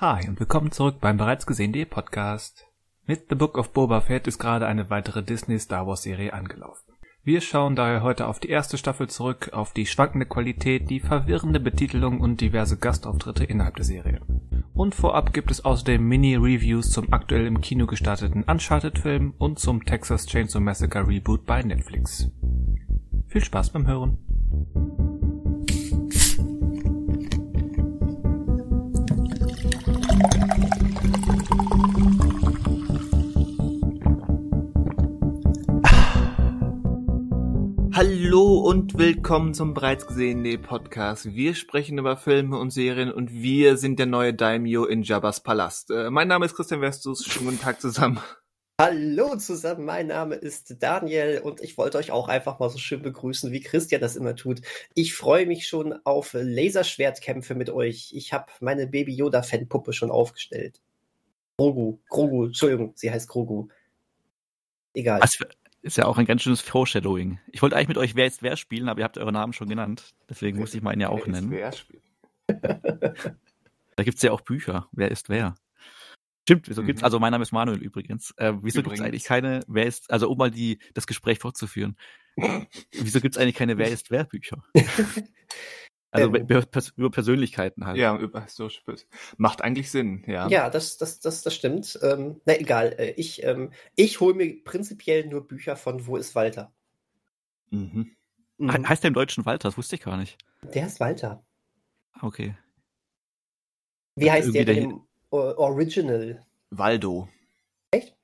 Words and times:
Hi 0.00 0.28
und 0.28 0.38
willkommen 0.38 0.70
zurück 0.70 0.98
beim 1.00 1.16
bereits 1.16 1.44
gesehenen 1.44 1.84
Podcast. 1.88 2.68
Mit 3.06 3.24
The 3.30 3.34
Book 3.34 3.58
of 3.58 3.72
Boba 3.72 4.00
Fett 4.00 4.28
ist 4.28 4.38
gerade 4.38 4.64
eine 4.64 4.90
weitere 4.90 5.24
Disney 5.24 5.58
Star 5.58 5.88
Wars 5.88 6.04
Serie 6.04 6.34
angelaufen. 6.34 6.92
Wir 7.24 7.40
schauen 7.40 7.74
daher 7.74 8.04
heute 8.04 8.28
auf 8.28 8.38
die 8.38 8.48
erste 8.48 8.78
Staffel 8.78 9.08
zurück, 9.08 9.50
auf 9.52 9.72
die 9.72 9.86
schwankende 9.86 10.26
Qualität, 10.26 10.88
die 10.88 11.00
verwirrende 11.00 11.58
Betitelung 11.58 12.20
und 12.20 12.40
diverse 12.40 12.76
Gastauftritte 12.76 13.42
innerhalb 13.42 13.74
der 13.74 13.86
Serie. 13.86 14.20
Und 14.72 14.94
vorab 14.94 15.32
gibt 15.32 15.50
es 15.50 15.64
außerdem 15.64 16.00
Mini-Reviews 16.06 16.92
zum 16.92 17.12
aktuell 17.12 17.46
im 17.46 17.60
Kino 17.60 17.86
gestarteten 17.86 18.44
Uncharted-Film 18.44 19.34
und 19.36 19.58
zum 19.58 19.84
Texas 19.84 20.26
Chainsaw 20.26 20.60
Massacre 20.60 21.08
Reboot 21.08 21.44
bei 21.44 21.60
Netflix. 21.60 22.30
Viel 23.26 23.42
Spaß 23.42 23.70
beim 23.70 23.88
Hören! 23.88 24.18
Hallo 38.00 38.58
und 38.58 38.96
willkommen 38.96 39.54
zum 39.54 39.74
bereits 39.74 40.06
gesehenen 40.06 40.62
Podcast. 40.62 41.34
Wir 41.34 41.56
sprechen 41.56 41.98
über 41.98 42.16
Filme 42.16 42.56
und 42.56 42.70
Serien 42.70 43.10
und 43.10 43.32
wir 43.32 43.76
sind 43.76 43.98
der 43.98 44.06
neue 44.06 44.32
Daimyo 44.32 44.84
in 44.84 45.02
Jabba's 45.02 45.42
Palast. 45.42 45.90
Äh, 45.90 46.08
mein 46.08 46.28
Name 46.28 46.46
ist 46.46 46.54
Christian 46.54 46.80
Vestus. 46.80 47.24
Schönen 47.24 47.46
guten 47.46 47.60
Tag 47.60 47.80
zusammen. 47.80 48.20
Hallo 48.80 49.34
zusammen, 49.34 49.84
mein 49.84 50.06
Name 50.06 50.36
ist 50.36 50.80
Daniel 50.80 51.40
und 51.40 51.60
ich 51.60 51.76
wollte 51.76 51.98
euch 51.98 52.12
auch 52.12 52.28
einfach 52.28 52.60
mal 52.60 52.70
so 52.70 52.78
schön 52.78 53.02
begrüßen, 53.02 53.50
wie 53.50 53.62
Christian 53.62 54.00
das 54.00 54.14
immer 54.14 54.36
tut. 54.36 54.60
Ich 54.94 55.16
freue 55.16 55.46
mich 55.46 55.66
schon 55.66 55.92
auf 56.04 56.34
Laserschwertkämpfe 56.34 57.56
mit 57.56 57.68
euch. 57.68 58.12
Ich 58.14 58.32
habe 58.32 58.46
meine 58.60 58.86
Baby 58.86 59.12
Yoda 59.12 59.42
Fanpuppe 59.42 59.92
schon 59.92 60.12
aufgestellt. 60.12 60.80
Grogu, 61.56 61.98
Grogu, 62.08 62.44
Entschuldigung, 62.44 62.92
sie 62.94 63.10
heißt 63.10 63.26
Grogu. 63.26 63.66
Egal. 64.94 65.20
Was 65.20 65.34
für, 65.34 65.48
ist 65.88 65.96
ja 65.96 66.04
auch 66.04 66.18
ein 66.18 66.26
ganz 66.26 66.42
schönes 66.42 66.60
Foreshadowing. 66.60 67.40
Ich 67.50 67.62
wollte 67.62 67.74
eigentlich 67.74 67.88
mit 67.88 67.98
euch 67.98 68.14
Wer 68.14 68.26
ist 68.26 68.42
wer 68.42 68.56
spielen, 68.56 68.88
aber 68.88 69.00
ihr 69.00 69.04
habt 69.04 69.18
euren 69.18 69.34
Namen 69.34 69.52
schon 69.52 69.68
genannt. 69.68 70.14
Deswegen 70.28 70.58
musste 70.58 70.76
ich 70.76 70.82
meinen 70.82 71.00
ja 71.00 71.08
auch 71.08 71.26
wer 71.26 71.32
nennen. 71.32 71.52
Ist 71.52 71.86
wer 71.88 73.34
da 73.96 74.04
gibt 74.04 74.16
es 74.16 74.22
ja 74.22 74.30
auch 74.32 74.42
Bücher. 74.42 74.88
Wer 74.92 75.10
ist 75.10 75.28
wer? 75.28 75.56
Stimmt, 76.48 76.68
wieso 76.68 76.82
mhm. 76.82 76.86
gibt's, 76.86 77.02
also 77.02 77.18
mein 77.18 77.32
Name 77.32 77.42
ist 77.42 77.52
Manuel 77.52 77.82
übrigens. 77.82 78.32
Äh, 78.36 78.54
wieso 78.62 78.82
gibt 78.82 78.94
es 78.94 79.00
eigentlich 79.00 79.24
keine, 79.24 79.60
wer 79.66 79.86
ist, 79.86 80.10
also 80.10 80.30
um 80.30 80.38
mal 80.38 80.50
die, 80.50 80.78
das 80.94 81.06
Gespräch 81.06 81.38
fortzuführen. 81.38 81.96
wieso 82.92 83.20
gibt 83.20 83.34
es 83.34 83.40
eigentlich 83.40 83.56
keine 83.56 83.76
Wer 83.78 83.88
ist 83.88 84.10
wer 84.10 84.24
Bücher? 84.24 84.62
Also 86.10 86.28
ähm, 86.28 86.34
über, 86.34 86.64
über, 86.96 87.10
Persönlichkeiten 87.10 87.86
halt. 87.86 87.98
Ja, 87.98 88.16
über 88.16 88.42
historische 88.42 88.82
Macht 89.36 89.62
eigentlich 89.62 89.90
Sinn, 89.90 90.24
ja. 90.26 90.48
Ja, 90.48 90.70
das, 90.70 90.96
das, 90.96 91.20
das, 91.20 91.42
das 91.42 91.54
stimmt. 91.54 91.98
Ähm, 92.02 92.40
na 92.46 92.58
egal, 92.58 92.94
äh, 92.98 93.10
ich, 93.10 93.42
ähm, 93.42 93.72
ich 93.94 94.20
hole 94.20 94.34
mir 94.34 94.64
prinzipiell 94.64 95.26
nur 95.26 95.46
Bücher 95.46 95.76
von 95.76 96.06
Wo 96.06 96.16
ist 96.16 96.34
Walter? 96.34 96.72
Mhm. 97.70 98.16
Mhm. 98.56 98.88
Heißt 98.88 99.04
der 99.04 99.08
im 99.08 99.14
Deutschen 99.14 99.44
Walter? 99.44 99.68
Das 99.68 99.76
wusste 99.76 99.96
ich 99.96 100.02
gar 100.02 100.16
nicht. 100.16 100.38
Der 100.62 100.86
ist 100.86 100.98
Walter. 100.98 101.44
Okay. 102.20 102.56
Wie 104.16 104.30
heißt 104.30 104.54
der 104.54 104.66
im 104.68 105.02
Original? 105.30 106.44
Waldo. 106.70 107.28
Echt? 107.90 108.16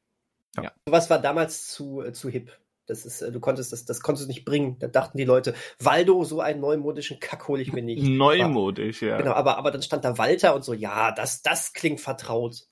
Ja. 0.57 0.73
Was 0.87 1.11
war 1.11 1.21
damals 1.21 1.69
zu, 1.69 2.03
äh, 2.03 2.13
zu 2.13 2.29
hip? 2.29 2.59
Das 2.87 3.07
ist, 3.07 3.23
äh, 3.23 3.33
du 3.33 3.41
konntest 3.41 3.73
das, 3.73 3.85
das 3.85 4.01
konntest 4.01 4.27
du 4.27 4.29
nicht 4.29 4.45
bringen. 4.45 4.79
Da 4.79 4.89
dachten 4.89 5.17
die 5.17 5.25
Leute, 5.25 5.55
Waldo, 5.79 6.25
so 6.25 6.41
einen 6.41 6.61
neumodischen 6.61 7.19
Kack 7.19 7.49
hole 7.49 7.63
ich 7.63 7.73
mir 7.73 7.83
nicht. 7.83 8.03
Neumodisch, 8.09 9.03
ja. 9.03 9.17
Genau, 9.17 9.33
aber, 9.33 9.57
aber 9.57 9.71
dann 9.71 9.83
stand 9.83 10.05
da 10.05 10.19
Walter 10.19 10.55
und 10.55 10.65
so, 10.65 10.73
ja, 10.73 11.13
das, 11.13 11.43
das 11.43 11.73
klingt 11.73 12.01
vertraut. 12.01 12.67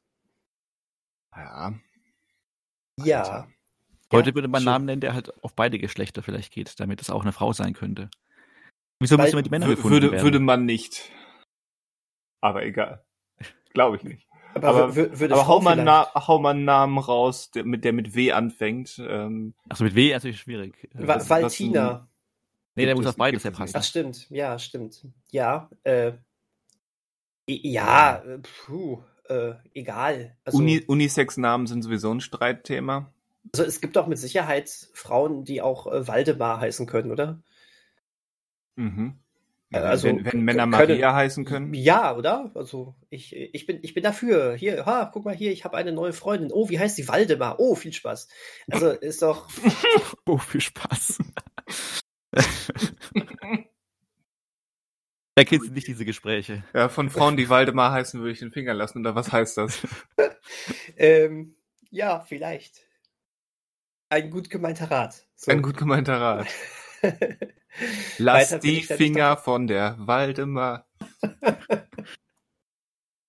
Ja. 1.34 1.74
Ja. 3.02 3.48
Heute 4.12 4.30
ja, 4.30 4.34
würde 4.34 4.48
man 4.48 4.58
einen 4.58 4.66
Namen 4.66 4.84
nennen, 4.84 5.00
der 5.00 5.14
halt 5.14 5.32
auf 5.42 5.54
beide 5.54 5.78
Geschlechter 5.78 6.22
vielleicht 6.22 6.52
geht, 6.52 6.78
damit 6.78 7.00
es 7.00 7.08
auch 7.08 7.22
eine 7.22 7.32
Frau 7.32 7.54
sein 7.54 7.72
könnte. 7.72 8.10
Wieso 9.00 9.16
müssen 9.16 9.36
wir 9.36 9.42
die 9.42 9.50
Männer 9.50 9.68
gefunden 9.68 9.90
würde, 9.90 10.12
werden? 10.12 10.22
Würde 10.22 10.38
man 10.38 10.66
nicht. 10.66 11.10
Aber 12.40 12.64
egal. 12.64 13.04
Glaube 13.72 13.96
ich 13.96 14.04
nicht. 14.04 14.28
Aber, 14.54 14.68
aber, 14.68 14.96
würde 14.96 15.34
aber 15.34 15.46
hau, 15.46 15.60
mal 15.60 15.76
Na, 15.76 16.08
hau 16.14 16.38
mal 16.38 16.50
einen 16.50 16.64
Namen 16.64 16.98
raus, 16.98 17.50
der 17.50 17.64
mit, 17.64 17.84
der 17.84 17.92
mit 17.92 18.14
W 18.14 18.32
anfängt. 18.32 19.00
Ähm, 19.04 19.54
Achso, 19.68 19.84
mit 19.84 19.94
W 19.94 20.08
ist 20.08 20.14
natürlich 20.14 20.40
schwierig. 20.40 20.88
Was, 20.94 21.28
Valtina. 21.28 22.08
nee, 22.74 22.86
der 22.86 22.94
muss 22.94 23.06
auf 23.06 23.16
beides 23.16 23.42
ja 23.42 23.50
passen. 23.50 23.76
Ach, 23.76 23.82
stimmt. 23.82 24.28
Ja, 24.30 24.58
stimmt. 24.58 25.06
Ja, 25.30 25.70
äh, 25.84 26.12
ja, 27.48 28.16
äh, 28.16 28.38
puh, 28.38 29.02
äh, 29.28 29.54
egal. 29.74 30.36
Also, 30.44 30.58
Uni, 30.58 30.82
Unisex-Namen 30.86 31.66
sind 31.66 31.82
sowieso 31.82 32.12
ein 32.12 32.20
Streitthema. 32.20 33.12
Also 33.52 33.64
es 33.64 33.80
gibt 33.80 33.98
auch 33.98 34.06
mit 34.06 34.18
Sicherheit 34.18 34.88
Frauen, 34.94 35.44
die 35.44 35.62
auch 35.62 35.86
äh, 35.86 36.06
Waldemar 36.06 36.60
heißen 36.60 36.86
können, 36.86 37.10
oder? 37.10 37.42
Mhm. 38.76 39.18
Also, 39.72 40.08
wenn, 40.08 40.24
wenn 40.24 40.40
Männer 40.42 40.66
Maria 40.66 40.86
können, 40.86 41.14
heißen 41.14 41.44
können? 41.44 41.74
Ja, 41.74 42.16
oder? 42.16 42.50
Also 42.54 42.94
ich, 43.10 43.34
ich, 43.34 43.66
bin, 43.66 43.78
ich 43.82 43.94
bin 43.94 44.02
dafür. 44.02 44.54
Hier, 44.54 44.84
ha, 44.86 45.10
guck 45.12 45.24
mal 45.24 45.34
hier, 45.34 45.52
ich 45.52 45.64
habe 45.64 45.76
eine 45.76 45.92
neue 45.92 46.12
Freundin. 46.12 46.50
Oh, 46.52 46.68
wie 46.68 46.78
heißt 46.78 46.96
sie? 46.96 47.08
Waldemar. 47.08 47.58
Oh, 47.58 47.74
viel 47.74 47.92
Spaß. 47.92 48.28
Also 48.70 48.90
ist 48.90 49.22
doch. 49.22 49.48
oh, 50.26 50.38
viel 50.38 50.60
Spaß. 50.60 51.18
Da 55.34 55.44
kennst 55.44 55.68
du 55.68 55.72
nicht 55.72 55.86
diese 55.86 56.04
Gespräche. 56.04 56.62
Ja, 56.74 56.90
von 56.90 57.08
Frauen, 57.08 57.38
die 57.38 57.48
Waldemar 57.48 57.90
heißen, 57.92 58.20
würde 58.20 58.32
ich 58.32 58.40
den 58.40 58.52
Finger 58.52 58.74
lassen. 58.74 58.98
Oder 58.98 59.14
was 59.14 59.32
heißt 59.32 59.56
das? 59.56 59.86
ähm, 60.98 61.56
ja, 61.90 62.20
vielleicht. 62.20 62.82
Ein 64.10 64.30
gut 64.30 64.50
gemeinter 64.50 64.90
Rat. 64.90 65.26
So. 65.34 65.50
Ein 65.50 65.62
gut 65.62 65.78
gemeinter 65.78 66.20
Rat. 66.20 66.48
Lass 68.18 68.58
die 68.60 68.82
Finger 68.82 69.36
von 69.36 69.66
der 69.66 69.96
Waldemar. 69.98 70.86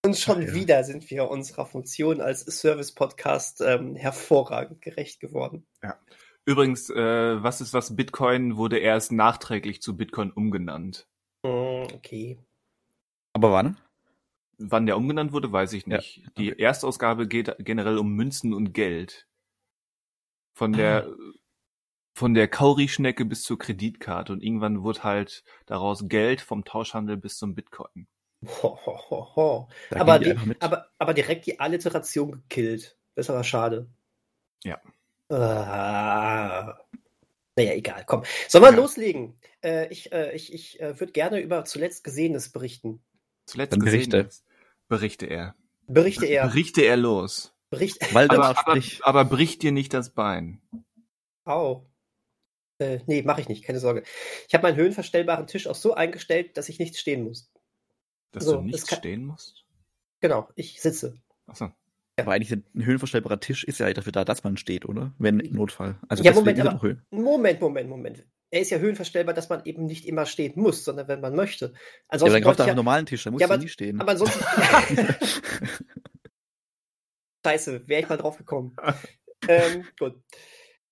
Und 0.06 0.18
schon 0.18 0.42
ja. 0.42 0.54
wieder 0.54 0.84
sind 0.84 1.10
wir 1.10 1.30
unserer 1.30 1.66
Funktion 1.66 2.20
als 2.20 2.42
Service-Podcast 2.42 3.62
ähm, 3.62 3.96
hervorragend 3.96 4.82
gerecht 4.82 5.22
geworden. 5.22 5.66
Ja. 5.82 5.98
Übrigens, 6.46 6.90
äh, 6.90 7.42
was 7.42 7.62
ist 7.62 7.74
was 7.74 7.96
Bitcoin, 7.96 8.58
wurde 8.58 8.80
erst 8.80 9.14
nachträglich 9.14 9.82
zu 9.82 9.96
Bitcoin 9.96 10.32
umgenannt. 10.32 11.08
Hm, 11.46 11.88
okay. 11.94 12.38
Aber 13.32 13.54
wann? 13.54 13.78
Wann 14.58 14.86
der 14.86 14.98
umgenannt 14.98 15.32
wurde, 15.32 15.54
weiß 15.54 15.72
ich 15.72 15.88
nicht. 15.88 16.18
Ja, 16.18 16.24
okay. 16.24 16.34
Die 16.38 16.60
Erstausgabe 16.60 17.30
geht 17.30 17.56
generell 17.60 17.98
um 17.98 18.14
Münzen 18.14 18.54
und 18.54 18.74
Geld. 18.74 19.26
Von 20.54 20.74
der 20.74 21.08
ah 21.08 21.16
von 22.14 22.34
der 22.34 22.48
Kauri-Schnecke 22.48 23.26
bis 23.26 23.44
zur 23.44 23.58
Kreditkarte 23.58 24.34
und 24.34 24.44
irgendwann 24.44 24.84
wurde 24.84 25.04
halt 25.04 25.44
daraus 25.66 26.08
Geld 26.08 26.42
vom 26.42 26.64
Tauschhandel 26.64 27.18
bis 27.18 27.38
zum 27.38 27.56
Bitcoin. 27.56 28.08
Ho, 28.46 28.78
ho, 28.86 29.00
ho, 29.10 29.36
ho. 29.36 29.70
Aber, 29.92 30.20
die, 30.20 30.36
aber, 30.60 30.88
aber 30.98 31.14
direkt 31.14 31.46
die 31.46 31.60
Alliteration 31.60 32.32
gekillt. 32.32 32.98
Das 33.16 33.26
ist 33.26 33.30
aber 33.30 33.44
schade. 33.44 33.90
Ja. 34.64 34.80
Ah. 35.30 36.78
Naja, 37.56 37.74
egal, 37.74 38.04
komm. 38.06 38.24
Sollen 38.48 38.64
wir 38.64 38.72
ja. 38.72 38.76
loslegen? 38.76 39.40
Äh, 39.64 39.88
ich 39.90 40.12
äh, 40.12 40.36
ich, 40.36 40.54
ich 40.54 40.80
äh, 40.82 41.00
würde 41.00 41.14
gerne 41.14 41.40
über 41.40 41.66
zuletzt 41.66 42.04
Gesehenes 42.04 42.50
berichten. 42.50 43.02
Zuletzt 43.46 43.80
Gesehenes? 43.80 44.44
Berichte 44.88 45.26
er. 45.26 45.56
Berichte 45.88 46.26
er. 46.26 46.48
Berichte 46.48 46.82
er 46.82 46.98
los. 46.98 47.54
Bericht 47.70 48.16
aber, 48.16 48.58
aber, 48.58 48.82
aber 49.02 49.26
bricht 49.26 49.64
dir 49.64 49.72
nicht 49.72 49.94
das 49.94 50.12
Bein. 50.12 50.62
Au. 51.46 51.86
Äh, 52.80 53.00
nee, 53.06 53.22
mache 53.22 53.42
ich 53.42 53.50
nicht, 53.50 53.64
keine 53.64 53.80
Sorge. 53.80 54.04
Ich 54.48 54.54
habe 54.54 54.64
meinen 54.64 54.76
höhenverstellbaren 54.76 55.48
Tisch 55.48 55.68
auch 55.68 55.76
so 55.76 55.94
eingestellt, 55.94 56.58
dass 56.58 56.70
ich 56.70 56.80
nicht 56.80 56.98
stehen 56.98 57.24
muss. 57.24 57.52
Dass 58.32 58.46
so, 58.46 58.56
du 58.56 58.62
nicht 58.62 58.88
kann... 58.88 59.00
stehen 59.00 59.26
musst? 59.26 59.66
Genau, 60.22 60.50
ich 60.56 60.82
sitze. 60.82 61.16
Achso. 61.48 61.66
Ja. 62.18 62.26
Aber 62.26 62.34
eigentlich 62.34 62.52
ein 62.52 62.86
höhenverstellbarer 62.86 63.40
Tisch 63.40 63.64
ist 63.64 63.80
ja 63.80 63.92
dafür 63.92 64.12
da, 64.12 64.24
dass 64.24 64.44
man 64.44 64.58
steht, 64.58 64.86
oder? 64.86 65.14
Wenn 65.18 65.40
im 65.40 65.56
Notfall. 65.56 66.00
Also 66.08 66.24
ja, 66.24 66.32
Moment, 66.32 66.60
aber, 66.60 66.80
Moment, 67.10 67.60
Moment, 67.60 67.90
Moment. 67.90 68.26
Er 68.52 68.62
ist 68.62 68.70
ja 68.70 68.78
höhenverstellbar, 68.78 69.34
dass 69.34 69.50
man 69.50 69.66
eben 69.66 69.88
nicht 69.88 70.06
immer 70.06 70.28
stehen 70.28 70.54
muss, 70.56 70.86
sondern 70.86 71.08
wenn 71.08 71.22
man 71.22 71.36
möchte. 71.36 71.74
Ansonsten 72.08 72.36
ja, 72.36 72.40
dann 72.40 72.44
kauft 72.44 72.60
er 72.60 72.68
einen 72.68 72.76
normalen 72.76 73.08
Tisch, 73.08 73.24
da 73.24 73.32
muss 73.32 73.42
ja, 73.42 73.48
aber, 73.48 73.58
nie 73.58 73.68
stehen. 73.68 74.00
Aber 74.00 74.12
ansonsten. 74.12 74.44
Scheiße, 77.46 77.88
wäre 77.88 78.02
ich 78.04 78.10
mal 78.10 78.18
drauf 78.18 78.38
gekommen. 78.38 78.76
ähm, 79.48 79.86
gut. 79.98 80.22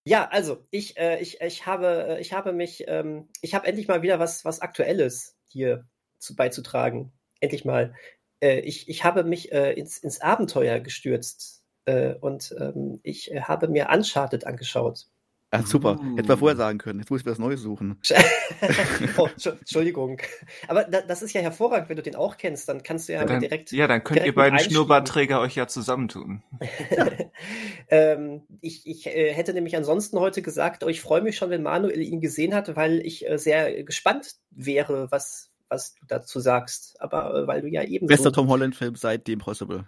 Ja, 0.06 0.28
also 0.30 0.66
ich, 0.72 0.98
äh, 0.98 1.20
ich, 1.22 1.42
ich 1.42 1.66
habe, 1.68 2.18
äh, 2.18 2.22
ich 2.22 2.34
habe 2.34 2.54
mich, 2.54 2.86
ähm, 2.88 3.30
ich 3.42 3.54
habe 3.54 3.68
endlich 3.68 3.88
mal 3.88 4.02
wieder 4.02 4.20
was, 4.20 4.44
was 4.46 4.60
Aktuelles 4.60 5.38
hier 5.48 5.88
zu, 6.18 6.36
beizutragen. 6.36 7.14
Endlich 7.40 7.66
mal. 7.66 7.94
Äh, 8.42 8.60
ich, 8.62 8.90
ich 8.90 9.04
habe 9.04 9.24
mich 9.24 9.52
äh, 9.52 9.74
ins, 9.74 9.98
ins 10.00 10.20
Abenteuer 10.22 10.80
gestürzt 10.80 11.64
äh, 11.86 12.16
und 12.16 12.56
ähm, 12.60 13.00
ich 13.04 13.32
äh, 13.32 13.42
habe 13.42 13.68
mir 13.68 13.90
Uncharted 13.92 14.48
angeschaut. 14.48 15.08
Ah, 15.54 15.64
super. 15.64 16.00
Uh. 16.00 16.16
Hätten 16.16 16.30
wir 16.30 16.38
vorher 16.38 16.56
sagen 16.56 16.78
können. 16.78 17.00
Jetzt 17.00 17.12
muss 17.12 17.22
ich 17.22 17.26
was 17.26 17.38
Neues 17.38 17.60
suchen. 17.60 18.00
oh, 19.18 19.28
Entschuldigung. 19.28 20.22
Aber 20.70 20.86
das 20.86 21.22
ist 21.22 21.34
ja 21.34 21.42
hervorragend, 21.42 21.90
wenn 21.90 21.98
du 21.98 22.02
den 22.02 22.16
auch 22.16 22.38
kennst. 22.38 22.70
Dann 22.70 22.84
kannst 22.84 23.10
du 23.10 23.14
ja, 23.14 23.20
ja 23.20 23.26
dann, 23.26 23.42
direkt. 23.42 23.74
Ja, 23.74 23.86
dann 23.88 24.02
könnt 24.02 24.26
ihr 24.26 24.34
beiden 24.34 24.60
Schnurrbartträger 24.60 25.42
euch 25.42 25.56
ja 25.56 25.68
zusammentun. 25.68 26.42
ähm, 27.90 28.44
ich 28.62 28.88
ich 28.88 29.08
äh, 29.08 29.34
hätte 29.34 29.54
nämlich 29.54 29.76
ansonsten 29.76 30.18
heute 30.20 30.42
gesagt, 30.42 30.86
oh, 30.86 30.88
ich 30.88 31.02
freue 31.02 31.22
mich 31.22 31.36
schon, 31.36 31.50
wenn 31.50 31.64
Manuel 31.64 32.02
ihn 32.02 32.22
gesehen 32.22 32.56
hat, 32.56 32.74
weil 32.78 33.06
ich 33.06 33.30
äh, 33.30 33.38
sehr 33.38 33.84
gespannt 33.84 34.36
wäre, 34.52 35.12
was, 35.12 35.52
was 35.68 35.96
du 35.96 36.06
dazu 36.08 36.40
sagst. 36.40 36.96
Aber 37.02 37.36
äh, 37.36 37.48
weil 37.48 37.62
du 37.62 37.68
ja 37.68 37.84
eben. 37.84 38.08
Bester 38.08 38.30
so 38.30 38.36
Tom 38.36 38.48
Holland-Film 38.48 38.96
seit 38.96 39.28
dem 39.28 39.40
Possible. 39.40 39.86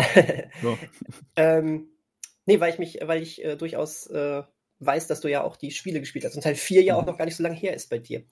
so. 0.62 0.76
ähm, 1.36 1.90
nee, 2.46 2.58
weil 2.58 2.72
ich 2.72 2.80
mich, 2.80 2.98
weil 3.04 3.22
ich 3.22 3.44
äh, 3.44 3.54
durchaus 3.54 4.08
äh, 4.08 4.42
weiß, 4.80 5.06
dass 5.06 5.20
du 5.20 5.28
ja 5.28 5.42
auch 5.42 5.56
die 5.56 5.70
Spiele 5.70 6.00
gespielt 6.00 6.24
hast 6.24 6.34
und 6.34 6.42
Teil 6.42 6.54
4 6.54 6.82
ja 6.82 6.96
auch 6.96 7.02
mhm. 7.02 7.08
noch 7.08 7.18
gar 7.18 7.24
nicht 7.26 7.36
so 7.36 7.42
lange 7.42 7.54
her 7.54 7.74
ist 7.74 7.90
bei 7.90 7.98
dir. 7.98 8.24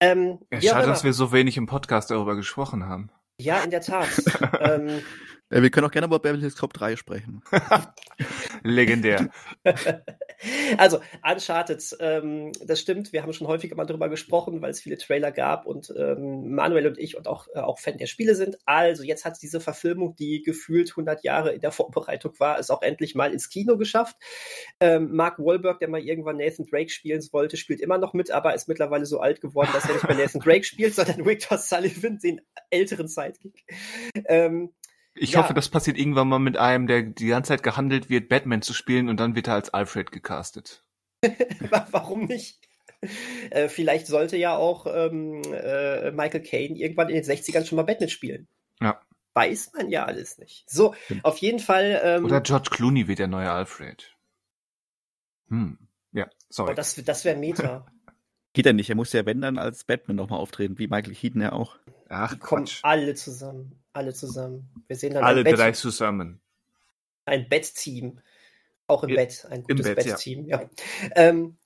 Ähm, 0.00 0.38
ja, 0.52 0.72
schade, 0.72 0.86
dass 0.86 1.04
wir 1.04 1.12
so 1.12 1.32
wenig 1.32 1.56
im 1.56 1.66
Podcast 1.66 2.10
darüber 2.10 2.36
gesprochen 2.36 2.86
haben. 2.86 3.10
Ja, 3.40 3.62
in 3.62 3.70
der 3.70 3.80
Tat. 3.80 4.08
ähm, 4.60 5.02
ja, 5.50 5.62
wir 5.62 5.70
können 5.70 5.86
auch 5.86 5.90
gerne 5.90 6.06
über 6.06 6.18
Beverly 6.18 6.40
Hills 6.40 6.56
Cop 6.56 6.72
3 6.72 6.96
sprechen. 6.96 7.42
Legendär. 8.64 9.28
also, 10.78 11.00
Uncharted, 11.22 11.96
ähm, 12.00 12.50
das 12.64 12.80
stimmt, 12.80 13.12
wir 13.12 13.22
haben 13.22 13.34
schon 13.34 13.46
häufiger 13.46 13.76
mal 13.76 13.84
darüber 13.84 14.08
gesprochen, 14.08 14.62
weil 14.62 14.70
es 14.70 14.80
viele 14.80 14.96
Trailer 14.96 15.32
gab 15.32 15.66
und 15.66 15.92
ähm, 15.96 16.54
Manuel 16.54 16.86
und 16.86 16.98
ich 16.98 17.16
und 17.16 17.28
auch, 17.28 17.46
äh, 17.54 17.58
auch 17.58 17.78
Fan 17.78 17.98
der 17.98 18.06
Spiele 18.06 18.34
sind. 18.34 18.56
Also, 18.64 19.02
jetzt 19.02 19.26
hat 19.26 19.40
diese 19.42 19.60
Verfilmung, 19.60 20.16
die 20.16 20.42
gefühlt 20.42 20.90
100 20.90 21.22
Jahre 21.24 21.52
in 21.52 21.60
der 21.60 21.72
Vorbereitung 21.72 22.32
war, 22.38 22.58
es 22.58 22.70
auch 22.70 22.80
endlich 22.80 23.14
mal 23.14 23.32
ins 23.32 23.50
Kino 23.50 23.76
geschafft. 23.76 24.16
Ähm, 24.80 25.14
Mark 25.14 25.38
Wahlberg, 25.38 25.78
der 25.78 25.88
mal 25.88 26.00
irgendwann 26.00 26.38
Nathan 26.38 26.64
Drake 26.64 26.90
spielen 26.90 27.20
wollte, 27.32 27.58
spielt 27.58 27.82
immer 27.82 27.98
noch 27.98 28.14
mit, 28.14 28.30
aber 28.30 28.54
ist 28.54 28.66
mittlerweile 28.66 29.04
so 29.04 29.20
alt 29.20 29.42
geworden, 29.42 29.70
dass 29.74 29.86
er 29.86 29.94
nicht 29.94 30.08
mehr 30.08 30.16
Nathan 30.16 30.40
Drake 30.44 30.64
spielt, 30.64 30.94
sondern 30.94 31.26
Victor 31.26 31.58
Sullivan, 31.58 32.18
den 32.18 32.40
älteren 32.70 33.08
Sidekick. 33.08 33.62
Ähm, 34.26 34.72
ich 35.14 35.32
ja. 35.32 35.42
hoffe, 35.42 35.54
das 35.54 35.68
passiert 35.68 35.96
irgendwann 35.96 36.28
mal 36.28 36.38
mit 36.38 36.56
einem, 36.56 36.86
der 36.86 37.02
die 37.02 37.28
ganze 37.28 37.48
Zeit 37.48 37.62
gehandelt 37.62 38.10
wird, 38.10 38.28
Batman 38.28 38.62
zu 38.62 38.74
spielen 38.74 39.08
und 39.08 39.20
dann 39.20 39.36
wird 39.36 39.48
er 39.48 39.54
als 39.54 39.72
Alfred 39.72 40.10
gecastet. 40.10 40.84
Warum 41.90 42.26
nicht? 42.26 42.58
Äh, 43.50 43.68
vielleicht 43.68 44.06
sollte 44.06 44.36
ja 44.36 44.56
auch 44.56 44.86
ähm, 44.86 45.42
äh, 45.52 46.10
Michael 46.10 46.42
Caine 46.42 46.76
irgendwann 46.76 47.08
in 47.10 47.16
den 47.16 47.24
60ern 47.24 47.66
schon 47.66 47.76
mal 47.76 47.82
Batman 47.82 48.08
spielen. 48.08 48.48
Ja. 48.80 49.00
Weiß 49.34 49.72
man 49.74 49.90
ja 49.90 50.04
alles 50.04 50.38
nicht. 50.38 50.68
So, 50.68 50.94
Stimmt. 51.04 51.24
auf 51.24 51.38
jeden 51.38 51.58
Fall. 51.58 52.00
Ähm, 52.02 52.24
Oder 52.24 52.40
George 52.40 52.70
Clooney 52.70 53.08
wird 53.08 53.18
der 53.18 53.28
neue 53.28 53.50
Alfred. 53.50 54.16
Hm. 55.48 55.78
Ja, 56.12 56.28
sorry. 56.48 56.72
Oh, 56.72 56.74
das 56.74 56.94
das 56.94 57.24
wäre 57.24 57.36
Meta. 57.36 57.86
Geht 58.52 58.66
ja 58.66 58.72
nicht. 58.72 58.88
Er 58.88 58.94
muss 58.94 59.12
ja, 59.12 59.26
wenn 59.26 59.40
dann, 59.40 59.58
als 59.58 59.84
Batman 59.84 60.16
nochmal 60.16 60.38
auftreten, 60.38 60.78
wie 60.78 60.86
Michael 60.86 61.14
Keaton 61.14 61.42
ja 61.42 61.52
auch. 61.52 61.76
Ach, 62.08 62.32
Die 62.32 62.38
kommen 62.38 62.68
alle 62.82 63.14
zusammen. 63.14 63.83
Alle 63.94 64.12
zusammen. 64.12 64.68
Wir 64.86 64.96
sehen 64.96 65.14
dann 65.14 65.24
alle 65.24 65.44
drei 65.44 65.72
zusammen. 65.72 66.40
Ein 67.24 67.48
Bett-Team. 67.48 68.20
Auch 68.86 69.02
im 69.04 69.10
ja, 69.10 69.16
Bett. 69.16 69.46
Ein 69.48 69.62
gutes 69.62 69.94
Bett-Team, 69.94 70.44
ja. 70.46 70.60
ja. 70.60 70.68
Ähm, 71.14 71.56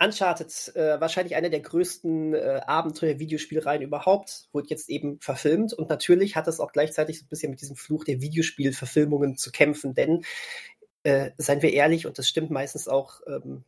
Uncharted, 0.00 0.76
äh, 0.76 1.00
wahrscheinlich 1.00 1.34
eine 1.34 1.50
der 1.50 1.60
größten 1.60 2.34
äh, 2.34 2.60
Abenteuer-Videospielreihen 2.66 3.82
überhaupt, 3.82 4.48
wurde 4.52 4.68
jetzt 4.68 4.88
eben 4.88 5.18
verfilmt 5.20 5.72
und 5.72 5.88
natürlich 5.88 6.36
hat 6.36 6.46
es 6.46 6.60
auch 6.60 6.72
gleichzeitig 6.72 7.18
so 7.18 7.24
ein 7.24 7.28
bisschen 7.28 7.50
mit 7.50 7.60
diesem 7.60 7.74
Fluch 7.74 8.04
der 8.04 8.20
Videospielverfilmungen 8.20 9.36
zu 9.36 9.50
kämpfen, 9.50 9.94
denn 9.94 10.24
äh, 11.02 11.30
seien 11.38 11.62
wir 11.62 11.72
ehrlich, 11.72 12.06
und 12.06 12.18
das 12.18 12.28
stimmt 12.28 12.50
meistens 12.50 12.86
auch, 12.86 13.22
ähm, 13.26 13.64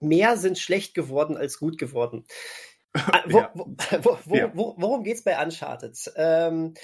mehr 0.00 0.36
sind 0.36 0.58
schlecht 0.58 0.94
geworden 0.94 1.36
als 1.36 1.58
gut 1.58 1.78
geworden. 1.78 2.24
Ah, 2.96 3.24
wo, 3.26 3.42
wo, 4.24 4.50
wo, 4.54 4.74
worum 4.78 5.02
geht's 5.02 5.24
bei 5.24 5.42
Uncharted? 5.42 6.12
Ähm, 6.14 6.74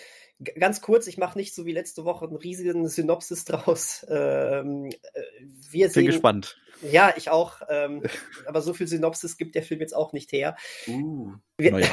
ganz 0.58 0.80
kurz, 0.80 1.06
ich 1.06 1.18
mache 1.18 1.38
nicht 1.38 1.54
so 1.54 1.66
wie 1.66 1.72
letzte 1.72 2.04
Woche 2.04 2.26
einen 2.26 2.36
riesigen 2.36 2.88
Synopsis 2.88 3.44
draus. 3.44 4.06
Ähm, 4.08 4.86
äh, 4.86 5.22
wir 5.70 5.86
Bin 5.86 5.92
sehen, 5.92 6.06
gespannt. 6.06 6.58
Ja, 6.82 7.12
ich 7.16 7.30
auch. 7.30 7.60
Ähm, 7.68 8.02
aber 8.46 8.62
so 8.62 8.72
viel 8.72 8.86
Synopsis 8.86 9.36
gibt 9.36 9.54
der 9.54 9.62
Film 9.62 9.80
jetzt 9.80 9.94
auch 9.94 10.12
nicht 10.12 10.32
her. 10.32 10.56
Uh, 10.88 11.32
wir, 11.58 11.78
ja. 11.78 11.88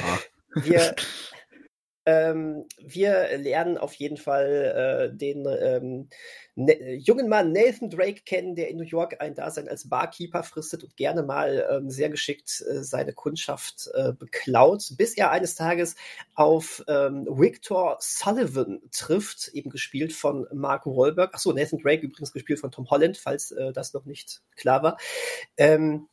wir, 0.56 0.96
ähm, 2.08 2.64
wir 2.80 3.38
lernen 3.38 3.78
auf 3.78 3.94
jeden 3.96 4.16
Fall 4.16 5.12
äh, 5.12 5.18
den 5.18 5.46
ähm, 5.46 6.08
ne 6.56 6.94
jungen 6.94 7.28
Mann 7.28 7.52
Nathan 7.52 7.90
Drake 7.90 8.22
kennen, 8.26 8.56
der 8.56 8.70
in 8.70 8.78
New 8.78 8.86
York 8.86 9.18
ein 9.20 9.36
Dasein 9.36 9.68
als 9.68 9.90
Barkeeper 9.90 10.42
fristet 10.44 10.86
und 10.86 10.96
gerne 10.96 11.22
mal 11.22 11.68
ähm, 11.70 11.90
sehr 11.90 12.10
geschickt 12.10 12.64
äh, 12.66 12.82
seine 12.82 13.12
Kundschaft 13.12 13.90
äh, 13.94 14.14
beklaut, 14.14 14.94
bis 14.98 15.18
er 15.18 15.32
eines 15.32 15.56
Tages 15.56 15.98
auf 16.34 16.82
ähm, 16.88 17.28
Victor 17.30 17.98
Sullivan 18.00 18.80
trifft, 18.94 19.50
eben 19.50 19.70
gespielt 19.70 20.14
von 20.14 20.48
Mark 20.54 20.86
Wahlberg. 20.86 21.34
Achso, 21.34 21.52
Nathan 21.52 21.80
Drake 21.80 22.06
übrigens 22.06 22.32
gespielt 22.32 22.62
von 22.62 22.72
Tom 22.72 22.90
Holland, 22.90 23.18
falls 23.18 23.52
äh, 23.52 23.74
das 23.74 23.94
noch 23.94 24.06
nicht 24.06 24.42
klar 24.56 24.82
war. 24.82 24.98
Ähm, 25.58 26.08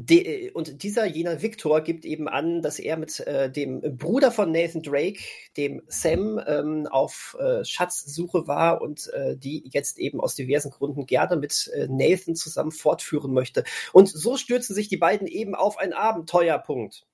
De, 0.00 0.52
und 0.52 0.84
dieser 0.84 1.06
jener 1.06 1.42
Victor 1.42 1.80
gibt 1.80 2.04
eben 2.04 2.28
an, 2.28 2.62
dass 2.62 2.78
er 2.78 2.96
mit 2.96 3.18
äh, 3.20 3.50
dem 3.50 3.80
Bruder 3.98 4.30
von 4.30 4.52
Nathan 4.52 4.80
Drake, 4.82 5.18
dem 5.56 5.82
Sam, 5.88 6.40
ähm, 6.46 6.86
auf 6.86 7.36
äh, 7.40 7.64
Schatzsuche 7.64 8.46
war 8.46 8.80
und 8.80 9.08
äh, 9.12 9.36
die 9.36 9.68
jetzt 9.72 9.98
eben 9.98 10.20
aus 10.20 10.36
diversen 10.36 10.70
Gründen 10.70 11.06
gerne 11.06 11.36
mit 11.36 11.68
äh, 11.74 11.88
Nathan 11.88 12.36
zusammen 12.36 12.70
fortführen 12.70 13.34
möchte. 13.34 13.64
Und 13.92 14.08
so 14.08 14.36
stürzen 14.36 14.72
sich 14.72 14.88
die 14.88 14.98
beiden 14.98 15.26
eben 15.26 15.56
auf 15.56 15.78
ein 15.78 15.92
Abenteuerpunkt. 15.92 17.04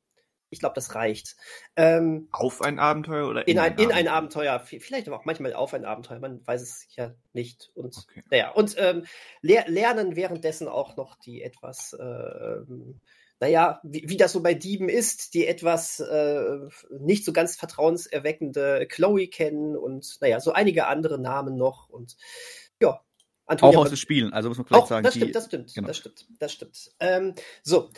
Ich 0.54 0.60
glaube, 0.60 0.76
das 0.76 0.94
reicht. 0.94 1.36
Ähm, 1.76 2.28
auf 2.30 2.62
ein 2.62 2.78
Abenteuer 2.78 3.28
oder 3.28 3.46
in, 3.46 3.56
in 3.56 3.58
ein, 3.58 3.72
ein, 3.72 3.78
in 3.78 3.92
ein 3.92 4.08
Abenteuer? 4.08 4.60
Vielleicht 4.60 5.08
aber 5.08 5.18
auch 5.18 5.24
manchmal 5.24 5.52
auf 5.52 5.74
ein 5.74 5.84
Abenteuer. 5.84 6.20
Man 6.20 6.46
weiß 6.46 6.62
es 6.62 6.86
ja 6.96 7.14
nicht. 7.32 7.70
Und 7.74 7.96
okay. 7.96 8.22
naja, 8.30 8.52
und 8.52 8.76
ähm, 8.78 9.04
le 9.42 9.64
lernen 9.66 10.16
währenddessen 10.16 10.68
auch 10.68 10.96
noch 10.96 11.16
die 11.16 11.42
etwas, 11.42 11.92
äh, 11.92 12.60
naja, 13.40 13.80
wie, 13.82 14.08
wie 14.08 14.16
das 14.16 14.32
so 14.32 14.42
bei 14.42 14.54
Dieben 14.54 14.88
ist, 14.88 15.34
die 15.34 15.46
etwas 15.46 15.98
äh, 15.98 16.58
nicht 17.00 17.24
so 17.24 17.32
ganz 17.32 17.56
vertrauenserweckende 17.56 18.86
Chloe 18.88 19.26
kennen 19.26 19.76
und 19.76 20.18
naja, 20.20 20.38
so 20.38 20.52
einige 20.52 20.86
andere 20.86 21.18
Namen 21.18 21.56
noch 21.56 21.88
und 21.88 22.16
ja, 22.80 23.00
Antonia, 23.46 23.78
auch 23.78 23.82
aus 23.82 23.90
den 23.90 23.98
Spielen, 23.98 24.32
also 24.32 24.48
muss 24.48 24.58
man 24.58 24.66
vielleicht 24.66 24.84
auch, 24.84 24.88
sagen. 24.88 25.04
Das 25.04 25.14
stimmt, 25.14 25.34
das 25.34 25.44
stimmt, 25.46 25.74
genau. 25.74 25.88
das 25.88 25.98
stimmt, 25.98 26.26
das 26.38 26.52
stimmt. 26.52 26.90
Ähm, 27.00 27.34
so, 27.62 27.90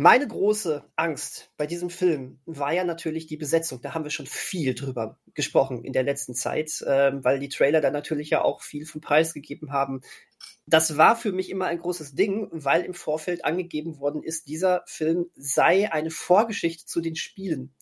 meine 0.00 0.28
große 0.28 0.84
Angst 0.94 1.50
bei 1.56 1.66
diesem 1.66 1.90
Film 1.90 2.38
war 2.46 2.72
ja 2.72 2.84
natürlich 2.84 3.26
die 3.26 3.36
Besetzung. 3.36 3.80
Da 3.82 3.94
haben 3.94 4.04
wir 4.04 4.12
schon 4.12 4.26
viel 4.26 4.74
drüber 4.74 5.18
gesprochen 5.34 5.84
in 5.84 5.92
der 5.92 6.04
letzten 6.04 6.34
Zeit, 6.34 6.84
ähm, 6.86 7.24
weil 7.24 7.40
die 7.40 7.48
Trailer 7.48 7.80
da 7.80 7.90
natürlich 7.90 8.30
ja 8.30 8.42
auch 8.42 8.62
viel 8.62 8.86
vom 8.86 9.00
Preis 9.00 9.34
gegeben 9.34 9.72
haben. 9.72 10.02
Das 10.66 10.96
war 10.96 11.16
für 11.16 11.32
mich 11.32 11.50
immer 11.50 11.66
ein 11.66 11.80
großes 11.80 12.14
Ding, 12.14 12.48
weil 12.52 12.84
im 12.84 12.94
Vorfeld 12.94 13.44
angegeben 13.44 13.98
worden 13.98 14.22
ist, 14.22 14.46
dieser 14.46 14.84
Film 14.86 15.26
sei 15.34 15.90
eine 15.90 16.10
Vorgeschichte 16.10 16.86
zu 16.86 17.00
den 17.00 17.16
Spielen. 17.16 17.74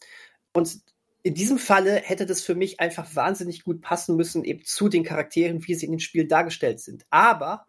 Und 0.55 0.81
in 1.23 1.35
diesem 1.35 1.59
Falle 1.59 1.97
hätte 1.97 2.25
das 2.25 2.41
für 2.41 2.55
mich 2.55 2.81
einfach 2.81 3.15
wahnsinnig 3.15 3.63
gut 3.63 3.83
passen 3.83 4.17
müssen, 4.17 4.45
eben 4.45 4.65
zu 4.65 4.89
den 4.89 5.05
Charakteren, 5.05 5.67
wie 5.67 5.75
sie 5.75 5.85
in 5.85 5.93
den 5.93 6.01
Spielen 6.01 6.29
dargestellt 6.29 6.81
sind. 6.81 7.05
Aber 7.11 7.67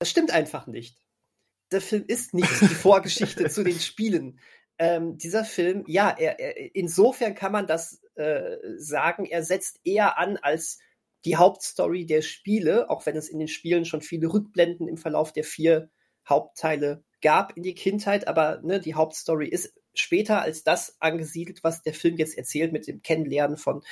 das 0.00 0.10
stimmt 0.10 0.32
einfach 0.32 0.66
nicht 0.66 0.98
der 1.72 1.80
Film 1.80 2.04
ist 2.06 2.34
nicht 2.34 2.60
die 2.60 2.66
Vorgeschichte 2.66 3.48
zu 3.48 3.62
den 3.62 3.78
Spielen. 3.78 4.40
Ähm, 4.78 5.18
dieser 5.18 5.44
Film, 5.44 5.84
ja, 5.86 6.10
er, 6.10 6.40
er, 6.40 6.74
insofern 6.74 7.34
kann 7.34 7.52
man 7.52 7.66
das 7.66 8.02
äh, 8.14 8.56
sagen, 8.76 9.26
er 9.26 9.42
setzt 9.42 9.80
eher 9.84 10.18
an 10.18 10.36
als 10.38 10.78
die 11.24 11.36
Hauptstory 11.36 12.06
der 12.06 12.22
Spiele, 12.22 12.88
auch 12.88 13.04
wenn 13.04 13.16
es 13.16 13.28
in 13.28 13.38
den 13.38 13.48
Spielen 13.48 13.84
schon 13.84 14.00
viele 14.00 14.32
Rückblenden 14.32 14.88
im 14.88 14.96
Verlauf 14.96 15.32
der 15.32 15.44
vier 15.44 15.90
Hauptteile 16.28 17.04
gab 17.20 17.56
in 17.56 17.62
die 17.62 17.74
Kindheit, 17.74 18.26
aber 18.26 18.60
ne, 18.62 18.80
die 18.80 18.94
Hauptstory 18.94 19.48
ist 19.48 19.74
später 19.92 20.40
als 20.40 20.64
das 20.64 20.96
angesiedelt, 21.00 21.62
was 21.62 21.82
der 21.82 21.92
Film 21.92 22.16
jetzt 22.16 22.38
erzählt 22.38 22.72
mit 22.72 22.86
dem 22.86 23.02
Kennenlernen 23.02 23.56
von 23.56 23.82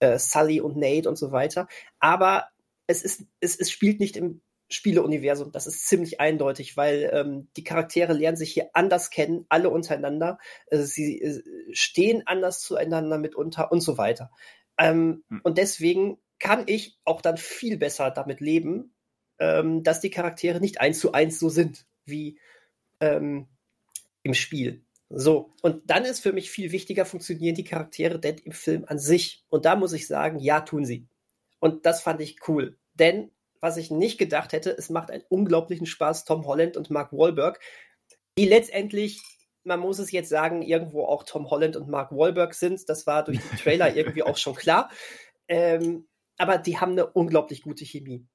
äh, 0.00 0.18
Sully 0.18 0.60
und 0.60 0.76
Nate 0.76 1.08
und 1.08 1.16
so 1.16 1.32
weiter. 1.32 1.68
Aber 2.00 2.48
es 2.86 3.02
ist, 3.02 3.24
es, 3.40 3.56
es 3.56 3.70
spielt 3.70 4.00
nicht 4.00 4.16
im 4.16 4.42
Spieleuniversum. 4.68 5.52
Das 5.52 5.66
ist 5.66 5.86
ziemlich 5.86 6.20
eindeutig, 6.20 6.76
weil 6.76 7.10
ähm, 7.12 7.48
die 7.56 7.64
Charaktere 7.64 8.12
lernen 8.12 8.36
sich 8.36 8.52
hier 8.52 8.70
anders 8.72 9.10
kennen, 9.10 9.46
alle 9.48 9.70
untereinander. 9.70 10.38
Äh, 10.66 10.78
sie 10.78 11.20
äh, 11.20 11.42
stehen 11.72 12.26
anders 12.26 12.60
zueinander 12.60 13.18
mitunter 13.18 13.70
und 13.70 13.80
so 13.80 13.98
weiter. 13.98 14.30
Ähm, 14.78 15.24
hm. 15.28 15.40
Und 15.42 15.58
deswegen 15.58 16.18
kann 16.38 16.64
ich 16.66 16.98
auch 17.04 17.20
dann 17.20 17.36
viel 17.36 17.76
besser 17.76 18.10
damit 18.10 18.40
leben, 18.40 18.94
ähm, 19.38 19.82
dass 19.82 20.00
die 20.00 20.10
Charaktere 20.10 20.60
nicht 20.60 20.80
eins 20.80 20.98
zu 20.98 21.12
eins 21.12 21.38
so 21.38 21.48
sind 21.48 21.86
wie 22.06 22.38
ähm, 23.00 23.46
im 24.22 24.34
Spiel. 24.34 24.84
So, 25.10 25.52
und 25.62 25.88
dann 25.88 26.04
ist 26.04 26.20
für 26.20 26.32
mich 26.32 26.50
viel 26.50 26.72
wichtiger, 26.72 27.04
funktionieren 27.04 27.54
die 27.54 27.64
Charaktere 27.64 28.18
denn 28.18 28.38
im 28.38 28.52
Film 28.52 28.84
an 28.86 28.98
sich. 28.98 29.44
Und 29.48 29.64
da 29.64 29.76
muss 29.76 29.92
ich 29.92 30.06
sagen, 30.06 30.38
ja, 30.38 30.60
tun 30.60 30.84
sie. 30.84 31.06
Und 31.60 31.86
das 31.86 32.02
fand 32.02 32.20
ich 32.20 32.48
cool. 32.48 32.76
Denn 32.94 33.30
was 33.64 33.78
ich 33.78 33.90
nicht 33.90 34.18
gedacht 34.18 34.52
hätte, 34.52 34.76
es 34.76 34.90
macht 34.90 35.10
einen 35.10 35.24
unglaublichen 35.30 35.86
Spaß, 35.86 36.26
Tom 36.26 36.46
Holland 36.46 36.76
und 36.76 36.90
Mark 36.90 37.14
Wahlberg, 37.14 37.60
die 38.36 38.44
letztendlich, 38.44 39.22
man 39.64 39.80
muss 39.80 39.98
es 39.98 40.12
jetzt 40.12 40.28
sagen, 40.28 40.60
irgendwo 40.60 41.06
auch 41.06 41.22
Tom 41.22 41.48
Holland 41.48 41.74
und 41.74 41.88
Mark 41.88 42.12
Wahlberg 42.12 42.52
sind. 42.52 42.86
Das 42.90 43.06
war 43.06 43.24
durch 43.24 43.38
die 43.38 43.56
Trailer 43.56 43.96
irgendwie 43.96 44.22
auch 44.22 44.36
schon 44.36 44.54
klar. 44.54 44.90
Ähm, 45.48 46.06
aber 46.36 46.58
die 46.58 46.78
haben 46.78 46.92
eine 46.92 47.06
unglaublich 47.06 47.62
gute 47.62 47.86
Chemie 47.86 48.26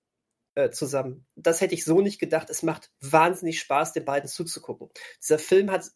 äh, 0.55 0.71
zusammen. 0.71 1.27
Das 1.35 1.61
hätte 1.61 1.75
ich 1.75 1.85
so 1.85 2.01
nicht 2.01 2.17
gedacht. 2.17 2.49
Es 2.49 2.63
macht 2.63 2.89
wahnsinnig 2.99 3.59
Spaß, 3.59 3.93
den 3.93 4.05
beiden 4.05 4.27
zuzugucken. 4.27 4.89
Dieser 5.21 5.37
Film 5.37 5.69
hat 5.69 5.91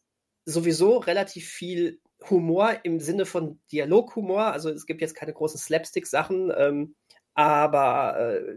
sowieso 0.46 0.98
relativ 0.98 1.50
viel 1.50 2.00
Humor 2.30 2.82
im 2.84 3.00
Sinne 3.00 3.26
von 3.26 3.60
Dialoghumor. 3.72 4.52
Also 4.54 4.70
es 4.70 4.86
gibt 4.86 5.02
jetzt 5.02 5.16
keine 5.16 5.34
großen 5.34 5.60
Slapstick-Sachen, 5.60 6.54
ähm, 6.56 6.96
aber 7.34 8.20
äh, 8.20 8.56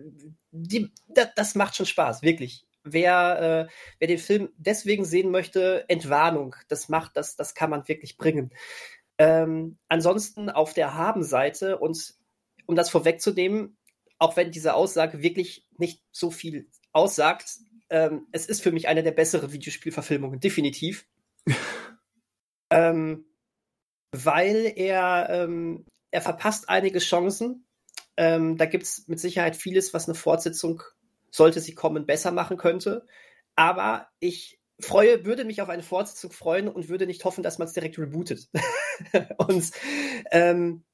die, 0.50 0.92
da, 1.08 1.26
das 1.34 1.54
macht 1.54 1.76
schon 1.76 1.86
Spaß, 1.86 2.22
wirklich. 2.22 2.66
Wer, 2.84 3.68
äh, 3.68 3.72
wer 3.98 4.08
den 4.08 4.18
Film 4.18 4.50
deswegen 4.56 5.04
sehen 5.04 5.30
möchte, 5.30 5.84
Entwarnung, 5.88 6.54
das 6.68 6.88
macht, 6.88 7.16
das, 7.16 7.34
das 7.34 7.54
kann 7.54 7.70
man 7.70 7.88
wirklich 7.88 8.16
bringen. 8.16 8.52
Ähm, 9.18 9.78
ansonsten 9.88 10.50
auf 10.50 10.72
der 10.72 10.94
Haben-Seite 10.94 11.78
und 11.78 12.14
um 12.66 12.76
das 12.76 12.90
vorwegzunehmen, 12.90 13.76
auch 14.18 14.36
wenn 14.36 14.50
diese 14.50 14.74
Aussage 14.74 15.22
wirklich 15.22 15.66
nicht 15.78 16.02
so 16.10 16.30
viel 16.30 16.68
aussagt, 16.92 17.58
ähm, 17.90 18.26
es 18.32 18.46
ist 18.46 18.62
für 18.62 18.72
mich 18.72 18.88
eine 18.88 19.02
der 19.02 19.12
besseren 19.12 19.52
Videospielverfilmungen, 19.52 20.40
definitiv. 20.40 21.06
ähm, 22.70 23.26
weil 24.12 24.72
er, 24.76 25.28
ähm, 25.30 25.86
er 26.10 26.22
verpasst 26.22 26.68
einige 26.68 26.98
Chancen. 26.98 27.66
Ähm, 28.16 28.56
da 28.56 28.66
gibt 28.66 28.84
es 28.84 29.08
mit 29.08 29.20
Sicherheit 29.20 29.56
vieles, 29.56 29.94
was 29.94 30.08
eine 30.08 30.14
Fortsetzung, 30.14 30.82
sollte 31.30 31.60
sie 31.60 31.74
kommen, 31.74 32.06
besser 32.06 32.32
machen 32.32 32.56
könnte. 32.56 33.06
Aber 33.56 34.08
ich 34.20 34.60
freue, 34.80 35.24
würde 35.24 35.44
mich 35.44 35.62
auf 35.62 35.68
eine 35.68 35.82
Fortsetzung 35.82 36.32
freuen 36.32 36.68
und 36.68 36.88
würde 36.88 37.06
nicht 37.06 37.24
hoffen, 37.24 37.42
dass 37.42 37.58
man 37.58 37.68
es 37.68 37.74
direkt 37.74 37.98
rebootet. 37.98 38.48
und 39.38 39.70
ähm, 40.30 40.84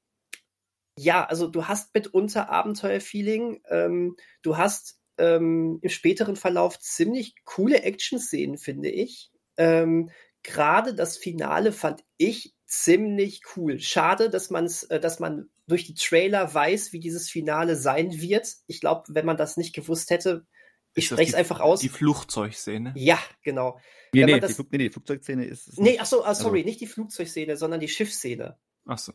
ja, 0.98 1.24
also 1.24 1.48
du 1.48 1.66
hast 1.68 1.94
mitunter 1.94 2.50
Abenteuerfeeling. 2.50 3.62
Ähm, 3.68 4.16
du 4.42 4.56
hast 4.56 5.00
ähm, 5.18 5.78
im 5.82 5.90
späteren 5.90 6.36
Verlauf 6.36 6.78
ziemlich 6.78 7.34
coole 7.44 7.82
Action-Szenen, 7.82 8.58
finde 8.58 8.90
ich. 8.90 9.30
Ähm, 9.56 10.10
Gerade 10.42 10.94
das 10.94 11.16
Finale 11.16 11.72
fand 11.72 12.02
ich 12.16 12.54
ziemlich 12.66 13.42
cool. 13.56 13.78
Schade, 13.78 14.28
dass 14.28 14.50
man's, 14.50 14.82
äh, 14.84 14.98
dass 14.98 15.20
man 15.20 15.50
durch 15.66 15.84
die 15.84 15.94
Trailer 15.94 16.52
weiß, 16.52 16.92
wie 16.92 17.00
dieses 17.00 17.30
Finale 17.30 17.76
sein 17.76 18.12
wird. 18.20 18.48
Ich 18.66 18.80
glaube, 18.80 19.04
wenn 19.08 19.26
man 19.26 19.36
das 19.36 19.56
nicht 19.56 19.74
gewusst 19.74 20.10
hätte, 20.10 20.46
ich 20.94 21.06
spreche 21.06 21.30
es 21.30 21.34
einfach 21.34 21.60
aus. 21.60 21.80
Die 21.80 21.88
Flugzeugszene? 21.88 22.92
Ja, 22.96 23.18
genau. 23.42 23.78
Nee, 24.12 24.26
nee, 24.26 24.40
das, 24.40 24.56
die, 24.56 24.66
nee, 24.70 24.78
die 24.78 24.90
Flugzeugszene 24.90 25.44
ist. 25.44 25.68
ist 25.68 25.80
nee, 25.80 25.98
ach 25.98 26.06
so, 26.06 26.24
ah, 26.24 26.34
sorry, 26.34 26.58
also. 26.58 26.66
nicht 26.66 26.80
die 26.80 26.86
Flugzeugszene, 26.86 27.56
sondern 27.56 27.80
die 27.80 27.88
Schiffsszene. 27.88 28.58
Ach 28.86 28.98
so. 28.98 29.12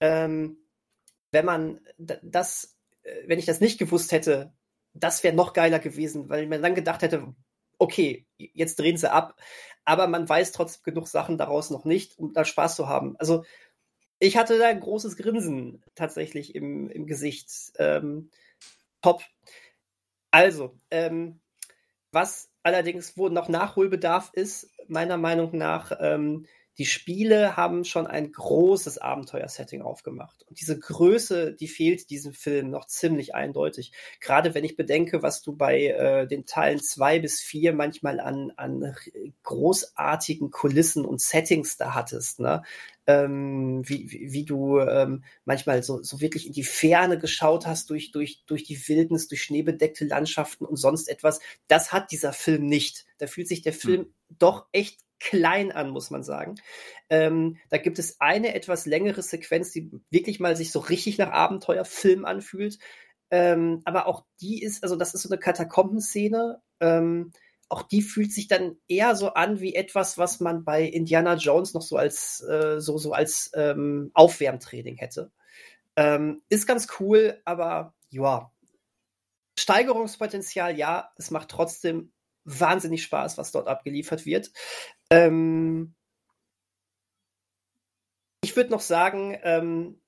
Ähm, 0.00 0.56
wenn 1.30 1.44
man 1.44 1.80
das, 1.98 2.78
äh, 3.02 3.28
wenn 3.28 3.38
ich 3.38 3.44
das 3.44 3.60
nicht 3.60 3.78
gewusst 3.78 4.12
hätte, 4.12 4.54
das 4.94 5.22
wäre 5.22 5.36
noch 5.36 5.52
geiler 5.52 5.78
gewesen, 5.78 6.28
weil 6.30 6.46
man 6.46 6.62
dann 6.62 6.74
gedacht 6.74 7.02
hätte, 7.02 7.34
okay, 7.78 8.26
jetzt 8.36 8.78
drehen 8.78 8.96
sie 8.96 9.12
ab, 9.12 9.38
aber 9.84 10.06
man 10.06 10.28
weiß 10.28 10.52
trotzdem 10.52 10.82
genug 10.84 11.08
Sachen 11.08 11.38
daraus 11.38 11.70
noch 11.70 11.84
nicht, 11.84 12.18
um 12.18 12.32
da 12.32 12.44
Spaß 12.44 12.76
zu 12.76 12.88
haben. 12.88 13.16
Also 13.18 13.44
ich 14.20 14.36
hatte 14.36 14.58
da 14.58 14.68
ein 14.68 14.80
großes 14.80 15.16
Grinsen 15.16 15.82
tatsächlich 15.96 16.54
im, 16.54 16.88
im 16.90 17.06
Gesicht. 17.06 17.50
Ähm, 17.78 18.30
top. 19.02 19.22
Also, 20.30 20.76
ähm, 20.90 21.40
was 22.12 22.50
allerdings, 22.62 23.16
wo 23.16 23.28
noch 23.28 23.48
Nachholbedarf 23.48 24.30
ist, 24.34 24.70
meiner 24.88 25.16
Meinung 25.16 25.56
nach, 25.56 25.92
ähm, 26.00 26.46
die 26.78 26.86
Spiele 26.86 27.56
haben 27.56 27.84
schon 27.84 28.06
ein 28.06 28.32
großes 28.32 28.98
Abenteuersetting 28.98 29.82
aufgemacht. 29.82 30.44
Und 30.48 30.60
diese 30.60 30.78
Größe, 30.78 31.52
die 31.52 31.68
fehlt 31.68 32.10
diesem 32.10 32.32
Film 32.32 32.70
noch 32.70 32.86
ziemlich 32.86 33.34
eindeutig. 33.34 33.92
Gerade 34.20 34.54
wenn 34.54 34.64
ich 34.64 34.76
bedenke, 34.76 35.22
was 35.22 35.42
du 35.42 35.54
bei 35.54 35.86
äh, 35.86 36.26
den 36.26 36.46
Teilen 36.46 36.80
zwei 36.80 37.18
bis 37.18 37.40
vier 37.40 37.74
manchmal 37.74 38.20
an, 38.20 38.52
an 38.56 38.94
großartigen 39.42 40.50
Kulissen 40.50 41.04
und 41.04 41.20
Settings 41.20 41.76
da 41.76 41.94
hattest. 41.94 42.40
Ne? 42.40 42.62
Ähm, 43.06 43.82
wie, 43.86 44.10
wie, 44.10 44.32
wie, 44.32 44.44
du 44.44 44.78
ähm, 44.78 45.24
manchmal 45.44 45.82
so, 45.82 46.02
so 46.02 46.20
wirklich 46.20 46.46
in 46.46 46.52
die 46.52 46.64
Ferne 46.64 47.18
geschaut 47.18 47.66
hast 47.66 47.90
durch, 47.90 48.12
durch, 48.12 48.44
durch 48.46 48.64
die 48.64 48.88
Wildnis, 48.88 49.28
durch 49.28 49.42
schneebedeckte 49.42 50.04
Landschaften 50.04 50.64
und 50.64 50.76
sonst 50.76 51.08
etwas. 51.08 51.40
Das 51.66 51.92
hat 51.92 52.10
dieser 52.12 52.32
Film 52.32 52.66
nicht. 52.66 53.06
Da 53.18 53.26
fühlt 53.26 53.48
sich 53.48 53.62
der 53.62 53.72
hm. 53.72 53.80
Film 53.80 54.00
hm. 54.00 54.14
doch 54.38 54.66
echt 54.72 55.00
klein 55.20 55.70
an, 55.70 55.90
muss 55.90 56.10
man 56.10 56.22
sagen. 56.22 56.56
Ähm, 57.08 57.58
da 57.68 57.78
gibt 57.78 57.98
es 57.98 58.20
eine 58.20 58.54
etwas 58.54 58.86
längere 58.86 59.22
Sequenz, 59.22 59.70
die 59.70 59.90
wirklich 60.10 60.40
mal 60.40 60.56
sich 60.56 60.72
so 60.72 60.80
richtig 60.80 61.18
nach 61.18 61.30
Abenteuerfilm 61.30 62.24
anfühlt. 62.24 62.78
Ähm, 63.30 63.82
aber 63.84 64.06
auch 64.06 64.24
die 64.40 64.62
ist, 64.62 64.82
also 64.82 64.96
das 64.96 65.14
ist 65.14 65.22
so 65.22 65.28
eine 65.28 65.38
Katakombenszene. 65.38 66.60
Ähm, 66.80 67.32
auch 67.68 67.82
die 67.82 68.02
fühlt 68.02 68.32
sich 68.32 68.48
dann 68.48 68.78
eher 68.88 69.14
so 69.14 69.34
an 69.34 69.60
wie 69.60 69.76
etwas, 69.76 70.18
was 70.18 70.40
man 70.40 70.64
bei 70.64 70.82
Indiana 70.82 71.34
Jones 71.34 71.72
noch 71.72 71.82
so 71.82 71.96
als 71.96 72.40
äh, 72.40 72.80
so 72.80 72.98
so 72.98 73.12
als 73.12 73.52
ähm, 73.54 74.10
Aufwärmtraining 74.12 74.96
hätte. 74.96 75.30
Ähm, 75.94 76.42
ist 76.48 76.66
ganz 76.66 76.88
cool, 76.98 77.40
aber 77.44 77.94
ja, 78.08 78.50
Steigerungspotenzial 79.56 80.76
ja, 80.76 81.12
es 81.16 81.30
macht 81.30 81.48
trotzdem 81.48 82.12
wahnsinnig 82.44 83.02
Spaß, 83.04 83.38
was 83.38 83.52
dort 83.52 83.68
abgeliefert 83.68 84.26
wird. 84.26 84.50
Ähm, 85.10 85.94
ich 88.42 88.56
würde 88.56 88.70
noch 88.70 88.80
sagen, 88.80 89.38
ähm, 89.42 90.00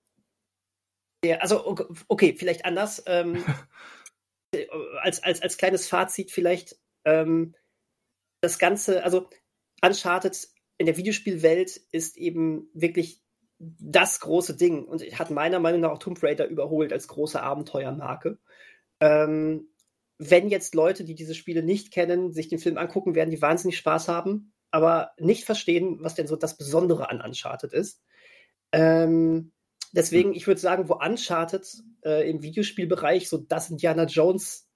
der, 1.25 1.42
also 1.42 1.76
okay, 2.09 2.35
vielleicht 2.37 2.64
anders. 2.64 3.02
Ähm, 3.06 3.44
als, 5.02 5.23
als, 5.23 5.42
als 5.42 5.56
kleines 5.56 5.88
Fazit 5.88 6.30
vielleicht 6.30 6.76
ähm, 7.04 7.54
das 8.40 8.59
Ganze, 8.59 9.04
also 9.04 9.28
Uncharted 9.82 10.49
in 10.78 10.87
der 10.87 10.97
Videospielwelt 10.97 11.76
ist 11.92 12.16
eben 12.16 12.68
wirklich 12.75 13.23
das 13.59 14.18
große 14.21 14.56
Ding 14.56 14.85
und 14.85 15.02
hat 15.18 15.30
meiner 15.30 15.61
Meinung 15.61 15.80
nach 15.82 15.92
auch 15.92 15.99
Tomb 15.99 16.21
Raider 16.23 16.49
überholt 16.49 16.92
als 16.92 17.06
große 17.06 17.40
Abenteuermarke. 17.40 18.38
Ähm, 19.00 19.68
wenn 20.18 20.49
jetzt 20.49 20.75
Leute, 20.75 21.04
die 21.04 21.14
diese 21.14 21.35
Spiele 21.35 21.62
nicht 21.62 21.92
kennen, 21.92 22.32
sich 22.32 22.49
den 22.49 22.59
Film 22.59 22.78
angucken, 22.78 23.14
werden 23.14 23.30
die 23.30 23.42
wahnsinnig 23.42 23.78
Spaß 23.78 24.09
haben, 24.09 24.52
aber 24.73 25.12
nicht 25.19 25.45
verstehen, 25.45 25.99
was 26.00 26.14
denn 26.14 26.26
so 26.26 26.35
das 26.35 26.57
Besondere 26.57 27.11
an 27.11 27.21
Uncharted 27.21 27.73
ist. 27.73 28.02
Ähm, 28.73 29.52
deswegen, 29.93 30.35
ich 30.35 30.47
würde 30.47 30.61
sagen, 30.61 30.88
wo 30.88 30.95
Uncharted 30.95 31.67
äh, 32.05 32.29
im 32.29 32.43
Videospielbereich 32.43 33.29
so 33.29 33.38
das 33.38 33.71
Indiana 33.71 34.05
Jones 34.05 34.67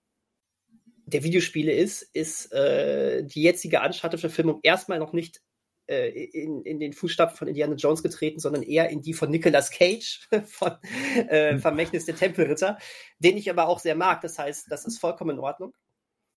der 1.06 1.24
Videospiele 1.24 1.72
ist, 1.72 2.02
ist 2.02 2.52
äh, 2.52 3.24
die 3.24 3.42
jetzige 3.42 3.80
Uncharted-Verfilmung 3.80 4.60
erstmal 4.62 4.98
noch 4.98 5.12
nicht 5.12 5.40
äh, 5.86 6.08
in, 6.08 6.62
in 6.62 6.80
den 6.80 6.92
Fußstapfen 6.92 7.38
von 7.38 7.48
Indiana 7.48 7.76
Jones 7.76 8.02
getreten, 8.02 8.40
sondern 8.40 8.62
eher 8.62 8.90
in 8.90 9.02
die 9.02 9.14
von 9.14 9.30
Nicolas 9.30 9.70
Cage, 9.70 10.28
von 10.46 10.72
äh, 11.28 11.52
hm. 11.52 11.60
Vermächtnis 11.60 12.04
der 12.06 12.16
Tempelritter, 12.16 12.78
den 13.18 13.36
ich 13.36 13.48
aber 13.48 13.68
auch 13.68 13.78
sehr 13.78 13.94
mag. 13.94 14.20
Das 14.20 14.38
heißt, 14.38 14.66
das 14.68 14.84
ist 14.84 14.98
vollkommen 14.98 15.36
in 15.36 15.38
Ordnung. 15.38 15.72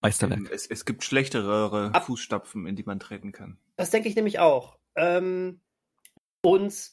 Meisterwerk. 0.02 0.50
Es, 0.52 0.66
es 0.66 0.86
gibt 0.86 1.04
schlechtere 1.04 1.92
Ab 1.94 2.06
Fußstapfen, 2.06 2.66
in 2.66 2.76
die 2.76 2.84
man 2.84 3.00
treten 3.00 3.32
kann. 3.32 3.58
Das 3.76 3.92
denke 3.92 4.10
ich 4.10 4.16
nämlich 4.16 4.40
auch. 4.40 4.78
Ähm, 4.96 5.62
und 6.42 6.92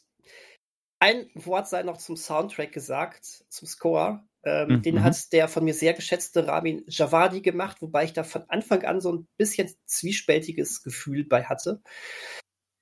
ein 0.98 1.30
Wort 1.34 1.68
sei 1.68 1.82
noch 1.82 1.98
zum 1.98 2.16
Soundtrack 2.16 2.72
gesagt, 2.72 3.44
zum 3.48 3.68
Score. 3.68 4.25
Ähm, 4.44 4.68
mhm. 4.68 4.82
Den 4.82 5.02
hat 5.02 5.32
der 5.32 5.48
von 5.48 5.64
mir 5.64 5.75
sehr 5.75 5.92
geschätzte 5.92 6.46
Ramin 6.46 6.84
Javadi 6.86 7.40
gemacht, 7.40 7.82
wobei 7.82 8.04
ich 8.04 8.12
da 8.12 8.25
von 8.25 8.44
Anfang 8.48 8.84
an 8.84 9.00
so 9.00 9.12
ein 9.12 9.28
bisschen 9.36 9.72
zwiespältiges 9.86 10.82
Gefühl 10.82 11.25
bei 11.25 11.44
hatte. 11.44 11.82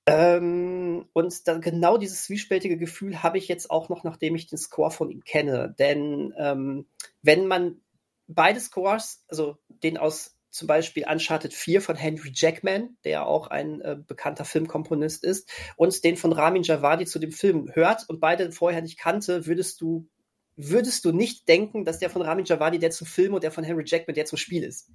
Ähm, 0.07 1.09
und 1.15 1.49
dann 1.49 1.63
genau 1.63 1.97
dieses 1.97 2.25
zwiespältige 2.25 2.77
Gefühl 2.77 3.23
habe 3.23 3.39
ich 3.39 3.49
jetzt 3.49 3.71
auch 3.71 3.89
noch, 3.89 4.05
nachdem 4.05 4.35
ich 4.35 4.47
den 4.47 4.59
Score 4.59 4.91
von 4.91 5.11
ihm 5.11 5.25
kenne. 5.25 5.75
Denn 5.79 6.35
ähm, 6.37 6.87
wenn 7.23 7.47
man 7.47 7.81
beide 8.27 8.61
Scores, 8.61 9.25
also 9.29 9.57
den 9.69 9.99
aus 9.99 10.37
zum 10.51 10.69
Beispiel 10.69 11.05
Uncharted 11.11 11.53
4 11.53 11.83
von 11.83 11.97
Henry 11.97 12.31
Jackman, 12.33 12.97
der 13.05 13.27
auch 13.27 13.49
ein 13.49 13.81
äh, 13.81 13.97
bekannter 13.97 14.45
Filmkomponist 14.45 15.25
ist, 15.25 15.51
und 15.77 16.05
den 16.05 16.17
von 16.17 16.33
Ramin 16.33 16.63
Javadi 16.63 17.07
zu 17.07 17.19
dem 17.19 17.33
Film 17.33 17.71
hört 17.75 18.09
und 18.09 18.21
beide 18.21 18.53
vorher 18.53 18.81
nicht 18.81 18.97
kannte, 18.97 19.47
würdest 19.47 19.81
du, 19.81 20.09
würdest 20.55 21.05
du 21.05 21.11
nicht 21.11 21.49
denken, 21.49 21.85
dass 21.85 21.99
der 21.99 22.09
von 22.09 22.23
Ramin 22.23 22.45
Javadi 22.45 22.79
der 22.79 22.93
zum 22.93 23.09
Film 23.09 23.35
und 23.35 23.43
der 23.43 23.51
von 23.51 23.65
Henry 23.65 23.83
Jackman 23.85 24.15
der 24.15 24.27
zum 24.27 24.39
Spiel 24.39 24.63
ist. 24.63 24.89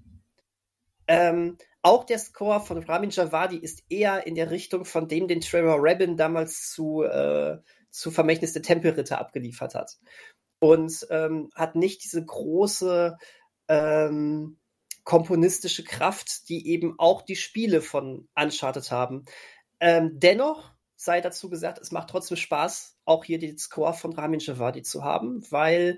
Ähm, 1.07 1.57
auch 1.81 2.05
der 2.05 2.19
Score 2.19 2.61
von 2.61 2.81
Ramin 2.81 3.09
Javadi 3.09 3.57
ist 3.57 3.83
eher 3.89 4.25
in 4.27 4.35
der 4.35 4.51
Richtung 4.51 4.85
von 4.85 5.09
dem, 5.09 5.27
den 5.27 5.41
Trevor 5.41 5.77
Rabin 5.79 6.15
damals 6.15 6.69
zu, 6.69 7.03
äh, 7.03 7.57
zu 7.89 8.11
Vermächtnis 8.11 8.53
der 8.53 8.61
Tempelritter 8.61 9.19
abgeliefert 9.19 9.75
hat. 9.75 9.97
Und 10.59 11.07
ähm, 11.09 11.49
hat 11.55 11.75
nicht 11.75 12.03
diese 12.03 12.23
große 12.23 13.17
ähm, 13.69 14.57
komponistische 15.03 15.83
Kraft, 15.83 16.49
die 16.49 16.67
eben 16.67 16.95
auch 16.99 17.21
die 17.21 17.35
Spiele 17.35 17.81
von 17.81 18.27
Uncharted 18.35 18.91
haben. 18.91 19.25
Ähm, 19.79 20.19
dennoch 20.19 20.71
sei 20.95 21.21
dazu 21.21 21.49
gesagt, 21.49 21.79
es 21.79 21.91
macht 21.91 22.09
trotzdem 22.09 22.35
Spaß, 22.35 22.97
auch 23.05 23.23
hier 23.23 23.39
den 23.39 23.57
Score 23.57 23.93
von 23.93 24.13
Ramin 24.13 24.41
Javadi 24.41 24.83
zu 24.83 25.03
haben, 25.03 25.41
weil 25.49 25.97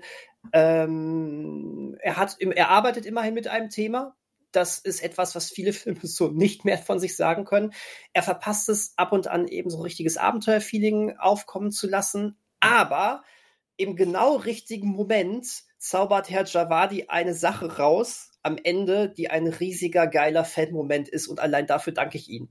ähm, 0.52 1.96
er 2.00 2.16
hat, 2.16 2.36
er 2.40 2.70
arbeitet 2.70 3.04
immerhin 3.04 3.34
mit 3.34 3.48
einem 3.48 3.68
Thema. 3.68 4.16
Das 4.52 4.78
ist 4.78 5.02
etwas, 5.02 5.34
was 5.34 5.50
viele 5.50 5.72
Filme 5.74 6.00
so 6.04 6.28
nicht 6.28 6.64
mehr 6.64 6.78
von 6.78 7.00
sich 7.00 7.16
sagen 7.16 7.44
können. 7.44 7.72
Er 8.12 8.22
verpasst 8.22 8.68
es 8.68 8.94
ab 8.96 9.12
und 9.12 9.26
an 9.26 9.48
eben 9.48 9.70
so 9.70 9.80
richtiges 9.80 10.16
Abenteuerfeeling 10.16 11.16
aufkommen 11.18 11.72
zu 11.72 11.88
lassen, 11.88 12.38
aber 12.60 13.24
im 13.82 13.96
genau 13.96 14.36
richtigen 14.36 14.88
Moment 14.88 15.46
zaubert 15.78 16.30
Herr 16.30 16.44
Javadi 16.46 17.06
eine 17.08 17.34
Sache 17.34 17.78
raus 17.78 18.30
am 18.42 18.56
Ende, 18.62 19.08
die 19.08 19.30
ein 19.30 19.46
riesiger, 19.46 20.06
geiler 20.06 20.44
Fan-Moment 20.44 21.08
ist 21.08 21.28
und 21.28 21.40
allein 21.40 21.66
dafür 21.66 21.92
danke 21.92 22.18
ich 22.18 22.28
ihm. 22.28 22.48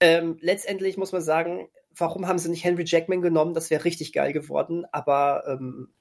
Ähm, 0.00 0.36
letztendlich 0.40 0.96
muss 0.96 1.12
man 1.12 1.22
sagen, 1.22 1.68
warum 1.96 2.28
haben 2.28 2.38
sie 2.38 2.50
nicht 2.50 2.64
Henry 2.64 2.84
Jackman 2.84 3.22
genommen? 3.22 3.54
Das 3.54 3.70
wäre 3.70 3.84
richtig 3.84 4.12
geil 4.12 4.32
geworden. 4.32 4.84
Aber 4.92 5.44
ähm, 5.46 5.94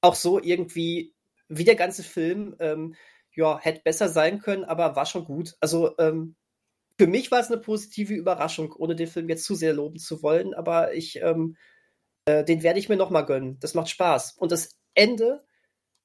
auch 0.00 0.14
so 0.14 0.40
irgendwie, 0.40 1.14
wie 1.48 1.64
der 1.64 1.76
ganze 1.76 2.02
Film, 2.02 2.56
ähm, 2.58 2.94
ja, 3.34 3.58
hätte 3.60 3.82
besser 3.84 4.08
sein 4.08 4.40
können, 4.40 4.64
aber 4.64 4.96
war 4.96 5.06
schon 5.06 5.24
gut. 5.24 5.56
Also 5.60 5.96
ähm, 5.98 6.34
für 6.98 7.06
mich 7.06 7.30
war 7.30 7.40
es 7.40 7.48
eine 7.48 7.60
positive 7.60 8.14
Überraschung, 8.14 8.72
ohne 8.72 8.96
den 8.96 9.06
Film 9.06 9.28
jetzt 9.28 9.44
zu 9.44 9.54
sehr 9.54 9.72
loben 9.72 9.98
zu 9.98 10.22
wollen. 10.22 10.54
Aber 10.54 10.94
ich, 10.94 11.20
ähm, 11.22 11.56
äh, 12.28 12.44
den 12.44 12.62
werde 12.62 12.78
ich 12.78 12.88
mir 12.88 12.96
noch 12.96 13.10
mal 13.10 13.22
gönnen. 13.22 13.58
Das 13.60 13.74
macht 13.74 13.88
Spaß. 13.88 14.32
Und 14.32 14.52
das 14.52 14.76
Ende, 14.94 15.42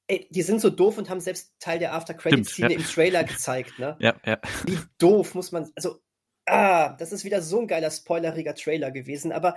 ey, 0.06 0.26
die 0.30 0.42
sind 0.42 0.60
so 0.60 0.70
doof 0.70 0.96
und 0.96 1.10
haben 1.10 1.20
selbst 1.20 1.52
Teil 1.60 1.78
der 1.78 1.92
After-Credit-Szene 1.92 2.72
ja. 2.72 2.78
im 2.78 2.84
Trailer 2.84 3.24
gezeigt, 3.24 3.78
ne? 3.78 3.96
Ja, 4.00 4.14
ja. 4.24 4.38
Wie 4.64 4.78
doof 4.98 5.34
muss 5.34 5.52
man, 5.52 5.70
also 5.76 6.00
ah, 6.46 6.94
das 6.94 7.12
ist 7.12 7.24
wieder 7.24 7.42
so 7.42 7.60
ein 7.60 7.68
geiler, 7.68 7.90
spoileriger 7.90 8.54
Trailer 8.54 8.90
gewesen, 8.90 9.32
aber 9.32 9.56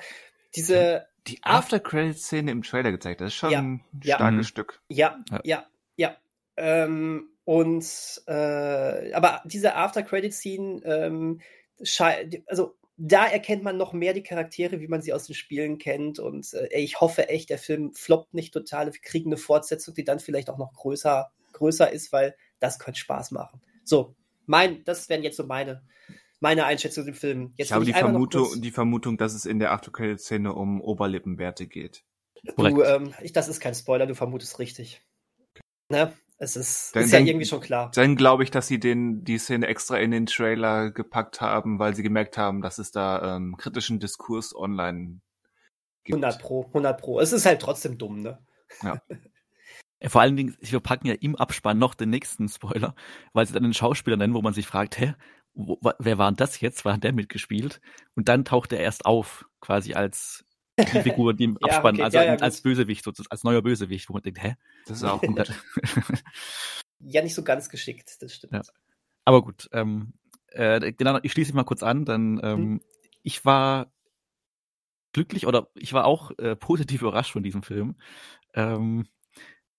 diese. 0.55 1.07
Die 1.27 1.39
After-Credit-Szene 1.41 2.51
im 2.51 2.63
Trailer 2.63 2.91
gezeigt, 2.91 3.21
das 3.21 3.27
ist 3.29 3.35
schon 3.35 3.51
ja, 3.51 3.59
ein 3.59 3.83
starkes 4.01 4.37
ja, 4.37 4.43
Stück. 4.43 4.81
Ja, 4.89 5.23
ja, 5.31 5.41
ja, 5.43 5.67
ja. 5.95 6.17
Ähm, 6.57 7.29
und 7.45 7.85
äh, 8.27 9.13
aber 9.13 9.41
diese 9.45 9.75
After-Credit-Scene, 9.75 10.81
ähm, 10.83 11.41
also 12.47 12.75
da 12.97 13.25
erkennt 13.27 13.63
man 13.63 13.77
noch 13.77 13.93
mehr 13.93 14.13
die 14.13 14.23
Charaktere, 14.23 14.81
wie 14.81 14.87
man 14.87 15.01
sie 15.01 15.13
aus 15.13 15.27
den 15.27 15.35
Spielen 15.35 15.77
kennt. 15.77 16.19
Und 16.19 16.53
äh, 16.53 16.67
ich 16.77 16.99
hoffe 16.99 17.29
echt, 17.29 17.49
der 17.49 17.59
Film 17.59 17.93
floppt 17.93 18.33
nicht 18.33 18.53
total. 18.53 18.91
Wir 18.91 18.99
kriegen 19.01 19.29
eine 19.29 19.37
Fortsetzung, 19.37 19.93
die 19.93 20.03
dann 20.03 20.19
vielleicht 20.19 20.49
auch 20.49 20.57
noch 20.57 20.73
größer, 20.73 21.31
größer 21.53 21.91
ist, 21.91 22.11
weil 22.11 22.35
das 22.59 22.79
könnte 22.79 22.99
Spaß 22.99 23.31
machen. 23.31 23.61
So, 23.83 24.15
mein, 24.45 24.83
das 24.83 25.09
wären 25.09 25.23
jetzt 25.23 25.37
so 25.37 25.45
meine 25.45 25.83
meine 26.39 26.65
Einschätzung 26.65 27.05
dem 27.05 27.15
Film. 27.15 27.53
Jetzt 27.57 27.69
ich 27.69 27.73
habe 27.73 27.85
die 27.85 27.93
Vermutung, 27.93 28.61
die 28.61 28.71
Vermutung, 28.71 29.17
dass 29.17 29.33
es 29.33 29.45
in 29.45 29.59
der 29.59 29.71
After-Credit-Szene 29.71 30.53
um 30.53 30.81
Oberlippenwerte 30.81 31.67
geht. 31.67 32.03
Du, 32.55 32.83
ähm, 32.83 33.13
ich, 33.21 33.33
das 33.33 33.47
ist 33.47 33.59
kein 33.59 33.73
Spoiler, 33.73 34.05
du 34.05 34.15
vermutest 34.15 34.59
richtig. 34.59 35.01
Ne? 35.89 36.13
Es 36.39 36.55
ist, 36.55 36.95
dann, 36.95 37.03
ist 37.03 37.11
ja 37.11 37.19
dann, 37.19 37.27
irgendwie 37.27 37.45
schon 37.45 37.61
klar. 37.61 37.91
Dann 37.95 38.15
glaube 38.15 38.43
ich, 38.43 38.51
dass 38.51 38.67
sie 38.67 38.79
den, 38.79 39.23
die 39.23 39.39
Szene 39.39 39.67
extra 39.67 39.97
in 39.97 40.11
den 40.11 40.27
Trailer 40.27 40.91
gepackt 40.91 41.41
haben, 41.41 41.79
weil 41.79 41.95
sie 41.95 42.03
gemerkt 42.03 42.37
haben, 42.37 42.61
dass 42.61 42.77
es 42.77 42.91
da 42.91 43.35
ähm, 43.35 43.57
kritischen 43.57 43.99
Diskurs 43.99 44.55
online 44.55 45.19
gibt. 46.03 46.23
100 46.23 46.39
Pro, 46.39 46.65
100 46.67 47.01
Pro. 47.01 47.19
Es 47.19 47.33
ist 47.33 47.45
halt 47.47 47.61
trotzdem 47.61 47.97
dumm, 47.97 48.21
ne? 48.21 48.39
Ja. 48.83 49.01
Vor 50.09 50.21
allen 50.21 50.35
Dingen, 50.35 50.55
wir 50.59 50.79
packen 50.79 51.07
ja 51.07 51.15
im 51.15 51.35
Abspann 51.35 51.79
noch 51.79 51.95
den 51.95 52.11
nächsten 52.11 52.47
Spoiler, 52.49 52.93
weil 53.33 53.47
sie 53.47 53.53
dann 53.53 53.63
den 53.63 53.73
Schauspieler 53.73 54.15
nennen, 54.15 54.35
wo 54.35 54.43
man 54.43 54.53
sich 54.53 54.67
fragt, 54.67 54.99
hä, 54.99 55.15
wo, 55.55 55.79
wer 55.97 56.19
war 56.19 56.31
denn 56.31 56.37
das 56.37 56.61
jetzt? 56.61 56.85
War 56.85 56.99
der 56.99 57.13
mitgespielt? 57.13 57.81
Und 58.15 58.29
dann 58.29 58.45
taucht 58.45 58.73
er 58.73 58.79
erst 58.79 59.07
auf, 59.07 59.45
quasi 59.59 59.95
als 59.95 60.45
die 60.77 61.01
Figur, 61.01 61.33
die 61.33 61.45
im 61.45 61.57
Abspann, 61.57 61.95
okay. 61.95 62.03
also 62.03 62.17
ja, 62.17 62.23
ja, 62.23 62.35
als 62.35 62.61
Bösewicht 62.61 63.03
sozusagen, 63.03 63.31
als 63.31 63.43
neuer 63.43 63.61
Bösewicht, 63.61 64.09
wo 64.09 64.13
man 64.13 64.21
denkt, 64.21 64.43
hä? 64.43 64.55
Das 64.85 64.97
ist 64.97 65.03
auch 65.03 65.21
gut. 65.21 65.51
ja, 66.99 67.21
nicht 67.21 67.35
so 67.35 67.43
ganz 67.43 67.69
geschickt, 67.69 68.21
das 68.21 68.33
stimmt. 68.33 68.53
Ja. 68.53 68.61
Aber 69.25 69.41
gut, 69.41 69.69
ähm, 69.73 70.13
äh, 70.47 70.91
genau, 70.93 71.19
ich 71.23 71.31
schließe 71.31 71.49
mich 71.49 71.55
mal 71.55 71.63
kurz 71.63 71.83
an, 71.83 72.05
dann 72.05 72.39
ähm, 72.43 72.57
hm. 72.57 72.81
ich 73.23 73.43
war 73.45 73.91
glücklich 75.13 75.47
oder 75.47 75.69
ich 75.75 75.93
war 75.93 76.05
auch 76.05 76.31
äh, 76.37 76.55
positiv 76.55 77.01
überrascht 77.01 77.33
von 77.33 77.43
diesem 77.43 77.63
Film. 77.63 77.95
Ähm, 78.53 79.07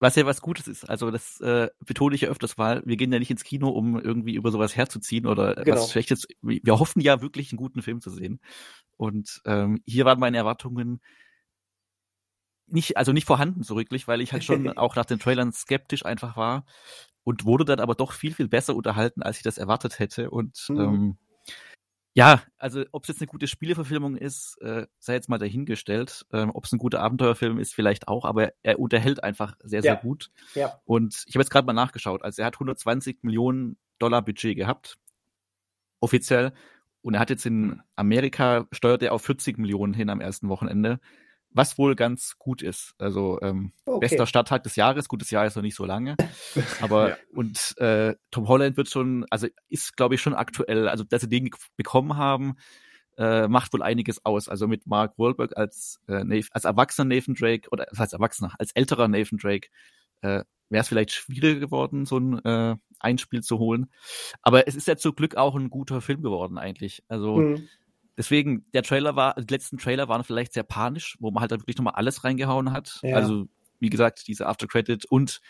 was 0.01 0.17
ja 0.17 0.27
was 0.27 0.41
Gutes 0.41 0.69
ist. 0.69 0.89
Also 0.89 1.11
das 1.11 1.41
äh, 1.41 1.69
betone 1.85 2.15
ich 2.15 2.23
ja 2.23 2.29
öfters 2.29 2.57
mal. 2.57 2.83
Wir 2.85 2.97
gehen 2.97 3.13
ja 3.13 3.19
nicht 3.19 3.31
ins 3.31 3.45
Kino, 3.45 3.69
um 3.69 3.99
irgendwie 3.99 4.35
über 4.35 4.51
sowas 4.51 4.77
herzuziehen 4.77 5.27
oder 5.27 5.57
genau. 5.57 5.77
was 5.77 5.91
Schlechtes. 5.91 6.27
Wir 6.41 6.79
hoffen 6.79 7.01
ja 7.01 7.21
wirklich 7.21 7.53
einen 7.53 7.59
guten 7.59 7.83
Film 7.83 8.01
zu 8.01 8.11
sehen. 8.11 8.41
Und 8.97 9.41
ähm, 9.45 9.83
hier 9.87 10.05
waren 10.05 10.21
meine 10.21 10.37
Erwartungen 10.37 11.01
nicht, 12.67 12.97
also 12.97 13.13
nicht 13.13 13.27
vorhanden 13.27 13.63
so 13.63 13.77
wirklich, 13.77 14.07
weil 14.07 14.21
ich 14.21 14.33
halt 14.33 14.45
schon 14.45 14.69
auch 14.79 14.95
nach 14.95 15.07
den 15.07 15.19
Trailern 15.19 15.53
skeptisch 15.53 16.05
einfach 16.05 16.37
war 16.37 16.65
und 17.25 17.45
wurde 17.45 17.65
dann 17.65 17.81
aber 17.81 17.95
doch 17.95 18.13
viel, 18.13 18.35
viel 18.35 18.49
besser 18.49 18.77
unterhalten, 18.77 19.23
als 19.23 19.39
ich 19.39 19.43
das 19.43 19.59
erwartet 19.59 19.99
hätte. 19.99 20.31
Und 20.31 20.67
mhm. 20.69 20.81
ähm, 20.81 21.19
ja, 22.19 22.43
also 22.59 22.85
ob 22.91 23.05
es 23.05 23.09
jetzt 23.09 23.21
eine 23.21 23.29
gute 23.29 23.47
Spieleverfilmung 23.47 24.17
ist, 24.17 24.61
äh, 24.61 24.89
sei 24.99 25.15
jetzt 25.15 25.29
mal 25.29 25.39
dahingestellt. 25.39 26.27
Ähm, 26.33 26.51
ob 26.53 26.65
es 26.65 26.73
ein 26.73 26.81
guter 26.81 26.99
Abenteuerfilm 26.99 27.61
ist, 27.61 27.73
vielleicht 27.73 28.09
auch, 28.09 28.25
aber 28.25 28.51
er 28.65 28.81
unterhält 28.81 29.23
einfach 29.23 29.55
sehr, 29.63 29.83
sehr 29.83 29.95
ja. 29.95 30.01
gut. 30.01 30.33
Ja. 30.57 30.81
Und 30.85 31.23
ich 31.29 31.37
habe 31.37 31.45
jetzt 31.45 31.51
gerade 31.51 31.65
mal 31.65 31.75
nachgeschaut. 31.75 32.25
Also 32.25 32.43
er 32.43 32.47
hat 32.47 32.57
120 32.57 33.23
Millionen 33.23 33.77
Dollar 34.01 34.23
Budget 34.23 34.57
gehabt, 34.57 34.99
offiziell. 36.01 36.53
Und 37.03 37.15
er 37.15 37.21
hat 37.21 37.31
jetzt 37.31 37.47
in 37.47 37.81
Amerika, 37.95 38.67
steuert 38.73 39.05
er 39.05 39.13
auf 39.13 39.23
40 39.23 39.57
Millionen 39.57 39.95
hin 39.95 40.11
am 40.11 40.21
ersten 40.21 40.49
Wochenende 40.49 40.99
was 41.51 41.79
wohl 41.79 41.95
ganz 41.95 42.37
gut 42.39 42.63
ist. 42.63 42.95
Also 42.99 43.39
ähm, 43.43 43.73
okay. 43.85 44.01
bester 44.01 44.27
Starttag 44.27 44.63
des 44.63 44.77
Jahres, 44.77 45.09
gutes 45.09 45.31
Jahr 45.31 45.47
ist 45.47 45.57
noch 45.57 45.63
nicht 45.63 45.75
so 45.75 45.85
lange. 45.85 46.17
Aber 46.81 47.11
ja. 47.11 47.17
und 47.35 47.77
äh, 47.79 48.15
Tom 48.31 48.49
Holland 48.49 48.77
wird 48.77 48.89
schon, 48.89 49.27
also 49.31 49.49
ist, 49.69 49.97
glaube 49.97 50.15
ich, 50.15 50.21
schon 50.21 50.35
aktuell, 50.35 50.89
also 50.89 51.05
dass 51.05 51.23
sie 51.23 51.29
den 51.29 51.51
bekommen 51.77 52.17
haben, 52.17 52.57
äh, 53.17 53.49
macht 53.49 53.73
wohl 53.73 53.83
einiges 53.83 54.25
aus. 54.25 54.49
Also 54.49 54.69
mit 54.69 54.87
Mark 54.87 55.19
Wahlberg 55.19 55.57
als, 55.57 56.01
äh, 56.09 56.25
Nathan, 56.25 56.51
als 56.53 56.65
erwachsener 56.65 57.15
Nathan 57.15 57.35
Drake, 57.35 57.69
oder 57.71 57.87
als 57.97 58.13
erwachsener, 58.13 58.55
als 58.59 58.73
älterer 58.73 59.09
Nathan 59.09 59.39
Drake, 59.39 59.69
äh, 60.21 60.45
wäre 60.71 60.83
es 60.83 60.89
vielleicht 60.89 61.13
schwieriger 61.13 61.61
geworden, 61.61 62.05
so 62.05 62.19
ein 62.19 62.45
äh, 62.45 62.77
Einspiel 63.01 63.43
zu 63.43 63.59
holen. 63.59 63.91
Aber 64.43 64.69
es 64.69 64.77
ist 64.77 64.87
ja 64.87 64.97
zum 64.97 65.15
Glück 65.15 65.37
auch 65.37 65.55
ein 65.57 65.71
guter 65.71 66.01
Film 66.01 66.23
geworden 66.23 66.59
eigentlich. 66.59 67.03
Also 67.09 67.37
mhm. 67.37 67.69
Deswegen, 68.19 68.67
der 68.75 68.83
Trailer 68.83 69.15
war, 69.15 69.35
die 69.35 69.55
letzten 69.55 69.79
Trailer 69.79 70.09
waren 70.09 70.25
vielleicht 70.25 70.53
sehr 70.53 70.65
panisch, 70.65 71.17
wo 71.21 71.31
man 71.31 71.41
halt 71.41 71.53
wirklich 71.53 71.77
nochmal 71.77 71.95
alles 71.95 72.25
reingehauen 72.25 72.73
hat. 72.73 72.99
Ja. 73.03 73.15
Also, 73.17 73.47
wie 73.79 73.91
gesagt, 73.91 74.27
diese 74.27 74.47
After 74.47 74.67
Credit 74.67 75.07
und 75.07 75.41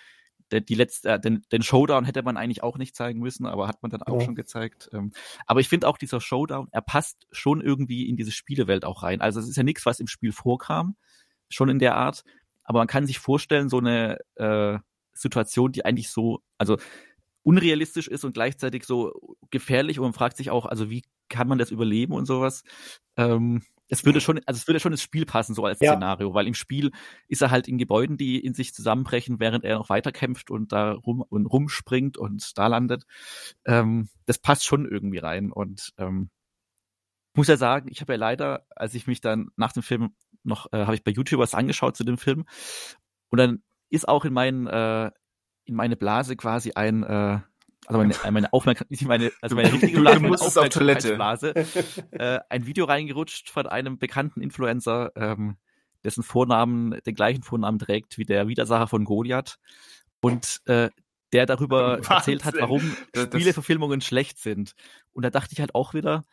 der, 0.51 0.61
die 0.61 0.75
letzte, 0.75 1.09
äh, 1.11 1.21
den, 1.21 1.47
den 1.51 1.63
Showdown 1.63 2.05
hätte 2.05 2.23
man 2.23 2.37
eigentlich 2.37 2.63
auch 2.63 2.77
nicht 2.77 2.95
zeigen 2.95 3.21
müssen, 3.21 3.47
aber 3.47 3.69
hat 3.69 3.83
man 3.83 3.91
dann 3.91 4.03
auch 4.03 4.21
ja. 4.21 4.25
schon 4.27 4.35
gezeigt. 4.35 4.91
Ähm, 4.93 5.13
aber 5.47 5.61
ich 5.61 5.69
finde 5.71 5.89
auch 5.89 5.97
dieser 5.97 6.21
Showdown, 6.21 6.69
er 6.71 6.83
passt 6.83 7.27
schon 7.33 7.63
irgendwie 7.63 8.07
in 8.07 8.17
diese 8.17 8.33
Spielewelt 8.33 8.85
auch 8.85 9.03
rein. 9.03 9.23
Also 9.23 9.41
es 9.41 9.49
ist 9.49 9.57
ja 9.57 9.63
nichts, 9.63 9.87
was 9.87 9.99
im 9.99 10.07
Spiel 10.07 10.33
vorkam, 10.33 10.97
schon 11.49 11.71
in 11.71 11.79
der 11.79 11.97
Art. 11.97 12.23
Aber 12.65 12.81
man 12.81 12.87
kann 12.87 13.07
sich 13.07 13.19
vorstellen, 13.19 13.71
so 13.71 13.79
eine 13.79 14.19
äh, 14.37 14.79
Situation, 15.15 15.73
die 15.73 15.87
eigentlich 15.87 16.11
so, 16.11 16.43
also 16.59 16.77
unrealistisch 17.43 18.09
ist 18.09 18.25
und 18.25 18.35
gleichzeitig 18.35 18.85
so 18.85 19.39
gefährlich 19.51 19.99
und 19.99 20.05
man 20.05 20.13
fragt 20.13 20.37
sich 20.37 20.51
auch, 20.51 20.67
also 20.67 20.91
wie 20.91 21.03
kann 21.29 21.49
man 21.49 21.59
das 21.59 21.71
überleben 21.71 22.13
und 22.13 22.27
sowas? 22.27 22.63
Ähm, 23.17 23.63
es 23.89 24.05
würde 24.05 24.21
schon, 24.21 24.39
also 24.45 24.59
es 24.59 24.67
würde 24.67 24.81
schon 24.81 24.93
ins 24.93 25.03
Spiel 25.03 25.25
passen, 25.25 25.55
so 25.55 25.65
als 25.65 25.81
ja. 25.81 25.93
Szenario, 25.93 26.35
weil 26.35 26.47
im 26.47 26.55
Spiel 26.55 26.91
ist 27.27 27.41
er 27.41 27.51
halt 27.51 27.69
in 27.69 27.79
Gebäuden, 27.79 28.19
die 28.19 28.39
in 28.39 28.53
sich 28.53 28.75
zusammenbrechen, 28.75 29.41
während 29.41 29.65
er 29.65 29.79
noch 29.79 29.89
weiterkämpft 29.89 30.51
und 30.51 30.73
da 30.73 30.93
rum 30.93 31.25
und 31.27 31.47
rumspringt 31.47 32.19
und 32.19 32.57
da 32.59 32.67
landet. 32.67 33.05
Ähm, 33.65 34.09
das 34.27 34.39
passt 34.39 34.67
schon 34.67 34.87
irgendwie 34.87 35.19
rein. 35.19 35.51
Und 35.51 35.95
ähm, 35.97 36.29
ich 37.33 37.39
muss 37.39 37.49
ja 37.49 37.57
sagen, 37.57 37.89
ich 37.91 38.01
habe 38.03 38.13
ja 38.13 38.19
leider, 38.19 38.67
als 38.77 38.95
ich 38.95 39.07
mich 39.07 39.21
dann 39.21 39.49
nach 39.57 39.73
dem 39.73 39.83
Film 39.83 40.15
noch, 40.43 40.67
äh, 40.73 40.85
habe 40.85 40.95
ich 40.95 41.05
bei 41.05 41.11
YouTube 41.11 41.41
was 41.41 41.55
angeschaut 41.55 41.97
zu 41.97 42.05
dem 42.05 42.19
Film 42.19 42.45
und 43.31 43.39
dann 43.39 43.63
ist 43.91 44.07
auch 44.07 44.27
in 44.27 44.35
meinen 44.35 44.67
äh, 44.67 45.11
in 45.69 45.75
meine 45.75 45.97
Blase 45.97 46.35
quasi 46.35 46.73
ein, 46.73 47.03
äh, 47.03 47.41
also 47.89 47.99
meine, 47.99 48.15
meine 48.33 48.53
Aufmerksamkeit, 48.53 49.03
meine, 49.03 49.33
also 49.41 49.57
meine 49.57 49.73
richtige 49.73 49.99
Blase, 50.01 50.21
meine 50.21 50.35
Aufmerksamkeitsblase, 50.35 51.55
äh, 52.11 52.39
ein 52.51 52.67
Video 52.67 52.85
reingerutscht 52.85 53.49
von 53.49 53.67
einem 53.67 53.99
bekannten 53.99 54.43
Influencer, 54.43 55.13
ähm, 55.17 55.57
dessen 56.05 56.23
Vornamen 56.23 57.01
den 57.07 57.15
gleichen 57.15 57.43
Vornamen 57.43 57.79
trägt 57.79 58.19
wie 58.19 58.25
der 58.25 58.47
Widersacher 58.47 58.87
von 58.87 59.05
Goliath 59.05 59.59
und 60.21 60.61
äh, 60.67 60.91
der 61.33 61.47
darüber 61.47 61.99
Wahnsinn. 61.99 62.13
erzählt 62.13 62.45
hat, 62.45 62.55
warum 62.59 62.97
Spieleverfilmungen 63.15 64.01
schlecht 64.01 64.39
sind. 64.39 64.75
Und 65.13 65.25
da 65.25 65.31
dachte 65.31 65.55
ich 65.55 65.61
halt 65.61 65.75
auch 65.75 65.95
wieder, 65.95 66.25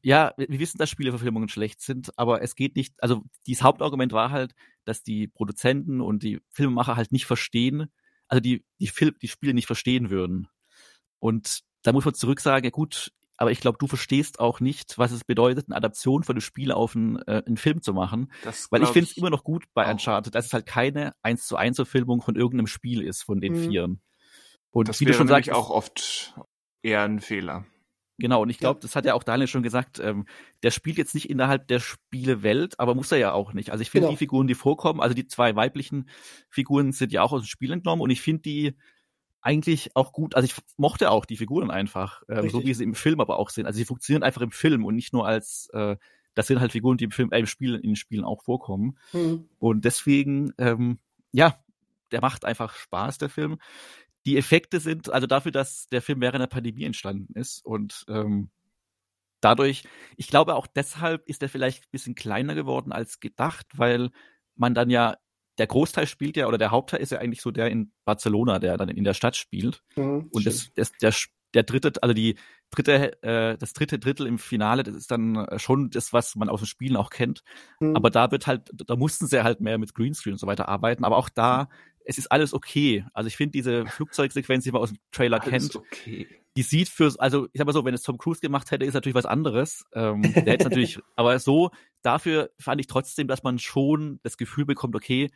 ja, 0.00 0.32
wir 0.38 0.58
wissen, 0.60 0.78
dass 0.78 0.88
Spieleverfilmungen 0.88 1.50
schlecht 1.50 1.82
sind, 1.82 2.18
aber 2.18 2.40
es 2.40 2.56
geht 2.56 2.74
nicht, 2.74 2.94
also 3.02 3.22
dieses 3.46 3.62
Hauptargument 3.62 4.12
war 4.12 4.30
halt, 4.30 4.54
dass 4.86 5.02
die 5.02 5.28
Produzenten 5.28 6.00
und 6.00 6.22
die 6.22 6.40
Filmemacher 6.48 6.96
halt 6.96 7.12
nicht 7.12 7.26
verstehen, 7.26 7.90
also 8.32 8.40
die, 8.40 8.64
die 8.80 8.86
Film, 8.86 9.14
die 9.20 9.28
Spiele 9.28 9.52
nicht 9.52 9.66
verstehen 9.66 10.08
würden. 10.08 10.48
Und 11.18 11.60
da 11.82 11.92
muss 11.92 12.06
man 12.06 12.14
zurück 12.14 12.40
sagen, 12.40 12.64
ja 12.64 12.70
gut, 12.70 13.12
aber 13.36 13.50
ich 13.50 13.60
glaube, 13.60 13.76
du 13.78 13.86
verstehst 13.86 14.40
auch 14.40 14.60
nicht, 14.60 14.96
was 14.96 15.12
es 15.12 15.22
bedeutet, 15.22 15.66
eine 15.68 15.76
Adaption 15.76 16.22
von 16.22 16.36
einem 16.36 16.40
Spiel 16.40 16.72
auf 16.72 16.96
einen, 16.96 17.16
äh, 17.26 17.42
einen 17.46 17.58
Film 17.58 17.82
zu 17.82 17.92
machen. 17.92 18.32
Das 18.42 18.72
Weil 18.72 18.84
ich 18.84 18.88
finde 18.88 19.10
es 19.10 19.18
immer 19.18 19.28
noch 19.28 19.44
gut 19.44 19.64
bei 19.74 19.84
auch. 19.84 19.90
Uncharted, 19.90 20.34
dass 20.34 20.46
es 20.46 20.54
halt 20.54 20.64
keine 20.64 21.12
1 21.20 21.46
zu 21.46 21.56
1 21.56 21.76
Verfilmung 21.76 22.22
von 22.22 22.34
irgendeinem 22.34 22.68
Spiel 22.68 23.02
ist, 23.02 23.22
von 23.22 23.42
den 23.42 23.52
mhm. 23.52 23.68
Vieren. 23.68 24.02
Und 24.70 24.88
das 24.88 24.98
wie 25.00 25.04
du 25.04 25.12
schon 25.12 25.28
sagst, 25.28 25.50
auch 25.50 25.68
oft 25.68 26.34
eher 26.82 27.02
ein 27.02 27.20
Fehler. 27.20 27.66
Genau, 28.18 28.42
und 28.42 28.50
ich 28.50 28.58
glaube, 28.58 28.78
ja. 28.78 28.82
das 28.82 28.94
hat 28.94 29.04
ja 29.04 29.14
auch 29.14 29.22
Daniel 29.22 29.48
schon 29.48 29.62
gesagt, 29.62 29.98
ähm, 29.98 30.26
der 30.62 30.70
spielt 30.70 30.98
jetzt 30.98 31.14
nicht 31.14 31.30
innerhalb 31.30 31.66
der 31.68 31.80
Spielewelt, 31.80 32.78
aber 32.78 32.94
muss 32.94 33.10
er 33.10 33.18
ja 33.18 33.32
auch 33.32 33.52
nicht. 33.52 33.70
Also 33.70 33.82
ich 33.82 33.90
finde 33.90 34.06
genau. 34.06 34.12
die 34.12 34.18
Figuren, 34.18 34.46
die 34.46 34.54
vorkommen, 34.54 35.00
also 35.00 35.14
die 35.14 35.26
zwei 35.26 35.56
weiblichen 35.56 36.08
Figuren 36.48 36.92
sind 36.92 37.12
ja 37.12 37.22
auch 37.22 37.32
aus 37.32 37.42
dem 37.42 37.46
Spiel 37.46 37.72
entnommen 37.72 38.02
und 38.02 38.10
ich 38.10 38.20
finde 38.20 38.42
die 38.42 38.76
eigentlich 39.40 39.96
auch 39.96 40.12
gut, 40.12 40.36
also 40.36 40.46
ich 40.46 40.54
mochte 40.76 41.10
auch 41.10 41.24
die 41.24 41.36
Figuren 41.36 41.70
einfach, 41.70 42.22
ähm, 42.28 42.48
so 42.48 42.64
wie 42.64 42.74
sie 42.74 42.84
im 42.84 42.94
Film 42.94 43.20
aber 43.20 43.38
auch 43.38 43.50
sind. 43.50 43.66
Also 43.66 43.76
sie 43.78 43.84
funktionieren 43.84 44.22
einfach 44.22 44.40
im 44.40 44.52
Film 44.52 44.84
und 44.84 44.94
nicht 44.94 45.12
nur 45.12 45.26
als, 45.26 45.68
äh, 45.72 45.96
das 46.34 46.46
sind 46.46 46.60
halt 46.60 46.72
Figuren, 46.72 46.96
die 46.96 47.04
im 47.04 47.10
Film, 47.10 47.32
äh, 47.32 47.40
im 47.40 47.46
Spiel, 47.46 47.74
in 47.74 47.82
den 47.82 47.96
Spielen 47.96 48.24
auch 48.24 48.42
vorkommen. 48.42 48.98
Mhm. 49.12 49.48
Und 49.58 49.84
deswegen, 49.84 50.52
ähm, 50.58 51.00
ja, 51.32 51.58
der 52.12 52.20
macht 52.20 52.44
einfach 52.44 52.74
Spaß, 52.74 53.18
der 53.18 53.30
Film. 53.30 53.58
Die 54.26 54.36
Effekte 54.36 54.80
sind, 54.80 55.10
also 55.10 55.26
dafür, 55.26 55.52
dass 55.52 55.88
der 55.88 56.02
Film 56.02 56.20
während 56.20 56.40
der 56.40 56.46
Pandemie 56.46 56.84
entstanden 56.84 57.34
ist 57.34 57.64
und 57.64 58.04
ähm, 58.08 58.50
dadurch, 59.40 59.84
ich 60.16 60.28
glaube 60.28 60.54
auch 60.54 60.66
deshalb 60.66 61.28
ist 61.28 61.42
er 61.42 61.48
vielleicht 61.48 61.84
ein 61.84 61.90
bisschen 61.90 62.14
kleiner 62.14 62.54
geworden 62.54 62.92
als 62.92 63.20
gedacht, 63.20 63.66
weil 63.74 64.10
man 64.54 64.74
dann 64.74 64.90
ja 64.90 65.16
der 65.58 65.66
Großteil 65.66 66.06
spielt 66.06 66.36
ja, 66.36 66.46
oder 66.46 66.58
der 66.58 66.70
Hauptteil 66.70 67.00
ist 67.00 67.12
ja 67.12 67.18
eigentlich 67.18 67.42
so 67.42 67.50
der 67.50 67.70
in 67.70 67.92
Barcelona, 68.04 68.58
der 68.58 68.76
dann 68.76 68.88
in 68.88 69.04
der 69.04 69.14
Stadt 69.14 69.36
spielt. 69.36 69.82
Mhm, 69.96 70.28
und 70.32 70.46
das, 70.46 70.70
das, 70.74 70.92
der, 71.02 71.12
der 71.52 71.62
dritte, 71.64 72.02
also 72.02 72.14
die 72.14 72.36
dritte, 72.70 73.22
äh, 73.22 73.58
das 73.58 73.74
dritte 73.74 73.98
Drittel 73.98 74.26
im 74.26 74.38
Finale, 74.38 74.82
das 74.82 74.94
ist 74.94 75.10
dann 75.10 75.46
schon 75.58 75.90
das, 75.90 76.12
was 76.14 76.36
man 76.36 76.48
aus 76.48 76.60
den 76.60 76.66
Spielen 76.66 76.96
auch 76.96 77.10
kennt. 77.10 77.42
Mhm. 77.80 77.94
Aber 77.96 78.08
da 78.08 78.30
wird 78.30 78.46
halt, 78.46 78.70
da 78.72 78.96
mussten 78.96 79.26
sie 79.26 79.44
halt 79.44 79.60
mehr 79.60 79.76
mit 79.76 79.94
Greenscreen 79.94 80.34
und 80.34 80.38
so 80.38 80.46
weiter 80.46 80.68
arbeiten. 80.68 81.04
Aber 81.04 81.18
auch 81.18 81.28
da, 81.28 81.68
es 82.04 82.18
ist 82.18 82.30
alles 82.30 82.54
okay. 82.54 83.04
Also 83.12 83.28
ich 83.28 83.36
finde 83.36 83.52
diese 83.52 83.86
Flugzeugsequenz, 83.86 84.64
die 84.64 84.72
man 84.72 84.82
aus 84.82 84.90
dem 84.90 84.98
Trailer 85.10 85.40
alles 85.40 85.70
kennt, 85.70 85.76
okay. 85.76 86.26
die 86.56 86.62
sieht 86.62 86.88
für, 86.88 87.14
also 87.18 87.46
ich 87.52 87.58
sag 87.58 87.66
mal 87.66 87.72
so, 87.72 87.84
wenn 87.84 87.94
es 87.94 88.02
Tom 88.02 88.18
Cruise 88.18 88.40
gemacht 88.40 88.70
hätte, 88.70 88.84
ist 88.84 88.94
natürlich 88.94 89.14
was 89.14 89.26
anderes. 89.26 89.84
Ähm, 89.94 90.22
der 90.22 90.54
hätte 90.54 90.64
natürlich, 90.68 90.98
aber 91.16 91.38
so, 91.38 91.70
dafür 92.02 92.50
fand 92.58 92.80
ich 92.80 92.86
trotzdem, 92.86 93.28
dass 93.28 93.42
man 93.42 93.58
schon 93.58 94.20
das 94.22 94.36
Gefühl 94.36 94.64
bekommt, 94.64 94.94
okay, 94.96 95.30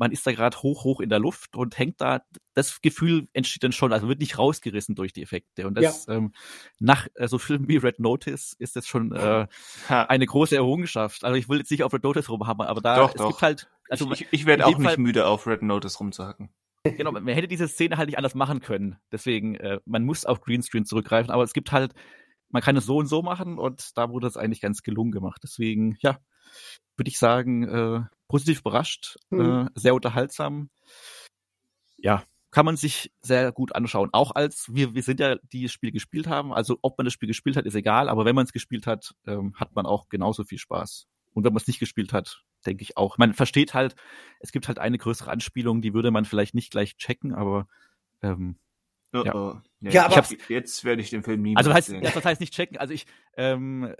man 0.00 0.12
ist 0.12 0.26
da 0.26 0.32
gerade 0.32 0.56
hoch, 0.62 0.82
hoch 0.84 1.00
in 1.00 1.10
der 1.10 1.18
Luft 1.18 1.56
und 1.56 1.78
hängt 1.78 2.00
da, 2.00 2.22
das 2.54 2.80
Gefühl 2.80 3.28
entsteht 3.34 3.62
dann 3.62 3.72
schon, 3.72 3.92
also 3.92 4.08
wird 4.08 4.18
nicht 4.18 4.38
rausgerissen 4.38 4.94
durch 4.94 5.12
die 5.12 5.22
Effekte. 5.22 5.66
Und 5.66 5.74
das 5.74 6.06
ja. 6.06 6.14
ähm, 6.14 6.32
nach 6.78 7.06
äh, 7.16 7.28
so 7.28 7.36
Filmen 7.36 7.68
wie 7.68 7.76
Red 7.76 8.00
Notice 8.00 8.54
ist 8.58 8.76
das 8.76 8.86
schon 8.86 9.12
äh, 9.12 9.46
eine 9.88 10.24
große 10.24 10.56
Errungenschaft. 10.56 11.22
Also 11.22 11.36
ich 11.36 11.50
will 11.50 11.58
jetzt 11.58 11.70
nicht 11.70 11.84
auf 11.84 11.92
Red 11.92 12.02
Notice 12.02 12.30
rumhaben, 12.30 12.66
aber 12.66 12.80
da 12.80 12.96
doch, 12.96 13.10
es 13.10 13.16
doch. 13.16 13.28
gibt 13.28 13.42
halt. 13.42 13.70
Also 13.90 14.10
ich, 14.10 14.22
ich, 14.22 14.28
ich 14.30 14.46
werde 14.46 14.64
auch 14.64 14.78
nicht 14.78 14.88
Fall, 14.88 14.96
müde, 14.96 15.26
auf 15.26 15.46
Red 15.46 15.60
Notice 15.60 16.00
rumzuhacken. 16.00 16.48
Genau, 16.84 17.12
man 17.12 17.28
hätte 17.28 17.48
diese 17.48 17.68
Szene 17.68 17.98
halt 17.98 18.08
nicht 18.08 18.16
anders 18.16 18.34
machen 18.34 18.60
können. 18.60 18.96
Deswegen, 19.12 19.54
äh, 19.56 19.80
man 19.84 20.06
muss 20.06 20.24
auf 20.24 20.40
Greenscreen 20.40 20.86
zurückgreifen, 20.86 21.30
aber 21.30 21.42
es 21.42 21.52
gibt 21.52 21.72
halt, 21.72 21.92
man 22.48 22.62
kann 22.62 22.74
es 22.74 22.86
so 22.86 22.96
und 22.96 23.06
so 23.06 23.20
machen 23.20 23.58
und 23.58 23.98
da 23.98 24.08
wurde 24.08 24.28
es 24.28 24.38
eigentlich 24.38 24.62
ganz 24.62 24.82
gelungen 24.82 25.12
gemacht. 25.12 25.42
Deswegen, 25.42 25.98
ja, 26.00 26.20
würde 26.96 27.10
ich 27.10 27.18
sagen, 27.18 27.68
äh, 27.68 28.00
positiv 28.30 28.60
überrascht, 28.60 29.18
mhm. 29.30 29.40
äh, 29.40 29.66
sehr 29.74 29.94
unterhaltsam. 29.94 30.70
Ja, 31.98 32.22
kann 32.52 32.64
man 32.64 32.76
sich 32.76 33.12
sehr 33.20 33.50
gut 33.50 33.74
anschauen. 33.74 34.10
Auch 34.12 34.30
als 34.34 34.66
wir, 34.72 34.94
wir 34.94 35.02
sind 35.02 35.18
ja 35.20 35.36
die 35.52 35.64
das 35.64 35.72
Spiel 35.72 35.90
gespielt 35.90 36.28
haben. 36.28 36.52
Also 36.52 36.78
ob 36.82 36.96
man 36.96 37.04
das 37.04 37.12
Spiel 37.12 37.26
gespielt 37.26 37.56
hat, 37.56 37.66
ist 37.66 37.74
egal. 37.74 38.08
Aber 38.08 38.24
wenn 38.24 38.36
man 38.36 38.44
es 38.44 38.52
gespielt 38.52 38.86
hat, 38.86 39.14
ähm, 39.26 39.54
hat 39.56 39.74
man 39.74 39.84
auch 39.84 40.08
genauso 40.08 40.44
viel 40.44 40.58
Spaß. 40.58 41.08
Und 41.32 41.44
wenn 41.44 41.52
man 41.52 41.60
es 41.60 41.66
nicht 41.66 41.80
gespielt 41.80 42.12
hat, 42.12 42.42
denke 42.64 42.82
ich 42.82 42.96
auch. 42.96 43.18
Man 43.18 43.34
versteht 43.34 43.74
halt, 43.74 43.96
es 44.38 44.52
gibt 44.52 44.68
halt 44.68 44.78
eine 44.78 44.98
größere 44.98 45.30
Anspielung, 45.30 45.82
die 45.82 45.92
würde 45.92 46.10
man 46.10 46.24
vielleicht 46.24 46.54
nicht 46.54 46.70
gleich 46.70 46.96
checken, 46.96 47.34
aber 47.34 47.66
ähm, 48.22 48.58
Ja. 49.12 49.34
Oh. 49.34 49.60
Ja, 49.80 49.90
ja, 49.90 50.06
aber 50.06 50.26
jetzt 50.48 50.84
werde 50.84 51.00
ich 51.00 51.10
den 51.10 51.22
Film 51.22 51.40
nie 51.40 51.56
Also 51.56 51.72
heißt, 51.72 51.88
sehen. 51.88 52.02
das 52.02 52.24
heißt 52.24 52.40
nicht 52.40 52.52
checken. 52.52 52.76
Also 52.76 52.92
ich, 52.92 53.06
ähm, 53.36 53.94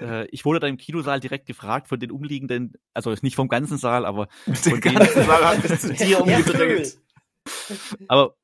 äh, 0.00 0.26
ich 0.26 0.44
wurde 0.44 0.60
da 0.60 0.66
im 0.66 0.76
Kinosaal 0.76 1.20
direkt 1.20 1.46
gefragt 1.46 1.88
von 1.88 1.98
den 1.98 2.10
umliegenden, 2.10 2.74
also 2.92 3.14
nicht 3.22 3.34
vom 3.34 3.48
ganzen 3.48 3.78
Saal, 3.78 4.04
aber 4.04 4.28
von 4.52 4.80
den 4.80 4.94
ganzen 4.94 5.24
Saal 5.24 5.44
hat 5.44 5.64
es 5.64 5.80
zu 5.80 5.94
dir 5.94 6.20
umgedreht. 6.20 6.98
aber 8.08 8.36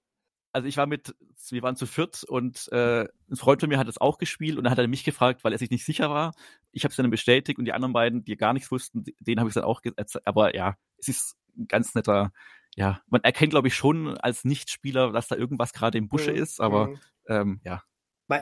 also 0.53 0.67
ich 0.67 0.79
war 0.79 0.87
mit, 0.87 1.15
wir 1.51 1.63
waren 1.63 1.77
zu 1.77 1.87
viert 1.87 2.25
und 2.25 2.69
äh, 2.73 3.03
ein 3.03 3.37
Freund 3.37 3.61
von 3.61 3.69
mir 3.69 3.79
hat 3.79 3.87
es 3.87 4.01
auch 4.01 4.17
gespielt 4.17 4.57
und 4.57 4.65
dann 4.65 4.71
hat 4.71 4.79
er 4.79 4.89
mich 4.89 5.05
gefragt, 5.05 5.45
weil 5.45 5.53
er 5.53 5.59
sich 5.59 5.71
nicht 5.71 5.85
sicher 5.85 6.09
war. 6.09 6.35
Ich 6.73 6.85
habe 6.85 6.91
es 6.91 6.97
dann 6.97 7.11
bestätigt 7.11 7.59
und 7.59 7.67
die 7.67 7.73
anderen 7.75 7.93
beiden, 7.93 8.25
die 8.25 8.37
gar 8.37 8.55
nichts 8.55 8.71
wussten, 8.71 9.05
denen 9.21 9.41
habe 9.41 9.49
ich 9.49 9.53
es 9.53 9.61
dann 9.61 9.65
auch 9.65 9.83
erzählt. 9.85 10.27
Aber 10.27 10.57
ja, 10.57 10.75
es 10.97 11.09
ist 11.09 11.37
ein 11.57 11.69
ganz 11.69 11.95
netter 11.95 12.33
ja, 12.79 13.03
man 13.09 13.25
erkennt, 13.25 13.51
glaube 13.51 13.67
ich, 13.67 13.75
schon 13.75 14.17
als 14.19 14.45
Nichtspieler, 14.45 15.11
dass 15.11 15.27
da 15.27 15.35
irgendwas 15.35 15.73
gerade 15.73 15.99
im 15.99 16.09
Busche 16.09 16.31
mhm. 16.31 16.37
ist, 16.39 16.61
aber 16.61 16.89
mhm. 16.89 17.01
ähm, 17.29 17.61
ja. 17.65 17.83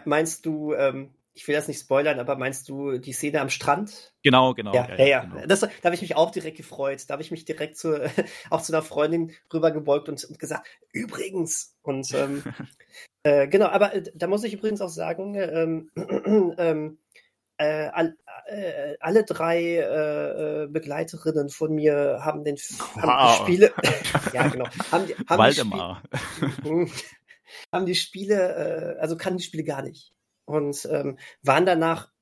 Meinst 0.04 0.44
du, 0.44 0.74
ähm, 0.74 1.14
ich 1.32 1.48
will 1.48 1.54
das 1.54 1.68
nicht 1.68 1.80
spoilern, 1.80 2.18
aber 2.18 2.36
meinst 2.36 2.68
du 2.68 2.98
die 2.98 3.14
Szene 3.14 3.40
am 3.40 3.48
Strand? 3.48 4.12
Genau, 4.22 4.52
genau. 4.52 4.74
Ja, 4.74 4.88
ja, 4.90 4.96
ja, 4.96 5.06
ja. 5.06 5.20
Genau. 5.24 5.46
Das, 5.46 5.60
da 5.60 5.68
habe 5.84 5.94
ich 5.94 6.02
mich 6.02 6.16
auch 6.16 6.32
direkt 6.32 6.58
gefreut. 6.58 7.04
Da 7.08 7.12
habe 7.12 7.22
ich 7.22 7.30
mich 7.30 7.46
direkt 7.46 7.78
zu, 7.78 7.98
auch 8.50 8.60
zu 8.60 8.74
einer 8.74 8.82
Freundin 8.82 9.32
rübergebeugt 9.50 10.10
und, 10.10 10.22
und 10.24 10.38
gesagt, 10.38 10.66
übrigens. 10.92 11.74
Und 11.80 12.12
ähm, 12.12 12.42
äh, 13.22 13.48
genau, 13.48 13.68
aber 13.68 13.94
äh, 13.94 14.02
da 14.14 14.26
muss 14.26 14.44
ich 14.44 14.52
übrigens 14.52 14.82
auch 14.82 14.90
sagen, 14.90 15.34
ähm, 15.34 15.90
ähm, 16.58 16.98
äh, 17.56 17.88
äh, 18.46 18.96
alle 19.00 19.24
drei 19.24 19.60
äh, 19.60 20.64
äh, 20.64 20.66
Begleiterinnen 20.68 21.48
von 21.48 21.74
mir 21.74 22.20
haben 22.22 22.44
den 22.44 22.56
wow. 22.56 22.96
haben 23.02 23.28
die 23.28 23.42
Spiele 23.42 23.74
ja 24.32 24.48
genau 24.48 24.66
haben 24.92 25.06
die, 25.06 25.14
haben 25.14 25.38
Waldemar. 25.38 26.02
die 26.10 26.50
Spiele, 26.50 26.86
haben 27.72 27.86
die 27.86 27.94
Spiele 27.94 28.96
äh, 28.96 29.00
also 29.00 29.16
kannten 29.16 29.38
die 29.38 29.44
Spiele 29.44 29.64
gar 29.64 29.82
nicht 29.82 30.12
und 30.44 30.86
ähm, 30.90 31.18
waren 31.42 31.66
danach 31.66 32.12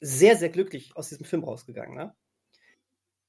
sehr 0.00 0.36
sehr 0.36 0.50
glücklich 0.50 0.96
aus 0.96 1.08
diesem 1.08 1.26
Film 1.26 1.44
rausgegangen 1.44 1.96
ne? 1.96 2.14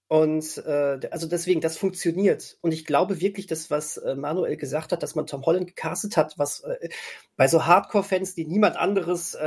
Und 0.07 0.57
äh, 0.65 0.99
also 1.09 1.27
deswegen, 1.27 1.61
das 1.61 1.77
funktioniert. 1.77 2.57
Und 2.61 2.71
ich 2.71 2.85
glaube 2.85 3.21
wirklich, 3.21 3.47
dass 3.47 3.71
was 3.71 3.97
äh, 3.97 4.15
Manuel 4.15 4.55
gesagt 4.55 4.91
hat, 4.91 5.01
dass 5.01 5.15
man 5.15 5.25
Tom 5.25 5.43
Holland 5.45 5.67
gecastet 5.67 6.15
hat, 6.15 6.37
was 6.37 6.61
äh, 6.61 6.89
bei 7.37 7.47
so 7.47 7.65
Hardcore-Fans, 7.65 8.35
die 8.35 8.45
niemand 8.45 8.77
anderes 8.77 9.33
äh, 9.33 9.45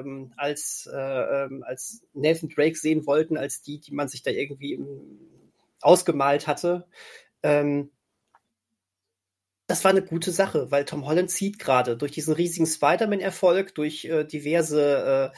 ähm, 0.00 0.32
als, 0.36 0.88
äh, 0.92 0.96
ähm, 1.44 1.62
als 1.64 2.02
Nathan 2.12 2.48
Drake 2.48 2.76
sehen 2.76 3.06
wollten, 3.06 3.36
als 3.36 3.62
die, 3.62 3.78
die 3.78 3.92
man 3.92 4.08
sich 4.08 4.22
da 4.22 4.32
irgendwie 4.32 4.74
im, 4.74 4.86
ausgemalt 5.80 6.48
hatte, 6.48 6.86
ähm, 7.44 7.90
das 9.70 9.84
war 9.84 9.92
eine 9.92 10.02
gute 10.02 10.32
Sache, 10.32 10.72
weil 10.72 10.84
Tom 10.84 11.06
Holland 11.06 11.30
zieht 11.30 11.60
gerade 11.60 11.96
durch 11.96 12.10
diesen 12.10 12.34
riesigen 12.34 12.66
Spider-Man-Erfolg, 12.66 13.72
durch 13.76 14.04
äh, 14.04 14.24
diverse 14.24 15.30
äh, 15.32 15.36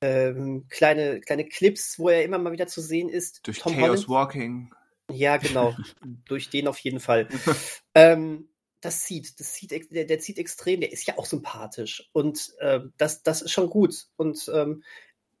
ähm, 0.00 0.66
kleine, 0.68 1.20
kleine 1.20 1.46
Clips, 1.46 1.98
wo 1.98 2.08
er 2.08 2.24
immer 2.24 2.38
mal 2.38 2.52
wieder 2.52 2.66
zu 2.66 2.80
sehen 2.80 3.08
ist. 3.08 3.46
Durch 3.46 3.58
Tom 3.58 3.74
Chaos 3.74 3.82
Holland. 3.82 4.08
Walking. 4.08 4.74
Ja, 5.10 5.36
genau. 5.36 5.74
Durch 6.26 6.50
den 6.50 6.68
auf 6.68 6.78
jeden 6.78 7.00
Fall. 7.00 7.28
ähm, 7.94 8.48
das 8.80 9.00
zieht, 9.00 9.40
das 9.40 9.54
zieht, 9.54 9.70
der, 9.92 10.04
der, 10.04 10.18
zieht 10.18 10.38
extrem, 10.38 10.80
der 10.80 10.92
ist 10.92 11.06
ja 11.06 11.16
auch 11.16 11.26
sympathisch. 11.26 12.10
Und 12.12 12.52
äh, 12.58 12.80
das, 12.98 13.22
das 13.22 13.42
ist 13.42 13.52
schon 13.52 13.70
gut. 13.70 14.08
Und 14.16 14.50
ähm, 14.52 14.82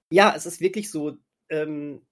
ja, 0.08 0.34
es 0.34 0.46
ist 0.46 0.60
wirklich 0.60 0.90
so, 0.90 1.16
ähm, 1.50 2.06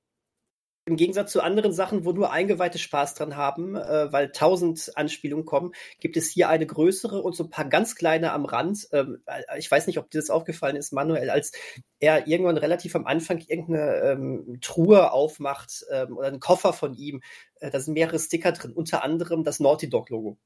im 0.85 0.97
Gegensatz 0.97 1.31
zu 1.33 1.41
anderen 1.43 1.73
Sachen, 1.73 2.05
wo 2.05 2.13
nur 2.13 2.33
Eingeweihte 2.33 2.79
Spaß 2.79 3.15
dran 3.15 3.37
haben, 3.37 3.77
äh, 3.77 4.13
weil 4.13 4.33
tausend 4.33 4.91
Anspielungen 4.97 5.47
kommen, 5.47 5.73
gibt 6.01 6.17
es 6.17 6.29
hier 6.29 6.49
eine 6.49 6.67
größere 6.67 7.23
und 7.23 7.37
so 7.37 7.45
ein 7.45 7.51
paar 7.51 7.69
ganz 7.69 7.95
kleine 7.95 8.33
am 8.33 8.45
Rand. 8.45 8.89
Ähm, 8.93 9.23
äh, 9.27 9.59
ich 9.59 9.71
weiß 9.71 9.87
nicht, 9.87 9.99
ob 9.99 10.11
dir 10.11 10.19
das 10.19 10.31
aufgefallen 10.31 10.77
ist, 10.77 10.93
Manuel, 10.93 11.31
als 11.31 11.53
er 12.01 12.27
irgendwann 12.27 12.57
relativ 12.57 12.97
am 12.97 13.07
Anfang 13.07 13.39
irgendeine 13.39 14.01
ähm, 14.03 14.59
Truhe 14.61 15.13
aufmacht 15.13 15.85
ähm, 15.91 16.17
oder 16.17 16.29
einen 16.29 16.41
Koffer 16.41 16.73
von 16.73 16.95
ihm. 16.95 17.23
Äh, 17.61 17.71
da 17.71 17.79
sind 17.79 17.95
mehrere 17.95 18.19
Sticker 18.19 18.51
drin, 18.51 18.73
unter 18.73 19.05
anderem 19.05 19.45
das 19.45 19.61
Naughty 19.61 19.89
Dog 19.89 20.11
Logo. 20.11 20.39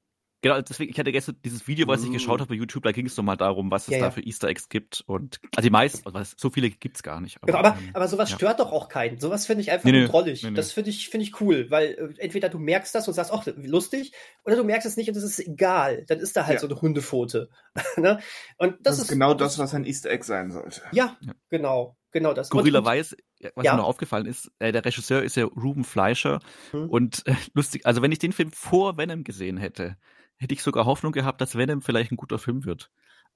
Genau, 0.42 0.60
deswegen, 0.60 0.90
ich 0.90 0.98
hatte 0.98 1.12
gestern 1.12 1.36
dieses 1.44 1.66
Video, 1.66 1.88
was 1.88 2.04
ich 2.04 2.12
geschaut 2.12 2.38
mm. 2.38 2.42
habe 2.42 2.48
bei 2.50 2.54
YouTube, 2.56 2.84
da 2.84 2.92
ging 2.92 3.06
es 3.06 3.16
nochmal 3.16 3.36
darum, 3.36 3.70
was 3.70 3.88
es 3.88 3.94
ja, 3.94 4.00
da 4.00 4.10
für 4.10 4.20
Easter 4.20 4.48
Eggs 4.48 4.68
gibt. 4.68 5.02
Und 5.06 5.40
also 5.56 5.66
die 5.66 5.70
meisten, 5.70 6.06
also 6.06 6.34
so 6.36 6.50
viele 6.50 6.70
gibt 6.70 6.96
es 6.96 7.02
gar 7.02 7.20
nicht. 7.20 7.38
Aber, 7.42 7.58
aber, 7.58 7.78
ähm, 7.78 7.90
aber 7.94 8.06
sowas 8.06 8.30
ja. 8.30 8.36
stört 8.36 8.60
doch 8.60 8.70
auch 8.70 8.88
keinen. 8.88 9.18
Sowas 9.18 9.46
finde 9.46 9.62
ich 9.62 9.70
einfach 9.70 9.90
nee, 9.90 10.06
drollig. 10.06 10.42
Nee, 10.42 10.50
nee. 10.50 10.56
Das 10.56 10.72
finde 10.72 10.90
ich, 10.90 11.08
finde 11.08 11.24
ich 11.24 11.40
cool, 11.40 11.70
weil 11.70 12.14
äh, 12.18 12.22
entweder 12.22 12.48
du 12.48 12.58
merkst 12.58 12.94
das 12.94 13.08
und 13.08 13.14
sagst, 13.14 13.32
ach, 13.32 13.46
lustig, 13.56 14.12
oder 14.44 14.56
du 14.56 14.64
merkst 14.64 14.86
es 14.86 14.96
nicht 14.96 15.08
und 15.08 15.16
es 15.16 15.24
ist 15.24 15.38
egal. 15.38 16.04
Dann 16.06 16.18
ist 16.18 16.36
da 16.36 16.46
halt 16.46 16.56
ja. 16.56 16.60
so 16.60 16.66
eine 16.66 16.80
Hundepfote. 16.80 17.48
ne? 17.96 18.20
Und 18.58 18.74
das, 18.82 18.96
das 18.96 19.04
ist 19.04 19.08
genau 19.08 19.34
das, 19.34 19.58
was 19.58 19.74
ein 19.74 19.84
Easter 19.84 20.10
Egg 20.10 20.24
sein 20.24 20.50
sollte. 20.50 20.82
Ja, 20.92 21.16
genau. 21.48 21.96
Genau 22.16 22.32
das. 22.32 22.48
Skurrilerweise, 22.48 23.16
was 23.54 23.64
ja. 23.64 23.72
mir 23.72 23.78
noch 23.78 23.88
aufgefallen 23.88 24.26
ist, 24.26 24.50
äh, 24.58 24.72
der 24.72 24.84
Regisseur 24.84 25.22
ist 25.22 25.36
ja 25.36 25.44
Ruben 25.44 25.84
Fleischer 25.84 26.40
hm. 26.70 26.88
und 26.88 27.26
äh, 27.26 27.34
lustig, 27.54 27.84
also 27.84 28.02
wenn 28.02 28.12
ich 28.12 28.18
den 28.18 28.32
Film 28.32 28.52
vor 28.52 28.96
Venom 28.96 29.22
gesehen 29.22 29.58
hätte, 29.58 29.96
hätte 30.36 30.54
ich 30.54 30.62
sogar 30.62 30.86
Hoffnung 30.86 31.12
gehabt, 31.12 31.40
dass 31.40 31.56
Venom 31.56 31.82
vielleicht 31.82 32.10
ein 32.10 32.16
guter 32.16 32.38
Film 32.38 32.64
wird. 32.64 32.90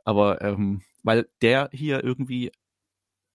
Aber 0.04 0.40
ähm, 0.40 0.82
weil 1.02 1.28
der 1.42 1.68
hier 1.72 2.02
irgendwie 2.02 2.52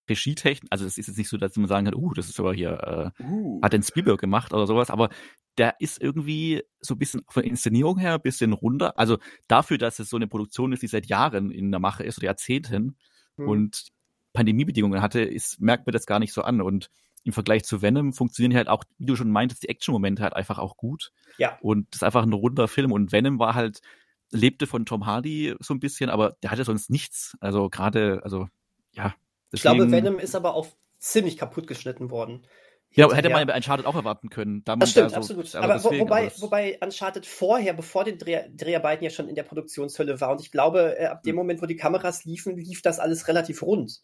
Regietechnik, 0.10 0.72
also 0.72 0.86
es 0.86 0.98
ist 0.98 1.08
jetzt 1.08 1.18
nicht 1.18 1.30
so, 1.30 1.38
dass 1.38 1.56
man 1.58 1.68
sagen 1.68 1.86
kann, 1.86 1.96
uh, 1.96 2.14
das 2.14 2.30
ist 2.30 2.40
aber 2.40 2.54
hier, 2.54 3.14
äh, 3.20 3.24
uh. 3.24 3.62
hat 3.62 3.74
den 3.74 3.84
Spielberg 3.84 4.20
gemacht 4.20 4.54
oder 4.54 4.68
sowas, 4.68 4.90
aber 4.90 5.10
der 5.58 5.76
ist 5.80 6.02
irgendwie 6.02 6.64
so 6.80 6.96
ein 6.96 7.00
bisschen 7.00 7.22
von 7.28 7.44
Inszenierung 7.44 7.98
her 7.98 8.16
ein 8.16 8.22
bisschen 8.22 8.54
runder. 8.54 8.98
Also 9.00 9.18
dafür, 9.48 9.78
dass 9.78 10.00
es 10.00 10.10
so 10.10 10.18
eine 10.18 10.28
Produktion 10.28 10.74
ist, 10.74 10.84
die 10.84 10.88
seit 10.88 11.08
Jahren 11.08 11.52
in 11.52 11.72
der 11.72 11.80
Mache 11.80 12.04
ist 12.04 12.18
oder 12.18 12.26
Jahrzehnten 12.26 12.98
hm. 13.38 13.48
und 13.48 13.95
Pandemiebedingungen 14.36 15.02
hatte, 15.02 15.22
ist, 15.22 15.60
merkt 15.60 15.88
man 15.88 15.94
das 15.94 16.06
gar 16.06 16.20
nicht 16.20 16.34
so 16.34 16.44
an. 16.44 16.62
Und 16.62 16.90
im 17.24 17.34
Vergleich 17.34 17.64
zu 17.64 17.82
Venom 17.82 18.14
funktionieren 18.14 18.56
halt 18.56 18.68
auch, 18.68 18.84
wie 19.00 19.08
du 19.08 19.16
schon 19.16 19.32
meintest, 19.32 19.64
die 19.64 19.70
Action-Momente 19.70 20.22
halt 20.22 20.36
einfach 20.36 20.60
auch 20.60 20.78
gut. 20.78 21.12
Ja. 21.38 21.58
Und 21.62 21.88
das 21.92 22.00
ist 22.00 22.04
einfach 22.04 22.24
ein 22.24 22.34
runder 22.34 22.68
Film. 22.68 22.92
Und 22.92 23.12
Venom 23.12 23.40
war 23.40 23.56
halt, 23.56 23.82
lebte 24.32 24.68
von 24.68 24.86
Tom 24.86 25.06
Hardy 25.06 25.56
so 25.60 25.74
ein 25.74 25.80
bisschen, 25.80 26.10
aber 26.10 26.36
der 26.44 26.52
hatte 26.52 26.64
sonst 26.64 26.90
nichts. 26.90 27.36
Also 27.40 27.70
gerade, 27.70 28.22
also 28.24 28.48
ja. 28.94 29.16
Deswegen, 29.52 29.54
ich 29.54 29.62
glaube, 29.62 29.92
Venom 29.92 30.20
ist 30.20 30.36
aber 30.36 30.54
auch 30.54 30.68
ziemlich 31.00 31.38
kaputt 31.38 31.68
geschnitten 31.68 32.12
worden. 32.12 32.46
Ja, 32.96 33.12
hätte 33.14 33.30
man 33.30 33.46
bei 33.46 33.56
Uncharted 33.56 33.86
auch 33.86 33.96
erwarten 33.96 34.30
können. 34.30 34.64
Da 34.64 34.76
das 34.78 34.92
stimmt, 34.92 35.08
da 35.08 35.10
so, 35.10 35.16
absolut. 35.18 35.54
Aber, 35.56 35.74
deswegen, 35.74 36.00
wobei, 36.00 36.28
aber 36.28 36.42
wobei 36.42 36.80
Uncharted 36.82 37.26
vorher, 37.26 37.74
bevor 37.74 38.06
den 38.06 38.18
Dreh, 38.18 38.44
Dreharbeiten 38.56 39.04
ja 39.04 39.10
schon 39.10 39.28
in 39.28 39.36
der 39.36 39.44
Produktionshölle 39.44 40.22
war. 40.22 40.32
Und 40.32 40.42
ich 40.42 40.52
glaube, 40.52 40.98
äh, 40.98 41.08
ab 41.08 41.24
dem 41.24 41.32
hm. 41.32 41.36
Moment, 41.36 41.62
wo 41.62 41.66
die 41.66 41.76
Kameras 41.76 42.24
liefen, 42.24 42.58
lief 42.58 42.82
das 42.82 43.00
alles 43.00 43.28
relativ 43.28 43.64
rund. 43.64 44.02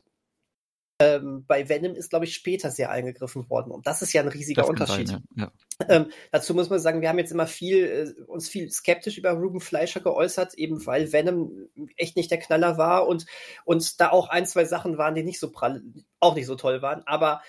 Ähm, 1.02 1.46
bei 1.48 1.68
Venom 1.68 1.96
ist, 1.96 2.12
glaube 2.12 2.26
ich, 2.26 2.36
später 2.36 2.70
sehr 2.70 2.92
eingegriffen 2.92 3.50
worden. 3.50 3.72
Und 3.72 3.88
das 3.88 4.04
ist 4.04 4.14
ja 4.14 4.22
ein 4.22 4.28
riesiger 4.28 4.68
Unterschied. 4.68 5.08
Sein, 5.08 5.24
ja. 5.36 5.52
Ja. 5.80 5.90
Ähm, 5.90 6.12
dazu 6.32 6.54
muss 6.54 6.70
man 6.70 6.80
sagen, 6.80 7.02
wir 7.02 7.10
haben 7.10 7.18
jetzt 7.18 7.32
immer 7.32 7.48
viel, 7.48 8.16
äh, 8.18 8.22
uns 8.24 8.48
viel 8.48 8.70
skeptisch 8.70 9.18
über 9.18 9.32
Ruben 9.32 9.62
Fleischer 9.62 10.00
geäußert, 10.00 10.54
eben 10.56 10.86
weil 10.86 11.12
Venom 11.12 11.70
echt 11.98 12.18
nicht 12.18 12.30
der 12.30 12.38
Knaller 12.38 12.78
war 12.78 13.08
und, 13.08 13.26
und 13.66 14.00
da 14.00 14.12
auch 14.12 14.30
ein, 14.30 14.46
zwei 14.46 14.66
Sachen 14.66 15.00
waren, 15.00 15.16
die 15.16 15.24
nicht 15.24 15.40
so 15.40 15.52
prall, 15.52 15.82
auch 16.20 16.36
nicht 16.36 16.46
so 16.46 16.56
toll 16.56 16.84
waren. 16.84 17.02
Aber 17.08 17.42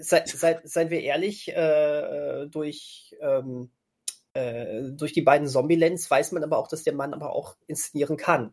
se, 0.00 0.24
se, 0.26 0.60
seien 0.64 0.90
wir 0.90 1.00
ehrlich, 1.02 1.48
äh, 1.54 2.40
äh 2.42 2.48
durch, 2.48 3.14
ähm, 3.20 3.70
äh, 4.34 4.82
durch 4.90 5.12
die 5.12 5.22
beiden 5.22 5.46
Zombie-Lens 5.46 6.10
weiß 6.10 6.32
man 6.32 6.42
aber 6.42 6.58
auch, 6.58 6.66
dass 6.66 6.82
der 6.82 6.94
Mann 6.94 7.14
aber 7.14 7.30
auch 7.30 7.56
inszenieren 7.68 8.16
kann. 8.16 8.52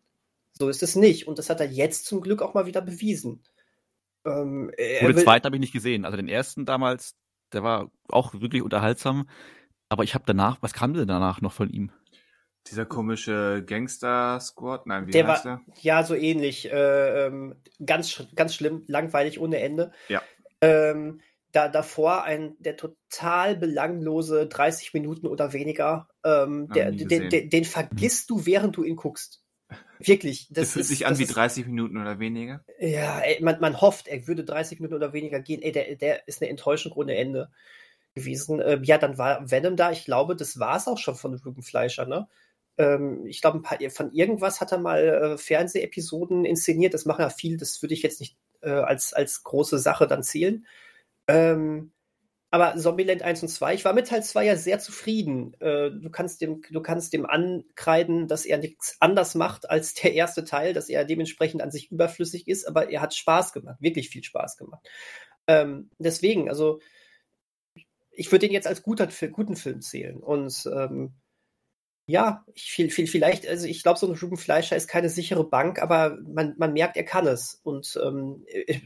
So 0.52 0.70
ist 0.70 0.84
es 0.84 0.96
nicht. 0.96 1.28
Und 1.28 1.40
das 1.40 1.50
hat 1.50 1.60
er 1.60 1.68
jetzt 1.68 2.06
zum 2.06 2.22
Glück 2.22 2.44
auch 2.44 2.54
mal 2.54 2.68
wieder 2.68 2.82
bewiesen. 2.82 3.42
Ähm, 4.26 4.72
den 4.78 5.18
zweiten 5.18 5.46
habe 5.46 5.56
ich 5.56 5.62
nicht 5.62 5.74
gesehen. 5.74 6.06
Also 6.06 6.18
den 6.18 6.28
ersten 6.28 6.66
damals, 6.66 7.16
der 7.52 7.64
war 7.64 7.92
auch 8.10 8.34
wirklich 8.34 8.62
unterhaltsam. 8.62 9.28
Aber 9.90 10.04
ich 10.04 10.16
habe 10.16 10.24
danach, 10.26 10.58
was 10.62 10.74
kam 10.74 10.94
denn 10.94 11.08
danach 11.08 11.42
noch 11.42 11.54
von 11.54 11.70
ihm? 11.70 11.92
Dieser 12.68 12.86
komische 12.86 13.64
Gangster-Squad? 13.66 14.88
Nein, 14.88 15.08
wie 15.08 15.12
der 15.12 15.28
heißt 15.28 15.46
war, 15.46 15.62
der? 15.68 15.74
Ja, 15.82 16.04
so 16.04 16.16
ähnlich. 16.16 16.72
Äh, 16.72 17.26
ähm, 17.28 17.56
ganz, 17.86 18.24
ganz 18.36 18.56
schlimm, 18.56 18.84
langweilig 18.88 19.40
ohne 19.40 19.60
Ende. 19.60 19.92
Ja. 20.08 20.22
Ähm, 20.62 21.20
da, 21.52 21.68
davor 21.68 22.24
ein 22.24 22.56
der 22.60 22.78
total 22.78 23.56
belanglose 23.56 24.48
30 24.48 24.94
Minuten 24.94 25.28
oder 25.28 25.54
weniger. 25.54 26.08
Ähm, 26.24 26.70
der, 26.70 26.92
den, 26.92 27.30
den, 27.30 27.50
den, 27.50 27.66
vergisst 27.66 28.30
du, 28.30 28.46
während 28.46 28.76
du 28.76 28.84
ihn 28.84 28.96
guckst. 28.96 29.43
Wirklich. 30.00 30.48
Das, 30.50 30.66
das 30.66 30.74
fühlt 30.74 30.84
ist, 30.84 30.90
sich 30.90 31.06
an 31.06 31.18
wie 31.18 31.26
30 31.26 31.66
Minuten 31.66 31.98
oder 31.98 32.20
weniger. 32.20 32.64
Ja, 32.80 33.20
ey, 33.20 33.42
man, 33.42 33.60
man 33.60 33.80
hofft, 33.80 34.08
er 34.08 34.28
würde 34.28 34.44
30 34.44 34.80
Minuten 34.80 34.96
oder 34.96 35.14
weniger 35.14 35.40
gehen. 35.40 35.62
Ey, 35.62 35.72
der, 35.72 35.96
der 35.96 36.28
ist 36.28 36.42
eine 36.42 36.50
Enttäuschung 36.50 36.92
ohne 36.94 37.16
Ende 37.16 37.50
gewesen. 38.14 38.62
Ähm, 38.64 38.84
ja, 38.84 38.98
dann 38.98 39.18
war 39.18 39.50
Venom 39.50 39.76
da. 39.76 39.92
Ich 39.92 40.06
glaube, 40.06 40.36
das 40.36 40.60
war 40.60 40.78
es 40.78 40.88
auch 40.88 40.98
schon 40.98 41.16
von 41.16 41.34
Ruben 41.36 41.64
Fleischer, 41.64 42.06
ne? 42.06 42.28
Ähm, 42.78 43.26
ich 43.26 43.42
glaube, 43.42 43.62
von 43.90 44.12
irgendwas 44.12 44.60
hat 44.62 44.72
er 44.72 44.80
mal 44.80 45.04
äh, 45.04 45.38
Fernsehepisoden 45.38 46.46
inszeniert. 46.46 46.94
Das 46.94 47.06
machen 47.06 47.22
ja 47.22 47.30
viel, 47.30 47.58
das 47.58 47.82
würde 47.82 47.94
ich 47.94 48.04
jetzt 48.04 48.20
nicht 48.20 48.38
äh, 48.62 48.72
als, 48.72 49.14
als 49.14 49.44
große 49.44 49.78
Sache 49.78 50.08
dann 50.08 50.24
zählen. 50.24 50.66
Ähm, 51.28 51.92
aber 52.54 52.78
Zombieland 52.78 53.24
1 53.24 53.42
und 53.42 53.48
2, 53.48 53.74
ich 53.74 53.84
war 53.84 53.94
mit 53.94 54.10
Teil 54.10 54.22
2 54.22 54.46
ja 54.46 54.56
sehr 54.56 54.78
zufrieden. 54.78 55.56
Äh, 55.60 55.90
du, 55.90 56.12
kannst 56.12 56.40
dem, 56.40 56.62
du 56.70 56.82
kannst 56.84 57.12
dem 57.12 57.26
ankreiden, 57.26 58.28
dass 58.28 58.46
er 58.46 58.60
nichts 58.60 58.96
anders 59.00 59.34
macht 59.34 59.68
als 59.68 59.96
der 59.96 60.14
erste 60.14 60.44
Teil, 60.44 60.74
dass 60.74 60.88
er 60.88 61.04
dementsprechend 61.04 61.64
an 61.64 61.72
sich 61.72 61.92
überflüssig 61.92 62.48
ist, 62.48 62.68
aber 62.68 62.92
er 62.92 63.02
hat 63.02 63.16
Spaß 63.16 63.54
gemacht, 63.54 63.78
wirklich 63.80 64.10
viel 64.10 64.24
Spaß 64.24 64.58
gemacht. 64.58 64.88
Ähm, 65.48 65.90
deswegen, 65.98 66.48
also 66.48 66.80
ich 68.12 68.32
würde 68.32 68.46
ihn 68.46 68.54
jetzt 68.54 68.68
als 68.68 68.84
guter, 68.84 69.08
guten 69.32 69.56
Film 69.56 69.82
zählen. 69.82 70.20
Und 70.20 70.70
ähm, 70.72 71.14
ja, 72.06 72.46
ich, 72.54 72.72
viel, 72.72 72.92
viel, 72.92 73.08
vielleicht, 73.08 73.48
also 73.48 73.66
ich 73.66 73.82
glaube, 73.82 73.98
so 73.98 74.06
ein 74.06 74.16
Ruben 74.16 74.38
Fleischer 74.38 74.76
ist 74.76 74.88
keine 74.88 75.10
sichere 75.10 75.50
Bank, 75.50 75.82
aber 75.82 76.20
man, 76.22 76.54
man 76.60 76.74
merkt, 76.74 76.98
er 76.98 77.06
kann 77.06 77.26
es. 77.26 77.60
Und 77.64 78.00
ähm, 78.06 78.46
äh, 78.46 78.80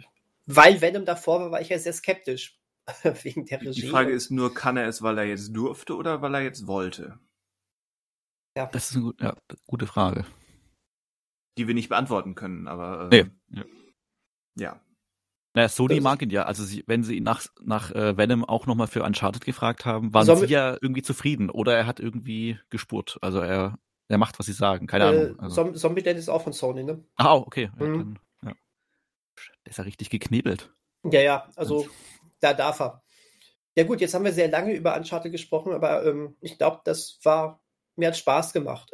weil 0.46 0.80
Venom 0.80 1.04
davor 1.04 1.42
war, 1.42 1.52
war 1.52 1.60
ich 1.60 1.68
ja 1.68 1.78
sehr 1.78 1.92
skeptisch 1.92 2.58
wegen 3.24 3.46
der 3.46 3.62
Regie. 3.62 3.82
Die 3.82 3.88
Frage 3.88 4.12
ist 4.12 4.32
nur, 4.32 4.54
kann 4.54 4.78
er 4.78 4.88
es, 4.88 5.02
weil 5.02 5.18
er 5.18 5.26
jetzt 5.26 5.56
durfte 5.56 5.96
oder 5.96 6.22
weil 6.22 6.34
er 6.36 6.42
jetzt 6.42 6.68
wollte? 6.68 7.20
Ja. 8.56 8.68
Das 8.68 8.90
ist 8.90 8.98
eine 8.98 9.14
ja, 9.20 9.36
gute 9.68 9.88
Frage. 9.88 10.26
Die 11.58 11.68
wir 11.68 11.74
nicht 11.74 11.90
beantworten 11.90 12.36
können, 12.36 12.68
aber. 12.68 13.10
Äh, 13.12 13.24
nee. 13.24 13.58
Ja. 13.58 13.66
ja. 14.56 14.82
Naja, 15.54 15.70
Sony 15.70 16.00
mag 16.02 16.22
ihn 16.22 16.30
ja. 16.30 16.44
Also 16.44 16.64
sie, 16.64 16.84
wenn 16.86 17.04
sie 17.04 17.18
ihn 17.18 17.24
nach, 17.24 17.48
nach 17.64 17.92
äh, 17.92 18.16
Venom 18.16 18.46
auch 18.46 18.68
nochmal 18.68 18.88
für 18.88 19.04
Uncharted 19.04 19.44
gefragt 19.44 19.86
haben, 19.86 20.14
waren 20.14 20.26
Soll 20.26 20.38
sie 20.38 20.54
ja 20.54 20.78
irgendwie 20.82 21.02
zufrieden. 21.02 21.50
Oder 21.50 21.76
er 21.76 21.88
hat 21.88 22.00
irgendwie 22.00 22.60
gespurt. 22.70 23.18
Also 23.22 23.40
er, 23.40 23.80
er 24.08 24.18
macht, 24.20 24.38
was 24.38 24.46
sie 24.46 24.54
sagen. 24.54 24.86
Keine 24.86 25.06
äh, 25.06 25.08
Ahnung. 25.08 25.40
Also. 25.40 25.72
Zombieland 25.74 26.20
ist 26.20 26.30
auch 26.30 26.44
von 26.44 26.54
Sony, 26.54 26.84
ne? 26.84 27.04
Ah, 27.16 27.36
okay. 27.36 27.72
Mhm. 27.76 27.82
Ja, 27.82 27.88
dann, 27.88 28.20
ja. 28.44 28.54
Der 29.66 29.72
ist 29.72 29.78
ja 29.78 29.84
richtig 29.84 30.12
geknebelt. 30.12 30.72
Ja, 31.04 31.22
ja, 31.22 31.50
also 31.56 31.88
da 32.40 32.54
darf 32.54 32.80
er. 32.80 33.04
Ja 33.76 33.84
gut, 33.84 34.02
jetzt 34.02 34.14
haben 34.14 34.26
wir 34.26 34.34
sehr 34.34 34.50
lange 34.50 34.74
über 34.74 34.96
Uncharted 34.96 35.32
gesprochen, 35.32 35.72
aber 35.72 36.04
ähm, 36.06 36.36
ich 36.42 36.58
glaube, 36.58 36.82
das 36.84 37.20
war, 37.24 37.62
mir 37.96 38.08
hat 38.08 38.18
Spaß 38.18 38.54
gemacht. 38.54 38.92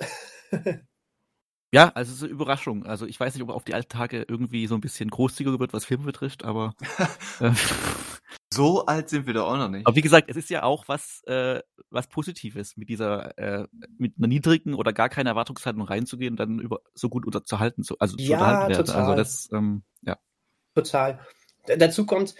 ja, 1.72 1.90
also 1.96 2.12
es 2.12 2.18
ist 2.18 2.24
eine 2.24 2.34
Überraschung. 2.34 2.86
Also 2.86 3.06
ich 3.06 3.18
weiß 3.18 3.34
nicht, 3.34 3.44
ob 3.44 3.50
er 3.50 3.56
auf 3.56 3.64
die 3.64 3.76
alten 3.76 3.90
Tage 3.90 4.26
irgendwie 4.28 4.68
so 4.68 4.76
ein 4.76 4.82
bisschen 4.82 5.10
großzügiger 5.10 5.60
wird, 5.60 5.72
was 5.72 5.86
Filme 5.86 6.04
betrifft, 6.04 6.44
aber 6.44 6.76
äh, 7.40 7.52
so 8.54 8.86
alt 8.86 9.10
sind 9.10 9.26
wir 9.26 9.34
doch 9.34 9.48
auch 9.48 9.58
noch 9.58 9.70
nicht. 9.70 9.88
Aber 9.88 9.96
wie 9.96 10.02
gesagt, 10.02 10.30
es 10.30 10.36
ist 10.36 10.50
ja 10.50 10.64
auch 10.64 10.88
was, 10.88 11.24
äh, 11.28 11.62
was 11.90 12.08
Positives, 12.08 12.76
mit 12.76 12.90
dieser, 12.90 13.38
äh, 13.38 13.68
mit 13.98 14.16
einer 14.18 14.28
niedrigen 14.28 14.74
oder 14.74 14.92
gar 14.92 15.10
keine 15.10 15.30
Erwartungshaltung 15.30 15.84
reinzugehen 15.84 16.34
und 16.34 16.38
dann 16.38 16.60
über 16.60 16.82
so 16.94 17.10
gut 17.10 17.26
unterzuhalten, 17.26 17.84
zu, 17.84 17.98
also 18.00 18.18
ja, 18.18 18.26
zu 18.26 18.34
unterhalten 18.34 18.70
werden. 18.70 18.86
Total. 18.86 19.02
Also 19.02 19.16
das, 19.16 19.50
ähm, 19.54 19.84
ja. 20.02 20.18
Total. 20.76 21.20
D 21.68 21.78
dazu 21.78 22.06
kommt, 22.06 22.36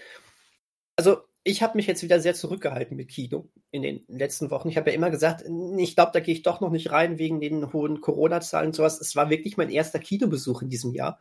also 0.96 1.18
ich 1.44 1.62
habe 1.62 1.76
mich 1.76 1.86
jetzt 1.86 2.02
wieder 2.02 2.20
sehr 2.20 2.34
zurückgehalten 2.34 2.96
mit 2.96 3.08
Kino 3.08 3.48
in 3.70 3.82
den 3.82 4.04
letzten 4.08 4.50
Wochen. 4.50 4.70
Ich 4.70 4.78
habe 4.78 4.90
ja 4.90 4.96
immer 4.96 5.10
gesagt, 5.10 5.44
ich 5.76 5.94
glaube, 5.94 6.12
da 6.14 6.20
gehe 6.20 6.34
ich 6.34 6.42
doch 6.42 6.60
noch 6.60 6.70
nicht 6.70 6.90
rein 6.90 7.18
wegen 7.18 7.40
den 7.40 7.72
hohen 7.72 8.00
Corona-Zahlen 8.00 8.68
und 8.68 8.74
sowas. 8.74 8.98
Es 8.98 9.14
war 9.14 9.28
wirklich 9.28 9.58
mein 9.58 9.68
erster 9.68 9.98
Kinobesuch 9.98 10.62
in 10.62 10.70
diesem 10.70 10.94
Jahr. 10.94 11.20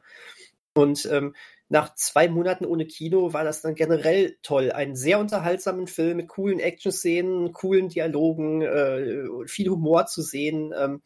Und 0.76 1.06
ähm, 1.12 1.36
nach 1.68 1.94
zwei 1.96 2.30
Monaten 2.30 2.66
ohne 2.66 2.86
Kino 2.86 3.34
war 3.34 3.44
das 3.44 3.62
dann 3.62 3.76
generell 3.76 4.38
toll. 4.44 4.72
Einen 4.72 4.96
sehr 4.96 5.20
unterhaltsamen 5.20 5.88
Film 5.88 6.18
mit 6.18 6.30
coolen 6.30 6.60
Action-Szenen, 6.60 7.52
coolen 7.52 7.90
Dialogen, 7.90 8.62
äh, 8.62 9.48
viel 9.48 9.70
Humor 9.70 10.06
zu 10.06 10.22
sehen, 10.22 10.74
ähm, 10.78 11.02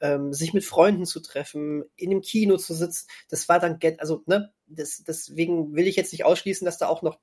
ähm, 0.00 0.32
sich 0.32 0.54
mit 0.54 0.64
Freunden 0.64 1.06
zu 1.06 1.20
treffen, 1.20 1.84
in 1.96 2.10
dem 2.10 2.20
Kino 2.20 2.58
zu 2.58 2.74
sitzen. 2.74 3.08
Das 3.30 3.48
war 3.48 3.58
dann, 3.58 3.78
also, 3.98 4.22
ne, 4.26 4.52
das, 4.66 5.02
deswegen 5.06 5.74
will 5.74 5.86
ich 5.86 5.96
jetzt 5.96 6.12
nicht 6.12 6.24
ausschließen, 6.24 6.64
dass 6.64 6.78
da 6.78 6.88
auch 6.88 7.02
noch 7.02 7.18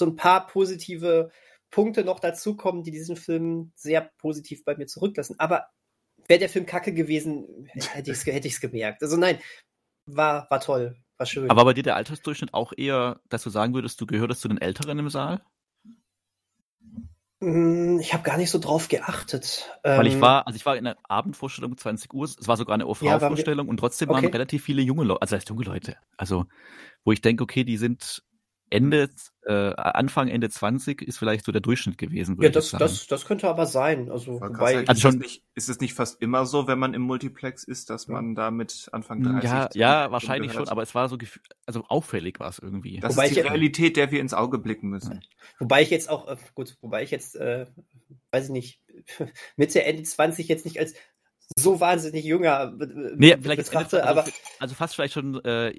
so 0.00 0.06
ein 0.06 0.16
paar 0.16 0.48
positive 0.48 1.30
Punkte 1.70 2.04
noch 2.04 2.18
dazukommen, 2.18 2.82
die 2.82 2.90
diesen 2.90 3.16
Film 3.16 3.72
sehr 3.76 4.10
positiv 4.18 4.64
bei 4.64 4.76
mir 4.76 4.86
zurücklassen. 4.86 5.36
Aber 5.38 5.68
wäre 6.26 6.40
der 6.40 6.48
Film 6.48 6.66
kacke 6.66 6.92
gewesen, 6.92 7.68
hätte 7.92 8.10
ich 8.10 8.16
es 8.16 8.26
hätte 8.26 8.48
gemerkt. 8.60 9.02
Also 9.02 9.16
nein, 9.16 9.38
war, 10.06 10.50
war 10.50 10.60
toll, 10.60 10.96
war 11.16 11.26
schön. 11.26 11.48
Aber 11.48 11.64
bei 11.64 11.74
dir 11.74 11.84
der 11.84 11.96
Altersdurchschnitt 11.96 12.52
auch 12.52 12.72
eher, 12.76 13.20
dass 13.28 13.44
du 13.44 13.50
sagen 13.50 13.74
würdest, 13.74 14.00
du 14.00 14.06
gehörtest 14.06 14.40
zu 14.40 14.48
den 14.48 14.58
Älteren 14.58 14.98
im 14.98 15.10
Saal? 15.10 15.42
Hm, 17.42 18.00
ich 18.00 18.12
habe 18.12 18.22
gar 18.22 18.36
nicht 18.36 18.50
so 18.50 18.58
drauf 18.58 18.88
geachtet. 18.88 19.70
Weil 19.82 20.06
ich 20.06 20.14
ähm, 20.14 20.20
war, 20.20 20.46
also 20.46 20.56
ich 20.56 20.66
war 20.66 20.76
in 20.76 20.84
der 20.84 20.98
Abendvorstellung 21.04 21.76
20 21.76 22.12
Uhr, 22.12 22.24
es 22.24 22.48
war 22.48 22.56
sogar 22.56 22.74
eine 22.74 22.86
OV-Vorstellung 22.86 23.66
ja, 23.66 23.70
und 23.70 23.76
trotzdem 23.78 24.10
okay. 24.10 24.22
waren 24.22 24.32
relativ 24.32 24.64
viele 24.64 24.82
junge 24.82 25.04
Leute, 25.04 25.22
also 25.22 25.36
heißt 25.36 25.48
junge 25.48 25.64
Leute, 25.64 25.96
also 26.16 26.46
wo 27.04 27.12
ich 27.12 27.22
denke, 27.22 27.42
okay, 27.42 27.64
die 27.64 27.78
sind 27.78 28.22
Ende, 28.70 29.10
äh, 29.44 29.52
Anfang, 29.74 30.28
Ende 30.28 30.48
20 30.48 31.02
ist 31.02 31.18
vielleicht 31.18 31.44
so 31.44 31.50
der 31.50 31.60
Durchschnitt 31.60 31.98
gewesen. 31.98 32.38
Ja, 32.40 32.50
das, 32.50 32.70
das, 32.70 33.08
das 33.08 33.24
könnte 33.24 33.48
aber 33.48 33.66
sein. 33.66 34.10
Also, 34.10 34.40
wobei, 34.40 34.74
sagen, 34.74 34.88
also 34.88 35.00
schon, 35.00 35.10
ist, 35.10 35.16
es 35.16 35.22
nicht, 35.22 35.44
ist 35.56 35.68
es 35.68 35.80
nicht 35.80 35.94
fast 35.94 36.22
immer 36.22 36.46
so, 36.46 36.68
wenn 36.68 36.78
man 36.78 36.94
im 36.94 37.02
Multiplex 37.02 37.64
ist, 37.64 37.90
dass 37.90 38.06
man 38.06 38.36
da 38.36 38.52
mit 38.52 38.88
Anfang 38.92 39.22
30 39.22 39.50
Ja, 39.50 39.68
ja 39.74 40.12
wahrscheinlich 40.12 40.52
schon, 40.52 40.68
aber 40.68 40.82
es 40.82 40.94
war 40.94 41.08
so, 41.08 41.18
also 41.66 41.84
auffällig 41.88 42.38
war 42.38 42.48
es 42.48 42.60
irgendwie. 42.60 43.00
Das 43.00 43.16
wobei 43.16 43.26
ist 43.26 43.36
die 43.36 43.40
Realität, 43.40 43.96
der 43.96 44.12
wir 44.12 44.20
ins 44.20 44.34
Auge 44.34 44.58
blicken 44.58 44.88
müssen. 44.88 45.20
Wobei 45.58 45.82
ich 45.82 45.90
jetzt 45.90 46.08
auch, 46.08 46.28
äh, 46.28 46.36
gut, 46.54 46.76
wobei 46.80 47.02
ich 47.02 47.10
jetzt, 47.10 47.34
äh, 47.34 47.66
weiß 48.30 48.46
ich 48.46 48.50
nicht, 48.50 48.80
Mitte, 49.56 49.84
Ende 49.84 50.04
20 50.04 50.46
jetzt 50.46 50.64
nicht 50.64 50.78
als 50.78 50.94
so 51.56 51.80
wahnsinnig 51.80 52.24
junger 52.24 52.72
nee, 53.16 53.36
vielleicht 53.40 53.72
Ende, 53.72 54.04
also, 54.04 54.30
also, 54.58 54.74
fast 54.74 54.94
vielleicht 54.94 55.14
schon 55.14 55.44
äh, 55.44 55.74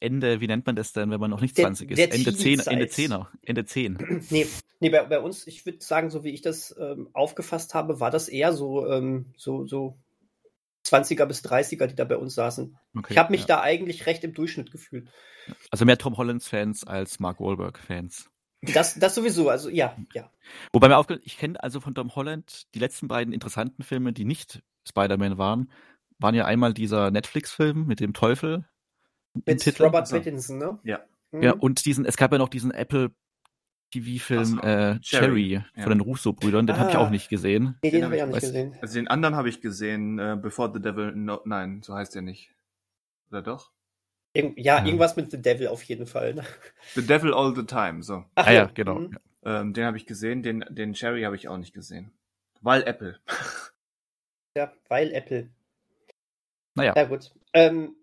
Ende, 0.00 0.40
wie 0.40 0.46
nennt 0.46 0.66
man 0.66 0.76
das 0.76 0.92
denn, 0.92 1.10
wenn 1.10 1.20
man 1.20 1.30
noch 1.30 1.40
nicht 1.40 1.56
20 1.56 1.88
der, 1.88 2.08
ist? 2.08 2.14
Ende 2.14 2.36
10, 2.36 2.60
Ende 2.60 2.84
10er, 2.86 3.26
Ende 3.42 3.64
10. 3.64 3.98
Nee, 4.30 4.46
nee 4.80 4.90
bei, 4.90 5.04
bei 5.04 5.20
uns, 5.20 5.46
ich 5.46 5.64
würde 5.64 5.78
sagen, 5.80 6.10
so 6.10 6.24
wie 6.24 6.30
ich 6.30 6.42
das 6.42 6.74
ähm, 6.78 7.08
aufgefasst 7.12 7.74
habe, 7.74 8.00
war 8.00 8.10
das 8.10 8.28
eher 8.28 8.52
so, 8.52 8.86
ähm, 8.88 9.26
so, 9.36 9.66
so 9.66 9.96
20er 10.86 11.26
bis 11.26 11.44
30er, 11.44 11.86
die 11.86 11.94
da 11.94 12.04
bei 12.04 12.16
uns 12.16 12.34
saßen. 12.34 12.76
Okay, 12.96 13.12
ich 13.12 13.18
habe 13.18 13.30
mich 13.30 13.42
ja. 13.42 13.46
da 13.46 13.60
eigentlich 13.62 14.06
recht 14.06 14.24
im 14.24 14.34
Durchschnitt 14.34 14.70
gefühlt. 14.70 15.08
Also 15.70 15.84
mehr 15.84 15.98
Tom 15.98 16.16
Hollands 16.16 16.48
Fans 16.48 16.84
als 16.84 17.20
Mark 17.20 17.40
Wahlberg 17.40 17.78
Fans. 17.78 18.28
Das, 18.62 18.94
das 18.94 19.14
sowieso, 19.16 19.48
also 19.48 19.68
ja, 19.68 19.96
ja. 20.14 20.30
Wobei 20.72 20.88
mir 20.88 20.96
aufgefallen, 20.96 21.24
ich 21.24 21.36
kenne 21.36 21.60
also 21.62 21.80
von 21.80 21.94
Tom 21.94 22.14
Holland 22.14 22.72
die 22.74 22.78
letzten 22.78 23.08
beiden 23.08 23.34
interessanten 23.34 23.82
Filme, 23.82 24.12
die 24.12 24.24
nicht 24.24 24.62
Spider-Man 24.88 25.38
waren, 25.38 25.70
waren 26.18 26.34
ja 26.34 26.44
einmal 26.44 26.74
dieser 26.74 27.10
Netflix-Film 27.10 27.86
mit 27.86 28.00
dem 28.00 28.12
Teufel. 28.12 28.64
Mit 29.34 29.60
Titel. 29.60 29.84
Robert 29.84 30.10
Pattinson, 30.10 30.58
ne? 30.58 30.78
Ja. 30.84 31.00
Mhm. 31.32 31.42
Ja, 31.42 31.52
und 31.52 31.84
diesen, 31.84 32.04
es 32.04 32.16
gab 32.16 32.32
ja 32.32 32.38
noch 32.38 32.48
diesen 32.48 32.70
Apple 32.70 33.10
TV-Film 33.92 34.44
so, 34.44 34.60
äh, 34.60 34.98
Cherry, 35.00 35.52
ja. 35.52 35.82
von 35.82 35.90
den 35.90 36.00
Russo-Brüdern, 36.00 36.66
den 36.66 36.76
ah. 36.76 36.78
habe 36.80 36.90
ich 36.90 36.96
auch 36.96 37.10
nicht 37.10 37.28
gesehen. 37.28 37.78
Nee, 37.82 37.90
den, 37.90 38.00
den 38.00 38.04
habe 38.04 38.16
ich 38.16 38.22
auch 38.22 38.26
nicht 38.26 38.36
weißt, 38.36 38.46
gesehen. 38.46 38.76
Also 38.80 38.94
den 38.94 39.08
anderen 39.08 39.36
habe 39.36 39.48
ich 39.48 39.60
gesehen, 39.60 40.18
uh, 40.18 40.36
Before 40.36 40.70
the 40.72 40.80
Devil, 40.80 41.12
no, 41.14 41.40
nein, 41.44 41.82
so 41.82 41.94
heißt 41.94 42.14
der 42.14 42.22
nicht. 42.22 42.54
Oder 43.30 43.42
doch? 43.42 43.72
Irg 44.34 44.56
ja, 44.56 44.78
ja, 44.78 44.84
irgendwas 44.84 45.16
mit 45.16 45.30
The 45.30 45.40
Devil 45.40 45.68
auf 45.68 45.82
jeden 45.82 46.06
Fall. 46.06 46.34
Ne? 46.34 46.44
The 46.94 47.06
Devil 47.06 47.34
All 47.34 47.54
the 47.54 47.64
Time, 47.64 48.02
so. 48.02 48.24
Ach, 48.34 48.46
ah 48.46 48.52
ja, 48.52 48.64
genau. 48.72 49.00
Mhm. 49.00 49.18
Ähm, 49.44 49.74
den 49.74 49.84
habe 49.84 49.96
ich 49.96 50.06
gesehen, 50.06 50.42
den, 50.42 50.64
den 50.70 50.94
Cherry 50.94 51.22
habe 51.22 51.36
ich 51.36 51.48
auch 51.48 51.58
nicht 51.58 51.74
gesehen. 51.74 52.12
Weil 52.62 52.82
Apple. 52.84 53.18
Ja, 54.56 54.72
weil 54.88 55.12
Apple. 55.12 55.50
Naja. 56.74 56.94
Ja, 56.96 57.04
gut. 57.04 57.32
Ähm, 57.52 57.96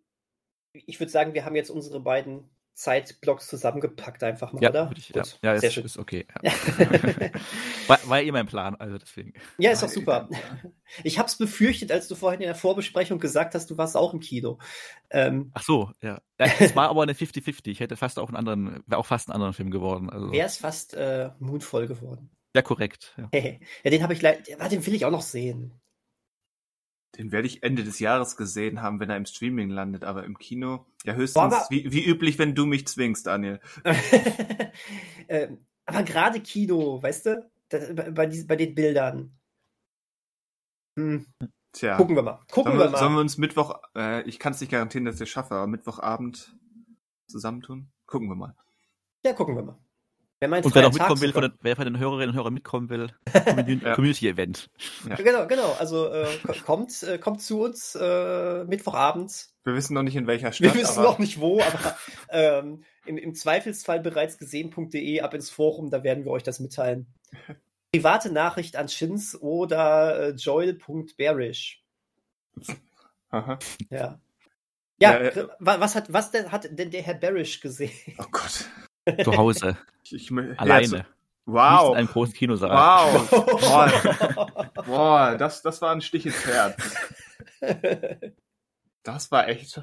ich 0.74 1.00
würde 1.00 1.12
sagen, 1.12 1.34
wir 1.34 1.46
haben 1.46 1.56
jetzt 1.56 1.70
unsere 1.70 2.00
beiden 2.00 2.50
Zeitblocks 2.80 3.48
zusammengepackt, 3.48 4.24
einfach 4.24 4.54
mal, 4.54 4.64
ja, 4.64 4.70
oder? 4.70 4.92
Ich, 4.96 5.10
ja, 5.10 5.24
ja 5.44 5.54
ist, 5.54 5.78
ist, 5.78 5.98
okay. 5.98 6.26
Ja. 6.42 6.54
war, 7.88 8.00
war 8.08 8.22
eh 8.22 8.32
mein 8.32 8.46
Plan, 8.46 8.76
also 8.76 8.98
deswegen. 8.98 9.34
Ja, 9.58 9.72
ist 9.72 9.84
doch 9.84 9.90
super. 9.90 10.30
Ich 11.04 11.20
habe 11.20 11.28
es 11.28 11.38
befürchtet, 11.38 11.92
als 11.92 12.08
du 12.08 12.16
vorhin 12.16 12.40
in 12.40 12.48
der 12.48 12.56
Vorbesprechung 12.56 13.20
gesagt 13.20 13.54
hast, 13.54 13.70
du 13.70 13.78
warst 13.78 13.98
auch 13.98 14.14
im 14.14 14.22
Kino. 14.22 14.60
Ähm, 15.10 15.52
Ach 15.56 15.64
so, 15.64 15.92
ja. 16.02 16.22
Es 16.38 16.74
war 16.74 16.90
aber 16.90 17.04
eine 17.04 17.12
50-50. 17.12 17.68
Ich 17.68 17.82
hätte 17.82 17.98
fast 17.98 18.18
auch 18.18 18.30
einen 18.30 18.38
anderen, 18.38 18.82
wäre 18.88 19.00
auch 19.00 19.06
fast 19.06 19.28
einen 19.28 19.36
anderen 19.36 19.54
Film 19.54 19.72
geworden. 19.72 20.10
Also. 20.10 20.32
Wäre 20.32 20.48
es 20.48 20.56
fast 20.56 20.94
äh, 20.94 21.32
Moonfall 21.40 21.86
geworden. 21.86 22.30
Ja, 22.56 22.62
korrekt. 22.62 23.14
Ja, 23.18 23.30
ja 23.84 23.92
den 23.92 24.04
habe 24.04 24.14
ich 24.14 24.22
leider, 24.22 24.70
den 24.70 24.86
will 24.86 24.96
ich 24.96 25.04
auch 25.04 25.12
noch 25.12 25.22
sehen. 25.22 25.82
Den 27.17 27.32
werde 27.32 27.48
ich 27.48 27.63
Ende 27.63 27.84
des 27.84 28.00
Jahres 28.00 28.38
gesehen 28.38 28.82
haben, 28.82 29.00
wenn 29.00 29.10
er 29.10 29.17
im 29.17 29.26
Streaming 29.26 29.69
landet, 29.69 30.04
aber 30.04 30.24
im 30.26 30.38
Kino, 30.38 30.86
ja 31.04 31.13
höchstens, 31.13 31.50
Boah, 31.50 31.67
wie, 31.69 31.91
wie, 31.91 32.06
üblich, 32.06 32.38
wenn 32.38 32.56
du 32.56 32.65
mich 32.65 32.88
zwingst, 32.88 33.26
Daniel. 33.26 33.60
ähm, 35.28 35.65
aber 35.86 36.04
gerade 36.04 36.39
Kino, 36.39 37.02
weißt 37.02 37.26
du, 37.26 37.50
das, 37.69 37.95
bei, 37.95 38.12
bei, 38.12 38.43
bei, 38.48 38.56
den 38.56 38.76
Bildern. 38.76 39.38
Hm. 40.98 41.26
Tja. 41.72 41.98
Gucken 41.98 42.15
wir 42.15 42.24
mal. 42.24 42.39
Gucken 42.52 42.72
sollen 42.72 42.80
wir, 42.80 42.86
wir, 42.86 42.91
mal. 42.91 43.00
Sollen 43.00 43.13
wir 43.13 43.22
uns 43.22 43.38
Mittwoch, 43.38 43.80
äh, 43.95 44.22
ich 44.24 44.39
kann 44.39 44.54
es 44.54 44.62
nicht 44.62 44.72
garantieren, 44.72 45.06
dass 45.06 45.15
ich 45.15 45.22
es 45.22 45.30
schaffe, 45.30 45.56
aber 45.56 45.67
Mittwochabend 45.67 46.56
zusammentun? 47.28 47.91
Gucken 48.06 48.28
wir 48.28 48.36
mal. 48.36 48.56
Ja, 49.26 49.34
gucken 49.34 49.56
wir 49.56 49.63
mal. 49.63 49.80
Wer 50.41 50.49
und 50.63 50.73
wer 50.73 50.84
noch 50.84 50.93
mitkommen 50.93 51.19
will, 51.19 51.34
von 51.34 51.41
den, 51.41 51.54
wer 51.62 51.75
von 51.75 51.84
den 51.84 51.99
Hörerinnen 51.99 52.30
und 52.30 52.36
Hörern 52.36 52.54
mitkommen 52.54 52.89
will, 52.89 53.10
Community-Event. 53.95 54.69
Ja. 55.10 55.15
Genau, 55.17 55.47
genau. 55.47 55.75
Also 55.78 56.10
äh, 56.13 56.28
kommt, 56.65 57.04
äh, 57.04 57.17
kommt 57.17 57.41
zu 57.41 57.62
uns 57.62 57.93
äh, 57.95 58.63
Mittwochabend. 58.63 59.49
Wir 59.65 59.75
wissen 59.75 59.95
noch 59.95 60.04
nicht 60.04 60.15
in 60.15 60.28
welcher 60.28 60.54
Stadt. 60.54 60.73
Wir 60.73 60.82
wissen 60.82 61.04
noch 61.04 61.19
nicht 61.19 61.41
wo, 61.41 61.60
aber 61.60 61.97
ähm, 62.30 62.86
im, 63.06 63.17
im 63.17 63.36
Zweifelsfall 63.36 63.99
bereits 63.99 64.38
gesehen.de 64.38 65.19
ab 65.19 65.34
ins 65.34 65.49
Forum, 65.49 65.89
da 65.89 66.04
werden 66.04 66.23
wir 66.23 66.32
euch 66.32 66.43
das 66.43 66.62
mitteilen. 66.62 67.13
Private 67.91 68.32
Nachricht 68.32 68.78
an 68.78 68.88
Shins 68.88 69.36
oder 69.36 70.19
äh, 70.19 70.30
joel.bearish. 70.30 71.84
Aha. 73.30 73.60
Ja. 73.89 74.19
Ja, 75.02 75.21
ja, 75.21 75.32
ja, 75.34 75.47
was 75.60 75.95
hat 75.95 76.12
was 76.12 76.32
denn, 76.32 76.52
hat 76.52 76.78
denn 76.78 76.91
der 76.91 77.02
Herr 77.02 77.13
Barish 77.13 77.62
gesehen? 77.62 77.91
Oh 78.17 78.25
Gott. 78.32 78.69
Zu 79.24 79.38
Hause. 79.38 79.78
Ich, 80.04 80.13
ich, 80.13 80.32
Alleine. 80.58 80.98
Ja, 80.98 81.06
wow. 81.45 81.82
Nicht 81.82 81.89
in 81.91 81.98
einem 81.98 82.08
großen 82.08 82.34
Kinosaal. 82.34 83.08
Wow. 83.08 83.30
Boah, 83.30 84.72
Boah 84.86 85.36
das, 85.38 85.62
das 85.62 85.82
war 85.82 85.91
ein 85.91 86.02
Stich 86.02 86.26
ins 86.26 86.45
Herz. 86.45 86.95
Das 89.04 89.32
war 89.32 89.48
echt. 89.48 89.82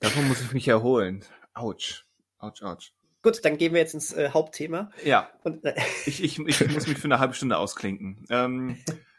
Davon 0.00 0.28
muss 0.28 0.40
ich 0.40 0.52
mich 0.52 0.68
erholen. 0.68 1.24
Autsch. 1.54 2.06
Autsch, 2.38 2.62
autsch. 2.62 2.92
Gut, 3.22 3.44
dann 3.44 3.58
gehen 3.58 3.74
wir 3.74 3.80
jetzt 3.80 3.94
ins 3.94 4.12
äh, 4.12 4.30
Hauptthema. 4.32 4.90
Ja. 5.04 5.30
Und, 5.42 5.64
äh, 5.64 5.74
ich, 6.06 6.24
ich, 6.24 6.38
ich 6.38 6.68
muss 6.70 6.86
mich 6.86 6.98
für 6.98 7.04
eine 7.04 7.18
halbe 7.18 7.34
Stunde 7.34 7.58
ausklinken. 7.58 8.24
Ähm, 8.30 8.78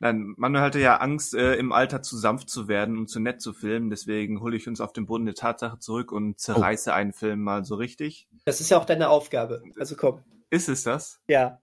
Nein, 0.00 0.34
Manuel 0.36 0.62
hatte 0.62 0.80
ja 0.80 0.96
Angst, 0.98 1.34
äh, 1.34 1.56
im 1.56 1.72
Alter 1.72 2.02
zu 2.02 2.16
sanft 2.16 2.48
zu 2.48 2.68
werden 2.68 2.98
und 2.98 3.08
zu 3.08 3.18
nett 3.18 3.40
zu 3.40 3.52
filmen. 3.52 3.90
Deswegen 3.90 4.40
hole 4.40 4.56
ich 4.56 4.68
uns 4.68 4.80
auf 4.80 4.92
den 4.92 5.06
Boden 5.06 5.26
der 5.26 5.34
Tatsache 5.34 5.78
zurück 5.78 6.12
und 6.12 6.38
zerreiße 6.38 6.90
oh. 6.90 6.94
einen 6.94 7.12
Film 7.12 7.42
mal 7.42 7.64
so 7.64 7.74
richtig. 7.74 8.28
Das 8.44 8.60
ist 8.60 8.70
ja 8.70 8.78
auch 8.78 8.84
deine 8.84 9.08
Aufgabe. 9.08 9.62
Also 9.78 9.96
komm. 9.96 10.22
Ist 10.50 10.68
es 10.68 10.84
das? 10.84 11.20
Ja. 11.28 11.60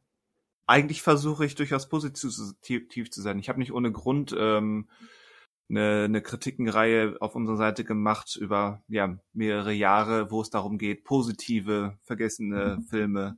Eigentlich 0.67 1.02
versuche 1.02 1.45
ich 1.45 1.56
durchaus 1.56 1.88
positiv 1.88 3.12
zu 3.12 3.21
sein. 3.21 3.39
Ich 3.39 3.50
habe 3.50 3.60
nicht 3.60 3.71
ohne 3.71 3.91
Grund 3.91 4.36
ähm, 4.38 4.89
eine, 5.69 6.04
eine 6.04 6.21
Kritikenreihe 6.21 7.17
auf 7.21 7.36
unserer 7.36 7.58
Seite 7.58 7.84
gemacht 7.86 8.36
über 8.36 8.84
ja 8.88 9.17
mehrere 9.34 9.71
Jahre, 9.71 10.30
wo 10.30 10.41
es 10.41 10.50
darum 10.50 10.78
geht, 10.78 11.04
positive, 11.04 11.98
vergessene 12.04 12.78
mhm. 12.78 12.84
Filme 12.84 13.38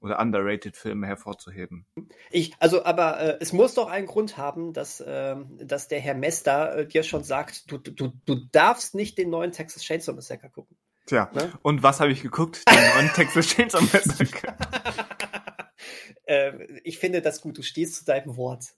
oder 0.00 0.20
underrated 0.20 0.76
Filme 0.76 1.06
hervorzuheben. 1.06 1.86
Ich, 2.30 2.54
also, 2.58 2.84
aber 2.84 3.20
äh, 3.20 3.38
es 3.40 3.52
muss 3.52 3.74
doch 3.74 3.88
einen 3.88 4.06
Grund 4.06 4.36
haben, 4.36 4.72
dass, 4.72 5.00
äh, 5.00 5.36
dass 5.58 5.88
der 5.88 6.00
Herr 6.00 6.14
Mester 6.14 6.76
äh, 6.76 6.86
dir 6.86 7.02
schon 7.02 7.24
sagt, 7.24 7.70
du, 7.70 7.78
du, 7.78 8.12
du 8.24 8.36
darfst 8.52 8.94
nicht 8.94 9.18
den 9.18 9.30
neuen 9.30 9.52
Texas 9.52 9.82
Chainsaw 9.82 10.14
Massacre 10.14 10.50
gucken. 10.50 10.76
Tja, 11.06 11.30
ne? 11.34 11.52
und 11.62 11.82
was 11.82 12.00
habe 12.00 12.10
ich 12.10 12.22
geguckt? 12.22 12.62
Den 12.68 12.94
neuen 12.94 13.08
Texas 13.14 13.46
Chainsaw 13.46 13.80
Massacre. 13.92 14.56
äh, 16.24 16.80
ich 16.82 16.98
finde 16.98 17.22
das 17.22 17.40
gut, 17.40 17.56
du 17.56 17.62
stehst 17.62 17.94
zu 17.94 18.04
deinem 18.04 18.36
Wort. 18.36 18.74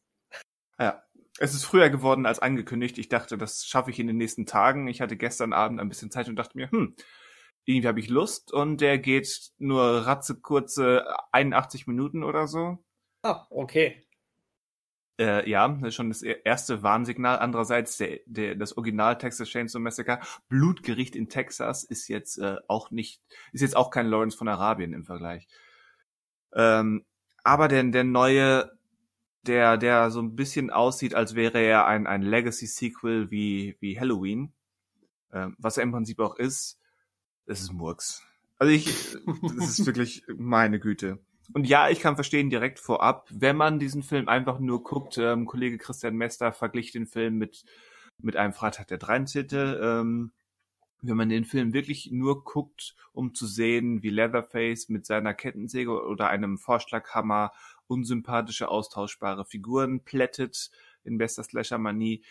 Ja, 0.79 1.03
es 1.39 1.55
ist 1.55 1.65
früher 1.65 1.89
geworden 1.89 2.27
als 2.27 2.39
angekündigt. 2.39 2.99
Ich 2.99 3.09
dachte, 3.09 3.39
das 3.39 3.65
schaffe 3.65 3.91
ich 3.91 3.99
in 3.99 4.07
den 4.07 4.17
nächsten 4.17 4.47
Tagen. 4.47 4.89
Ich 4.89 5.01
hatte 5.01 5.17
gestern 5.17 5.53
Abend 5.53 5.81
ein 5.81 5.89
bisschen 5.89 6.11
Zeit 6.11 6.29
und 6.29 6.37
dachte 6.37 6.57
mir, 6.57 6.71
hm, 6.71 6.95
irgendwie 7.69 7.89
habe 7.89 8.01
ich 8.01 8.09
Lust 8.09 8.51
und 8.51 8.81
der 8.81 8.99
geht 8.99 9.53
nur 9.59 9.83
ratzekurze 9.83 11.05
81 11.33 11.87
Minuten 11.87 12.25
oder 12.25 12.47
so. 12.47 12.79
Ah, 13.23 13.47
okay. 13.51 14.07
Äh, 15.21 15.49
ja, 15.51 15.69
das 15.69 15.89
ist 15.89 15.95
schon 15.95 16.09
das 16.09 16.23
erste 16.23 16.83
Warnsignal. 16.83 17.41
Andererseits, 17.41 17.99
der, 17.99 18.21
der, 18.25 18.55
das 18.55 18.79
Original 18.79 19.19
Texas 19.19 19.51
Chainsaw 19.51 19.83
Massacre, 19.83 20.21
Blutgericht 20.49 21.15
in 21.15 21.29
Texas, 21.29 21.85
ist 21.85 22.09
jetzt 22.09 22.39
äh, 22.39 22.57
auch 22.69 22.91
nicht, 22.91 23.21
ist 23.53 23.61
jetzt 23.61 23.77
auch 23.77 23.91
kein 23.91 24.07
Lawrence 24.07 24.39
von 24.39 24.49
Arabien 24.49 24.95
im 24.95 25.05
Vergleich. 25.05 25.47
Ähm, 26.55 27.05
aber 27.45 27.69
der, 27.69 27.83
der 27.85 28.05
neue, 28.05 28.71
der, 29.43 29.77
der 29.77 30.11
so 30.11 30.23
ein 30.23 30.37
bisschen 30.37 30.71
aussieht, 30.71 31.15
als 31.15 31.35
wäre 31.35 31.59
er 31.61 31.87
ein, 31.87 32.07
ein 32.07 32.23
Legacy-Sequel 32.23 33.31
wie, 33.31 33.77
wie 33.81 34.01
Halloween, 34.01 34.55
äh, 35.33 35.49
was 35.59 35.77
er 35.77 35.83
im 35.83 35.93
Prinzip 35.93 36.19
auch 36.21 36.37
ist, 36.37 36.78
es 37.49 37.61
ist 37.61 37.73
Murks. 37.73 38.23
Also 38.59 38.73
ich, 38.73 39.17
das 39.57 39.79
ist 39.79 39.87
wirklich 39.87 40.25
meine 40.37 40.79
Güte. 40.79 41.19
Und 41.55 41.67
ja, 41.67 41.89
ich 41.89 42.01
kann 42.01 42.17
verstehen 42.17 42.51
direkt 42.51 42.79
vorab, 42.79 43.27
wenn 43.31 43.57
man 43.57 43.79
diesen 43.79 44.03
Film 44.03 44.29
einfach 44.29 44.59
nur 44.59 44.83
guckt, 44.83 45.17
ähm, 45.19 45.47
Kollege 45.47 45.79
Christian 45.79 46.17
Mester 46.17 46.53
verglich 46.53 46.93
den 46.93 47.07
Film 47.07 47.39
mit, 47.39 47.65
mit 48.19 48.37
einem 48.37 48.53
Freitag 48.53 48.89
der 48.89 48.99
13. 48.99 49.49
Ähm, 49.53 50.33
wenn 51.01 51.17
man 51.17 51.29
den 51.29 51.45
Film 51.45 51.73
wirklich 51.73 52.11
nur 52.11 52.45
guckt, 52.45 52.97
um 53.13 53.35
zu 53.35 53.47
sehen, 53.47 54.03
wie 54.03 54.11
Leatherface 54.11 54.89
mit 54.89 55.07
seiner 55.07 55.33
Kettensäge 55.33 56.03
oder 56.05 56.29
einem 56.29 56.59
Vorschlaghammer 56.59 57.53
unsympathische, 57.87 58.69
austauschbare 58.69 59.45
Figuren 59.45 60.01
plättet 60.01 60.71
in 61.05 61.17
bester 61.17 61.45
Slasher-Manie, 61.45 62.23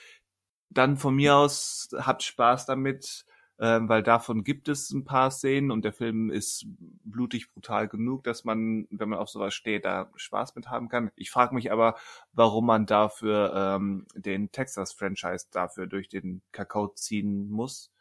dann 0.70 0.98
von 0.98 1.16
mir 1.16 1.38
aus 1.38 1.90
habt 1.98 2.24
Spaß 2.24 2.66
damit 2.66 3.26
ähm, 3.60 3.90
weil 3.90 4.04
davon 4.04 4.44
gibt 4.44 4.70
es 4.70 4.92
ein 4.92 5.04
paar 5.04 5.32
Szenen 5.32 5.72
und 5.72 5.84
der 5.84 5.94
Film 5.94 6.30
ist 6.30 6.66
blutig 7.04 7.52
brutal 7.52 7.88
genug, 7.88 8.24
dass 8.24 8.44
man, 8.44 8.88
wenn 8.92 9.10
man 9.10 9.18
auf 9.18 9.30
sowas 9.30 9.54
steht, 9.54 9.86
da 9.86 10.12
Spaß 10.16 10.56
mit 10.56 10.70
haben 10.70 10.90
kann. 10.90 11.12
Ich 11.16 11.32
frage 11.32 11.56
mich 11.56 11.72
aber, 11.72 11.96
warum 12.34 12.68
man 12.68 12.86
dafür 12.86 13.54
ähm, 13.56 14.06
den 14.14 14.52
Texas-Franchise 14.52 15.48
dafür 15.52 15.88
durch 15.88 16.08
den 16.08 16.44
Kakao 16.52 16.90
ziehen 16.90 17.50
muss. 17.50 17.92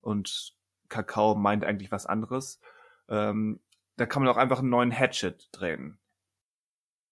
Und 0.00 0.54
Kakao 0.88 1.34
meint 1.34 1.64
eigentlich 1.64 1.90
was 1.90 2.06
anderes. 2.06 2.60
Ähm, 3.08 3.60
da 3.96 4.06
kann 4.06 4.22
man 4.22 4.32
auch 4.32 4.38
einfach 4.38 4.60
einen 4.60 4.70
neuen 4.70 4.92
Hatchet 4.92 5.48
drehen, 5.52 5.98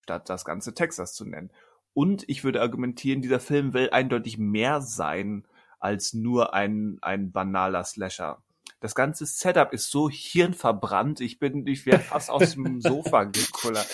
statt 0.03 0.29
das 0.29 0.45
ganze 0.45 0.75
Texas 0.75 1.15
zu 1.15 1.25
nennen. 1.25 1.51
Und 1.93 2.29
ich 2.29 2.45
würde 2.45 2.63
argumentieren, 2.63 3.21
dieser 3.21 3.41
Film 3.41 3.75
will 3.75 3.91
eindeutig 3.91 4.39
mehr 4.39 4.81
sein 4.81 5.45
als 5.81 6.13
nur 6.13 6.55
ein, 6.55 6.99
ein 7.03 7.33
banaler 7.33 7.85
Slasher. 7.85 8.43
Das 8.81 8.95
ganze 8.95 9.27
Setup 9.27 9.73
ist 9.73 9.91
so 9.91 10.09
hirnverbrannt, 10.09 11.21
ich 11.21 11.39
bin, 11.39 11.67
ich 11.67 11.85
wäre 11.85 12.01
fast 12.01 12.31
aus 12.31 12.55
dem 12.55 12.81
Sofa 12.81 13.25
gekullert. 13.25 13.89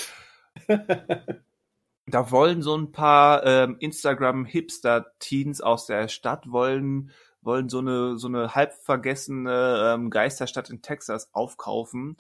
Da 2.07 2.31
wollen 2.31 2.63
so 2.63 2.77
ein 2.77 2.93
paar 2.93 3.45
ähm, 3.45 3.77
Instagram-Hipster-Teens 3.81 5.61
aus 5.61 5.87
der 5.87 6.09
Stadt 6.09 6.51
wollen 6.53 7.11
wollen 7.47 7.69
so 7.69 7.79
eine 7.79 8.19
so 8.19 8.29
eine 8.29 8.55
halb 8.55 8.75
vergessene 8.75 9.95
ähm, 9.95 10.11
Geisterstadt 10.11 10.69
in 10.69 10.83
Texas 10.83 11.31
aufkaufen 11.33 12.17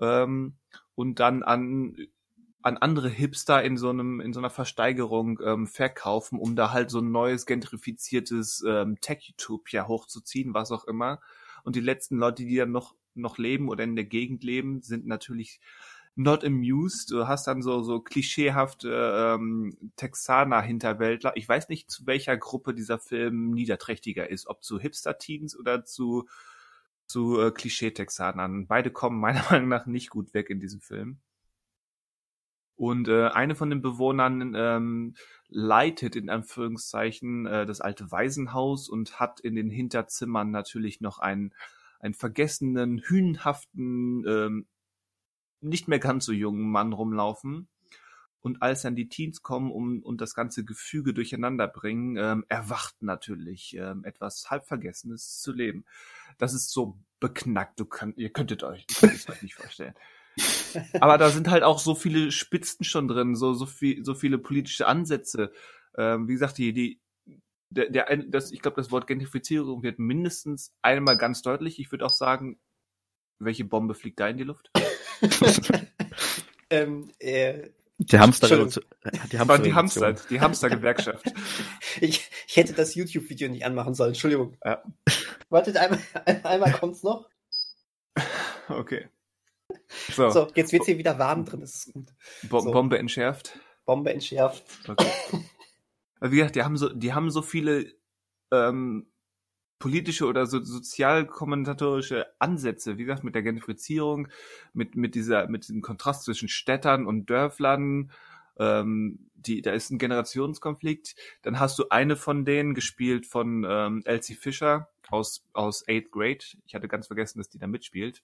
ähm, 0.00 0.56
und 0.94 1.20
dann 1.20 1.42
an 1.42 1.96
an 2.66 2.78
andere 2.78 3.08
Hipster 3.08 3.62
in 3.62 3.76
so 3.76 3.90
einem 3.90 4.20
in 4.20 4.32
so 4.32 4.40
einer 4.40 4.50
Versteigerung 4.50 5.38
ähm, 5.44 5.68
verkaufen, 5.68 6.36
um 6.40 6.56
da 6.56 6.72
halt 6.72 6.90
so 6.90 6.98
ein 6.98 7.12
neues 7.12 7.46
gentrifiziertes 7.46 8.64
ähm, 8.66 9.00
Tech-Utopia 9.00 9.86
hochzuziehen, 9.86 10.52
was 10.52 10.72
auch 10.72 10.84
immer. 10.84 11.20
Und 11.62 11.76
die 11.76 11.80
letzten 11.80 12.16
Leute, 12.16 12.44
die 12.44 12.56
dann 12.56 12.72
noch 12.72 12.96
noch 13.14 13.38
leben 13.38 13.68
oder 13.68 13.84
in 13.84 13.94
der 13.94 14.04
Gegend 14.04 14.42
leben, 14.42 14.82
sind 14.82 15.06
natürlich 15.06 15.60
not 16.16 16.44
amused. 16.44 17.12
Du 17.12 17.28
hast 17.28 17.46
dann 17.46 17.62
so 17.62 17.82
so 17.84 18.00
klischeehafte 18.00 19.36
ähm, 19.38 19.92
Texaner-Hinterwäldler. 19.96 21.36
Ich 21.36 21.48
weiß 21.48 21.68
nicht, 21.68 21.88
zu 21.88 22.04
welcher 22.06 22.36
Gruppe 22.36 22.74
dieser 22.74 22.98
Film 22.98 23.52
niederträchtiger 23.52 24.28
ist, 24.28 24.48
ob 24.48 24.64
zu 24.64 24.80
Hipster-Teens 24.80 25.56
oder 25.56 25.84
zu 25.84 26.26
zu 27.06 27.40
äh, 27.40 27.52
Klischee-Texanern. 27.52 28.66
Beide 28.66 28.90
kommen 28.90 29.20
meiner 29.20 29.44
Meinung 29.50 29.68
nach 29.68 29.86
nicht 29.86 30.10
gut 30.10 30.34
weg 30.34 30.50
in 30.50 30.58
diesem 30.58 30.80
Film. 30.80 31.20
Und 32.76 33.08
äh, 33.08 33.28
eine 33.28 33.54
von 33.54 33.70
den 33.70 33.80
Bewohnern 33.80 34.54
ähm, 34.54 35.14
leitet 35.48 36.14
in 36.14 36.28
Anführungszeichen 36.28 37.46
äh, 37.46 37.66
das 37.66 37.80
alte 37.80 38.10
Waisenhaus 38.10 38.88
und 38.88 39.18
hat 39.18 39.40
in 39.40 39.56
den 39.56 39.70
Hinterzimmern 39.70 40.50
natürlich 40.50 41.00
noch 41.00 41.18
einen, 41.18 41.54
einen 42.00 42.14
vergessenen, 42.14 42.98
hünenhaften, 42.98 44.24
ähm, 44.28 44.66
nicht 45.62 45.88
mehr 45.88 45.98
ganz 45.98 46.26
so 46.26 46.32
jungen 46.32 46.70
Mann 46.70 46.92
rumlaufen. 46.92 47.68
Und 48.40 48.62
als 48.62 48.82
dann 48.82 48.94
die 48.94 49.08
Teens 49.08 49.42
kommen 49.42 49.72
um, 49.72 50.02
und 50.02 50.20
das 50.20 50.34
ganze 50.34 50.64
Gefüge 50.64 51.14
durcheinander 51.14 51.66
bringen, 51.66 52.16
ähm, 52.16 52.44
erwacht 52.48 52.94
natürlich 53.00 53.74
ähm, 53.76 54.04
etwas 54.04 54.50
halbvergessenes 54.50 55.40
zu 55.40 55.52
leben. 55.52 55.84
Das 56.38 56.54
ist 56.54 56.70
so 56.70 56.98
beknackt, 57.18 57.80
du 57.80 57.86
könnt, 57.86 58.18
ihr 58.18 58.30
könntet 58.30 58.62
euch, 58.62 58.86
ihr 59.02 59.12
es 59.12 59.28
euch 59.28 59.42
nicht 59.42 59.54
vorstellen. 59.54 59.94
Aber 61.00 61.18
da 61.18 61.30
sind 61.30 61.48
halt 61.48 61.62
auch 61.62 61.78
so 61.78 61.94
viele 61.94 62.30
Spitzen 62.30 62.84
schon 62.84 63.08
drin, 63.08 63.34
so, 63.34 63.54
so, 63.54 63.66
viel, 63.66 64.04
so 64.04 64.14
viele 64.14 64.38
politische 64.38 64.86
Ansätze. 64.86 65.52
Ähm, 65.96 66.28
wie 66.28 66.34
gesagt, 66.34 66.58
die, 66.58 66.72
die, 66.72 67.00
der, 67.70 67.90
der, 67.90 68.16
das, 68.28 68.52
ich 68.52 68.60
glaube, 68.60 68.76
das 68.76 68.90
Wort 68.90 69.06
Gentrifizierung 69.06 69.82
wird 69.82 69.98
mindestens 69.98 70.74
einmal 70.82 71.16
ganz 71.16 71.42
deutlich. 71.42 71.78
Ich 71.78 71.90
würde 71.90 72.04
auch 72.04 72.12
sagen, 72.12 72.58
welche 73.38 73.64
Bombe 73.64 73.94
fliegt 73.94 74.20
da 74.20 74.28
in 74.28 74.38
die 74.38 74.44
Luft? 74.44 74.70
ähm, 76.70 77.10
äh, 77.18 77.70
die 77.98 78.18
Hamster, 78.18 78.48
die 78.48 79.38
Hamster, 79.38 79.58
die 79.58 79.74
Hamster, 79.74 80.12
die 80.12 80.40
Hamster-Gewerkschaft. 80.40 81.32
ich, 82.02 82.30
ich 82.46 82.56
hätte 82.56 82.74
das 82.74 82.94
YouTube-Video 82.94 83.48
nicht 83.48 83.64
anmachen 83.64 83.94
sollen, 83.94 84.10
Entschuldigung. 84.10 84.54
Ja. 84.62 84.82
Wartet, 85.48 85.78
einmal, 85.78 86.00
einmal 86.42 86.72
kommt's 86.72 87.02
noch. 87.02 87.30
Okay. 88.68 89.08
So, 89.88 90.30
so 90.30 90.48
jetzt 90.54 90.72
wird's 90.72 90.86
hier 90.86 90.98
wieder 90.98 91.18
warm 91.18 91.44
drin, 91.44 91.60
das 91.60 91.74
ist 91.74 91.92
gut. 91.92 92.08
Bo 92.48 92.60
so. 92.60 92.70
Bombe 92.70 92.98
entschärft. 92.98 93.58
Bombe 93.84 94.12
entschärft. 94.12 94.64
Okay. 94.88 95.10
Also 96.18 96.32
wie 96.32 96.36
gesagt, 96.38 96.56
die 96.56 96.62
haben 96.62 96.78
so, 96.78 96.88
die 96.88 97.12
haben 97.12 97.30
so 97.30 97.42
viele 97.42 97.92
ähm, 98.50 99.06
politische 99.78 100.26
oder 100.26 100.46
so, 100.46 100.62
sozialkommentatorische 100.62 102.26
Ansätze, 102.38 102.96
wie 102.98 103.04
gesagt, 103.04 103.24
mit 103.24 103.34
der 103.34 103.42
Gentrifizierung, 103.42 104.28
mit, 104.72 104.96
mit 104.96 105.14
dieser, 105.14 105.48
mit 105.48 105.64
diesem 105.64 105.82
Kontrast 105.82 106.24
zwischen 106.24 106.48
Städtern 106.48 107.06
und 107.06 107.28
Dörflern, 107.28 108.10
ähm, 108.58 109.28
die, 109.34 109.60
da 109.60 109.72
ist 109.72 109.90
ein 109.90 109.98
Generationskonflikt. 109.98 111.14
Dann 111.42 111.60
hast 111.60 111.78
du 111.78 111.88
eine 111.90 112.16
von 112.16 112.44
denen 112.44 112.74
gespielt 112.74 113.26
von 113.26 113.66
ähm, 113.68 114.02
Elsie 114.06 114.34
Fischer 114.34 114.88
aus, 115.08 115.44
aus 115.52 115.86
Eighth 115.86 116.10
Grade. 116.10 116.44
Ich 116.66 116.74
hatte 116.74 116.88
ganz 116.88 117.06
vergessen, 117.06 117.38
dass 117.38 117.48
die 117.48 117.58
da 117.58 117.66
mitspielt. 117.66 118.22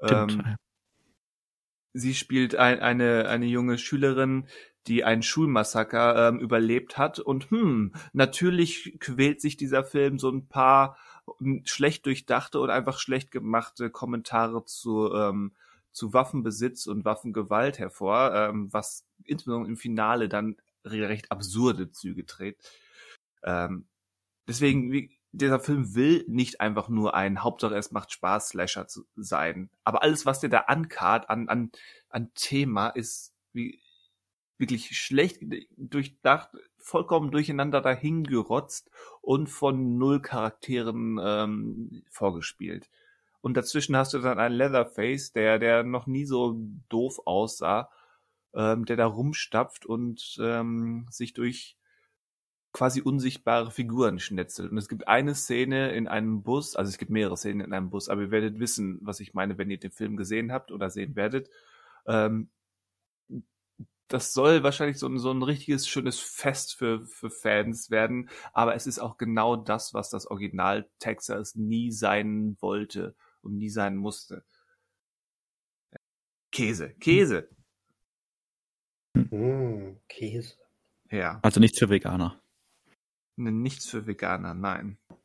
Ähm, 0.00 0.56
sie 1.92 2.14
spielt 2.14 2.54
ein, 2.54 2.80
eine, 2.80 3.28
eine 3.28 3.46
junge 3.46 3.78
Schülerin, 3.78 4.46
die 4.86 5.04
ein 5.04 5.22
Schulmassaker 5.22 6.28
ähm, 6.28 6.40
überlebt 6.40 6.98
hat. 6.98 7.18
Und 7.18 7.50
hm, 7.50 7.94
natürlich 8.12 8.96
quält 8.98 9.40
sich 9.40 9.56
dieser 9.56 9.84
Film 9.84 10.18
so 10.18 10.30
ein 10.30 10.48
paar 10.48 10.96
hm, 11.38 11.62
schlecht 11.64 12.06
durchdachte 12.06 12.58
oder 12.58 12.74
einfach 12.74 12.98
schlecht 12.98 13.30
gemachte 13.30 13.90
Kommentare 13.90 14.64
zu, 14.64 15.12
ähm, 15.14 15.52
zu 15.92 16.12
Waffenbesitz 16.12 16.86
und 16.86 17.04
Waffengewalt 17.04 17.78
hervor, 17.78 18.34
ähm, 18.34 18.72
was 18.72 19.06
insbesondere 19.24 19.70
im 19.70 19.76
Finale 19.76 20.28
dann 20.28 20.56
recht 20.84 21.30
absurde 21.30 21.92
Züge 21.92 22.26
trägt. 22.26 22.68
Ähm, 23.44 23.86
deswegen, 24.48 24.90
wie, 24.90 25.16
dieser 25.32 25.60
Film 25.60 25.94
will 25.94 26.24
nicht 26.28 26.60
einfach 26.60 26.88
nur 26.88 27.14
ein 27.14 27.42
Hauptsache 27.42 27.74
es 27.74 27.90
macht 27.90 28.12
Spaß 28.12 28.50
Slasher 28.50 28.86
zu 28.86 29.04
sein. 29.16 29.70
Aber 29.82 30.02
alles, 30.02 30.26
was 30.26 30.40
der 30.40 30.50
da 30.50 30.58
ankart 30.60 31.30
an, 31.30 31.48
an, 31.48 31.72
an 32.10 32.30
Thema 32.34 32.88
ist 32.88 33.34
wie, 33.52 33.80
wirklich 34.58 34.96
schlecht 34.96 35.42
durchdacht, 35.76 36.50
vollkommen 36.78 37.30
durcheinander 37.30 37.80
dahingerotzt 37.80 38.90
und 39.20 39.48
von 39.48 39.98
null 39.98 40.20
Charakteren 40.20 41.18
ähm, 41.22 42.04
vorgespielt. 42.10 42.88
Und 43.40 43.56
dazwischen 43.56 43.96
hast 43.96 44.14
du 44.14 44.18
dann 44.18 44.38
einen 44.38 44.54
Leatherface, 44.54 45.32
der, 45.32 45.58
der 45.58 45.82
noch 45.82 46.06
nie 46.06 46.26
so 46.26 46.60
doof 46.88 47.20
aussah, 47.24 47.90
ähm, 48.54 48.84
der 48.84 48.96
da 48.96 49.06
rumstapft 49.06 49.84
und 49.86 50.38
ähm, 50.40 51.06
sich 51.10 51.32
durch 51.32 51.76
quasi 52.72 53.02
unsichtbare 53.02 53.70
Figuren 53.70 54.18
schnetzelt. 54.18 54.72
Und 54.72 54.78
es 54.78 54.88
gibt 54.88 55.06
eine 55.06 55.34
Szene 55.34 55.92
in 55.92 56.08
einem 56.08 56.42
Bus, 56.42 56.74
also 56.74 56.88
es 56.88 56.98
gibt 56.98 57.10
mehrere 57.10 57.36
Szenen 57.36 57.60
in 57.60 57.72
einem 57.72 57.90
Bus, 57.90 58.08
aber 58.08 58.22
ihr 58.22 58.30
werdet 58.30 58.58
wissen, 58.58 58.98
was 59.02 59.20
ich 59.20 59.34
meine, 59.34 59.58
wenn 59.58 59.70
ihr 59.70 59.78
den 59.78 59.90
Film 59.90 60.16
gesehen 60.16 60.52
habt 60.52 60.72
oder 60.72 60.90
sehen 60.90 61.14
werdet. 61.14 61.50
Ähm, 62.06 62.48
das 64.08 64.32
soll 64.34 64.62
wahrscheinlich 64.62 64.98
so 64.98 65.06
ein, 65.06 65.18
so 65.18 65.30
ein 65.30 65.42
richtiges 65.42 65.88
schönes 65.88 66.18
Fest 66.18 66.74
für, 66.74 67.06
für 67.06 67.30
Fans 67.30 67.90
werden, 67.90 68.28
aber 68.52 68.74
es 68.74 68.86
ist 68.86 68.98
auch 68.98 69.16
genau 69.16 69.56
das, 69.56 69.94
was 69.94 70.10
das 70.10 70.26
Original 70.26 70.88
Texas 70.98 71.54
nie 71.54 71.92
sein 71.92 72.56
wollte 72.60 73.14
und 73.42 73.56
nie 73.56 73.70
sein 73.70 73.96
musste. 73.96 74.44
Käse, 76.50 76.90
Käse. 77.00 77.48
Mm, 79.14 79.96
Käse. 80.08 80.56
Ja. 81.10 81.38
Also 81.42 81.60
nichts 81.60 81.78
für 81.78 81.88
Veganer. 81.88 82.41
Nichts 83.36 83.88
für 83.88 84.06
Veganer, 84.06 84.54
nein. 84.54 84.98
Da 85.08 85.16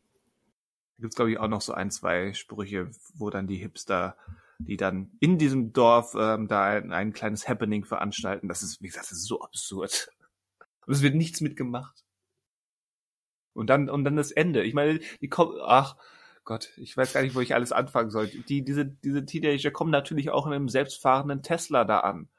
gibt's 1.02 1.16
glaube 1.16 1.32
ich 1.32 1.40
auch 1.40 1.48
noch 1.48 1.62
so 1.62 1.74
ein, 1.74 1.92
zwei 1.92 2.34
Sprüche, 2.34 2.90
wo 3.14 3.30
dann 3.30 3.48
die 3.48 3.58
Hipster, 3.58 4.18
die 4.60 4.78
dann 4.78 5.12
in 5.20 5.38
diesem 5.38 5.74
Dorf 5.74 6.16
ähm, 6.18 6.48
da 6.48 6.64
ein, 6.64 6.92
ein 6.92 7.14
kleines 7.14 7.48
Happening 7.48 7.86
veranstalten. 7.86 8.48
Das 8.48 8.64
ist, 8.64 8.82
wie 8.82 8.88
gesagt, 8.88 9.12
das 9.12 9.18
ist 9.18 9.28
so 9.28 9.42
absurd. 9.42 10.10
Und 10.86 10.94
es 10.94 11.02
wird 11.02 11.16
nichts 11.16 11.42
mitgemacht. 11.42 12.04
Und 13.54 13.70
dann, 13.70 13.90
und 13.90 14.04
dann 14.04 14.16
das 14.16 14.32
Ende. 14.32 14.64
Ich 14.64 14.74
meine, 14.74 15.00
die 15.22 15.30
kommen, 15.30 15.58
ach 15.62 15.98
Gott, 16.44 16.72
ich 16.78 16.96
weiß 16.96 17.12
gar 17.12 17.22
nicht, 17.24 17.36
wo 17.36 17.42
ich 17.42 17.54
alles 17.54 17.72
anfangen 17.72 18.10
soll. 18.10 18.28
Die, 18.28 18.64
diese, 18.64 18.86
diese 18.86 19.26
Teenager 19.26 19.70
kommen 19.70 19.92
natürlich 19.92 20.30
auch 20.30 20.48
in 20.48 20.54
einem 20.54 20.70
selbstfahrenden 20.70 21.44
Tesla 21.44 21.84
da 21.84 22.00
an. 22.00 22.30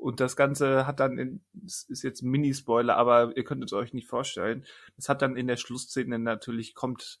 Und 0.00 0.18
das 0.18 0.34
Ganze 0.34 0.86
hat 0.86 0.98
dann, 0.98 1.18
in, 1.18 1.44
das 1.52 1.82
ist 1.82 2.02
jetzt 2.02 2.22
ein 2.22 2.30
Mini-Spoiler, 2.30 2.96
aber 2.96 3.36
ihr 3.36 3.44
könnt 3.44 3.62
es 3.62 3.74
euch 3.74 3.92
nicht 3.92 4.08
vorstellen. 4.08 4.64
Das 4.96 5.10
hat 5.10 5.20
dann 5.20 5.36
in 5.36 5.46
der 5.46 5.58
Schlussszene 5.58 6.18
natürlich 6.18 6.74
kommt, 6.74 7.20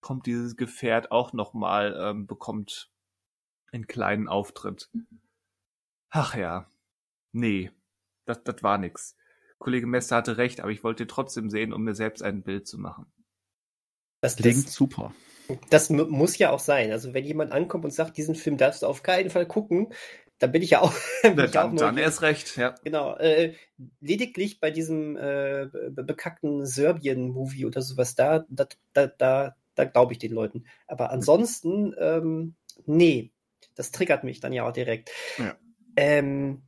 kommt 0.00 0.26
dieses 0.26 0.56
Gefährt 0.56 1.12
auch 1.12 1.32
nochmal, 1.32 1.96
ähm, 1.96 2.26
bekommt 2.26 2.90
einen 3.72 3.86
kleinen 3.86 4.26
Auftritt. 4.26 4.90
Ach 6.10 6.34
ja. 6.34 6.68
Nee. 7.30 7.70
Das, 8.24 8.42
das 8.42 8.60
war 8.64 8.76
nix. 8.78 9.16
Kollege 9.58 9.86
Mester 9.86 10.16
hatte 10.16 10.36
recht, 10.36 10.60
aber 10.60 10.72
ich 10.72 10.82
wollte 10.82 11.06
trotzdem 11.06 11.48
sehen, 11.48 11.72
um 11.72 11.84
mir 11.84 11.94
selbst 11.94 12.24
ein 12.24 12.42
Bild 12.42 12.66
zu 12.66 12.76
machen. 12.76 13.06
Das 14.20 14.34
klingt 14.34 14.66
das, 14.66 14.74
super. 14.74 15.14
Das 15.70 15.90
muss 15.90 16.38
ja 16.38 16.50
auch 16.50 16.58
sein. 16.58 16.90
Also 16.90 17.14
wenn 17.14 17.24
jemand 17.24 17.52
ankommt 17.52 17.84
und 17.84 17.92
sagt, 17.92 18.16
diesen 18.16 18.34
Film 18.34 18.56
darfst 18.56 18.82
du 18.82 18.86
auf 18.86 19.04
keinen 19.04 19.30
Fall 19.30 19.46
gucken, 19.46 19.92
dann 20.38 20.52
bin 20.52 20.62
ich 20.62 20.70
ja 20.70 20.80
auch. 20.80 20.92
ja, 21.22 21.30
dann, 21.34 21.74
auch 21.74 21.76
dann 21.76 21.98
erst 21.98 22.22
recht, 22.22 22.56
ja. 22.56 22.74
Genau. 22.84 23.16
Äh, 23.16 23.54
lediglich 24.00 24.60
bei 24.60 24.70
diesem 24.70 25.16
äh, 25.16 25.68
bekackten 25.90 26.66
Serbien-Movie 26.66 27.66
oder 27.66 27.82
sowas, 27.82 28.14
da, 28.14 28.44
da, 28.48 28.66
da, 28.92 29.06
da, 29.06 29.56
da 29.74 29.84
glaube 29.84 30.12
ich 30.12 30.18
den 30.18 30.32
Leuten. 30.32 30.64
Aber 30.86 31.10
ansonsten, 31.10 31.94
ähm, 31.98 32.54
nee, 32.84 33.32
das 33.74 33.90
triggert 33.90 34.24
mich 34.24 34.40
dann 34.40 34.52
ja 34.52 34.66
auch 34.66 34.72
direkt. 34.72 35.10
Ja. 35.38 35.56
Ähm, 35.96 36.62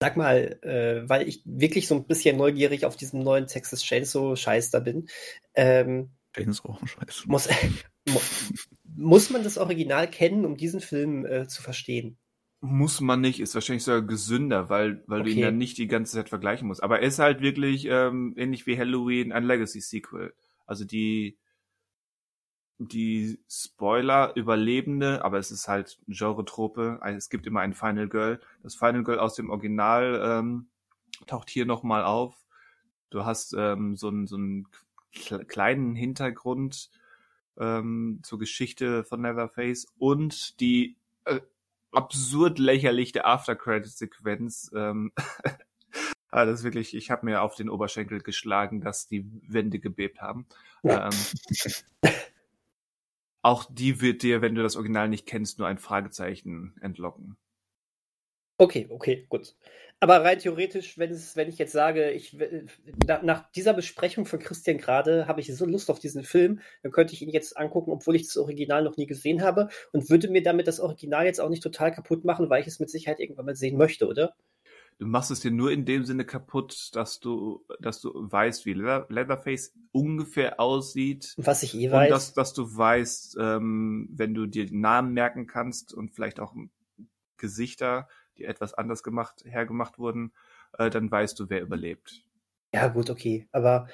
sag 0.00 0.16
mal, 0.16 0.58
äh, 0.62 1.08
weil 1.08 1.28
ich 1.28 1.42
wirklich 1.44 1.88
so 1.88 1.96
ein 1.96 2.06
bisschen 2.06 2.36
neugierig 2.36 2.84
auf 2.86 2.96
diesen 2.96 3.22
neuen 3.22 3.46
Texas 3.46 3.82
Chainsaw 3.82 4.36
Scheiß 4.36 4.70
da 4.70 4.80
bin. 4.80 5.08
Ähm, 5.54 6.10
Chainsaw 6.34 6.78
Scheiß. 6.84 7.24
Muss, 7.26 7.48
muss 8.84 9.30
man 9.30 9.42
das 9.42 9.58
Original 9.58 10.08
kennen, 10.08 10.44
um 10.44 10.56
diesen 10.56 10.80
Film 10.80 11.26
äh, 11.26 11.48
zu 11.48 11.62
verstehen? 11.62 12.18
Muss 12.60 13.00
man 13.00 13.20
nicht, 13.20 13.38
ist 13.38 13.54
wahrscheinlich 13.54 13.84
sogar 13.84 14.02
gesünder, 14.02 14.68
weil, 14.68 15.04
weil 15.06 15.20
okay. 15.20 15.30
du 15.30 15.36
ihn 15.36 15.42
dann 15.42 15.58
nicht 15.58 15.78
die 15.78 15.86
ganze 15.86 16.14
Zeit 16.16 16.28
vergleichen 16.28 16.66
musst. 16.66 16.82
Aber 16.82 17.00
er 17.00 17.06
ist 17.06 17.20
halt 17.20 17.40
wirklich 17.40 17.86
ähm, 17.88 18.34
ähnlich 18.36 18.66
wie 18.66 18.76
Halloween 18.76 19.30
ein 19.30 19.44
Legacy-Sequel. 19.44 20.34
Also 20.66 20.84
die, 20.84 21.38
die 22.78 23.38
Spoiler-Überlebende, 23.48 25.24
aber 25.24 25.38
es 25.38 25.52
ist 25.52 25.68
halt 25.68 26.00
Genre-Trope. 26.08 27.00
Es 27.04 27.30
gibt 27.30 27.46
immer 27.46 27.60
ein 27.60 27.74
Final 27.74 28.08
Girl. 28.08 28.40
Das 28.64 28.74
Final 28.74 29.04
Girl 29.04 29.20
aus 29.20 29.36
dem 29.36 29.50
Original 29.50 30.20
ähm, 30.24 30.66
taucht 31.26 31.50
hier 31.50 31.64
nochmal 31.64 32.04
auf. 32.04 32.34
Du 33.10 33.24
hast 33.24 33.54
ähm, 33.56 33.96
so 33.96 34.08
einen 34.08 34.26
so 34.26 34.36
einen 34.36 34.66
kleinen 35.12 35.94
Hintergrund 35.94 36.90
ähm, 37.56 38.20
zur 38.22 38.38
Geschichte 38.38 39.04
von 39.04 39.20
Netherface 39.20 39.86
und 39.98 40.60
die 40.60 40.96
äh, 41.24 41.40
absurd 41.92 42.58
lächerlich 42.58 43.12
der 43.12 43.26
After-Credit-Sequenz. 43.26 44.70
Ähm, 44.74 45.12
ah, 46.30 46.44
das 46.44 46.60
ist 46.60 46.64
wirklich, 46.64 46.94
ich 46.94 47.10
habe 47.10 47.26
mir 47.26 47.42
auf 47.42 47.54
den 47.54 47.70
Oberschenkel 47.70 48.20
geschlagen, 48.20 48.80
dass 48.80 49.06
die 49.06 49.30
Wände 49.46 49.78
gebebt 49.78 50.20
haben. 50.20 50.46
Ja. 50.82 51.10
Ähm, 51.10 52.12
auch 53.42 53.64
die 53.70 54.00
wird 54.00 54.22
dir, 54.22 54.42
wenn 54.42 54.54
du 54.54 54.62
das 54.62 54.76
Original 54.76 55.08
nicht 55.08 55.26
kennst, 55.26 55.58
nur 55.58 55.68
ein 55.68 55.78
Fragezeichen 55.78 56.76
entlocken. 56.80 57.36
Okay, 58.58 58.86
okay, 58.90 59.24
gut. 59.28 59.54
Aber 60.00 60.22
rein 60.22 60.38
theoretisch, 60.38 60.96
wenn 60.98 61.10
es, 61.10 61.34
wenn 61.34 61.48
ich 61.48 61.58
jetzt 61.58 61.72
sage, 61.72 62.10
ich 62.12 62.36
nach, 63.06 63.22
nach 63.22 63.50
dieser 63.52 63.72
Besprechung 63.72 64.26
von 64.26 64.38
Christian 64.38 64.78
gerade 64.78 65.26
habe 65.26 65.40
ich 65.40 65.52
so 65.54 65.66
Lust 65.66 65.90
auf 65.90 65.98
diesen 65.98 66.22
Film, 66.22 66.60
dann 66.82 66.92
könnte 66.92 67.14
ich 67.14 67.22
ihn 67.22 67.30
jetzt 67.30 67.56
angucken, 67.56 67.90
obwohl 67.90 68.14
ich 68.14 68.26
das 68.26 68.36
Original 68.36 68.84
noch 68.84 68.96
nie 68.96 69.06
gesehen 69.06 69.42
habe 69.42 69.68
und 69.92 70.08
würde 70.08 70.28
mir 70.28 70.42
damit 70.42 70.68
das 70.68 70.78
Original 70.78 71.24
jetzt 71.24 71.40
auch 71.40 71.48
nicht 71.48 71.64
total 71.64 71.90
kaputt 71.90 72.24
machen, 72.24 72.48
weil 72.48 72.60
ich 72.60 72.68
es 72.68 72.78
mit 72.78 72.90
Sicherheit 72.90 73.18
irgendwann 73.18 73.46
mal 73.46 73.56
sehen 73.56 73.76
möchte, 73.76 74.06
oder? 74.06 74.34
Du 74.98 75.06
machst 75.06 75.30
es 75.30 75.40
dir 75.40 75.52
nur 75.52 75.70
in 75.70 75.84
dem 75.84 76.04
Sinne 76.04 76.24
kaputt, 76.24 76.90
dass 76.94 77.20
du, 77.20 77.64
dass 77.80 78.00
du 78.00 78.10
weißt, 78.14 78.66
wie 78.66 78.74
Leatherface 78.74 79.72
ungefähr 79.92 80.58
aussieht. 80.58 81.34
Was 81.36 81.62
ich 81.62 81.76
eh 81.76 81.90
weiß. 81.90 82.06
Und 82.06 82.10
dass, 82.10 82.34
dass 82.34 82.52
du 82.52 82.76
weißt, 82.76 83.36
ähm, 83.40 84.08
wenn 84.12 84.34
du 84.34 84.46
dir 84.46 84.66
Namen 84.72 85.12
merken 85.12 85.46
kannst 85.46 85.94
und 85.94 86.14
vielleicht 86.14 86.40
auch 86.40 86.54
Gesichter, 87.36 88.08
die 88.38 88.44
etwas 88.44 88.74
anders 88.74 89.02
gemacht, 89.02 89.44
hergemacht 89.44 89.98
wurden, 89.98 90.32
äh, 90.78 90.90
dann 90.90 91.10
weißt 91.10 91.38
du, 91.38 91.50
wer 91.50 91.60
überlebt. 91.60 92.22
Ja, 92.72 92.88
gut, 92.88 93.10
okay. 93.10 93.46
Aber 93.52 93.88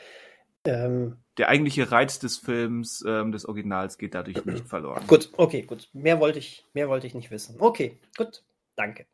ähm, 0.67 1.19
der 1.37 1.49
eigentliche 1.49 1.91
Reiz 1.91 2.19
des 2.19 2.39
Films, 2.39 3.05
ähm, 3.07 3.33
des 3.33 3.47
Originals, 3.47 3.99
geht 3.99 4.15
dadurch 4.15 4.45
nicht 4.45 4.67
verloren. 4.67 5.07
Gut, 5.07 5.31
okay, 5.37 5.63
gut. 5.63 5.89
Mehr 5.93 6.21
wollte 6.21 6.39
ich, 6.39 6.65
mehr 6.73 6.89
wollte 6.89 7.07
ich 7.07 7.15
nicht 7.15 7.31
wissen. 7.31 7.57
Okay, 7.59 7.99
gut. 8.17 8.45
Danke. 8.77 9.07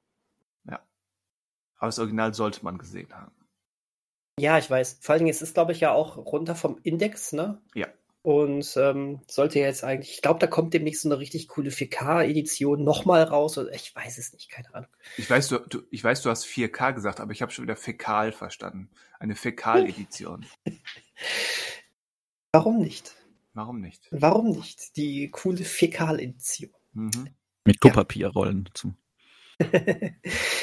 Ja. 0.68 0.80
Aber 1.76 1.88
das 1.88 1.98
Original 1.98 2.34
sollte 2.34 2.64
man 2.64 2.78
gesehen 2.78 3.12
haben. 3.14 3.32
Ja, 4.38 4.58
ich 4.58 4.70
weiß. 4.70 4.98
Vor 5.02 5.12
allen 5.12 5.20
Dingen, 5.20 5.30
es 5.30 5.42
ist, 5.42 5.54
glaube 5.54 5.72
ich, 5.72 5.80
ja 5.80 5.92
auch 5.92 6.16
runter 6.16 6.54
vom 6.54 6.78
Index, 6.82 7.32
ne? 7.32 7.60
Ja. 7.74 7.88
Und 8.22 8.76
ähm, 8.76 9.20
sollte 9.26 9.60
jetzt 9.60 9.82
eigentlich, 9.82 10.12
ich 10.16 10.22
glaube, 10.22 10.38
da 10.40 10.46
kommt 10.46 10.74
demnächst 10.74 11.02
so 11.02 11.08
eine 11.08 11.18
richtig 11.18 11.48
coole 11.48 11.70
4K-Edition 11.70 12.84
nochmal 12.84 13.22
raus. 13.22 13.56
Oder 13.56 13.72
ich 13.72 13.94
weiß 13.94 14.18
es 14.18 14.34
nicht, 14.34 14.50
keine 14.50 14.74
Ahnung. 14.74 14.90
Ich 15.16 15.30
weiß, 15.30 15.48
du, 15.48 15.58
du, 15.60 15.82
ich 15.90 16.04
weiß, 16.04 16.20
du 16.22 16.28
hast 16.28 16.44
4K 16.44 16.92
gesagt, 16.92 17.20
aber 17.20 17.32
ich 17.32 17.40
habe 17.40 17.50
schon 17.50 17.64
wieder 17.64 17.76
Fäkal 17.76 18.32
verstanden. 18.32 18.90
Eine 19.18 19.36
Fäkal-Edition. 19.36 20.44
Warum 22.52 22.78
nicht? 22.78 23.14
Warum 23.54 23.80
nicht? 23.80 24.08
Warum 24.10 24.50
nicht? 24.50 24.96
Die 24.96 25.30
coole 25.30 25.64
Fäkal-Edition. 25.64 26.70
Mhm. 26.92 27.30
Mit 27.64 27.80
Kupapierrollen 27.80 28.66
ja. 28.66 28.74
zum. 28.74 28.96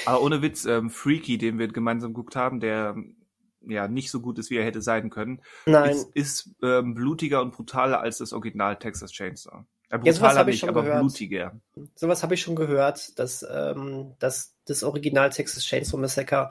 aber 0.05 0.22
ohne 0.22 0.41
Witz, 0.41 0.66
ähm, 0.66 0.89
Freaky, 0.89 1.38
den 1.38 1.58
wir 1.60 1.68
gemeinsam 1.68 2.14
geguckt 2.14 2.36
haben, 2.36 2.60
der 2.60 2.95
ja 3.62 3.88
nicht 3.88 4.12
so 4.12 4.22
gut 4.22 4.39
ist, 4.39 4.49
wie 4.49 4.58
er 4.58 4.66
hätte 4.66 4.82
sein 4.82 5.10
können, 5.10 5.41
Nein. 5.66 5.91
ist, 5.91 6.10
ist 6.14 6.55
ähm, 6.62 6.93
blutiger 6.93 7.41
und 7.41 7.51
brutaler 7.51 7.99
als 7.99 8.18
das 8.18 8.34
Original 8.34 8.78
Texas 8.78 9.12
Chainsaw. 9.12 9.66
Äh, 9.89 9.99
brutaler 9.99 10.41
ja, 10.41 10.43
nicht, 10.45 10.68
aber 10.68 10.84
gehört. 10.84 11.01
blutiger. 11.01 11.60
Sowas 11.95 12.24
habe 12.24 12.34
ich 12.34 12.41
schon 12.41 12.55
gehört, 12.55 13.18
dass, 13.20 13.45
ähm, 13.49 14.14
dass 14.20 14.55
das 14.66 14.84
Original 14.84 15.30
Texas 15.30 15.64
Chainsaw 15.64 15.97
Massacre 15.97 16.49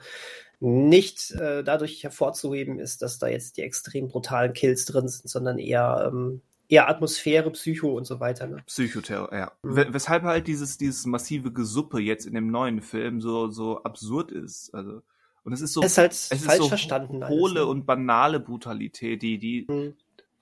nicht 0.59 1.33
äh, 1.33 1.63
dadurch 1.63 2.03
hervorzuheben 2.03 2.79
ist, 2.79 3.03
dass 3.03 3.19
da 3.19 3.27
jetzt 3.29 3.59
die 3.59 3.63
extrem 3.63 4.09
brutalen 4.09 4.55
Kills 4.55 4.87
drin 4.87 5.07
sind, 5.07 5.29
sondern 5.29 5.59
eher 5.59 6.11
ähm, 6.11 6.41
eher 6.69 6.89
Atmosphäre, 6.89 7.51
Psycho 7.53 7.97
und 7.97 8.07
so 8.07 8.21
weiter. 8.21 8.47
Ne? 8.47 8.63
Psychoterror, 8.67 9.33
ja. 9.33 9.53
Mhm. 9.63 9.87
Weshalb 9.91 10.23
halt 10.25 10.47
dieses 10.47 10.79
dieses 10.79 11.07
massive 11.07 11.53
Gesuppe 11.53 12.01
jetzt 12.01 12.27
in 12.27 12.35
dem 12.35 12.51
neuen 12.51 12.81
Film 12.81 13.21
so 13.21 13.49
so 13.51 13.83
absurd 13.83 14.33
ist. 14.33 14.75
Also 14.75 15.03
und 15.47 15.53
es 15.53 15.61
ist 15.61 15.75
so, 15.75 15.81
es 15.81 15.93
ist 15.93 15.99
halt 15.99 16.11
es 16.11 16.27
falsch 16.27 16.41
ist 16.41 16.57
so 16.57 16.69
verstanden. 16.69 17.29
Hohle 17.29 17.61
ne? 17.61 17.67
und 17.67 17.87
banale 17.87 18.41
Brutalität, 18.41 19.23
die, 19.23 19.39
die, 19.39 19.65
hm. 19.69 19.95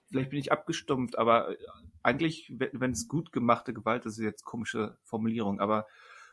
vielleicht 0.09 0.31
bin 0.31 0.39
ich 0.39 0.51
abgestumpft, 0.51 1.19
aber 1.19 1.55
eigentlich, 2.03 2.51
wenn 2.57 2.93
es 2.93 3.07
gut 3.07 3.31
gemachte 3.31 3.75
Gewalt, 3.75 4.07
das 4.07 4.17
ist 4.17 4.25
jetzt 4.25 4.47
komische 4.47 4.97
Formulierung, 5.03 5.61
aber 5.61 5.87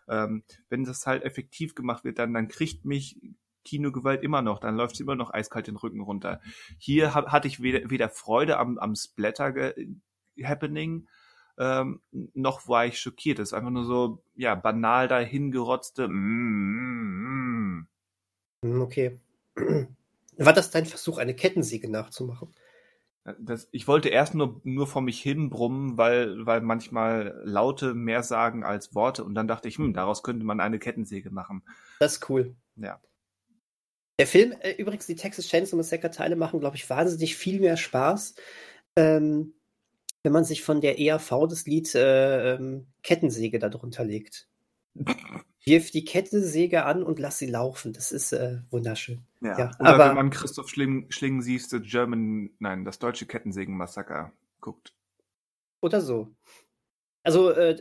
ähm, 0.07 0.43
wenn 0.69 0.85
das 0.85 1.05
halt 1.05 1.23
effektiv 1.23 1.75
gemacht 1.75 2.05
wird, 2.05 2.17
dann, 2.17 2.33
dann 2.33 2.47
kriegt 2.47 2.85
mich 2.85 3.19
Kinogewalt 3.65 4.23
immer 4.23 4.41
noch, 4.41 4.59
dann 4.59 4.77
läuft 4.77 4.95
es 4.95 5.01
immer 5.01 5.15
noch 5.15 5.33
eiskalt 5.33 5.67
den 5.67 5.75
Rücken 5.75 5.99
runter. 5.99 6.39
Hier 6.77 7.13
hab, 7.13 7.27
hatte 7.27 7.49
ich 7.49 7.61
weder, 7.61 7.89
weder 7.89 8.07
Freude 8.07 8.57
am, 8.57 8.77
am 8.77 8.95
Splatter-Happening, 8.95 11.09
ähm, 11.57 11.99
noch 12.11 12.69
war 12.69 12.85
ich 12.85 12.99
schockiert. 12.99 13.39
Das 13.39 13.49
ist 13.49 13.53
einfach 13.53 13.69
nur 13.69 13.83
so, 13.83 14.23
ja, 14.33 14.55
banal 14.55 15.09
dahingerotzte, 15.09 16.07
mm, 16.07 16.13
mm, 16.13 17.79
mm. 17.79 17.87
Okay. 18.63 19.19
War 20.37 20.53
das 20.53 20.71
dein 20.71 20.85
Versuch, 20.85 21.17
eine 21.17 21.35
Kettensäge 21.35 21.89
nachzumachen? 21.89 22.53
Das, 23.37 23.67
ich 23.71 23.87
wollte 23.87 24.09
erst 24.09 24.33
nur, 24.33 24.61
nur 24.63 24.87
vor 24.87 25.03
mich 25.03 25.21
hin 25.21 25.51
brummen, 25.51 25.95
weil, 25.97 26.43
weil 26.45 26.61
manchmal 26.61 27.39
Laute 27.43 27.93
mehr 27.93 28.23
sagen 28.23 28.63
als 28.63 28.95
Worte 28.95 29.23
und 29.23 29.35
dann 29.35 29.47
dachte 29.47 29.67
ich, 29.67 29.77
hm, 29.77 29.93
daraus 29.93 30.23
könnte 30.23 30.43
man 30.43 30.59
eine 30.59 30.79
Kettensäge 30.79 31.29
machen. 31.29 31.61
Das 31.99 32.13
ist 32.13 32.29
cool. 32.29 32.55
Ja. 32.77 32.99
Der 34.17 34.25
Film, 34.25 34.53
äh, 34.61 34.71
übrigens, 34.73 35.05
die 35.05 35.15
Texas 35.15 35.47
Chainsaw 35.47 35.77
Massacre 35.77 36.09
Teile 36.09 36.35
machen, 36.35 36.59
glaube 36.59 36.77
ich, 36.77 36.89
wahnsinnig 36.89 37.35
viel 37.35 37.59
mehr 37.59 37.77
Spaß, 37.77 38.35
ähm, 38.95 39.53
wenn 40.23 40.31
man 40.31 40.43
sich 40.43 40.63
von 40.63 40.81
der 40.81 40.99
ERV 40.99 41.47
das 41.47 41.65
Lied 41.65 41.93
äh, 41.93 42.55
ähm, 42.55 42.87
Kettensäge 43.03 43.59
darunter 43.59 44.03
legt. 44.03 44.47
wirf 45.63 45.91
die 45.91 46.05
Kettensäge 46.05 46.85
an 46.85 47.03
und 47.03 47.19
lass 47.19 47.37
sie 47.37 47.47
laufen. 47.47 47.93
Das 47.93 48.11
ist 48.11 48.33
äh, 48.33 48.59
wunderschön. 48.69 49.21
Ja. 49.41 49.57
ja 49.57 49.71
Oder 49.79 49.89
aber, 49.89 50.09
wenn 50.09 50.15
man 50.15 50.29
Christoph 50.29 50.69
Schling, 50.69 51.05
Schlingensiefs 51.09 51.69
The 51.69 51.79
German, 51.79 52.51
nein, 52.59 52.85
das 52.85 52.99
deutsche 52.99 53.25
Kettensägen-Massaker 53.25 54.31
guckt. 54.59 54.93
Oder 55.81 56.01
so. 56.01 56.29
Also, 57.23 57.51
äh, 57.51 57.77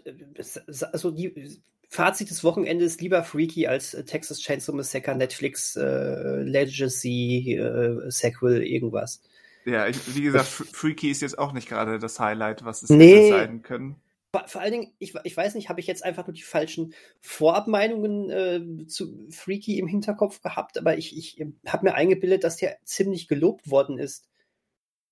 also 0.93 1.11
die 1.11 1.61
Fazit 1.89 2.31
des 2.31 2.45
Wochenendes 2.45 3.01
lieber 3.01 3.25
Freaky 3.25 3.67
als 3.67 3.95
äh, 3.95 4.05
Texas 4.05 4.41
Chainsaw 4.41 4.77
Massacre, 4.77 5.15
Netflix, 5.17 5.77
äh, 5.77 6.43
Legacy, 6.43 7.55
äh, 7.57 8.11
Sequel, 8.11 8.63
irgendwas. 8.63 9.23
Ja, 9.65 9.87
ich, 9.87 10.15
wie 10.15 10.23
gesagt, 10.23 10.47
Freaky 10.47 11.11
ist 11.11 11.23
jetzt 11.23 11.39
auch 11.39 11.53
nicht 11.53 11.69
gerade 11.69 11.99
das 11.99 12.19
Highlight, 12.21 12.65
was 12.65 12.83
es 12.83 12.91
nee, 12.91 13.29
hätte 13.29 13.39
sein 13.39 13.63
können 13.63 14.01
vor 14.47 14.61
allen 14.61 14.73
Dingen, 14.73 14.95
ich, 14.99 15.15
ich 15.25 15.37
weiß 15.37 15.55
nicht, 15.55 15.69
habe 15.69 15.81
ich 15.81 15.87
jetzt 15.87 16.05
einfach 16.05 16.27
nur 16.27 16.35
die 16.35 16.43
falschen 16.43 16.95
Vorabmeinungen 17.21 18.31
äh, 18.31 18.87
zu 18.87 19.29
Freaky 19.31 19.79
im 19.79 19.89
Hinterkopf 19.89 20.41
gehabt, 20.41 20.79
aber 20.79 20.97
ich, 20.99 21.17
ich 21.17 21.45
habe 21.67 21.87
mir 21.87 21.95
eingebildet, 21.95 22.45
dass 22.45 22.57
der 22.57 22.79
ziemlich 22.85 23.27
gelobt 23.29 23.71
worden 23.71 23.99
ist. 23.99 24.29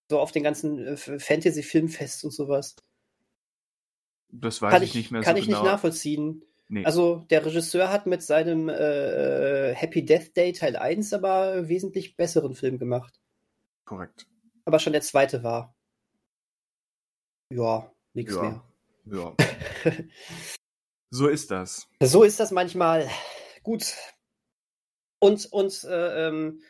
So 0.09 0.21
auf 0.21 0.31
den 0.31 0.45
ganzen 0.45 0.79
äh, 0.87 0.97
Fantasy-Filmfest 0.97 2.25
und 2.25 2.31
sowas. 2.31 2.77
Das 4.31 4.63
weiß 4.63 4.73
kann 4.73 4.83
ich, 4.83 4.95
nicht 4.95 5.11
mehr 5.11 5.23
Kann 5.23 5.37
so 5.37 5.41
ich 5.41 5.47
genau. 5.47 5.63
nicht 5.63 5.71
nachvollziehen. 5.71 6.45
Nee. 6.69 6.85
Also 6.85 7.25
der 7.31 7.45
Regisseur 7.45 7.91
hat 7.91 8.07
mit 8.07 8.23
seinem 8.23 8.69
äh, 8.69 9.75
Happy 9.75 10.05
Death 10.05 10.37
Day 10.37 10.53
Teil 10.53 10.77
1 10.77 11.13
aber 11.15 11.69
wesentlich 11.69 12.17
besseren 12.17 12.55
Film 12.55 12.79
gemacht. 12.79 13.19
Korrekt. 13.85 14.27
Aber 14.67 14.79
schon 14.79 14.93
der 14.93 15.03
zweite 15.03 15.43
war. 15.43 15.75
Ja, 17.51 17.91
nichts 18.13 18.35
Ja. 18.35 18.43
mehr. 18.43 18.68
Ja. 19.11 19.35
so 21.11 21.29
ist 21.29 21.51
das. 21.51 21.89
So 22.03 22.23
ist 22.23 22.41
das 22.41 22.51
manchmal. 22.51 23.09
Gut. 23.63 23.95
Und, 25.21 25.47
und 25.53 25.85
äh, 25.85 26.29
ähm, 26.29 26.63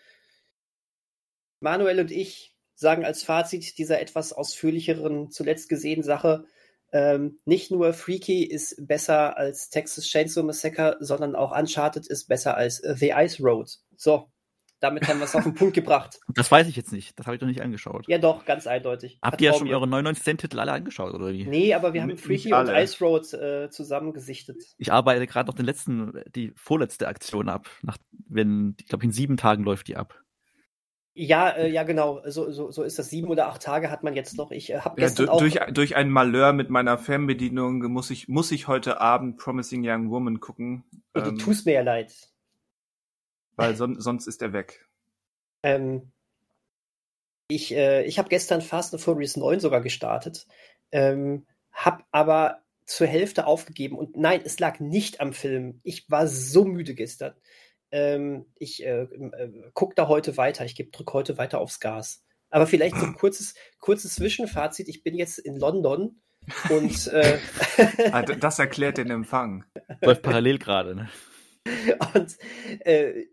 Manuel 1.61 2.01
und 2.01 2.11
ich 2.11 2.55
sagen 2.75 3.05
als 3.05 3.25
Fazit 3.25 3.77
dieser 3.79 4.01
etwas 4.01 4.33
ausführlicheren, 4.33 5.31
zuletzt 5.31 5.69
gesehenen 5.69 6.05
Sache, 6.05 6.47
ähm, 6.93 7.39
nicht 7.45 7.71
nur 7.71 7.93
Freaky 7.93 8.45
ist 8.45 8.87
besser 8.87 9.37
als 9.37 9.69
Texas 9.69 10.07
Chainsaw 10.07 10.43
Massacre, 10.45 10.97
sondern 11.01 11.35
auch 11.37 11.57
Uncharted 11.57 12.07
ist 12.07 12.29
besser 12.29 12.57
als 12.57 12.77
The 12.77 13.13
Ice 13.15 13.43
Road. 13.43 13.71
So, 13.97 14.31
damit 14.81 15.09
haben 15.09 15.19
wir 15.19 15.25
es 15.25 15.35
auf 15.35 15.45
den 15.45 15.55
Punkt 15.55 15.75
gebracht. 15.75 16.21
Das 16.35 16.53
weiß 16.53 16.69
ich 16.69 16.77
jetzt 16.77 16.93
nicht. 16.93 17.19
Das 17.19 17.27
habe 17.27 17.35
ich 17.35 17.41
noch 17.43 17.49
nicht 17.49 17.63
angeschaut. 17.63 18.07
Ja, 18.07 18.19
doch, 18.19 18.45
ganz 18.45 18.67
eindeutig. 18.67 19.19
Habt 19.23 19.41
ihr 19.41 19.51
ja 19.51 19.59
schon 19.59 19.67
mir. 19.67 19.75
eure 19.75 19.87
99-Cent-Titel 19.87 20.61
alle 20.61 20.73
angeschaut, 20.73 21.13
oder 21.15 21.33
wie? 21.33 21.47
Nee, 21.47 21.75
aber 21.75 21.93
wir 21.95 22.03
haben 22.03 22.09
Nicht 22.11 22.25
Freaky 22.25 22.53
und. 22.53 22.69
Ice 22.69 23.05
Road 23.05 23.33
äh, 23.33 23.71
zusammengesichtet. 23.71 24.63
Ich 24.79 24.93
arbeite 24.93 25.27
gerade 25.27 25.49
noch 25.49 25.57
den 25.57 25.67
letzten, 25.67 26.23
die 26.35 26.53
vorletzte 26.55 27.09
Aktion 27.09 27.49
ab. 27.49 27.69
Nach, 27.83 27.99
wenn, 28.29 28.77
ich 28.79 28.87
glaube, 28.87 29.05
in 29.05 29.11
sieben 29.11 29.37
Tagen 29.37 29.65
läuft 29.65 29.89
die 29.89 29.97
ab. 29.97 30.23
Ja, 31.21 31.49
äh, 31.51 31.69
ja, 31.69 31.83
genau. 31.83 32.23
So, 32.27 32.53
so, 32.53 32.71
so 32.71 32.85
ist 32.85 32.97
das. 32.97 33.11
Sieben 33.11 33.27
oder 33.27 33.49
acht 33.49 33.61
Tage 33.61 33.91
hat 33.91 34.05
man 34.05 34.15
jetzt 34.15 34.37
noch. 34.37 34.53
Ich 34.53 34.71
äh, 34.71 34.79
habe 34.79 35.01
Ja, 35.01 35.09
gestern 35.09 35.27
du, 35.27 35.33
auch. 35.33 35.39
durch, 35.41 35.59
durch 35.73 35.97
ein 35.97 36.11
Malheur 36.11 36.53
mit 36.53 36.71
meiner 36.71 36.97
Fernbedienung 36.97 37.83
muss 37.91 38.11
ich, 38.11 38.29
muss 38.29 38.53
ich 38.53 38.69
heute 38.69 39.01
Abend 39.01 39.37
Promising 39.37 39.83
Young 39.85 40.11
Woman 40.11 40.39
gucken. 40.39 40.85
Ey, 41.15 41.23
du 41.23 41.31
ähm, 41.31 41.39
tust 41.39 41.67
mir 41.67 41.73
ja 41.73 41.83
leid. 41.83 42.13
Weil 43.59 43.77
son 43.77 44.01
sonst 44.01 44.27
ist 44.27 44.41
er 44.41 44.53
weg. 44.53 44.87
Ähm, 45.63 46.13
ich 47.49 47.75
äh, 47.75 48.05
ich 48.05 48.19
habe 48.19 48.29
gestern 48.29 48.63
Fast 48.63 48.95
and 48.95 49.03
Furious 49.03 49.37
9 49.37 49.61
sogar 49.61 49.81
gestartet, 49.81 50.47
ähm, 50.93 51.47
hab 51.73 52.07
aber 52.13 52.63
zur 52.87 53.07
Hälfte 53.07 53.47
aufgegeben. 53.47 53.99
Und 53.99 54.17
nein, 54.17 54.41
es 54.45 54.59
lag 54.61 54.81
nicht 54.81 55.21
am 55.21 55.33
Film. 55.33 55.81
Ich 55.83 56.11
war 56.11 56.27
so 56.27 56.65
müde 56.65 56.95
gestern. 56.95 57.35
Ähm, 57.91 58.47
ich 58.57 58.85
äh, 58.85 59.03
äh, 59.03 59.71
guck 59.75 59.95
da 59.95 60.09
heute 60.09 60.37
weiter. 60.37 60.65
Ich 60.65 60.75
geb, 60.75 60.93
drück 60.93 61.13
heute 61.13 61.37
weiter 61.37 61.59
aufs 61.61 61.81
Gas. 61.81 62.25
Aber 62.51 62.67
vielleicht 62.67 62.97
so 62.97 63.05
ein 63.05 63.15
kurzes, 63.19 63.55
kurzes 63.79 64.15
Zwischenfazit. 64.15 64.89
Ich 64.89 65.03
bin 65.03 65.15
jetzt 65.15 65.39
in 65.39 65.57
London 65.57 66.21
und, 66.71 67.09
äh, 67.09 67.39
Ah, 68.13 68.23
das 68.23 68.59
erklärt 68.59 68.99
den 68.99 69.11
Empfang. 69.11 69.65
Läuft 70.01 70.23
parallel 70.23 70.59
gerade, 70.59 70.95
ne? 70.95 71.11
und 72.15 72.37
äh, 72.81 73.25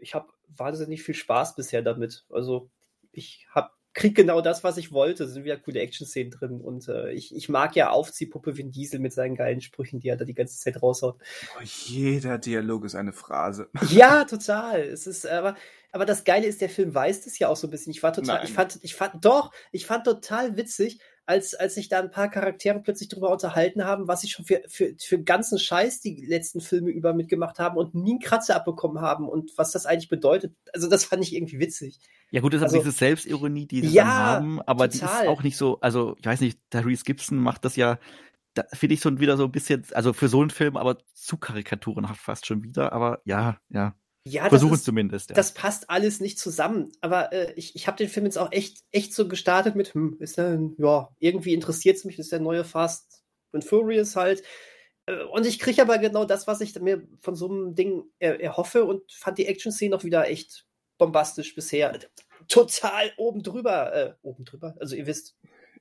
ich 0.00 0.14
habe 0.14 0.28
wahnsinnig 0.56 1.02
viel 1.02 1.14
Spaß 1.14 1.56
bisher 1.56 1.82
damit. 1.82 2.24
Also 2.30 2.70
ich 3.12 3.46
hab, 3.50 3.76
krieg 3.94 4.14
genau 4.14 4.40
das, 4.40 4.64
was 4.64 4.76
ich 4.76 4.92
wollte. 4.92 5.24
Es 5.24 5.32
sind 5.32 5.44
wieder 5.44 5.56
coole 5.56 5.80
Action-Szenen 5.80 6.30
drin. 6.30 6.60
Und 6.60 6.88
äh, 6.88 7.12
ich, 7.12 7.34
ich 7.34 7.48
mag 7.48 7.74
ja 7.76 7.90
Aufziehpuppe 7.90 8.56
Vin 8.56 8.70
Diesel 8.70 9.00
mit 9.00 9.12
seinen 9.12 9.34
geilen 9.34 9.60
Sprüchen, 9.60 10.00
die 10.00 10.08
er 10.08 10.16
da 10.16 10.24
die 10.24 10.34
ganze 10.34 10.58
Zeit 10.58 10.82
raushaut. 10.82 11.16
Oh, 11.56 11.62
jeder 11.62 12.38
Dialog 12.38 12.84
ist 12.84 12.94
eine 12.94 13.12
Phrase. 13.12 13.68
Ja, 13.90 14.24
total. 14.24 14.82
Es 14.82 15.06
ist 15.06 15.26
aber, 15.26 15.56
aber 15.92 16.04
das 16.04 16.24
Geile 16.24 16.46
ist, 16.46 16.60
der 16.60 16.68
Film 16.68 16.94
weiß 16.94 17.24
das 17.24 17.38
ja 17.38 17.48
auch 17.48 17.56
so 17.56 17.66
ein 17.66 17.70
bisschen. 17.70 17.90
Ich 17.90 18.02
war 18.02 18.12
total, 18.12 18.36
Nein. 18.36 18.46
ich 18.46 18.52
fand, 18.52 18.78
ich 18.82 18.94
fand, 18.94 19.24
doch, 19.24 19.52
ich 19.72 19.86
fand 19.86 20.04
total 20.04 20.56
witzig, 20.56 21.00
als, 21.28 21.54
als 21.54 21.74
sich 21.74 21.90
da 21.90 21.98
ein 22.00 22.10
paar 22.10 22.30
Charaktere 22.30 22.80
plötzlich 22.80 23.10
drüber 23.10 23.30
unterhalten 23.30 23.84
haben, 23.84 24.08
was 24.08 24.22
sie 24.22 24.28
schon 24.28 24.46
für, 24.46 24.62
für, 24.66 24.94
für 24.98 25.16
einen 25.16 25.26
ganzen 25.26 25.58
Scheiß 25.58 26.00
die 26.00 26.24
letzten 26.24 26.62
Filme 26.62 26.90
über 26.90 27.12
mitgemacht 27.12 27.58
haben 27.58 27.76
und 27.76 27.94
nie 27.94 28.12
einen 28.12 28.20
Kratzer 28.20 28.56
abbekommen 28.56 29.02
haben 29.02 29.28
und 29.28 29.52
was 29.58 29.70
das 29.72 29.84
eigentlich 29.84 30.08
bedeutet. 30.08 30.54
Also, 30.72 30.88
das 30.88 31.04
fand 31.04 31.22
ich 31.22 31.34
irgendwie 31.34 31.58
witzig. 31.58 32.00
Ja 32.30 32.40
gut, 32.40 32.54
das 32.54 32.60
ist 32.60 32.64
Also- 32.64 32.78
diese 32.78 32.92
Selbstironie, 32.92 33.66
die 33.66 33.82
sie 33.86 33.94
Ja, 33.94 34.06
haben, 34.06 34.62
aber 34.62 34.88
die 34.88 35.00
total. 35.00 35.24
ist 35.24 35.28
auch 35.28 35.42
nicht 35.42 35.58
so, 35.58 35.78
also 35.80 36.16
ich 36.18 36.24
weiß 36.24 36.40
nicht, 36.40 36.58
Therese 36.70 37.04
Gibson 37.04 37.36
macht 37.38 37.64
das 37.66 37.76
ja, 37.76 37.98
da 38.54 38.64
finde 38.72 38.94
ich 38.94 39.00
so 39.00 39.20
wieder 39.20 39.36
so 39.36 39.44
ein 39.44 39.52
bisschen, 39.52 39.84
also 39.92 40.14
für 40.14 40.28
so 40.28 40.40
einen 40.40 40.50
Film, 40.50 40.78
aber 40.78 40.96
zu 41.12 41.36
karikaturenhaft 41.36 42.20
fast 42.22 42.46
schon 42.46 42.62
wieder, 42.64 42.92
aber 42.94 43.20
ja, 43.24 43.58
ja, 43.68 43.94
Ja, 44.28 44.42
das 44.44 44.50
versuchen 44.50 44.72
ist- 44.74 44.80
es 44.80 44.84
zumindest. 44.84 45.30
Ja. 45.30 45.36
das 45.36 45.52
passt 45.52 45.90
alles 45.90 46.20
nicht 46.20 46.38
zusammen. 46.38 46.92
Aber 47.00 47.32
äh, 47.32 47.52
ich, 47.56 47.74
ich 47.76 47.86
habe 47.86 47.96
den 47.96 48.08
Film 48.08 48.26
jetzt 48.26 48.38
auch 48.38 48.52
echt, 48.52 48.84
echt 48.90 49.14
so 49.14 49.28
gestartet 49.28 49.74
mit, 49.76 49.94
hm, 49.94 50.16
ist 50.20 50.38
der, 50.38 50.60
ja, 50.78 51.08
irgendwie 51.18 51.54
interessiert 51.54 51.96
es 51.96 52.04
mich, 52.04 52.18
ist 52.18 52.32
der 52.32 52.40
neue 52.40 52.64
Fast 52.64 53.22
and 53.52 53.64
Furious 53.64 54.16
halt. 54.16 54.42
Äh, 55.06 55.22
Und 55.24 55.46
ich 55.46 55.58
kriege 55.58 55.80
aber 55.82 55.98
genau 55.98 56.24
das, 56.24 56.46
was 56.46 56.60
ich 56.60 56.78
mir 56.80 57.06
von 57.20 57.34
so 57.34 57.48
einem 57.48 57.74
Ding 57.74 58.04
er, 58.18 58.40
erhoffe 58.40 58.84
und 58.84 59.10
fand 59.12 59.38
die 59.38 59.46
Action-Szene 59.46 59.96
auch 59.96 60.04
wieder 60.04 60.28
echt 60.28 60.66
bombastisch 60.98 61.54
bisher. 61.54 61.98
Total 62.48 63.12
oben 63.16 63.42
drüber, 63.42 63.94
äh, 63.94 64.14
oben 64.22 64.44
drüber, 64.44 64.74
also 64.80 64.96
ihr 64.96 65.06
wisst. 65.06 65.36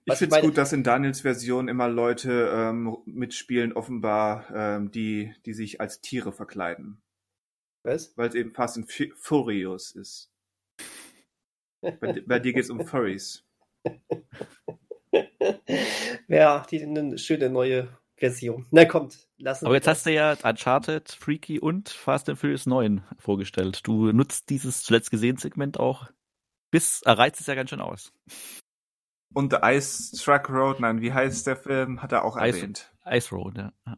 Ich 0.05 0.13
finde 0.15 0.37
es 0.37 0.41
gut, 0.41 0.57
dass 0.57 0.71
in 0.71 0.83
Daniels 0.83 1.21
Version 1.21 1.67
immer 1.67 1.89
Leute 1.89 2.49
ähm, 2.53 2.95
mitspielen, 3.05 3.73
offenbar, 3.73 4.45
ähm, 4.55 4.89
die, 4.91 5.33
die 5.45 5.53
sich 5.53 5.81
als 5.81 5.99
Tiere 5.99 6.31
verkleiden. 6.31 7.01
Was? 7.87 8.15
Weil 8.17 8.27
es 8.29 8.35
eben 8.35 8.51
Fast 8.53 8.77
and 8.77 8.91
Fu- 8.91 9.13
Furious 9.15 9.91
ist. 9.91 10.29
Bei, 11.81 12.21
bei 12.25 12.39
dir 12.39 12.51
geht 12.53 12.65
es 12.65 12.69
um 12.69 12.85
Furries. 12.85 13.45
ja, 16.27 16.65
die 16.69 16.83
eine 16.83 17.17
schöne 17.17 17.49
neue 17.49 17.87
Version. 18.17 18.65
Na 18.71 18.85
kommt, 18.85 19.27
lassen 19.37 19.65
aber 19.65 19.75
jetzt 19.75 19.87
hast 19.87 20.05
du 20.05 20.11
ja 20.11 20.35
Uncharted, 20.43 21.09
Freaky 21.11 21.59
und 21.59 21.89
Fast 21.89 22.27
and 22.29 22.37
Furious 22.39 22.65
9 22.65 23.03
vorgestellt. 23.19 23.85
Du 23.87 24.11
nutzt 24.11 24.49
dieses 24.49 24.83
zuletzt 24.83 25.11
gesehen 25.11 25.37
Segment 25.37 25.79
auch 25.79 26.09
bis, 26.71 27.01
er 27.03 27.17
reizt 27.17 27.39
es 27.39 27.47
ja 27.47 27.55
ganz 27.55 27.69
schön 27.69 27.79
aus. 27.81 28.11
Und 29.33 29.53
The 29.53 29.59
Ice 29.63 30.17
Truck 30.21 30.49
Road, 30.49 30.79
nein, 30.79 30.99
wie 31.01 31.13
heißt 31.13 31.47
der 31.47 31.55
Film, 31.55 32.01
hat 32.01 32.11
er 32.11 32.25
auch 32.25 32.35
Ice- 32.37 32.57
erwähnt. 32.57 32.91
Ice 33.05 33.33
Road, 33.33 33.57
ja. 33.57 33.71
Ja. 33.85 33.97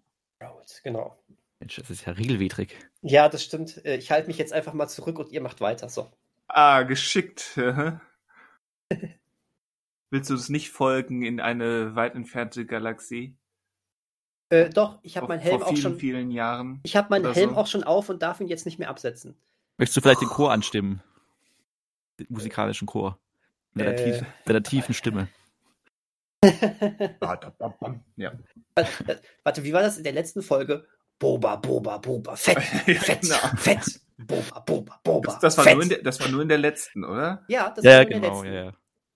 Road, 0.50 0.82
genau. 0.84 1.18
Mensch, 1.60 1.76
das 1.76 1.90
ist 1.90 2.06
ja 2.06 2.14
regelwidrig. 2.14 2.76
Ja, 3.02 3.28
das 3.30 3.44
stimmt. 3.44 3.84
Äh, 3.86 3.98
Ich 3.98 4.12
halte 4.12 4.28
mich 4.28 4.38
jetzt 4.38 4.54
einfach 4.54 4.74
mal 4.74 4.88
zurück 4.88 5.20
und 5.20 5.32
ihr 5.32 5.42
macht 5.42 5.60
weiter. 5.62 5.90
So. 5.90 6.10
Ah, 6.48 6.84
geschickt. 6.84 7.58
Willst 10.10 10.30
du 10.30 10.34
es 10.34 10.50
nicht 10.50 10.72
folgen 10.72 11.22
in 11.22 11.40
eine 11.40 11.96
weit 11.96 12.16
entfernte 12.16 12.66
Galaxie? 12.66 13.36
Äh, 14.50 14.70
doch, 14.70 14.98
ich 15.04 15.16
habe 15.18 15.28
meinen 15.28 15.42
Helm 15.42 15.60
vor 15.60 15.68
auch 15.68 15.72
vielen, 15.72 15.82
schon. 15.82 16.00
vielen 16.00 16.32
Jahren. 16.32 16.80
Ich 16.84 16.96
habe 16.96 17.10
meinen 17.12 17.32
Helm 17.34 17.52
so. 17.52 17.56
auch 17.58 17.68
schon 17.68 17.84
auf 17.84 18.10
und 18.10 18.24
darf 18.24 18.40
ihn 18.40 18.48
jetzt 18.48 18.66
nicht 18.66 18.80
mehr 18.80 18.90
absetzen. 18.90 19.38
Möchtest 19.78 19.98
du 19.98 20.02
vielleicht 20.02 20.22
den 20.22 20.30
Chor 20.30 20.52
anstimmen? 20.52 21.04
Den 22.20 22.26
musikalischen 22.30 22.88
Chor. 22.88 23.20
Mit 23.74 23.86
der, 23.86 23.94
Äh. 24.00 24.04
tiefen, 24.12 24.28
mit 24.46 24.54
der 24.56 24.64
tiefen 24.64 24.94
Stimme. 24.96 25.28
Ja. 28.16 28.32
Warte, 29.44 29.64
wie 29.64 29.74
war 29.74 29.82
das 29.82 29.98
in 29.98 30.04
der 30.04 30.14
letzten 30.14 30.42
Folge? 30.42 30.88
Boba, 31.20 31.58
Boba, 31.58 31.98
Boba, 31.98 32.36
fett, 32.36 32.60
fett, 32.64 33.22
Genau. 33.22 33.36
fett, 33.58 34.02
Boba, 34.18 34.60
Boba, 34.62 35.00
Boba. 35.04 35.32
Das, 35.34 35.40
das, 35.42 35.58
war 35.58 35.64
fett. 35.66 35.74
nur 35.76 35.84
in 35.84 35.90
der, 35.90 36.02
das 36.02 36.20
war 36.22 36.28
nur 36.30 36.42
in 36.42 36.50
der 36.50 36.58
letzten, 36.58 37.04
oder? 37.04 37.44
ja, 37.50 37.70
das 37.70 37.84
Ja, 37.84 37.92
war 37.92 37.98
ja, 37.98 38.02
in 38.04 38.10
der 38.10 38.20
genau, 38.22 38.34
letzten. 38.42 38.54
ja, 38.54 38.64
ja. 38.66 38.74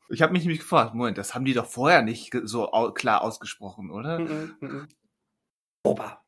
Ich 0.10 0.22
habe 0.22 0.34
mich 0.34 0.43
nämlich 0.43 0.60
gefragt, 0.60 0.93
Moment, 0.93 1.18
das 1.18 1.34
haben 1.34 1.45
die 1.45 1.54
doch 1.54 1.66
vorher 1.66 2.01
nicht 2.01 2.32
so 2.43 2.72
au 2.72 2.91
klar 2.91 3.22
ausgesprochen, 3.24 3.89
oder? 3.89 4.20
Boba, 5.84 6.22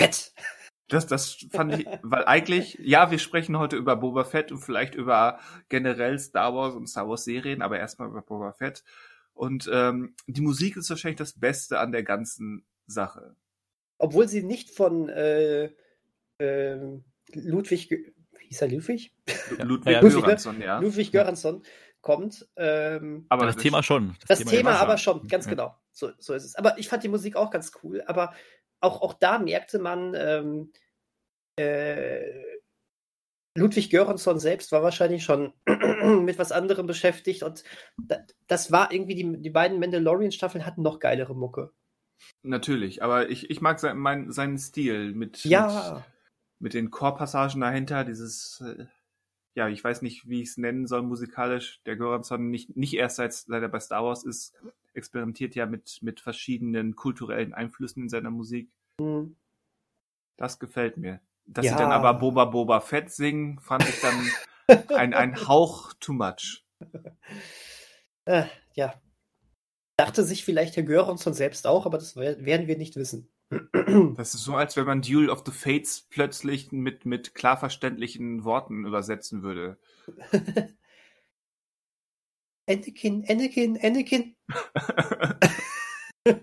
fett. 0.00 0.32
Das, 0.88 1.06
das 1.06 1.46
fand 1.50 1.74
ich, 1.78 1.86
weil 2.02 2.26
eigentlich, 2.26 2.78
ja, 2.80 3.10
wir 3.10 3.18
sprechen 3.18 3.58
heute 3.58 3.76
über 3.76 3.96
Boba 3.96 4.24
Fett 4.24 4.52
und 4.52 4.58
vielleicht 4.58 4.94
über 4.94 5.40
generell 5.70 6.18
Star 6.18 6.54
Wars 6.54 6.74
und 6.74 6.86
Star 6.88 7.08
Wars 7.08 7.24
Serien, 7.24 7.62
aber 7.62 7.78
erstmal 7.78 8.08
über 8.08 8.20
Boba 8.20 8.52
Fett. 8.52 8.84
Und 9.32 9.68
ähm, 9.72 10.14
die 10.26 10.42
Musik 10.42 10.76
ist 10.76 10.90
wahrscheinlich 10.90 11.16
das 11.18 11.40
Beste 11.40 11.80
an 11.80 11.90
der 11.90 12.02
ganzen 12.02 12.66
Sache. 12.86 13.34
Obwohl 13.98 14.28
sie 14.28 14.42
nicht 14.42 14.70
von 14.70 15.08
äh, 15.08 15.70
ähm, 16.38 17.04
Ludwig, 17.32 17.88
hieß 18.40 18.62
er 18.62 18.68
Ludwig? 18.68 19.14
Ludwig 19.58 19.92
ja, 19.92 20.00
Ludwig, 20.00 20.16
ne? 20.16 20.22
Göransson, 20.22 20.60
ja. 20.60 20.78
Ludwig 20.78 21.12
Göransson 21.12 21.62
kommt. 22.00 22.46
Ähm, 22.56 23.26
Aber 23.28 23.46
das, 23.46 23.56
Thema 23.56 23.82
schon. 23.82 24.16
Das 24.28 24.40
Thema, 24.40 24.52
immer 24.60 24.80
aber 24.80 24.98
schon. 24.98 25.20
schon, 25.20 25.28
ganz 25.28 25.46
Ja. 25.46 25.50
genau. 25.50 25.76
So, 25.92 26.10
so 26.18 26.34
ist 26.34 26.44
es. 26.44 26.56
Aber 26.56 26.78
ich 26.78 26.88
fand 26.88 27.02
die 27.02 27.08
Musik 27.08 27.36
auch 27.36 27.50
ganz 27.50 27.72
cool. 27.82 28.02
Aber 28.06 28.34
auch, 28.80 29.00
auch 29.00 29.14
da 29.14 29.38
merkte 29.38 29.78
man, 29.78 30.14
ähm, 30.14 30.72
äh, 31.56 32.54
Ludwig 33.56 33.90
Göransson 33.90 34.40
selbst 34.40 34.72
war 34.72 34.82
wahrscheinlich 34.82 35.22
schon 35.22 35.52
mit 36.24 36.38
was 36.38 36.50
anderem 36.50 36.86
beschäftigt 36.86 37.44
und 37.44 37.62
da, 37.96 38.18
das 38.48 38.72
war 38.72 38.92
irgendwie, 38.92 39.14
die, 39.14 39.40
die 39.40 39.50
beiden 39.50 39.78
Mandalorian-Staffeln 39.78 40.66
hatten 40.66 40.82
noch 40.82 40.98
geilere 40.98 41.36
Mucke. 41.36 41.72
Natürlich, 42.42 43.02
aber 43.02 43.30
ich, 43.30 43.50
ich 43.50 43.60
mag 43.60 43.80
sein, 43.80 43.98
mein, 43.98 44.30
seinen 44.32 44.58
Stil 44.58 45.12
mit, 45.14 45.44
Ja, 45.44 45.94
mit, 45.96 46.04
mit 46.60 46.74
den 46.74 46.90
Chorpassagen 46.90 47.60
dahinter, 47.60 48.04
dieses, 48.04 48.60
äh, 48.60 48.86
ja, 49.54 49.68
ich 49.68 49.82
weiß 49.82 50.02
nicht, 50.02 50.28
wie 50.28 50.42
ich 50.42 50.48
es 50.50 50.56
nennen 50.56 50.86
soll 50.86 51.02
musikalisch. 51.02 51.80
Der 51.86 51.96
Göransson 51.96 52.50
nicht, 52.50 52.76
nicht 52.76 52.94
erst 52.94 53.16
seit, 53.16 53.32
seit 53.32 53.62
er 53.62 53.68
bei 53.68 53.80
Star 53.80 54.04
Wars 54.04 54.24
ist, 54.24 54.54
experimentiert 54.94 55.54
ja 55.54 55.66
mit, 55.66 55.98
mit 56.02 56.20
verschiedenen 56.20 56.96
kulturellen 56.96 57.54
Einflüssen 57.54 58.04
in 58.04 58.08
seiner 58.08 58.30
Musik. 58.30 58.70
hm, 59.00 59.36
Das 60.36 60.58
gefällt 60.58 60.96
mir. 60.96 61.20
Dass 61.46 61.66
Ja. 61.66 61.72
sie 61.72 61.78
dann 61.78 61.92
aber 61.92 62.14
Boba 62.14 62.46
Boba 62.46 62.80
Fett 62.80 63.10
singen, 63.10 63.58
fand 63.60 63.88
ich 63.88 64.00
dann 64.00 64.30
ein, 64.96 65.14
ein 65.14 65.46
Hauch 65.46 65.92
too 66.00 66.12
much. 66.14 66.64
äh, 68.24 68.44
ja. 68.74 68.94
Da 69.96 70.06
dachte 70.06 70.24
sich 70.24 70.44
vielleicht 70.44 70.76
Herr 70.76 70.82
Göransson 70.82 71.34
selbst 71.34 71.66
auch, 71.66 71.86
aber 71.86 71.98
das 71.98 72.16
werden 72.16 72.66
wir 72.66 72.76
nicht 72.76 72.96
wissen. 72.96 73.30
Das 74.16 74.34
ist 74.34 74.44
so, 74.44 74.54
als 74.56 74.76
wenn 74.76 74.86
man 74.86 75.02
Duel 75.02 75.30
of 75.30 75.44
the 75.46 75.52
Fates 75.52 76.08
plötzlich 76.10 76.72
mit, 76.72 77.04
mit 77.06 77.34
klar 77.34 77.56
verständlichen 77.56 78.42
Worten 78.44 78.84
übersetzen 78.86 79.42
würde. 79.42 79.78
Anakin, 82.66 83.24
Anakin, 83.28 83.78
Anakin. 83.80 84.36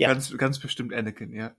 ja. 0.00 0.08
Ganz, 0.08 0.36
ganz 0.36 0.58
bestimmt 0.58 0.92
Anakin, 0.94 1.32
ja. 1.32 1.54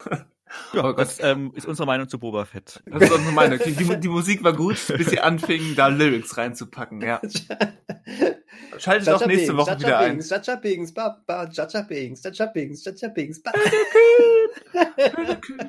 Ja, 0.72 0.84
oh 0.84 0.92
das 0.92 1.20
ähm, 1.20 1.52
ist 1.54 1.66
unsere 1.66 1.86
Meinung 1.86 2.08
zu 2.08 2.18
Boba 2.18 2.44
Fett. 2.44 2.82
Das 2.86 3.02
ist 3.02 3.12
unsere 3.12 3.32
Meinung. 3.32 3.58
Die, 3.64 3.72
die 3.72 4.08
Musik 4.08 4.42
war 4.42 4.52
gut, 4.52 4.76
bis 4.96 5.10
sie 5.10 5.20
anfingen, 5.20 5.74
da 5.76 5.88
Lyrics 5.88 6.36
reinzupacken, 6.36 7.02
ja. 7.02 7.20
Schaltet 8.78 9.08
doch 9.08 9.26
nächste 9.26 9.56
Woche 9.56 9.70
Jaja 9.70 9.80
wieder 9.80 10.08
Bings, 10.08 10.32
ein. 10.32 10.42
Jaja 10.42 10.58
Bings, 10.60 10.94
Baba, 10.94 11.48
Jaja 11.50 11.82
Bings, 11.82 12.22
Jaja 12.22 12.46
Bings, 12.46 12.84
Jaja 12.84 13.08
Bings, 13.08 13.42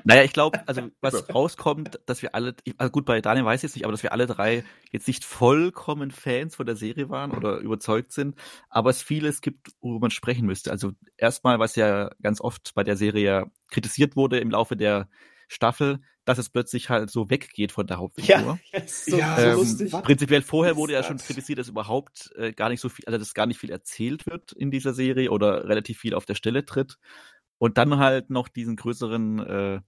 Naja, 0.04 0.24
ich 0.24 0.34
glaube, 0.34 0.60
also 0.68 0.90
was 1.02 1.34
rauskommt, 1.34 2.00
dass 2.06 2.22
wir 2.22 2.36
alle, 2.36 2.56
also 2.78 2.92
gut, 2.92 3.06
bei 3.06 3.22
Daniel 3.22 3.46
weiß 3.46 3.60
ich 3.60 3.64
jetzt 3.64 3.76
nicht, 3.76 3.86
aber 3.86 3.92
dass 3.92 4.04
wir 4.04 4.12
alle 4.12 4.28
drei 4.28 4.64
jetzt 4.92 5.08
nicht 5.08 5.26
vollkommen 5.26 6.12
Fans 6.12 6.56
von 6.56 6.66
der 6.66 6.76
Serie 6.76 7.10
waren 7.10 7.32
oder 7.32 7.58
überzeugt 7.58 8.12
sind, 8.12 8.36
aber 8.70 8.90
es 8.90 9.02
vieles 9.02 9.42
gibt, 9.42 9.72
worüber 9.82 10.02
man 10.02 10.12
sprechen 10.12 10.46
müsste. 10.46 10.72
Also 10.72 10.92
erstmal, 11.18 11.60
was 11.60 11.76
ja 11.76 12.12
ganz 12.22 12.42
oft 12.42 12.74
bei 12.76 12.84
der 12.84 12.96
Serie 12.96 13.52
kritisiert 13.70 14.16
wurde 14.16 14.40
im 14.40 14.52
Laufe 14.52 14.76
der 14.76 15.10
Staffel, 15.48 16.00
dass 16.26 16.38
es 16.38 16.50
plötzlich 16.50 16.90
halt 16.90 17.10
so 17.10 17.30
weggeht 17.30 17.72
von 17.72 17.88
der 17.88 17.98
Hauptfigur. 17.98 18.60
Ja, 18.72 18.82
so, 18.88 19.18
ähm, 19.18 19.36
so 19.38 19.60
lustig. 19.60 19.92
Prinzipiell 19.92 20.42
vorher 20.44 20.76
wurde 20.76 20.94
ja 20.94 21.04
schon 21.04 21.18
kritisiert, 21.18 21.58
dass 21.58 21.70
überhaupt 21.70 22.32
äh, 22.36 22.54
gar 22.54 22.70
nicht 22.70 22.82
so 22.82 22.90
viel, 22.90 23.06
also 23.06 23.18
dass 23.18 23.34
gar 23.34 23.48
nicht 23.48 23.60
viel 23.60 23.72
erzählt 23.72 24.28
wird 24.28 24.52
in 24.52 24.70
dieser 24.70 24.94
Serie 24.94 25.32
oder 25.32 25.68
relativ 25.68 25.98
viel 25.98 26.14
auf 26.14 26.26
der 26.26 26.36
Stelle 26.36 26.66
tritt. 26.66 26.98
Und 27.58 27.78
dann 27.78 27.98
halt 27.98 28.30
noch 28.30 28.48
diesen 28.48 28.76
größeren 28.76 29.40
äh, 29.40 29.80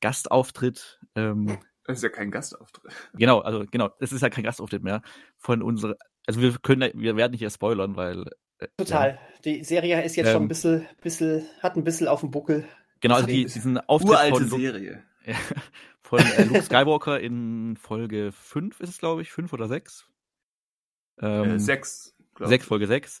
Gastauftritt. 0.00 1.00
Ähm, 1.14 1.58
das 1.86 1.98
ist 1.98 2.02
ja 2.02 2.08
kein 2.08 2.30
Gastauftritt. 2.30 2.92
Genau, 3.14 3.40
also 3.40 3.64
genau, 3.70 3.90
es 4.00 4.12
ist 4.12 4.22
ja 4.22 4.30
kein 4.30 4.44
Gastauftritt 4.44 4.82
mehr 4.82 5.02
von 5.38 5.62
unserer. 5.62 5.96
Also 6.26 6.40
wir 6.40 6.56
können, 6.62 6.90
wir 6.94 7.16
werden 7.16 7.32
nicht 7.32 7.42
erst 7.42 7.56
spoilern, 7.56 7.94
weil. 7.96 8.24
Äh, 8.58 8.66
Total. 8.76 9.10
Ja. 9.10 9.18
Die 9.44 9.64
Serie 9.64 10.02
ist 10.02 10.16
jetzt 10.16 10.26
ähm, 10.28 10.32
schon 10.32 10.42
ein 10.42 10.48
bisschen, 10.48 10.86
bisschen, 11.02 11.46
hat 11.62 11.76
ein 11.76 11.84
bisschen 11.84 12.08
auf 12.08 12.20
dem 12.20 12.30
Buckel. 12.30 12.66
Genau, 13.04 13.16
also 13.16 13.26
die, 13.26 13.44
diesen 13.44 13.76
Auftritt 13.76 14.10
Uralte 14.12 14.46
von 14.46 14.60
Serie. 14.60 15.02
Ja, 15.26 15.36
von 16.02 16.20
äh, 16.20 16.44
Luke 16.44 16.62
Skywalker 16.62 17.18
in 17.18 17.78
Folge 17.78 18.30
5 18.30 18.80
ist 18.80 18.90
es, 18.90 18.98
glaube 18.98 19.22
ich, 19.22 19.32
5 19.32 19.54
oder 19.54 19.68
6. 19.68 20.06
Ähm, 21.18 21.50
äh, 21.52 21.58
6. 21.58 22.14
6, 22.38 22.66
Folge 22.66 22.86
6. 22.86 23.20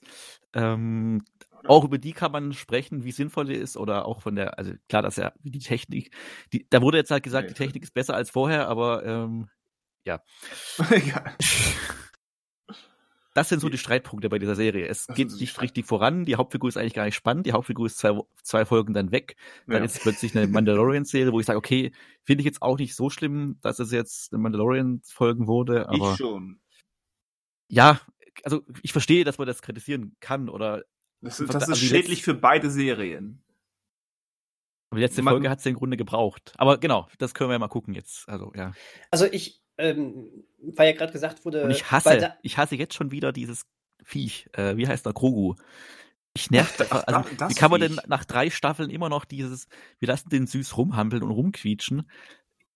Ähm, 0.52 1.22
auch 1.64 1.84
über 1.84 1.96
die 1.96 2.12
kann 2.12 2.32
man 2.32 2.52
sprechen, 2.52 3.04
wie 3.04 3.12
sinnvoll 3.12 3.46
die 3.46 3.54
ist 3.54 3.78
oder 3.78 4.04
auch 4.06 4.20
von 4.20 4.36
der, 4.36 4.58
also 4.58 4.72
klar, 4.88 5.00
dass 5.00 5.16
ja 5.16 5.32
die 5.42 5.58
Technik, 5.58 6.14
die, 6.52 6.66
da 6.68 6.82
wurde 6.82 6.98
jetzt 6.98 7.10
halt 7.10 7.22
gesagt, 7.22 7.48
die 7.48 7.54
Technik 7.54 7.82
ist 7.82 7.94
besser 7.94 8.14
als 8.14 8.30
vorher, 8.30 8.68
aber 8.68 9.04
ähm, 9.04 9.48
ja. 10.04 10.22
ja. 10.90 11.24
Das 13.34 13.48
sind 13.48 13.58
so 13.58 13.68
die 13.68 13.78
Streitpunkte 13.78 14.28
bei 14.28 14.38
dieser 14.38 14.54
Serie. 14.54 14.86
Es 14.86 15.08
geht 15.08 15.32
nicht 15.32 15.60
richtig 15.60 15.86
voran. 15.86 16.24
Die 16.24 16.36
Hauptfigur 16.36 16.68
ist 16.68 16.76
eigentlich 16.76 16.94
gar 16.94 17.04
nicht 17.04 17.16
spannend. 17.16 17.46
Die 17.46 17.52
Hauptfigur 17.52 17.86
ist 17.86 17.98
zwei, 17.98 18.16
zwei 18.44 18.64
Folgen 18.64 18.94
dann 18.94 19.10
weg. 19.10 19.34
Dann 19.66 19.78
ja. 19.78 19.84
ist 19.84 20.00
plötzlich 20.00 20.36
eine 20.36 20.46
Mandalorian-Serie, 20.46 21.32
wo 21.32 21.40
ich 21.40 21.46
sage, 21.46 21.58
okay, 21.58 21.92
finde 22.22 22.42
ich 22.42 22.46
jetzt 22.46 22.62
auch 22.62 22.78
nicht 22.78 22.94
so 22.94 23.10
schlimm, 23.10 23.58
dass 23.60 23.80
es 23.80 23.90
jetzt 23.90 24.32
eine 24.32 24.40
Mandalorian-Folgen 24.40 25.48
wurde. 25.48 25.88
Aber 25.88 26.12
ich 26.12 26.16
schon. 26.16 26.60
Ja, 27.68 28.00
also 28.44 28.62
ich 28.82 28.92
verstehe, 28.92 29.24
dass 29.24 29.38
man 29.38 29.48
das 29.48 29.62
kritisieren 29.62 30.14
kann 30.20 30.48
oder. 30.48 30.84
Das, 31.20 31.40
ist, 31.40 31.52
das 31.52 31.64
ist 31.64 31.70
also 31.70 31.86
schädlich 31.86 32.22
für 32.22 32.34
beide 32.34 32.70
Serien. 32.70 33.42
Aber 34.90 35.00
die 35.00 35.06
letzte 35.06 35.22
man, 35.22 35.32
Folge 35.32 35.50
hat 35.50 35.58
es 35.58 35.66
im 35.66 35.74
Grunde 35.74 35.96
gebraucht. 35.96 36.52
Aber 36.56 36.78
genau, 36.78 37.08
das 37.18 37.34
können 37.34 37.50
wir 37.50 37.54
ja 37.54 37.58
mal 37.58 37.66
gucken 37.66 37.94
jetzt. 37.94 38.28
Also 38.28 38.52
ja. 38.54 38.74
Also 39.10 39.26
ich, 39.26 39.63
ähm, 39.78 40.44
weil 40.58 40.90
ja 40.90 40.96
gerade 40.96 41.12
gesagt 41.12 41.44
wurde. 41.44 41.64
Und 41.64 41.70
ich 41.70 41.90
hasse, 41.90 42.34
ich 42.42 42.58
hasse 42.58 42.76
jetzt 42.76 42.94
schon 42.94 43.10
wieder 43.10 43.32
dieses 43.32 43.66
Viech. 44.02 44.48
Äh, 44.52 44.76
wie 44.76 44.86
heißt 44.86 45.04
der 45.04 45.12
Grogu? 45.12 45.54
Ich 46.36 46.50
nervt. 46.50 46.80
Also, 46.92 47.30
wie 47.48 47.54
kann 47.54 47.70
man 47.70 47.80
denn 47.80 48.00
nach 48.06 48.24
drei 48.24 48.50
Staffeln 48.50 48.90
immer 48.90 49.08
noch 49.08 49.24
dieses, 49.24 49.68
wir 50.00 50.08
lassen 50.08 50.30
den 50.30 50.46
süß 50.46 50.76
rumhampeln 50.76 51.22
und 51.22 51.30
rumquietschen? 51.30 52.10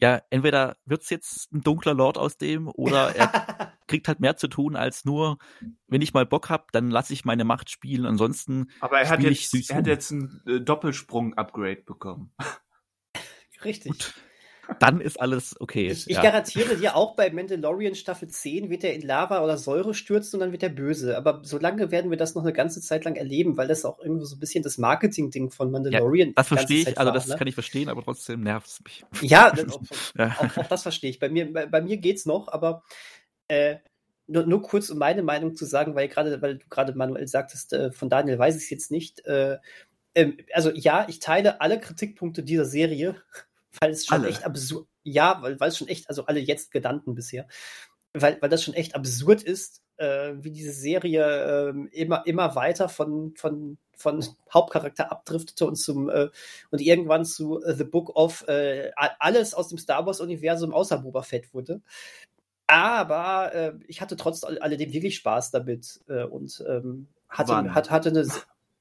Ja, 0.01 0.23
entweder 0.31 0.77
wird's 0.85 1.11
jetzt 1.11 1.53
ein 1.53 1.63
dunkler 1.63 1.93
Lord 1.93 2.19
aus 2.19 2.37
dem 2.37 2.69
oder 2.69 3.17
er 3.17 3.73
kriegt 3.89 4.07
halt 4.07 4.21
mehr 4.21 4.37
zu 4.37 4.47
tun 4.47 4.77
als 4.77 5.05
nur, 5.05 5.39
wenn 5.89 6.03
ich 6.03 6.15
mal 6.15 6.25
Bock 6.25 6.51
hab, 6.51 6.71
dann 6.71 6.89
lasse 6.89 7.13
ich 7.13 7.25
meine 7.25 7.45
Macht 7.45 7.69
spielen. 7.69 8.07
Ansonsten. 8.07 8.71
Aber 8.79 9.01
er 9.01 9.09
hat 9.09 9.21
jetzt, 9.25 9.71
er 9.71 9.77
hat 9.77 9.89
jetzt 9.89 10.13
ein 10.13 10.41
äh, 10.47 10.61
Doppelsprung-Upgrade 10.61 11.83
bekommen. 11.83 12.33
Richtig. 13.65 13.91
Gut 13.91 14.15
dann 14.81 15.01
ist 15.01 15.21
alles 15.21 15.59
okay. 15.61 15.89
Ich, 15.89 16.09
ich 16.09 16.17
ja. 16.17 16.23
garantiere 16.23 16.77
dir, 16.77 16.95
auch 16.95 17.17
bei 17.17 17.31
Mandalorian 17.31 17.95
Staffel 17.95 18.29
10 18.29 18.69
wird 18.71 18.85
er 18.85 18.95
in 18.95 19.03
Lava 19.03 19.43
oder 19.43 19.57
Säure 19.57 19.95
stürzen 19.95 20.37
und 20.37 20.41
dann 20.41 20.53
wird 20.53 20.63
er 20.63 20.69
böse. 20.69 21.17
Aber 21.17 21.41
solange 21.43 21.91
werden 21.91 22.11
wir 22.11 22.19
das 22.19 22.35
noch 22.35 22.43
eine 22.43 22.53
ganze 22.53 22.81
Zeit 22.81 23.05
lang 23.05 23.17
erleben, 23.17 23.57
weil 23.57 23.69
das 23.69 23.85
auch 23.85 23.99
irgendwie 23.99 24.27
so 24.27 24.37
ein 24.37 24.41
bisschen 24.41 24.63
das 24.63 24.79
Marketing-Ding 24.79 25.51
von 25.51 25.71
Mandalorian 25.71 26.29
ja, 26.29 26.35
Das 26.37 26.49
verstehe 26.49 26.83
ich, 26.83 26.99
also 26.99 27.13
das 27.13 27.27
ne? 27.29 27.37
kann 27.37 27.47
ich 27.47 27.55
verstehen, 27.55 27.89
aber 27.89 28.03
trotzdem 28.03 28.43
nervt 28.43 28.67
es 28.67 28.81
mich. 28.85 29.05
Ja, 29.23 29.53
auch, 29.71 29.81
ja. 30.17 30.37
Auch, 30.39 30.57
auch, 30.59 30.67
das 30.67 30.83
verstehe 30.83 31.11
ich. 31.11 31.19
Bei 31.19 31.29
mir, 31.29 31.53
bei, 31.53 31.67
bei 31.67 31.81
mir 31.81 31.97
geht's 31.97 32.27
noch, 32.27 32.49
aber 32.49 32.83
äh, 33.49 33.77
nur, 34.27 34.45
nur 34.47 34.63
kurz, 34.63 34.91
um 34.91 34.99
meine 34.99 35.23
Meinung 35.23 35.57
zu 35.57 35.65
sagen, 35.65 35.95
weil 35.95 36.09
gerade, 36.09 36.43
weil 36.43 36.59
du 36.59 36.67
gerade 36.69 36.95
Manuel 36.95 37.27
sagtest, 37.27 37.73
äh, 37.73 37.91
von 37.91 38.11
Daniel 38.11 38.39
weiß 38.39 38.57
ich 38.57 38.65
es 38.65 38.71
jetzt 38.71 38.91
nicht. 38.91 39.25
Äh, 39.25 39.57
ähm, 40.15 40.37
also 40.53 40.71
ja, 40.71 41.07
ich 41.09 41.21
teile 41.21 41.61
alle 41.61 41.81
Kritikpunkte 41.81 42.43
dieser 42.43 42.65
Serie 42.65 43.17
weil 43.81 43.91
es 43.91 44.07
schon 44.07 44.21
alle. 44.21 44.29
echt 44.29 44.45
absurd, 44.45 44.87
ja, 45.03 45.41
weil, 45.43 45.59
weil 45.61 45.69
es 45.69 45.79
schon 45.79 45.89
echt, 45.89 46.09
also 46.09 46.27
alle 46.27 46.41
jetzt 46.41 46.71
genannten 46.71 47.15
bisher, 47.15 47.47
weil, 48.13 48.41
weil 48.41 48.49
das 48.49 48.63
schon 48.63 48.75
echt 48.75 48.95
absurd 48.95 49.43
ist, 49.43 49.83
äh, 49.97 50.35
wie 50.39 50.51
diese 50.51 50.73
Serie 50.73 51.71
äh, 51.71 51.89
immer, 51.93 52.27
immer 52.27 52.55
weiter 52.55 52.89
von, 52.89 53.35
von, 53.37 53.79
von 53.97 54.25
Hauptcharakter 54.53 55.11
abdriftete 55.11 55.67
und 55.67 55.77
zum 55.77 56.09
äh, 56.09 56.29
und 56.71 56.81
irgendwann 56.81 57.25
zu 57.25 57.59
uh, 57.59 57.73
The 57.73 57.85
Book 57.85 58.15
of 58.17 58.47
äh, 58.49 58.91
alles 58.97 59.55
aus 59.55 59.69
dem 59.69 59.79
Star 59.79 60.07
Wars 60.07 60.21
Universum 60.21 60.73
außer 60.73 60.99
Boba 60.99 61.23
Fett 61.23 61.53
wurde. 61.53 61.83
Aber 62.67 63.55
äh, 63.55 63.73
ich 63.87 64.01
hatte 64.01 64.17
trotz 64.17 64.45
alledem 64.45 64.93
wirklich 64.93 65.17
Spaß 65.17 65.51
damit 65.51 66.01
äh, 66.09 66.25
und 66.25 66.63
ähm, 66.69 67.09
hatte, 67.29 67.75
hat, 67.75 67.91
hatte 67.91 68.11
eine 68.11 68.27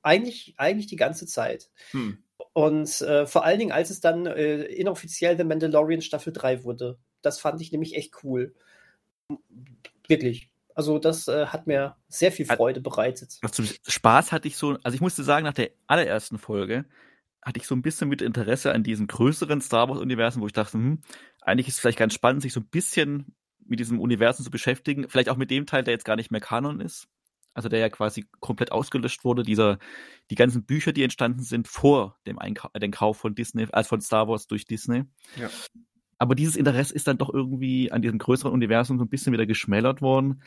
eigentlich, 0.02 0.54
eigentlich 0.58 0.88
die 0.88 0.96
ganze 0.96 1.26
Zeit. 1.26 1.70
Hm. 1.92 2.24
Und 2.54 3.02
äh, 3.02 3.26
vor 3.26 3.44
allen 3.44 3.60
Dingen, 3.60 3.72
als 3.72 3.90
es 3.90 4.00
dann 4.00 4.26
äh, 4.26 4.64
inoffiziell 4.64 5.38
The 5.38 5.44
Mandalorian 5.44 6.02
Staffel 6.02 6.34
3 6.34 6.64
wurde. 6.64 6.98
Das 7.22 7.40
fand 7.40 7.62
ich 7.62 7.72
nämlich 7.72 7.96
echt 7.96 8.24
cool. 8.24 8.56
Wirklich. 10.08 10.50
Also 10.76 11.00
das 11.00 11.28
äh, 11.28 11.48
hat 11.48 11.66
mir 11.66 11.96
sehr 12.08 12.32
viel 12.32 12.46
Freude 12.46 12.82
bereitet. 12.82 13.40
Also 13.42 13.64
Spaß 13.88 14.32
hatte 14.32 14.48
ich 14.48 14.58
so, 14.58 14.78
also 14.84 14.94
ich 14.94 15.02
musste 15.02 15.24
sagen, 15.24 15.46
nach 15.46 15.54
der 15.54 15.72
allerersten 15.88 16.38
Folge 16.38 16.86
hatte 17.42 17.60
ich 17.60 17.66
so 17.66 17.76
ein 17.76 17.82
bisschen 17.82 18.10
mit 18.10 18.22
Interesse 18.22 18.74
an 18.74 18.84
diesem 18.84 19.08
größeren 19.08 19.62
Star 19.62 19.90
Wars-Universum, 19.90 20.42
wo 20.44 20.48
ich 20.48 20.54
dachte, 20.54 20.74
hm, 20.74 21.02
eigentlich 21.42 21.68
ist 21.68 21.76
es 21.76 21.80
vielleicht 21.80 21.98
ganz 21.98 22.14
spannend, 22.14 22.44
sich 22.44 22.54
so 22.54 22.60
ein 22.60 22.68
bisschen 22.68 23.36
mit 23.66 23.80
diesem 23.80 24.00
Universum 24.00 24.44
zu 24.44 24.52
beschäftigen. 24.52 25.10
Vielleicht 25.10 25.30
auch 25.30 25.38
mit 25.38 25.50
dem 25.50 25.66
Teil, 25.66 25.84
der 25.84 25.94
jetzt 25.94 26.06
gar 26.06 26.16
nicht 26.16 26.32
mehr 26.32 26.42
Kanon 26.42 26.80
ist 26.80 27.08
also 27.58 27.70
der 27.70 27.80
ja 27.80 27.90
quasi 27.90 28.28
komplett 28.40 28.72
ausgelöscht 28.72 29.26
wurde, 29.26 29.42
dieser, 29.42 29.80
die 30.30 30.36
ganzen 30.36 30.64
Bücher, 30.64 30.94
die 30.94 31.02
entstanden 31.02 31.42
sind 31.42 31.68
vor 31.68 32.16
dem 32.28 32.38
Einkau 32.38 32.70
den 32.80 32.92
Kauf 32.92 33.18
von 33.18 33.34
Disney, 33.34 33.66
als 33.72 33.88
von 33.88 34.00
Star 34.00 34.28
Wars 34.28 34.46
durch 34.46 34.66
Disney. 34.66 35.06
Ja. 35.38 35.50
Aber 36.20 36.36
dieses 36.36 36.56
Interesse 36.56 36.94
ist 36.94 37.08
dann 37.08 37.18
doch 37.18 37.34
irgendwie 37.34 37.92
an 37.92 38.04
diesem 38.04 38.20
größeren 38.20 38.54
Universum 38.54 39.00
so 39.00 39.06
ein 39.06 39.10
bisschen 39.10 39.34
wieder 39.34 39.48
geschmälert 39.48 40.04
worden. 40.04 40.44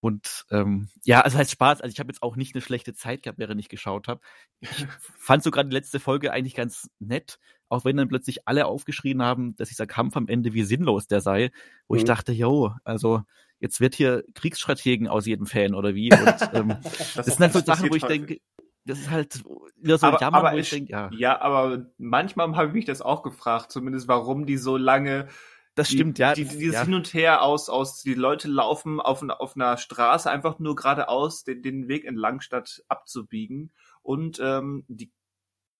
Und 0.00 0.44
ähm, 0.50 0.90
ja, 1.04 1.22
also 1.22 1.38
heißt 1.38 1.52
Spaß. 1.52 1.80
Also 1.80 1.90
ich 1.90 2.00
habe 2.00 2.12
jetzt 2.12 2.22
auch 2.22 2.36
nicht 2.36 2.54
eine 2.54 2.60
schlechte 2.60 2.92
Zeit 2.92 3.22
gehabt, 3.22 3.38
während 3.38 3.58
ich 3.58 3.70
geschaut 3.70 4.08
habe. 4.08 4.20
Ich 4.60 4.68
fand 5.00 5.42
sogar 5.42 5.64
die 5.64 5.74
letzte 5.74 6.00
Folge 6.00 6.32
eigentlich 6.32 6.54
ganz 6.54 6.90
nett, 6.98 7.38
auch 7.70 7.86
wenn 7.86 7.96
dann 7.96 8.08
plötzlich 8.08 8.46
alle 8.46 8.66
aufgeschrien 8.66 9.22
haben, 9.22 9.56
dass 9.56 9.70
dieser 9.70 9.86
Kampf 9.86 10.18
am 10.18 10.28
Ende 10.28 10.52
wie 10.52 10.64
sinnlos 10.64 11.06
der 11.06 11.22
sei, 11.22 11.50
wo 11.88 11.94
mhm. 11.94 12.00
ich 12.00 12.04
dachte, 12.04 12.32
jo, 12.32 12.74
also 12.84 13.22
jetzt 13.62 13.80
wird 13.80 13.94
hier 13.94 14.24
Kriegsstrategen 14.34 15.08
aus 15.08 15.24
jedem 15.24 15.46
Fan 15.46 15.74
oder 15.74 15.94
wie. 15.94 16.12
Und, 16.12 16.20
ähm, 16.52 16.76
das, 16.82 17.14
das, 17.14 17.26
sind 17.26 17.40
halt 17.40 17.52
so 17.52 17.60
Sachen, 17.60 17.90
wo 17.90 17.94
ich 17.94 18.02
denke, 18.02 18.40
das 18.84 18.98
ist 18.98 19.10
halt 19.10 19.44
wieder 19.76 19.96
so 19.96 20.08
aber, 20.08 20.20
Jammer, 20.20 20.38
aber 20.38 20.52
wo 20.52 20.56
ich, 20.56 20.64
ich 20.64 20.70
denke, 20.70 20.92
ja. 20.92 21.08
Ja, 21.12 21.40
aber 21.40 21.86
manchmal 21.96 22.54
habe 22.56 22.68
ich 22.68 22.74
mich 22.74 22.84
das 22.84 23.00
auch 23.00 23.22
gefragt, 23.22 23.70
zumindest 23.70 24.08
warum 24.08 24.44
die 24.44 24.56
so 24.56 24.76
lange 24.76 25.28
das 25.74 25.90
stimmt, 25.90 26.18
die, 26.18 26.22
ja. 26.22 26.34
Die, 26.34 26.44
dieses 26.44 26.74
ja. 26.74 26.84
Hin 26.84 26.94
und 26.94 27.14
Her 27.14 27.42
aus, 27.42 27.70
aus, 27.70 28.02
die 28.02 28.14
Leute 28.14 28.48
laufen 28.48 29.00
auf, 29.00 29.22
auf 29.22 29.56
einer 29.56 29.78
Straße 29.78 30.30
einfach 30.30 30.58
nur 30.58 30.76
geradeaus 30.76 31.44
den, 31.44 31.62
den 31.62 31.88
Weg 31.88 32.04
entlang, 32.04 32.42
statt 32.42 32.84
abzubiegen. 32.88 33.72
Und 34.02 34.38
ähm, 34.42 34.84
die, 34.88 35.10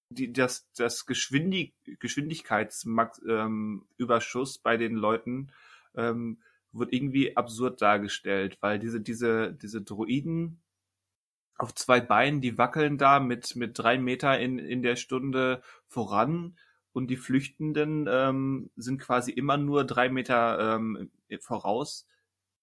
die, 0.09 0.33
das, 0.33 0.67
das 0.77 1.05
Geschwindig, 1.05 1.75
Geschwindigkeitsüberschuss 1.99 4.57
ähm, 4.57 4.63
bei 4.63 4.79
den 4.79 4.95
Leuten 4.95 5.53
ähm, 5.95 6.39
wird 6.73 6.93
irgendwie 6.93 7.37
absurd 7.37 7.83
dargestellt, 7.83 8.59
weil 8.61 8.79
diese, 8.79 9.01
diese, 9.01 9.53
diese 9.53 9.83
Droiden 9.83 10.61
auf 11.57 11.75
zwei 11.75 12.01
Beinen, 12.01 12.41
die 12.41 12.59
wackeln 12.59 12.99
da 12.99 13.21
mit, 13.21 13.57
mit 13.57 13.79
drei 13.79 13.99
Meter 13.99 14.39
in, 14.39 14.59
in 14.59 14.83
der 14.83 14.97
Stunde 14.97 15.63
voran 15.87 16.57
und 16.93 17.09
die 17.09 17.17
Flüchtenden 17.17 18.07
ähm, 18.11 18.71
sind 18.77 19.01
quasi 19.01 19.31
immer 19.33 19.57
nur 19.57 19.85
drei 19.85 20.09
Meter 20.09 20.77
ähm, 20.77 21.11
voraus. 21.41 22.07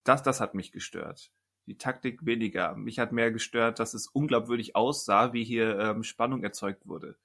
Das, 0.04 0.24
das 0.24 0.42
hat 0.42 0.54
mich 0.54 0.72
gestört. 0.72 1.32
Die 1.66 1.78
Taktik 1.78 2.26
weniger. 2.26 2.76
Mich 2.76 3.00
hat 3.00 3.12
mehr 3.12 3.32
gestört, 3.32 3.80
dass 3.80 3.94
es 3.94 4.08
unglaubwürdig 4.08 4.76
aussah, 4.76 5.34
wie 5.34 5.44
hier 5.44 5.80
ähm, 5.80 6.04
Spannung 6.04 6.44
erzeugt 6.44 6.88
wurde. 6.88 7.16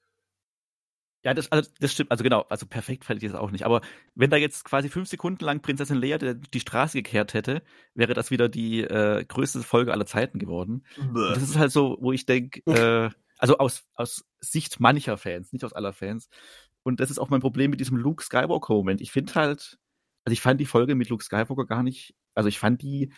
Ja, 1.25 1.33
das, 1.33 1.51
also, 1.51 1.67
das 1.79 1.91
stimmt. 1.91 2.11
Also 2.11 2.23
genau, 2.23 2.45
also 2.49 2.67
perfekt 2.67 3.03
fand 3.03 3.21
ich 3.21 3.31
das 3.31 3.37
auch 3.37 3.49
nicht. 3.49 3.65
Aber 3.65 3.81
wenn 4.13 4.29
da 4.29 4.37
jetzt 4.37 4.63
quasi 4.63 4.89
fünf 4.89 5.09
Sekunden 5.09 5.43
lang 5.43 5.59
Prinzessin 5.59 5.97
Leia 5.97 6.19
die 6.19 6.59
Straße 6.59 6.99
gekehrt 6.99 7.33
hätte, 7.33 7.63
wäre 7.95 8.13
das 8.13 8.29
wieder 8.29 8.47
die 8.47 8.81
äh, 8.81 9.25
größte 9.25 9.63
Folge 9.63 9.91
aller 9.91 10.05
Zeiten 10.05 10.37
geworden. 10.37 10.85
das 11.13 11.41
ist 11.41 11.57
halt 11.57 11.71
so, 11.71 11.97
wo 11.99 12.11
ich 12.11 12.27
denke, 12.27 12.61
äh, 12.67 13.09
also 13.39 13.57
aus, 13.57 13.85
aus 13.95 14.23
Sicht 14.39 14.79
mancher 14.79 15.17
Fans, 15.17 15.51
nicht 15.51 15.65
aus 15.65 15.73
aller 15.73 15.93
Fans. 15.93 16.29
Und 16.83 16.99
das 16.99 17.09
ist 17.09 17.17
auch 17.17 17.31
mein 17.31 17.41
Problem 17.41 17.71
mit 17.71 17.79
diesem 17.79 17.97
Luke 17.97 18.23
Skywalker-Moment. 18.23 19.01
Ich 19.01 19.11
finde 19.11 19.33
halt, 19.33 19.79
also 20.25 20.33
ich 20.33 20.41
fand 20.41 20.61
die 20.61 20.67
Folge 20.67 20.93
mit 20.93 21.09
Luke 21.09 21.23
Skywalker 21.23 21.65
gar 21.65 21.81
nicht, 21.81 22.13
also 22.35 22.49
ich 22.49 22.59
fand 22.59 22.83
die, 22.83 23.11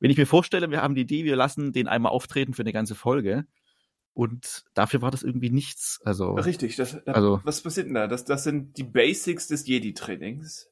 wenn 0.00 0.10
ich 0.10 0.16
mir 0.16 0.26
vorstelle, 0.26 0.68
wir 0.72 0.82
haben 0.82 0.96
die 0.96 1.02
Idee, 1.02 1.24
wir 1.24 1.36
lassen 1.36 1.72
den 1.72 1.86
einmal 1.86 2.10
auftreten 2.10 2.54
für 2.54 2.62
eine 2.62 2.72
ganze 2.72 2.96
Folge, 2.96 3.46
und 4.14 4.64
dafür 4.74 5.00
war 5.02 5.10
das 5.10 5.22
irgendwie 5.22 5.50
nichts. 5.50 6.00
Also 6.04 6.34
richtig. 6.34 6.76
Das, 6.76 7.02
das, 7.04 7.14
also 7.14 7.40
was 7.44 7.62
passiert 7.62 7.86
denn 7.86 7.94
da? 7.94 8.06
Das, 8.06 8.24
das 8.24 8.44
sind 8.44 8.76
die 8.76 8.84
Basics 8.84 9.48
des 9.48 9.66
Jedi-Trainings. 9.66 10.68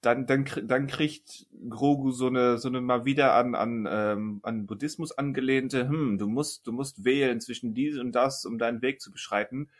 Dann, 0.00 0.26
dann, 0.26 0.44
dann 0.64 0.86
kriegt 0.86 1.46
Grogu 1.70 2.10
so 2.10 2.26
eine, 2.26 2.58
so 2.58 2.68
eine 2.68 2.82
mal 2.82 3.06
wieder 3.06 3.34
an, 3.34 3.54
an, 3.54 3.88
ähm, 3.90 4.40
an 4.42 4.66
Buddhismus 4.66 5.12
angelehnte, 5.12 5.88
hm, 5.88 6.18
du 6.18 6.28
musst, 6.28 6.66
du 6.66 6.72
musst 6.72 7.04
wählen 7.04 7.40
zwischen 7.40 7.72
dies 7.72 7.98
und 7.98 8.12
das, 8.12 8.44
um 8.44 8.58
deinen 8.58 8.82
Weg 8.82 9.00
zu 9.00 9.10
beschreiten. 9.10 9.70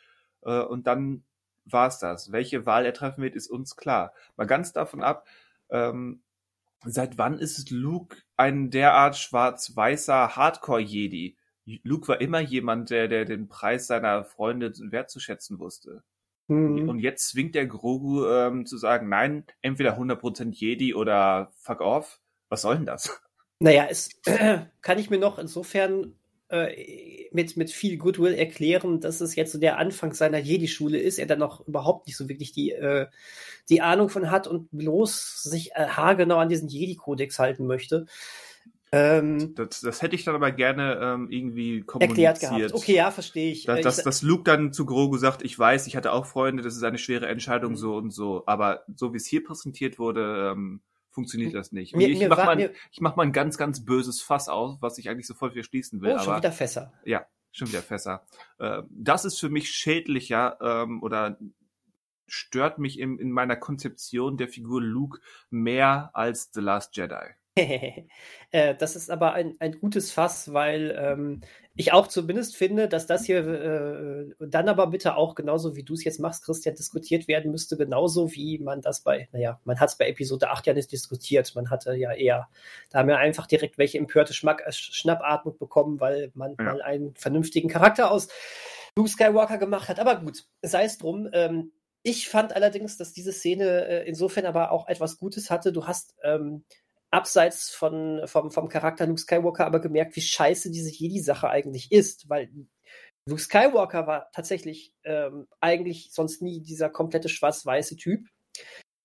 Äh, 0.41 0.61
und 0.61 0.87
dann 0.87 1.25
war's 1.67 1.99
das. 1.99 2.33
Welche 2.33 2.65
Wahl 2.65 2.87
er 2.87 2.95
treffen 2.95 3.23
wird, 3.23 3.35
ist 3.35 3.49
uns 3.49 3.77
klar. 3.77 4.15
Mal 4.37 4.47
ganz 4.47 4.73
davon 4.73 5.03
ab, 5.03 5.27
ähm, 5.69 6.23
seit 6.87 7.19
wann 7.19 7.39
ist 7.39 7.71
Luke 7.71 8.17
ein 8.37 8.71
derart 8.71 9.17
schwarz-weißer 9.17 10.37
Hardcore-Jedi? 10.37 11.37
Luke 11.65 12.09
war 12.09 12.21
immer 12.21 12.41
jemand, 12.41 12.91
der, 12.91 13.09
der 13.09 13.25
den 13.25 13.49
Preis 13.49 13.87
seiner 13.87 14.25
Freunde 14.25 14.73
wertzuschätzen 14.79 15.59
wusste. 15.59 16.03
Mhm. 16.49 16.89
Und 16.89 16.99
jetzt 16.99 17.29
zwingt 17.31 17.55
der 17.55 17.67
Grogu 17.67 18.27
ähm, 18.27 18.67
zu 18.67 18.77
sagen, 18.77 19.09
nein, 19.09 19.45
entweder 19.63 19.99
100% 19.99 20.51
Jedi 20.53 20.95
oder 20.95 21.51
fuck 21.57 21.81
off. 21.81 22.21
Was 22.49 22.63
soll 22.63 22.77
denn 22.77 22.87
das? 22.87 23.21
Naja, 23.61 23.87
es 23.89 24.11
äh, 24.27 24.59
kann 24.83 24.99
ich 24.99 25.11
mir 25.11 25.19
noch 25.19 25.39
insofern 25.39 26.15
äh, 26.51 27.29
mit, 27.33 27.57
mit 27.57 27.71
viel 27.71 27.97
Goodwill 27.97 28.35
erklären, 28.35 29.01
dass 29.01 29.21
es 29.21 29.35
jetzt 29.35 29.53
so 29.53 29.59
der 29.59 29.79
Anfang 29.79 30.13
seiner 30.13 30.39
Jedi-Schule 30.39 30.99
ist, 30.99 31.19
er 31.19 31.27
dann 31.27 31.39
noch 31.39 31.67
überhaupt 31.67 32.07
nicht 32.07 32.17
so 32.17 32.29
wirklich 32.29 32.53
die, 32.53 32.73
äh, 32.73 33.07
die 33.71 33.81
Ahnung 33.81 34.11
von 34.11 34.31
hat 34.31 34.47
und 34.47 34.69
bloß 34.71 35.43
sich 35.43 35.73
äh, 35.73 35.87
haargenau 35.87 36.37
an 36.37 36.49
diesen 36.51 36.69
Jedi-Kodex 36.69 37.39
halten 37.39 37.67
möchte. 37.67 38.07
Ähm, 38.95 39.55
das, 39.57 39.81
das 39.81 40.03
hätte 40.03 40.15
ich 40.15 40.23
dann 40.23 40.37
aber 40.37 40.53
gerne 40.53 41.01
ähm, 41.03 41.29
irgendwie 41.29 41.81
kommuniziert. 41.81 42.43
Erklärt 42.43 42.61
gehabt. 42.61 42.75
Okay, 42.75 42.95
ja, 42.95 43.11
verstehe 43.11 43.51
ich. 43.51 43.65
Dass, 43.65 43.81
dass, 43.81 44.03
dass 44.05 44.23
Luke 44.23 44.45
dann 44.45 44.73
zu 44.73 44.87
Grogu 44.87 45.17
sagt, 45.17 45.43
ich 45.43 45.59
weiß, 45.59 45.89
ich 45.89 45.97
hatte 45.97 46.13
auch 46.13 46.27
Freunde, 46.27 46.63
das 46.63 46.77
ist 46.77 46.85
eine 46.85 46.99
schwere 46.99 47.27
Entscheidung, 47.27 47.73
mhm. 47.73 47.77
so 47.77 47.97
und 47.97 48.13
so. 48.13 48.45
Aber 48.47 48.85
so 48.95 49.13
wie 49.13 49.17
es 49.17 49.27
hier 49.27 49.43
präsentiert 49.43 49.99
wurde, 49.99 50.53
ähm, 50.53 50.81
funktioniert 51.11 51.53
hm. 51.53 51.59
das 51.59 51.73
nicht. 51.73 51.97
Mir, 51.97 52.09
ich, 52.09 52.19
mir 52.19 52.29
mach 52.29 52.45
mal, 52.45 52.57
mir, 52.57 52.73
ich 52.91 53.01
mach 53.01 53.17
mal 53.17 53.25
ein 53.25 53.33
ganz, 53.33 53.57
ganz 53.57 53.85
böses 53.85 54.21
Fass 54.21 54.49
auf, 54.49 54.79
was 54.81 54.99
ich 54.99 55.09
eigentlich 55.09 55.27
sofort 55.27 55.55
wieder 55.55 55.65
schließen 55.65 56.01
will. 56.01 56.13
Oh, 56.13 56.19
schon 56.19 56.29
aber, 56.29 56.39
wieder 56.39 56.53
Fässer. 56.53 56.93
Ja, 57.05 57.27
schon 57.53 57.69
wieder 57.69 57.83
Fässer. 57.83 58.27
Äh, 58.59 58.83
das 58.91 59.25
ist 59.25 59.39
für 59.39 59.49
mich 59.49 59.71
schädlicher 59.71 60.59
ähm, 60.61 61.03
oder 61.03 61.39
stört 62.27 62.79
mich 62.79 62.99
in, 62.99 63.19
in 63.19 63.31
meiner 63.31 63.57
Konzeption 63.57 64.37
der 64.37 64.49
Figur 64.49 64.83
Luke 64.83 65.21
mehr 65.51 66.11
als 66.15 66.51
The 66.53 66.61
Last 66.61 66.97
Jedi. 66.97 67.35
Äh, 68.51 68.77
das 68.77 68.95
ist 68.95 69.11
aber 69.11 69.33
ein, 69.33 69.57
ein 69.59 69.81
gutes 69.81 70.13
Fass, 70.13 70.53
weil 70.53 70.97
ähm, 70.97 71.41
ich 71.75 71.93
auch 71.93 72.07
zumindest 72.07 72.57
finde, 72.57 72.87
dass 72.89 73.09
das 73.09 73.25
hier 73.25 73.45
äh, 73.45 74.33
dann 74.39 74.69
aber 74.69 74.87
bitte 74.87 75.17
auch 75.17 75.35
genauso 75.35 75.75
wie 75.75 75.83
du 75.83 75.95
es 75.95 76.05
jetzt 76.05 76.21
machst, 76.21 76.45
Christian, 76.45 76.77
diskutiert 76.77 77.27
werden 77.27 77.51
müsste, 77.51 77.77
genauso 77.77 78.33
wie 78.33 78.61
man 78.61 78.81
das 78.81 79.01
bei, 79.01 79.29
naja, 79.33 79.59
man 79.65 79.81
hat 79.81 79.89
es 79.89 79.99
bei 79.99 80.09
Episode 80.09 80.51
8 80.51 80.69
ja 80.69 80.75
nicht 80.75 80.93
diskutiert. 80.93 81.53
Man 81.57 81.69
hatte 81.71 81.97
ja 81.97 82.13
eher, 82.13 82.49
da 82.91 83.01
haben 83.01 83.09
wir 83.09 83.19
einfach 83.19 83.49
direkt 83.49 83.77
welche 83.77 83.99
empörte 83.99 84.35
Schmack, 84.35 84.63
äh, 84.65 84.71
Schnappatmung 84.71 85.59
bekommen, 85.59 85.99
weil 85.99 86.31
man 86.35 86.55
ja. 86.57 86.65
mal 86.65 86.83
einen 86.83 87.17
vernünftigen 87.17 87.69
Charakter 87.69 88.13
aus 88.13 88.29
Luke 88.97 89.11
Skywalker 89.11 89.59
gemacht 89.59 89.89
hat. 89.89 89.99
Aber 89.99 90.21
gut, 90.21 90.45
sei 90.63 90.85
es 90.85 90.99
drum. 90.99 91.29
Ähm, 91.33 91.73
ich 92.05 92.29
fand 92.29 92.55
allerdings, 92.55 92.99
dass 92.99 93.15
diese 93.15 93.33
Szene 93.33 93.87
äh, 93.87 94.09
insofern 94.09 94.47
aber 94.47 94.71
auch 94.71 94.87
etwas 94.87 95.17
Gutes 95.17 95.51
hatte. 95.51 95.73
Du 95.73 95.87
hast 95.87 96.15
ähm, 96.23 96.63
abseits 97.15 97.71
von, 97.71 98.23
vom, 98.27 98.51
vom 98.51 98.69
Charakter 98.69 99.07
Luke 99.07 99.21
Skywalker 99.21 99.67
aber 99.67 99.81
gemerkt, 99.81 100.17
wie 100.17 100.21
scheiße 100.21 100.71
diese 100.71 100.91
Jedi-Sache 100.91 101.49
eigentlich 101.49 101.93
ist, 101.93 102.29
weil 102.29 102.51
Luke 103.27 103.41
Skywalker 103.41 104.07
war 104.07 104.31
tatsächlich 104.33 104.93
ähm, 105.05 105.47
eigentlich 105.61 106.11
sonst 106.13 106.43
nie 106.43 106.61
dieser 106.61 106.91
komplette 106.91 107.29
schwarz-weiße 107.29 107.97
Typ. 107.97 108.27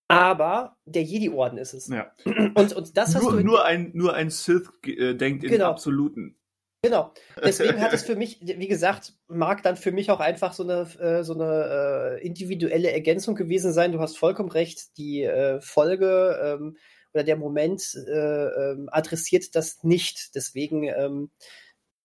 Aber 0.08 0.76
der 0.86 1.04
Jedi-Orden 1.04 1.60
ist 1.60 1.74
es. 1.74 1.88
Ja. 1.88 2.12
Und, 2.26 2.74
und 2.74 2.98
das 2.98 3.14
nur, 3.14 3.24
hast 3.24 3.32
du. 3.32 3.40
Nur 3.42 3.64
ein, 3.64 3.92
nur 3.94 4.16
ein 4.16 4.32
Sith 4.32 4.68
äh, 4.86 5.14
denkt 5.14 5.44
in 5.44 5.52
genau. 5.52 5.70
Absoluten. 5.70 6.36
Genau. 6.82 7.14
Deswegen 7.44 7.80
hat 7.80 7.94
es 7.94 8.04
für 8.04 8.16
mich, 8.16 8.40
wie 8.42 8.68
gesagt, 8.68 9.14
mag 9.28 9.62
dann 9.62 9.78
für 9.78 9.92
mich 9.92 10.10
auch 10.10 10.20
einfach 10.20 10.54
so 10.54 10.64
eine, 10.64 10.90
äh, 11.00 11.24
so 11.24 11.36
eine 11.36 12.18
äh, 12.18 12.26
individuelle 12.26 12.92
Ergänzung 12.92 13.36
gewesen 13.36 13.72
sein. 13.72 13.92
Du 13.92 14.00
hast 14.00 14.18
vollkommen 14.18 14.50
recht. 14.50 14.98
Die 14.98 15.24
äh, 15.24 15.62
Folge 15.62 16.40
ähm, 16.44 16.78
oder 17.14 17.24
der 17.24 17.38
Moment 17.38 17.96
äh, 18.08 18.72
ähm, 18.72 18.90
adressiert 18.92 19.56
das 19.56 19.84
nicht. 19.84 20.36
Deswegen 20.36 20.84
ähm, 20.84 21.32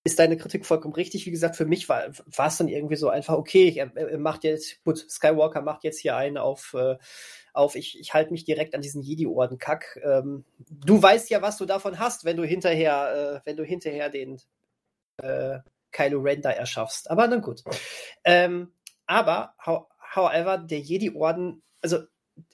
ist 0.05 0.19
deine 0.19 0.37
Kritik 0.37 0.67
vollkommen 0.67 0.95
richtig. 0.95 1.25
Wie 1.25 1.31
gesagt, 1.31 1.57
für 1.57 1.65
mich 1.65 1.89
war 1.89 2.11
es 2.47 2.57
dann 2.59 2.69
irgendwie 2.69 2.97
so 2.97 3.09
einfach, 3.09 3.35
okay, 3.35 3.73
er, 3.75 3.97
er, 3.97 4.19
macht 4.19 4.45
jetzt, 4.45 4.85
gut, 4.85 4.99
Skywalker 4.99 5.63
macht 5.63 5.83
jetzt 5.83 5.99
hier 5.99 6.15
einen 6.15 6.37
auf, 6.37 6.75
äh, 6.75 6.97
auf 7.55 7.75
ich, 7.75 7.99
ich 7.99 8.13
halte 8.13 8.33
mich 8.33 8.45
direkt 8.45 8.75
an 8.75 8.83
diesen 8.83 9.03
Jedi-Orden 9.03 9.59
kack. 9.59 9.99
Ähm, 10.05 10.45
du 10.69 11.03
weißt 11.03 11.31
ja, 11.31 11.41
was 11.41 11.57
du 11.57 11.65
davon 11.65 11.99
hast, 11.99 12.27
wenn 12.27 12.37
du 12.37 12.45
hinterher, 12.45 13.41
äh, 13.45 13.47
wenn 13.47 13.57
du 13.57 13.65
hinterher 13.65 14.11
den 14.11 14.41
äh, 15.23 15.61
Kylo 15.91 16.21
Ren 16.21 16.43
da 16.43 16.51
erschaffst. 16.51 17.11
Aber 17.11 17.27
dann 17.27 17.41
gut. 17.41 17.63
Ähm, 18.25 18.73
aber, 19.07 19.55
however, 20.15 20.59
der 20.59 20.81
Jedi-Orden, 20.81 21.63
also 21.81 22.01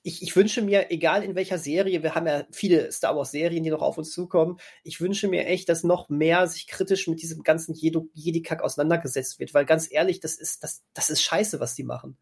ich, 0.03 0.23
ich, 0.23 0.37
wünsche 0.37 0.63
mir, 0.63 0.91
egal 0.91 1.23
in 1.23 1.35
welcher 1.35 1.59
Serie, 1.59 2.03
wir 2.03 2.15
haben 2.15 2.27
ja 2.27 2.45
viele 2.51 2.91
Star 2.93 3.17
Wars-Serien, 3.17 3.65
die 3.65 3.71
noch 3.71 3.83
auf 3.83 3.99
uns 3.99 4.13
zukommen, 4.13 4.59
ich 4.83 5.01
wünsche 5.01 5.29
mir 5.29 5.47
echt, 5.47 5.69
dass 5.69 5.85
noch 5.85 6.09
mehr 6.09 6.47
sich 6.47 6.67
kritisch 6.67 7.07
mit 7.07 7.23
diesem 7.23 7.43
ganzen 7.43 7.75
Jedi-Kack 7.75 8.63
auseinandergesetzt 8.63 9.39
wird, 9.39 9.55
weil 9.55 9.65
ganz 9.65 9.91
ehrlich, 9.91 10.21
das 10.21 10.37
ist, 10.37 10.63
das, 10.65 10.83
das 10.95 11.11
ist 11.11 11.23
scheiße, 11.23 11.61
was 11.61 11.75
die 11.75 11.85
machen. 11.85 12.17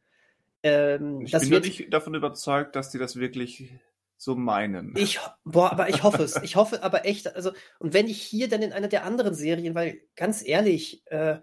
Ähm, 0.62 1.20
ich 1.20 1.32
bin 1.32 1.48
nur 1.48 1.60
nicht 1.60 1.92
davon 1.92 2.14
überzeugt, 2.14 2.76
dass 2.76 2.90
die 2.90 2.98
das 2.98 3.16
wirklich 3.16 3.72
so 4.16 4.34
meinen. 4.34 4.94
Ich, 4.96 5.20
boah, 5.44 5.70
aber 5.70 5.88
ich 5.88 6.02
hoffe 6.02 6.24
es. 6.24 6.36
Ich 6.42 6.56
hoffe 6.56 6.82
aber 6.82 7.06
echt, 7.06 7.34
also, 7.36 7.52
und 7.78 7.94
wenn 7.94 8.08
ich 8.08 8.20
hier 8.20 8.48
dann 8.48 8.62
in 8.62 8.72
einer 8.72 8.88
der 8.88 9.04
anderen 9.04 9.34
Serien, 9.34 9.76
weil 9.76 10.00
ganz 10.16 10.46
ehrlich, 10.46 11.02
äh, 11.06 11.38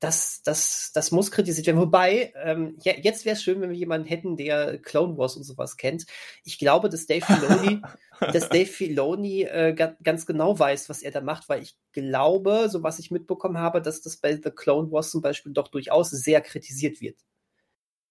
das, 0.00 0.42
das, 0.42 0.92
das 0.94 1.10
muss 1.10 1.30
kritisiert 1.30 1.66
werden. 1.66 1.80
Wobei, 1.80 2.32
ähm, 2.36 2.76
ja, 2.82 2.92
jetzt 2.96 3.24
wäre 3.24 3.34
es 3.34 3.42
schön, 3.42 3.60
wenn 3.60 3.70
wir 3.70 3.76
jemanden 3.76 4.06
hätten, 4.06 4.36
der 4.36 4.78
Clone 4.78 5.18
Wars 5.18 5.36
und 5.36 5.42
sowas 5.42 5.76
kennt. 5.76 6.06
Ich 6.44 6.58
glaube, 6.58 6.88
dass 6.88 7.06
Dave 7.06 7.24
Filoni, 7.24 7.82
dass 8.32 8.48
Dave 8.48 8.66
Filoni 8.66 9.42
äh, 9.42 9.74
ganz 10.02 10.26
genau 10.26 10.58
weiß, 10.58 10.88
was 10.88 11.02
er 11.02 11.10
da 11.10 11.20
macht, 11.20 11.48
weil 11.48 11.62
ich 11.62 11.76
glaube, 11.92 12.68
so 12.70 12.82
was 12.82 12.98
ich 12.98 13.10
mitbekommen 13.10 13.58
habe, 13.58 13.82
dass 13.82 14.00
das 14.00 14.16
bei 14.18 14.34
The 14.34 14.50
Clone 14.50 14.90
Wars 14.92 15.10
zum 15.10 15.20
Beispiel 15.20 15.52
doch 15.52 15.68
durchaus 15.68 16.10
sehr 16.10 16.40
kritisiert 16.40 17.00
wird. 17.00 17.18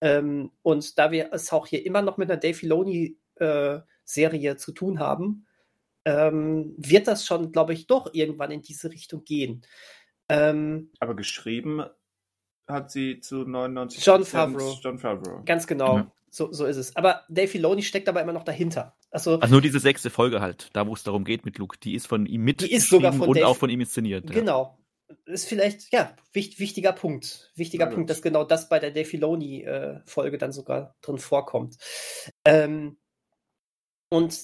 Ähm, 0.01 0.51
und 0.61 0.97
da 0.99 1.11
wir 1.11 1.31
es 1.31 1.51
auch 1.53 1.67
hier 1.67 1.85
immer 1.85 2.01
noch 2.01 2.17
mit 2.17 2.29
einer 2.29 2.39
Dave 2.39 2.53
Filoni 2.53 3.17
äh, 3.35 3.79
Serie 4.03 4.57
zu 4.57 4.73
tun 4.73 4.99
haben, 4.99 5.47
ähm, 6.05 6.73
wird 6.77 7.07
das 7.07 7.25
schon, 7.25 7.51
glaube 7.51 7.73
ich, 7.73 7.87
doch 7.87 8.13
irgendwann 8.13 8.51
in 8.51 8.61
diese 8.61 8.91
Richtung 8.91 9.23
gehen. 9.25 9.63
Ähm, 10.29 10.91
Aber 10.99 11.15
geschrieben 11.15 11.83
hat 12.67 12.91
sie 12.91 13.19
zu 13.21 13.45
99 13.45 14.05
John 14.05 14.25
Favreau. 14.25 14.77
John 14.81 14.99
Favreau. 14.99 15.41
Ganz 15.45 15.67
genau. 15.67 15.97
Ja. 15.97 16.11
So, 16.29 16.51
so 16.51 16.65
ist 16.65 16.77
es. 16.77 16.95
Aber 16.95 17.23
Dave 17.29 17.47
Filoni 17.47 17.81
steckt 17.81 18.09
aber 18.09 18.21
immer 18.21 18.33
noch 18.33 18.43
dahinter. 18.43 18.97
Also, 19.09 19.39
also 19.39 19.53
nur 19.53 19.61
diese 19.61 19.79
sechste 19.79 20.09
Folge 20.09 20.41
halt, 20.41 20.69
da 20.73 20.85
wo 20.85 20.93
es 20.93 21.03
darum 21.03 21.23
geht 21.23 21.45
mit 21.45 21.57
Luke, 21.57 21.77
die 21.81 21.95
ist 21.95 22.07
von 22.07 22.25
ihm 22.25 22.43
mit 22.43 22.61
die 22.61 22.73
ist 22.73 22.89
sogar 22.89 23.13
von 23.13 23.29
und 23.29 23.37
Dave, 23.37 23.47
auch 23.47 23.55
von 23.55 23.69
ihm 23.69 23.79
inszeniert. 23.79 24.29
Genau. 24.29 24.77
Ja. 25.07 25.33
Ist 25.33 25.47
vielleicht, 25.47 25.91
ja, 25.93 26.13
wichtig, 26.33 26.59
wichtiger 26.59 26.91
Punkt. 26.91 27.51
Wichtiger 27.55 27.85
ja, 27.85 27.91
Punkt, 27.93 28.09
dass 28.09 28.21
genau 28.21 28.43
das 28.43 28.67
bei 28.67 28.79
der 28.79 28.91
Dave 28.91 29.05
Filoni-Folge 29.05 30.35
äh, 30.35 30.39
dann 30.39 30.51
sogar 30.51 30.95
drin 31.01 31.17
vorkommt. 31.17 31.77
Ähm, 32.45 32.97
und 34.09 34.37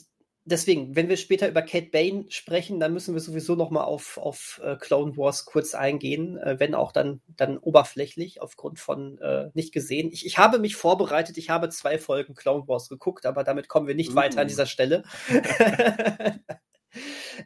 deswegen, 0.45 0.95
wenn 0.95 1.09
wir 1.09 1.17
später 1.17 1.47
über 1.47 1.61
Kate 1.61 1.89
Bane 1.91 2.25
sprechen, 2.29 2.79
dann 2.79 2.93
müssen 2.93 3.13
wir 3.13 3.21
sowieso 3.21 3.55
noch 3.55 3.69
mal 3.69 3.83
auf, 3.83 4.17
auf 4.17 4.61
äh, 4.63 4.75
Clone 4.77 5.15
Wars 5.17 5.45
kurz 5.45 5.73
eingehen, 5.75 6.37
äh, 6.37 6.59
wenn 6.59 6.75
auch 6.75 6.91
dann, 6.91 7.21
dann 7.27 7.57
oberflächlich 7.57 8.41
aufgrund 8.41 8.79
von 8.79 9.17
äh, 9.19 9.49
nicht 9.53 9.73
gesehen. 9.73 10.09
Ich, 10.11 10.25
ich 10.25 10.37
habe 10.37 10.59
mich 10.59 10.75
vorbereitet, 10.75 11.37
ich 11.37 11.49
habe 11.49 11.69
zwei 11.69 11.97
Folgen 11.97 12.35
Clone 12.35 12.67
Wars 12.67 12.89
geguckt, 12.89 13.25
aber 13.25 13.43
damit 13.43 13.67
kommen 13.69 13.87
wir 13.87 13.95
nicht 13.95 14.11
uh. 14.11 14.15
weiter 14.15 14.41
an 14.41 14.47
dieser 14.47 14.65
Stelle. 14.65 15.03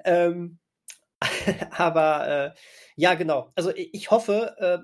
ähm, 0.03 0.59
aber 1.71 2.27
äh, 2.27 2.51
ja, 2.95 3.13
genau. 3.13 3.51
Also 3.55 3.75
ich, 3.75 3.93
ich 3.93 4.11
hoffe, 4.11 4.55
äh, 4.59 4.79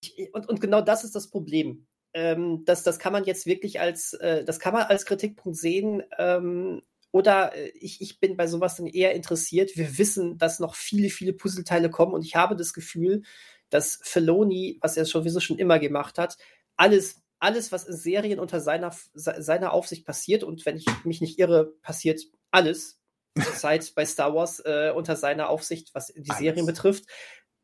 ich, 0.00 0.34
und, 0.34 0.48
und 0.48 0.60
genau 0.60 0.80
das 0.80 1.04
ist 1.04 1.14
das 1.14 1.30
Problem. 1.30 1.86
Ähm, 2.12 2.64
das, 2.64 2.82
das 2.82 2.98
kann 2.98 3.12
man 3.12 3.24
jetzt 3.24 3.46
wirklich 3.46 3.80
als, 3.80 4.12
äh, 4.14 4.44
das 4.44 4.60
kann 4.60 4.72
man 4.74 4.84
als 4.84 5.04
Kritikpunkt 5.06 5.58
sehen. 5.58 6.02
Ähm, 6.18 6.82
oder 7.14 7.54
äh, 7.54 7.68
ich, 7.78 8.00
ich 8.00 8.18
bin 8.18 8.36
bei 8.36 8.48
sowas 8.48 8.74
dann 8.74 8.86
eher 8.86 9.14
interessiert. 9.14 9.76
Wir 9.76 9.98
wissen, 9.98 10.36
dass 10.36 10.58
noch 10.58 10.74
viele, 10.74 11.10
viele 11.10 11.32
Puzzleteile 11.32 11.88
kommen 11.88 12.12
und 12.12 12.24
ich 12.24 12.34
habe 12.34 12.56
das 12.56 12.72
Gefühl, 12.72 13.22
dass 13.70 14.00
Feloni, 14.02 14.78
was 14.80 14.96
er 14.96 15.04
sowieso 15.04 15.38
schon 15.38 15.58
immer 15.58 15.78
gemacht 15.78 16.18
hat, 16.18 16.36
alles, 16.76 17.22
alles, 17.38 17.70
was 17.70 17.84
in 17.84 17.96
Serien 17.96 18.40
unter 18.40 18.60
seiner, 18.60 18.92
seiner 19.14 19.72
Aufsicht 19.72 20.04
passiert, 20.04 20.42
und 20.42 20.66
wenn 20.66 20.76
ich 20.76 20.86
mich 21.04 21.20
nicht 21.20 21.38
irre, 21.38 21.74
passiert 21.82 22.20
alles 22.50 23.00
zurzeit 23.40 23.94
bei 23.94 24.04
Star 24.06 24.34
Wars 24.34 24.58
äh, 24.64 24.92
unter 24.94 25.14
seiner 25.14 25.50
Aufsicht, 25.50 25.94
was 25.94 26.08
die 26.08 26.28
alles. 26.28 26.38
Serien 26.38 26.66
betrifft, 26.66 27.04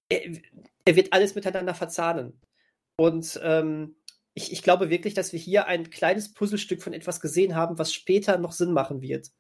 er, 0.08 0.20
er, 0.84 0.94
wird 0.94 1.12
alles 1.12 1.34
miteinander 1.34 1.74
verzahnen. 1.74 2.40
Und 2.96 3.40
ähm, 3.42 3.96
ich, 4.34 4.52
ich 4.52 4.62
glaube 4.62 4.90
wirklich, 4.90 5.14
dass 5.14 5.32
wir 5.32 5.40
hier 5.40 5.66
ein 5.66 5.90
kleines 5.90 6.34
Puzzlestück 6.34 6.82
von 6.82 6.92
etwas 6.92 7.20
gesehen 7.20 7.56
haben, 7.56 7.78
was 7.78 7.92
später 7.92 8.38
noch 8.38 8.52
Sinn 8.52 8.72
machen 8.72 9.00
wird. 9.02 9.32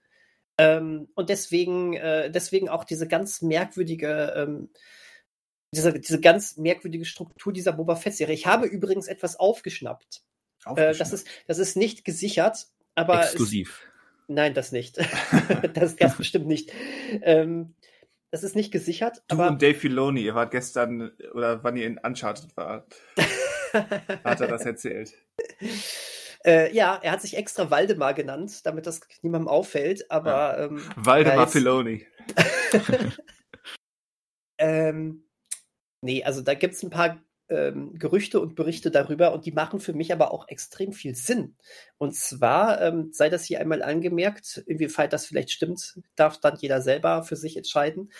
Ähm, 0.60 1.08
und 1.14 1.30
deswegen, 1.30 1.94
äh, 1.94 2.30
deswegen 2.30 2.68
auch 2.68 2.84
diese 2.84 3.08
ganz 3.08 3.40
merkwürdige, 3.40 4.34
ähm, 4.36 4.70
diese, 5.72 5.98
diese 5.98 6.20
ganz 6.20 6.56
merkwürdige 6.58 7.06
Struktur 7.06 7.52
dieser 7.52 7.72
Boba 7.72 7.96
Fett-Serie. 7.96 8.34
Ich 8.34 8.46
habe 8.46 8.66
übrigens 8.66 9.06
etwas 9.06 9.36
aufgeschnappt. 9.36 10.22
aufgeschnappt. 10.64 10.96
Äh, 10.96 10.98
das, 10.98 11.12
ist, 11.12 11.26
das 11.46 11.58
ist 11.58 11.76
nicht 11.76 12.04
gesichert, 12.04 12.66
aber. 12.94 13.22
Exklusiv. 13.22 13.80
Es, 13.82 14.24
nein, 14.28 14.52
das 14.52 14.70
nicht. 14.70 14.98
das, 15.74 15.96
das 15.96 16.16
bestimmt 16.16 16.46
nicht. 16.46 16.72
Ähm, 17.22 17.74
das 18.30 18.44
ist 18.44 18.54
nicht 18.54 18.70
gesichert. 18.70 19.22
Du 19.28 19.36
aber, 19.36 19.48
und 19.48 19.62
Dave 19.62 19.74
Filoni, 19.74 20.22
ihr 20.22 20.34
wart 20.34 20.50
gestern 20.50 21.10
oder 21.32 21.64
wann 21.64 21.76
ihr 21.76 21.86
in 21.86 21.98
Uncharted 21.98 22.56
wart, 22.56 22.94
hat 23.72 24.40
er 24.40 24.46
das 24.46 24.66
erzählt. 24.66 25.14
Äh, 26.44 26.74
ja, 26.74 26.98
er 27.02 27.12
hat 27.12 27.22
sich 27.22 27.36
extra 27.36 27.70
Waldemar 27.70 28.14
genannt, 28.14 28.64
damit 28.64 28.86
das 28.86 29.00
niemandem 29.22 29.48
auffällt, 29.48 30.10
aber. 30.10 30.30
Ja. 30.30 30.64
Ähm, 30.64 30.82
Waldemar 30.96 31.42
jetzt... 31.42 31.52
Filoni. 31.52 32.06
ähm, 34.58 35.24
nee, 36.00 36.24
also 36.24 36.40
da 36.40 36.54
gibt 36.54 36.74
es 36.74 36.82
ein 36.82 36.90
paar 36.90 37.20
ähm, 37.50 37.98
Gerüchte 37.98 38.40
und 38.40 38.54
Berichte 38.54 38.90
darüber 38.90 39.32
und 39.32 39.44
die 39.44 39.52
machen 39.52 39.80
für 39.80 39.92
mich 39.92 40.12
aber 40.12 40.32
auch 40.32 40.48
extrem 40.48 40.92
viel 40.92 41.14
Sinn. 41.14 41.56
Und 41.98 42.14
zwar 42.14 42.80
ähm, 42.80 43.10
sei 43.12 43.28
das 43.28 43.44
hier 43.44 43.60
einmal 43.60 43.82
angemerkt, 43.82 44.62
inwieweit 44.66 45.12
das 45.12 45.26
vielleicht 45.26 45.50
stimmt, 45.50 46.00
darf 46.14 46.38
dann 46.40 46.56
jeder 46.56 46.80
selber 46.80 47.22
für 47.24 47.36
sich 47.36 47.56
entscheiden, 47.56 48.12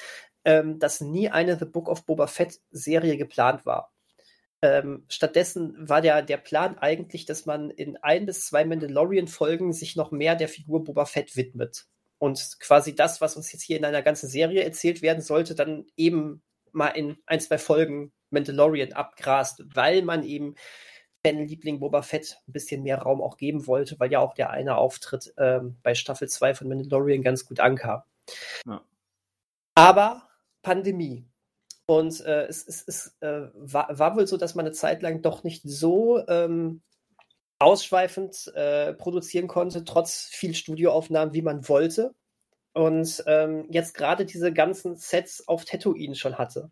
ähm, 0.45 0.79
dass 0.79 1.01
nie 1.01 1.31
eine 1.31 1.59
The 1.59 1.65
Book 1.65 1.89
of 1.89 2.05
Boba 2.05 2.27
Fett 2.27 2.61
Serie 2.71 3.17
geplant 3.17 3.65
war. 3.65 3.93
Ähm, 4.63 5.05
stattdessen 5.09 5.89
war 5.89 6.03
der, 6.03 6.23
der 6.23 6.37
Plan 6.37 6.77
eigentlich, 6.79 7.25
dass 7.25 7.47
man 7.47 7.71
in 7.71 7.97
ein 7.99 8.27
bis 8.27 8.47
zwei 8.47 8.65
Mandalorian-Folgen 8.65 9.73
sich 9.73 9.97
noch 9.97 10.11
mehr 10.11 10.37
der 10.37 10.49
Figur 10.49 10.85
Boba 10.85 11.07
Fett 11.07 11.37
widmet. 11.37 11.87
Und 12.19 12.59
quasi 12.61 12.95
das, 12.95 13.23
was 13.23 13.37
uns 13.37 13.51
jetzt 13.53 13.63
hier 13.63 13.79
in 13.79 13.85
einer 13.85 14.03
ganzen 14.03 14.29
Serie 14.29 14.63
erzählt 14.63 15.01
werden 15.01 15.23
sollte, 15.23 15.55
dann 15.55 15.87
eben 15.97 16.43
mal 16.73 16.89
in 16.89 17.17
ein, 17.25 17.41
zwei 17.41 17.57
Folgen 17.57 18.13
Mandalorian 18.29 18.93
abgrast, 18.93 19.63
weil 19.75 20.03
man 20.03 20.23
eben 20.25 20.55
Fan-Liebling 21.25 21.81
Boba 21.81 22.03
Fett 22.03 22.39
ein 22.47 22.53
bisschen 22.53 22.83
mehr 22.83 22.99
Raum 22.99 23.21
auch 23.23 23.37
geben 23.37 23.67
wollte, 23.67 23.99
weil 23.99 24.13
ja 24.13 24.21
auch 24.21 24.35
der 24.35 24.51
eine 24.51 24.77
Auftritt 24.77 25.33
ähm, 25.39 25.79
bei 25.83 25.95
Staffel 25.95 26.29
2 26.29 26.55
von 26.55 26.69
Mandalorian 26.69 27.23
ganz 27.23 27.47
gut 27.47 27.61
ankam. 27.61 28.03
Ja. 28.67 28.83
Aber 29.75 30.29
Pandemie. 30.63 31.30
Und 31.91 32.21
äh, 32.21 32.47
es, 32.47 32.65
es, 32.69 32.85
es 32.87 33.17
äh, 33.19 33.49
war, 33.53 33.89
war, 33.99 34.15
wohl 34.15 34.25
so, 34.25 34.37
dass 34.37 34.55
man 34.55 34.65
eine 34.65 34.73
Zeit 34.73 35.03
lang 35.03 35.23
doch 35.23 35.43
nicht 35.43 35.63
so 35.65 36.25
ähm, 36.29 36.83
ausschweifend 37.59 38.47
äh, 38.55 38.93
produzieren 38.93 39.49
konnte, 39.49 39.83
trotz 39.85 40.27
viel 40.31 40.55
Studioaufnahmen, 40.55 41.35
wie 41.35 41.43
man 41.43 41.69
wollte. 41.69 42.15
Und 42.75 43.25
ähm, 43.27 43.67
jetzt 43.71 43.95
gerade 43.95 44.25
diese 44.25 44.53
ganzen 44.53 44.99
Sets 44.99 45.49
auf 45.49 45.65
Tatooine 45.65 46.15
schon 46.15 46.39
hatte. 46.39 46.71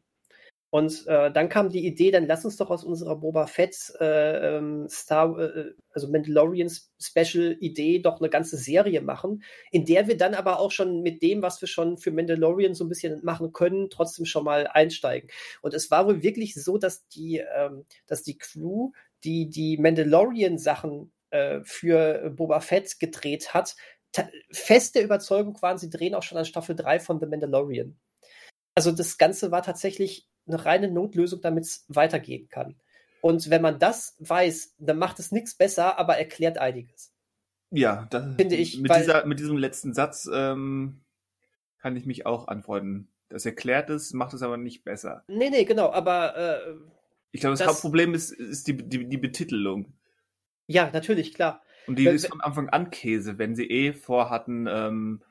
Und 0.70 1.06
äh, 1.06 1.32
dann 1.32 1.48
kam 1.48 1.70
die 1.70 1.86
Idee, 1.86 2.10
dann 2.10 2.26
lass 2.26 2.44
uns 2.44 2.56
doch 2.56 2.68
aus 2.68 2.84
unserer 2.84 3.16
Boba 3.16 3.46
Fett 3.46 3.90
äh, 4.00 4.56
ähm, 4.56 4.86
Star, 4.90 5.38
äh, 5.38 5.72
also 5.92 6.08
Mandalorian 6.08 6.70
Special 7.00 7.56
Idee 7.60 8.00
doch 8.00 8.20
eine 8.20 8.28
ganze 8.28 8.58
Serie 8.58 9.00
machen, 9.00 9.42
in 9.70 9.86
der 9.86 10.08
wir 10.08 10.18
dann 10.18 10.34
aber 10.34 10.58
auch 10.60 10.70
schon 10.70 11.02
mit 11.02 11.22
dem, 11.22 11.40
was 11.40 11.60
wir 11.62 11.68
schon 11.68 11.96
für 11.96 12.10
Mandalorian 12.10 12.74
so 12.74 12.84
ein 12.84 12.90
bisschen 12.90 13.24
machen 13.24 13.54
können, 13.54 13.88
trotzdem 13.88 14.26
schon 14.26 14.44
mal 14.44 14.66
einsteigen. 14.66 15.30
Und 15.62 15.72
es 15.72 15.90
war 15.90 16.06
wohl 16.06 16.22
wirklich 16.22 16.54
so, 16.54 16.76
dass 16.76 17.08
die, 17.08 17.42
ähm, 17.56 17.86
dass 18.06 18.22
die 18.22 18.36
Crew, 18.36 18.92
die 19.24 19.48
die 19.48 19.78
Mandalorian 19.78 20.58
Sachen 20.58 21.12
äh, 21.30 21.60
für 21.64 22.30
Boba 22.36 22.60
Fett 22.60 23.00
gedreht 23.00 23.54
hat, 23.54 23.74
feste 24.50 25.00
Überzeugung 25.00 25.60
waren, 25.62 25.78
sie 25.78 25.90
drehen 25.90 26.14
auch 26.14 26.22
schon 26.22 26.38
an 26.38 26.44
Staffel 26.44 26.76
3 26.76 27.00
von 27.00 27.20
The 27.20 27.26
Mandalorian. 27.26 27.98
Also 28.74 28.92
das 28.92 29.18
Ganze 29.18 29.50
war 29.50 29.62
tatsächlich 29.62 30.28
eine 30.49 30.64
reine 30.64 30.90
Notlösung, 30.90 31.40
damit 31.40 31.64
es 31.64 31.84
weitergehen 31.88 32.49
kann. 32.49 32.76
Und 33.20 33.51
wenn 33.51 33.62
man 33.62 33.78
das 33.78 34.16
weiß, 34.20 34.76
dann 34.78 34.99
macht 34.99 35.18
es 35.18 35.32
nichts 35.32 35.55
besser, 35.55 35.99
aber 35.99 36.18
erklärt 36.18 36.59
einiges. 36.59 37.12
Ja, 37.70 38.07
das 38.11 38.36
finde 38.36 38.57
ich. 38.57 38.78
Mit, 38.78 38.90
weil, 38.90 39.01
dieser, 39.01 39.26
mit 39.26 39.38
diesem 39.38 39.59
letzten 39.59 39.92
Satz 39.92 40.28
ähm, 40.32 41.01
kann 41.80 41.96
ich 41.96 42.07
mich 42.07 42.26
auch 42.26 42.49
anfreunden. 42.49 43.09
Das 43.28 43.44
erklärt 43.44 43.90
es, 43.90 44.12
macht 44.14 44.32
es 44.32 44.42
aber 44.42 44.57
nicht 44.57 44.84
besser. 44.84 45.24
Nee, 45.28 45.51
nee, 45.51 45.64
genau, 45.64 45.90
aber. 45.90 46.36
Äh, 46.36 46.74
ich 47.32 47.40
glaube, 47.40 47.53
das, 47.53 47.61
das, 47.61 47.68
Hauptproblem 47.68 48.14
ist, 48.14 48.30
ist 48.30 48.68
die, 48.68 48.76
die, 48.76 49.07
die 49.07 49.18
Betitelung. 49.18 49.92
Ja, 50.66 50.90
natürlich, 50.90 51.34
klar. 51.34 51.62
Und 51.86 51.99
die 51.99 52.07
wenn, 52.07 52.14
ist 52.14 52.28
von 52.28 52.40
Anfang 52.40 52.68
an 52.70 52.90
Käse. 52.90 53.38
Wenn 53.38 53.55
sie 53.55 53.68
eh 53.68 53.92
vorhatten, 53.92 54.66
ähm, 54.66 55.22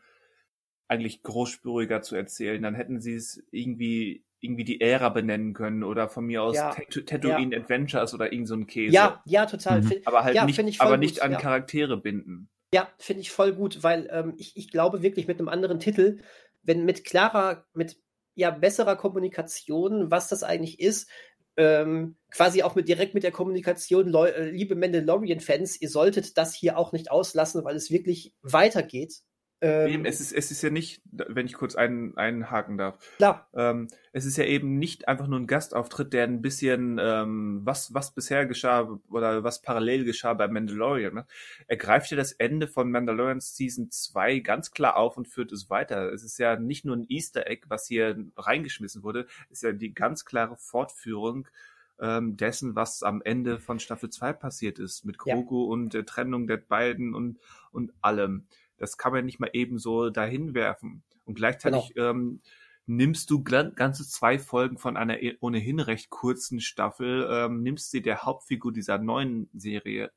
eigentlich 0.87 1.23
großspüriger 1.23 2.01
zu 2.01 2.15
erzählen, 2.15 2.61
dann 2.61 2.75
hätten 2.75 3.01
sie 3.01 3.15
es 3.15 3.43
irgendwie 3.51 4.23
irgendwie 4.39 4.63
die 4.63 4.81
Ära 4.81 5.09
benennen 5.09 5.53
können 5.53 5.83
oder 5.83 6.09
von 6.09 6.25
mir 6.25 6.43
aus 6.43 6.55
ja, 6.55 6.71
Tatooine 6.71 7.55
ja. 7.55 7.61
Adventures 7.61 8.13
oder 8.13 8.31
irgend 8.31 8.47
so 8.47 8.55
ein 8.55 8.67
Käse. 8.67 8.93
Ja, 8.93 9.21
ja, 9.25 9.45
total. 9.45 9.81
Mhm. 9.81 9.93
Aber 10.05 10.23
halt 10.23 10.35
ja, 10.35 10.45
nicht, 10.45 10.81
aber 10.81 10.97
nicht 10.97 11.21
an 11.21 11.37
Charaktere 11.37 11.97
binden. 11.97 12.49
Ja, 12.73 12.89
finde 12.97 13.21
ich 13.21 13.31
voll 13.31 13.53
gut, 13.53 13.83
weil 13.83 14.07
ähm, 14.11 14.33
ich, 14.37 14.55
ich 14.55 14.69
glaube 14.69 15.01
wirklich 15.01 15.27
mit 15.27 15.39
einem 15.39 15.49
anderen 15.49 15.79
Titel, 15.79 16.19
wenn 16.63 16.85
mit 16.85 17.05
klarer, 17.05 17.65
mit 17.73 17.97
ja 18.35 18.51
besserer 18.51 18.95
Kommunikation, 18.95 20.11
was 20.11 20.27
das 20.27 20.43
eigentlich 20.43 20.79
ist, 20.79 21.09
ähm, 21.55 22.17
quasi 22.29 22.61
auch 22.61 22.75
mit 22.75 22.87
direkt 22.87 23.15
mit 23.15 23.23
der 23.23 23.31
Kommunikation, 23.31 24.07
Leu 24.07 24.27
äh, 24.27 24.51
liebe 24.51 24.75
Mandalorian-Fans, 24.75 25.81
ihr 25.81 25.89
solltet 25.89 26.37
das 26.37 26.53
hier 26.53 26.77
auch 26.77 26.91
nicht 26.91 27.09
auslassen, 27.09 27.63
weil 27.63 27.75
es 27.75 27.89
wirklich 27.89 28.35
weitergeht 28.43 29.21
ähm, 29.59 30.05
es 30.05 30.21
ist, 30.21 30.33
es 30.33 30.51
ist 30.51 30.61
ja 30.61 30.69
nicht, 30.69 31.01
wenn 31.11 31.47
ich 31.47 31.53
kurz 31.53 31.75
einen, 31.75 32.15
einhaken 32.15 32.77
darf. 32.77 32.97
Klar. 33.17 33.49
Ähm, 33.55 33.87
es 34.13 34.25
ist 34.25 34.37
ja 34.37 34.43
eben 34.43 34.77
nicht 34.77 35.07
einfach 35.07 35.27
nur 35.27 35.39
ein 35.39 35.47
Gastauftritt, 35.47 36.13
der 36.13 36.25
ein 36.25 36.41
bisschen, 36.41 36.99
ähm, 37.01 37.61
was, 37.63 37.93
was 37.93 38.13
bisher 38.13 38.45
geschah 38.45 38.99
oder 39.09 39.43
was 39.43 39.61
parallel 39.61 40.05
geschah 40.05 40.33
bei 40.35 40.47
Mandalorian. 40.47 41.13
Ne? 41.13 41.25
Er 41.67 41.77
greift 41.77 42.11
ja 42.11 42.17
das 42.17 42.33
Ende 42.33 42.67
von 42.67 42.91
Mandalorian 42.91 43.39
Season 43.39 43.89
2 43.89 44.39
ganz 44.39 44.71
klar 44.71 44.95
auf 44.95 45.17
und 45.17 45.27
führt 45.27 45.51
es 45.51 45.69
weiter. 45.69 46.13
Es 46.13 46.23
ist 46.23 46.37
ja 46.37 46.55
nicht 46.55 46.85
nur 46.85 46.95
ein 46.95 47.05
Easter 47.09 47.47
Egg, 47.47 47.65
was 47.67 47.87
hier 47.87 48.15
reingeschmissen 48.37 49.01
wurde, 49.01 49.27
es 49.49 49.57
ist 49.57 49.63
ja 49.63 49.71
die 49.71 49.93
ganz 49.93 50.25
klare 50.25 50.55
Fortführung 50.57 51.47
ähm, 51.99 52.37
dessen, 52.37 52.75
was 52.75 53.03
am 53.03 53.21
Ende 53.21 53.59
von 53.59 53.79
Staffel 53.79 54.09
2 54.09 54.33
passiert 54.33 54.79
ist, 54.79 55.05
mit 55.05 55.17
Grogu 55.17 55.65
ja. 55.65 55.71
und 55.71 55.93
der 55.93 56.05
Trennung 56.05 56.47
der 56.47 56.57
beiden 56.57 57.15
und, 57.15 57.39
und 57.71 57.93
allem. 58.01 58.45
Das 58.77 58.97
kann 58.97 59.13
man 59.13 59.25
nicht 59.25 59.39
mal 59.39 59.49
eben 59.53 59.79
so 59.79 60.09
dahin 60.09 60.53
werfen. 60.53 61.03
Und 61.25 61.35
gleichzeitig 61.35 61.93
genau. 61.93 62.11
ähm, 62.11 62.41
nimmst 62.85 63.29
du 63.29 63.43
ganze 63.43 64.07
zwei 64.07 64.39
Folgen 64.39 64.77
von 64.77 64.97
einer 64.97 65.21
eh, 65.21 65.37
ohnehin 65.41 65.79
recht 65.79 66.09
kurzen 66.09 66.61
Staffel, 66.61 67.27
ähm, 67.29 67.61
nimmst 67.61 67.91
sie 67.91 68.01
der 68.01 68.23
Hauptfigur 68.23 68.71
dieser 68.71 68.97
neuen 68.97 69.49
Serie 69.53 70.11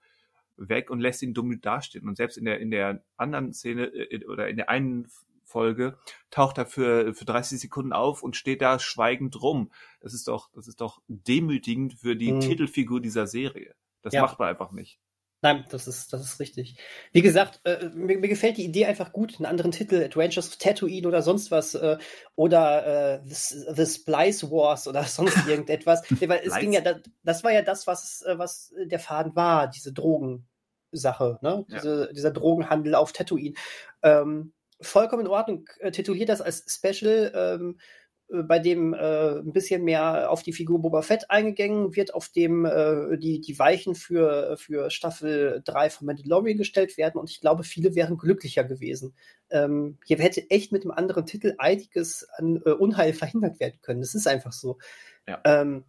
weg 0.56 0.90
und 0.90 1.00
lässt 1.00 1.22
ihn 1.22 1.34
dumm 1.34 1.61
dastehen. 1.61 2.08
Und 2.08 2.16
selbst 2.16 2.38
in 2.38 2.44
der, 2.44 2.61
in 2.61 2.70
der 2.70 3.02
anderen 3.16 3.52
Szene 3.52 3.86
äh, 3.86 4.24
oder 4.26 4.48
in 4.48 4.56
der 4.56 4.70
einen 4.70 5.08
Folge 5.44 5.98
taucht 6.30 6.58
er 6.58 6.66
für, 6.66 7.12
für 7.12 7.24
30 7.24 7.61
Sekunden 7.61 7.92
auf 7.92 8.22
und 8.22 8.36
steht 8.36 8.62
da 8.62 8.78
schweigend 8.78 9.42
rum. 9.42 9.72
Das 10.00 10.14
ist 10.14 10.28
doch, 10.28 10.48
das 10.54 10.68
ist 10.68 10.80
doch 10.80 11.02
demütigend 11.08 11.94
für 11.94 12.14
die 12.14 12.32
mhm. 12.32 12.40
Titelfigur 12.40 13.00
dieser 13.00 13.26
Serie. 13.26 13.74
Das 14.02 14.14
ja. 14.14 14.22
macht 14.22 14.38
man 14.38 14.48
einfach 14.48 14.70
nicht. 14.70 15.00
Nein, 15.43 15.64
das 15.70 15.86
ist, 15.86 16.12
das 16.12 16.22
ist 16.22 16.38
richtig. 16.38 16.76
Wie 17.12 17.22
gesagt, 17.22 17.61
äh, 17.64 17.88
mir, 17.95 18.18
mir, 18.18 18.28
gefällt 18.28 18.59
die 18.59 18.64
Idee 18.64 18.84
einfach 18.84 19.12
gut. 19.12 19.36
Einen 19.36 19.47
anderen 19.47 19.72
Titel, 19.72 20.03
Adventures 20.03 20.49
of 20.49 20.57
Tatooine 20.57 21.09
oder 21.09 21.22
sonst 21.22 21.51
was. 21.51 21.74
Äh, 21.74 21.97
oder 22.34 23.14
äh, 23.14 23.20
The, 23.24 23.72
The 23.74 23.86
Splice 23.86 24.51
Wars 24.51 24.86
oder 24.86 25.03
sonst 25.05 25.47
irgendetwas. 25.49 26.03
Weil 26.20 26.43
es 26.45 26.59
ging 26.59 26.72
ja, 26.72 26.82
das 27.22 27.43
war 27.43 27.53
ja 27.53 27.62
das, 27.62 27.86
was, 27.86 28.22
äh, 28.22 28.38
was 28.38 28.74
der 28.84 29.01
Faden 29.01 29.34
war, 29.34 29.68
diese 29.68 29.95
Drogensache, 29.95 31.38
ne? 31.41 31.64
Diese, 31.70 32.07
ja. 32.07 32.12
Dieser 32.12 32.32
Drogenhandel 32.32 32.95
auf 32.95 33.12
Tatooine. 33.12 33.55
Ähm, 34.03 34.53
vollkommen 34.82 35.22
in 35.22 35.28
Ordnung. 35.28 35.66
Äh, 35.78 35.91
tituliert 35.91 36.28
das 36.28 36.43
als 36.43 36.64
Special. 36.68 37.32
Ähm, 37.34 37.78
äh, 37.78 37.82
bei 38.31 38.59
dem 38.61 38.95
äh, 38.95 39.39
ein 39.39 39.53
bisschen 39.53 39.83
mehr 39.85 40.31
auf 40.31 40.43
die 40.43 40.53
Figur 40.53 40.81
Boba 40.81 41.03
Fett 41.03 41.31
eingegangen 41.31 41.97
wird, 41.97 42.14
auf 42.14 42.28
dem 42.28 42.64
äh, 42.64 43.18
die, 43.18 43.41
die 43.41 43.59
Weichen 43.59 43.95
für, 43.95 44.57
für 44.57 44.91
Staffel 44.91 45.62
3 45.64 45.91
von 45.91 46.07
Mandalorian 46.07 46.59
gestellt 46.59 46.97
werden 46.97 47.18
und 47.18 47.28
ich 47.28 47.41
glaube, 47.41 47.64
viele 47.64 47.95
wären 47.95 48.18
glücklicher 48.18 48.62
gewesen. 48.62 49.14
Ähm, 49.51 49.99
hier 50.07 50.18
hätte 50.18 50.49
echt 50.49 50.70
mit 50.70 50.83
einem 50.83 50.93
anderen 50.93 51.26
Titel 51.26 51.55
einiges 51.59 52.28
an 52.37 52.62
äh, 52.64 52.70
Unheil 52.70 53.12
verhindert 53.14 53.59
werden 53.59 53.81
können. 53.83 54.01
Das 54.01 54.14
ist 54.14 54.28
einfach 54.28 54.53
so. 54.53 54.78
Ja. 55.26 55.41
Ähm, 55.45 55.85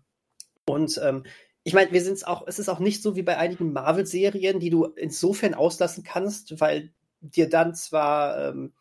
und 0.65 0.99
ähm, 1.03 1.23
ich 1.63 1.73
meine, 1.73 1.91
wir 1.91 2.01
sind 2.01 2.13
es 2.13 2.23
auch, 2.23 2.47
es 2.47 2.57
ist 2.57 2.69
auch 2.69 2.79
nicht 2.79 3.03
so 3.03 3.15
wie 3.15 3.21
bei 3.21 3.37
einigen 3.37 3.71
Marvel-Serien, 3.71 4.59
die 4.59 4.71
du 4.71 4.85
insofern 4.85 5.53
auslassen 5.53 6.03
kannst, 6.03 6.59
weil 6.59 6.91
dir 7.19 7.49
dann 7.49 7.75
zwar 7.75 8.49
ähm, 8.49 8.73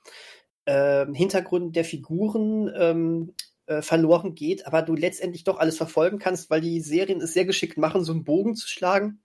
äh, 0.65 1.07
Hintergrund 1.13 1.77
der 1.77 1.85
Figuren 1.85 2.73
ähm, 2.75 3.35
äh, 3.71 3.83
verloren 3.83 4.35
geht, 4.35 4.67
aber 4.67 4.83
du 4.83 4.97
letztendlich 4.97 5.45
doch 5.45 5.59
alles 5.59 5.77
verfolgen 5.77 6.19
kannst, 6.19 6.51
weil 6.51 6.61
die 6.61 6.81
Serien 6.81 7.21
es 7.21 7.35
sehr 7.35 7.45
geschickt 7.45 7.79
machen, 7.79 8.05
so 8.05 8.13
einen 8.13 8.25
Bogen 8.25 8.57
zu 8.57 8.67
schlagen, 8.67 9.23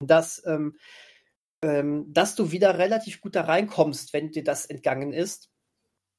dass, 0.00 0.42
ähm, 0.46 0.76
ähm, 1.62 2.12
dass 2.12 2.34
du 2.34 2.50
wieder 2.50 2.76
relativ 2.76 3.20
gut 3.20 3.36
da 3.36 3.42
reinkommst, 3.42 4.12
wenn 4.12 4.32
dir 4.32 4.42
das 4.42 4.66
entgangen 4.66 5.12
ist. 5.12 5.50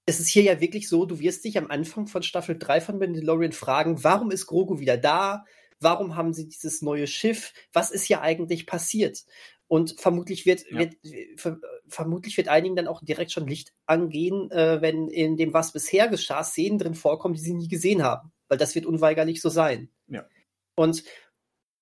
Es 0.05 0.21
ist 0.21 0.29
hier 0.29 0.43
ja 0.43 0.61
wirklich 0.61 0.87
so, 0.87 1.05
du 1.05 1.19
wirst 1.19 1.43
dich 1.43 1.57
am 1.57 1.69
Anfang 1.69 2.07
von 2.07 2.23
Staffel 2.23 2.57
3 2.57 2.79
von 2.79 2.97
Mandalorian 2.97 3.51
fragen, 3.51 4.05
warum 4.05 4.31
ist 4.31 4.47
Grogu 4.47 4.79
wieder 4.79 4.95
da? 4.95 5.43
Warum 5.81 6.15
haben 6.15 6.33
sie 6.33 6.47
dieses 6.47 6.81
neue 6.81 7.07
Schiff? 7.07 7.53
Was 7.73 7.91
ist 7.91 8.05
hier 8.05 8.21
eigentlich 8.21 8.67
passiert? 8.67 9.25
Und 9.69 10.01
vermutlich 10.01 10.47
wird, 10.47 10.65
ja. 10.69 10.79
wird 10.79 10.95
ver, 11.37 11.59
vermutlich 11.87 12.35
wird 12.37 12.47
einigen 12.47 12.75
dann 12.75 12.87
auch 12.87 13.03
direkt 13.03 13.31
schon 13.31 13.47
Licht 13.47 13.71
angehen, 13.85 14.49
äh, 14.49 14.81
wenn 14.81 15.07
in 15.07 15.37
dem, 15.37 15.53
was 15.53 15.71
bisher 15.71 16.07
geschah, 16.07 16.43
Szenen 16.43 16.79
drin 16.79 16.95
vorkommen, 16.95 17.35
die 17.35 17.41
sie 17.41 17.53
nie 17.53 17.67
gesehen 17.67 18.03
haben. 18.03 18.33
Weil 18.47 18.57
das 18.57 18.73
wird 18.73 18.87
unweigerlich 18.87 19.41
so 19.41 19.49
sein. 19.49 19.91
Ja. 20.07 20.27
Und 20.75 21.03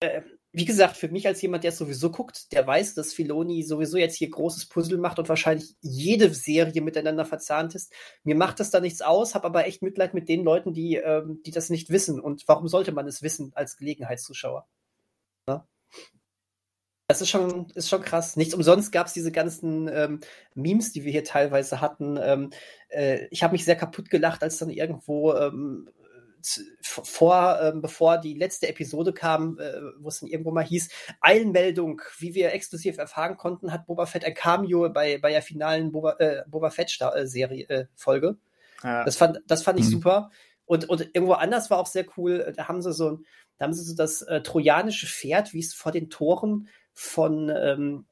äh, 0.02 0.22
wie 0.52 0.66
gesagt, 0.66 0.98
für 0.98 1.08
mich 1.08 1.28
als 1.28 1.42
jemand, 1.42 1.64
der 1.64 1.72
es 1.72 1.78
sowieso 1.78 2.12
guckt, 2.12 2.52
der 2.52 2.66
weiß, 2.66 2.96
dass 2.96 3.14
Filoni 3.14 3.64
sowieso 3.64 3.98
jetzt 3.98 4.16
hier 4.16 4.30
großes 4.30 4.68
Puzzle 4.68 4.98
macht 4.98 5.20
und 5.20 5.30
wahrscheinlich 5.30 5.76
jede 5.82 6.34
Serie 6.34 6.82
miteinander 6.82 7.26
verzahnt 7.26 7.74
ist. 7.76 7.94
Mir 8.24 8.36
macht 8.36 8.60
das 8.60 8.70
da 8.70 8.82
nichts 8.82 9.02
aus, 9.02 9.34
habe 9.34 9.46
aber 9.46 9.66
echt 9.66 9.82
Mitleid 9.82 10.14
mit 10.14 10.28
den 10.28 10.44
Leuten, 10.44 10.74
die, 10.74 10.96
ähm, 10.96 11.42
die 11.46 11.52
das 11.52 11.70
nicht 11.70 11.90
wissen. 11.90 12.20
Und 12.20 12.48
warum 12.48 12.68
sollte 12.68 12.92
man 12.92 13.08
es 13.08 13.22
wissen 13.22 13.52
als 13.56 13.78
Gelegenheitszuschauer? 13.78 14.68
Ja? 15.48 15.68
Das 17.08 17.22
ist 17.22 17.30
schon, 17.30 17.68
ist 17.74 17.88
schon 17.88 18.02
krass. 18.02 18.36
Nichts 18.36 18.54
umsonst 18.54 18.92
gab 18.92 19.08
es 19.08 19.14
diese 19.14 19.32
ganzen 19.32 19.88
ähm, 19.88 20.20
Memes, 20.56 20.92
die 20.92 21.06
wir 21.06 21.12
hier 21.12 21.24
teilweise 21.24 21.80
hatten. 21.80 22.20
Ähm, 22.22 22.50
äh, 22.90 23.28
ich 23.32 23.44
habe 23.44 23.54
mich 23.54 23.64
sehr 23.64 23.78
kaputt 23.78 24.10
gelacht, 24.10 24.44
als 24.44 24.58
dann 24.58 24.70
irgendwo 24.70 25.34
ähm, 25.34 25.90
vor, 26.82 27.60
ähm, 27.62 27.82
bevor 27.82 28.18
die 28.18 28.34
letzte 28.34 28.68
Episode 28.68 29.14
kam, 29.14 29.58
äh, 29.58 29.82
wo 30.00 30.10
es 30.10 30.20
dann 30.20 30.30
irgendwo 30.30 30.52
mal 30.52 30.66
hieß, 30.66 30.90
Eilmeldung, 31.22 32.02
wie 32.20 32.36
wir 32.36 32.54
exklusiv 32.54 32.98
erfahren 32.98 33.38
konnten, 33.38 33.72
hat 33.72 33.86
Boba 33.88 34.06
Fett 34.06 34.26
ein 34.26 34.34
Cameo 34.34 34.90
bei, 34.90 35.18
bei 35.18 35.32
der 35.32 35.42
finalen 35.42 35.94
Boba, 35.94 36.18
äh, 36.20 36.44
Boba 36.48 36.70
Fett-Serie, 36.70 37.70
äh, 37.70 37.86
Folge. 37.96 38.38
Ja. 38.84 39.06
Das 39.06 39.16
fand, 39.16 39.42
das 39.48 39.64
fand 39.64 39.80
ich 39.80 39.86
mhm. 39.86 39.92
super. 39.92 40.32
Und, 40.66 40.90
und 40.90 41.02
irgendwo 41.14 41.34
anders 41.34 41.70
war 41.70 41.80
auch 41.80 41.88
sehr 41.88 42.06
cool, 42.18 42.54
da 42.56 42.68
haben 42.68 42.82
sie 42.82 42.92
so, 42.92 43.22
da 43.58 43.66
haben 43.66 43.74
sie 43.74 43.84
so 43.84 43.96
das 43.96 44.22
äh, 44.24 44.42
trojanische 44.42 45.08
Pferd, 45.08 45.54
wie 45.54 45.60
es 45.62 45.74
vor 45.74 45.94
den 45.94 46.10
Toren 46.10 46.68
von, 46.98 47.50
ähm, 47.50 48.08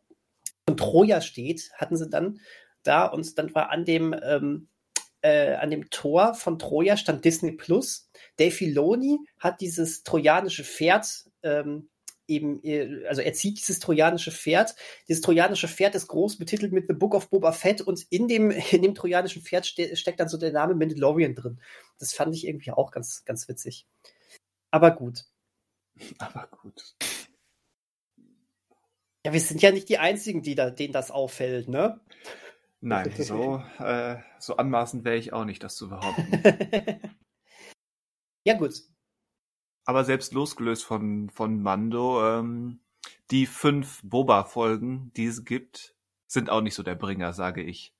von 0.67 0.77
Troja 0.77 1.21
steht, 1.21 1.71
hatten 1.73 1.97
sie 1.97 2.09
dann 2.09 2.39
da 2.83 3.05
und 3.05 3.37
dann 3.39 3.53
war 3.55 3.71
an 3.71 3.83
dem, 3.83 4.15
ähm, 4.23 4.69
äh, 5.21 5.55
an 5.55 5.71
dem 5.71 5.89
Tor 5.89 6.35
von 6.35 6.59
Troja 6.59 6.97
stand 6.97 7.25
Disney 7.25 7.53
Plus. 7.53 8.09
Dave 8.37 8.51
Filoni 8.51 9.17
hat 9.39 9.59
dieses 9.59 10.03
trojanische 10.03 10.63
Pferd 10.63 11.07
ähm, 11.41 11.89
eben, 12.27 12.63
äh, 12.63 13.05
also 13.07 13.21
er 13.21 13.33
zieht 13.33 13.57
dieses 13.57 13.79
trojanische 13.79 14.31
Pferd. 14.31 14.75
Dieses 15.07 15.21
trojanische 15.21 15.67
Pferd 15.67 15.95
ist 15.95 16.07
groß 16.07 16.37
betitelt 16.37 16.71
mit 16.71 16.85
The 16.87 16.93
Book 16.93 17.15
of 17.15 17.29
Boba 17.31 17.53
Fett 17.53 17.81
und 17.81 18.05
in 18.11 18.27
dem, 18.27 18.51
in 18.71 18.83
dem 18.83 18.93
trojanischen 18.93 19.41
Pferd 19.41 19.65
ste 19.65 19.95
steckt 19.95 20.19
dann 20.19 20.29
so 20.29 20.37
der 20.37 20.51
Name 20.51 20.75
Mandalorian 20.75 21.33
drin. 21.33 21.59
Das 21.97 22.13
fand 22.13 22.35
ich 22.35 22.45
irgendwie 22.45 22.71
auch 22.71 22.91
ganz, 22.91 23.25
ganz 23.25 23.47
witzig. 23.47 23.87
Aber 24.69 24.91
gut. 24.91 25.25
Aber 26.19 26.47
gut. 26.61 26.95
Ja, 29.25 29.33
wir 29.33 29.39
sind 29.39 29.59
ja 29.63 29.71
nicht 29.71 29.89
die 29.89 29.97
Einzigen, 29.97 30.43
die 30.43 30.53
da, 30.53 30.69
denen 30.69 30.93
das 30.93 31.09
auffällt, 31.09 31.67
ne? 31.67 31.99
Nein, 32.79 33.11
so, 33.17 33.63
äh, 33.79 34.17
so 34.37 34.57
anmaßend 34.57 35.03
wäre 35.03 35.15
ich 35.15 35.33
auch 35.33 35.45
nicht, 35.45 35.63
das 35.63 35.77
zu 35.77 35.89
behaupten. 35.89 36.43
ja, 38.45 38.53
gut. 38.53 38.83
Aber 39.83 40.05
selbst 40.05 40.31
losgelöst 40.33 40.83
von, 40.83 41.31
von 41.31 41.59
Mando, 41.59 42.23
ähm, 42.23 42.81
die 43.31 43.47
fünf 43.47 44.01
Boba-Folgen, 44.03 45.11
die 45.17 45.25
es 45.25 45.43
gibt, 45.43 45.95
sind 46.27 46.51
auch 46.51 46.61
nicht 46.61 46.75
so 46.75 46.83
der 46.83 46.93
Bringer, 46.93 47.33
sage 47.33 47.63
ich. 47.63 47.95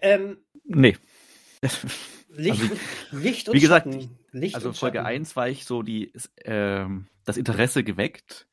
Ähm, 0.00 0.38
nee. 0.62 0.96
Licht, 2.28 2.60
also, 2.60 2.76
Licht 3.10 3.48
und 3.48 3.56
Wie 3.56 3.60
gesagt, 3.60 3.88
Licht 4.30 4.54
also 4.54 4.72
Folge 4.72 5.04
1 5.04 5.34
war 5.34 5.48
ich 5.48 5.64
so 5.64 5.82
die, 5.82 6.12
ähm, 6.44 7.08
das 7.24 7.36
Interesse 7.36 7.82
geweckt 7.82 8.47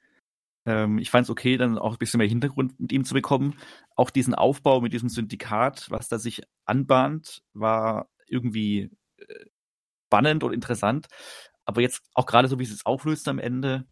ähm, 0.66 0.98
ich 0.98 1.12
fand 1.12 1.26
es 1.26 1.30
okay, 1.30 1.58
dann 1.58 1.78
auch 1.78 1.94
ein 1.94 1.98
bisschen 1.98 2.18
mehr 2.18 2.28
Hintergrund 2.28 2.80
mit 2.80 2.92
ihm 2.92 3.06
zu 3.06 3.14
bekommen. 3.14 3.56
Auch 3.96 4.10
diesen 4.10 4.36
Aufbau 4.36 4.82
mit 4.82 4.94
diesem 4.94 5.10
Syndikat, 5.10 5.90
was 5.90 6.08
da 6.08 6.20
sich 6.20 6.42
anbahnt, 6.66 7.44
war 7.54 8.10
irgendwie 8.28 8.92
äh, 9.18 9.46
spannend 10.08 10.44
und 10.44 10.54
interessant. 10.54 11.08
Aber 11.66 11.82
jetzt 11.82 12.04
auch 12.14 12.26
gerade 12.26 12.48
so, 12.48 12.60
wie 12.60 12.64
es 12.64 12.72
es 12.72 12.86
auflöst 12.86 13.28
am 13.28 13.40
Ende, 13.40 13.86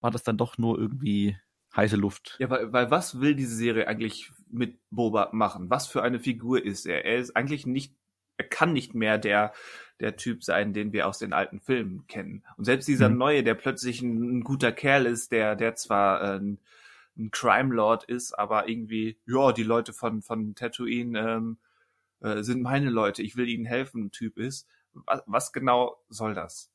war 0.00 0.10
das 0.10 0.22
dann 0.22 0.36
doch 0.36 0.58
nur 0.58 0.78
irgendwie 0.78 1.36
heiße 1.74 1.96
Luft. 1.96 2.36
Ja, 2.38 2.50
weil, 2.50 2.72
weil 2.72 2.90
was 2.90 3.20
will 3.20 3.34
diese 3.34 3.54
Serie 3.54 3.88
eigentlich 3.88 4.30
mit 4.50 4.78
Boba 4.90 5.30
machen? 5.32 5.70
Was 5.70 5.86
für 5.86 6.02
eine 6.02 6.20
Figur 6.20 6.62
ist 6.64 6.86
er? 6.86 7.04
Er 7.04 7.16
ist 7.16 7.34
eigentlich 7.34 7.66
nicht, 7.66 7.96
er 8.36 8.48
kann 8.48 8.72
nicht 8.72 8.94
mehr 8.94 9.18
der 9.18 9.52
der 10.02 10.16
Typ 10.16 10.42
sein, 10.42 10.72
den 10.72 10.92
wir 10.92 11.06
aus 11.06 11.18
den 11.18 11.32
alten 11.32 11.60
Filmen 11.60 12.06
kennen. 12.08 12.42
Und 12.56 12.64
selbst 12.64 12.88
dieser 12.88 13.08
mhm. 13.08 13.18
neue, 13.18 13.42
der 13.44 13.54
plötzlich 13.54 14.02
ein, 14.02 14.38
ein, 14.38 14.44
guter 14.44 14.72
Kerl 14.72 15.06
ist, 15.06 15.30
der, 15.30 15.54
der 15.54 15.76
zwar 15.76 16.20
äh, 16.20 16.38
ein, 16.38 16.58
ein 17.16 17.30
Crime 17.30 17.72
Lord 17.72 18.04
ist, 18.04 18.36
aber 18.36 18.68
irgendwie, 18.68 19.16
ja, 19.26 19.52
die 19.52 19.62
Leute 19.62 19.92
von, 19.92 20.20
von 20.20 20.54
Tatooine 20.56 21.18
ähm, 21.18 21.58
äh, 22.20 22.42
sind 22.42 22.62
meine 22.62 22.90
Leute, 22.90 23.22
ich 23.22 23.36
will 23.36 23.48
ihnen 23.48 23.64
helfen, 23.64 24.10
Typ 24.10 24.38
ist. 24.38 24.66
Was, 24.92 25.22
was 25.26 25.52
genau 25.52 25.96
soll 26.08 26.34
das? 26.34 26.70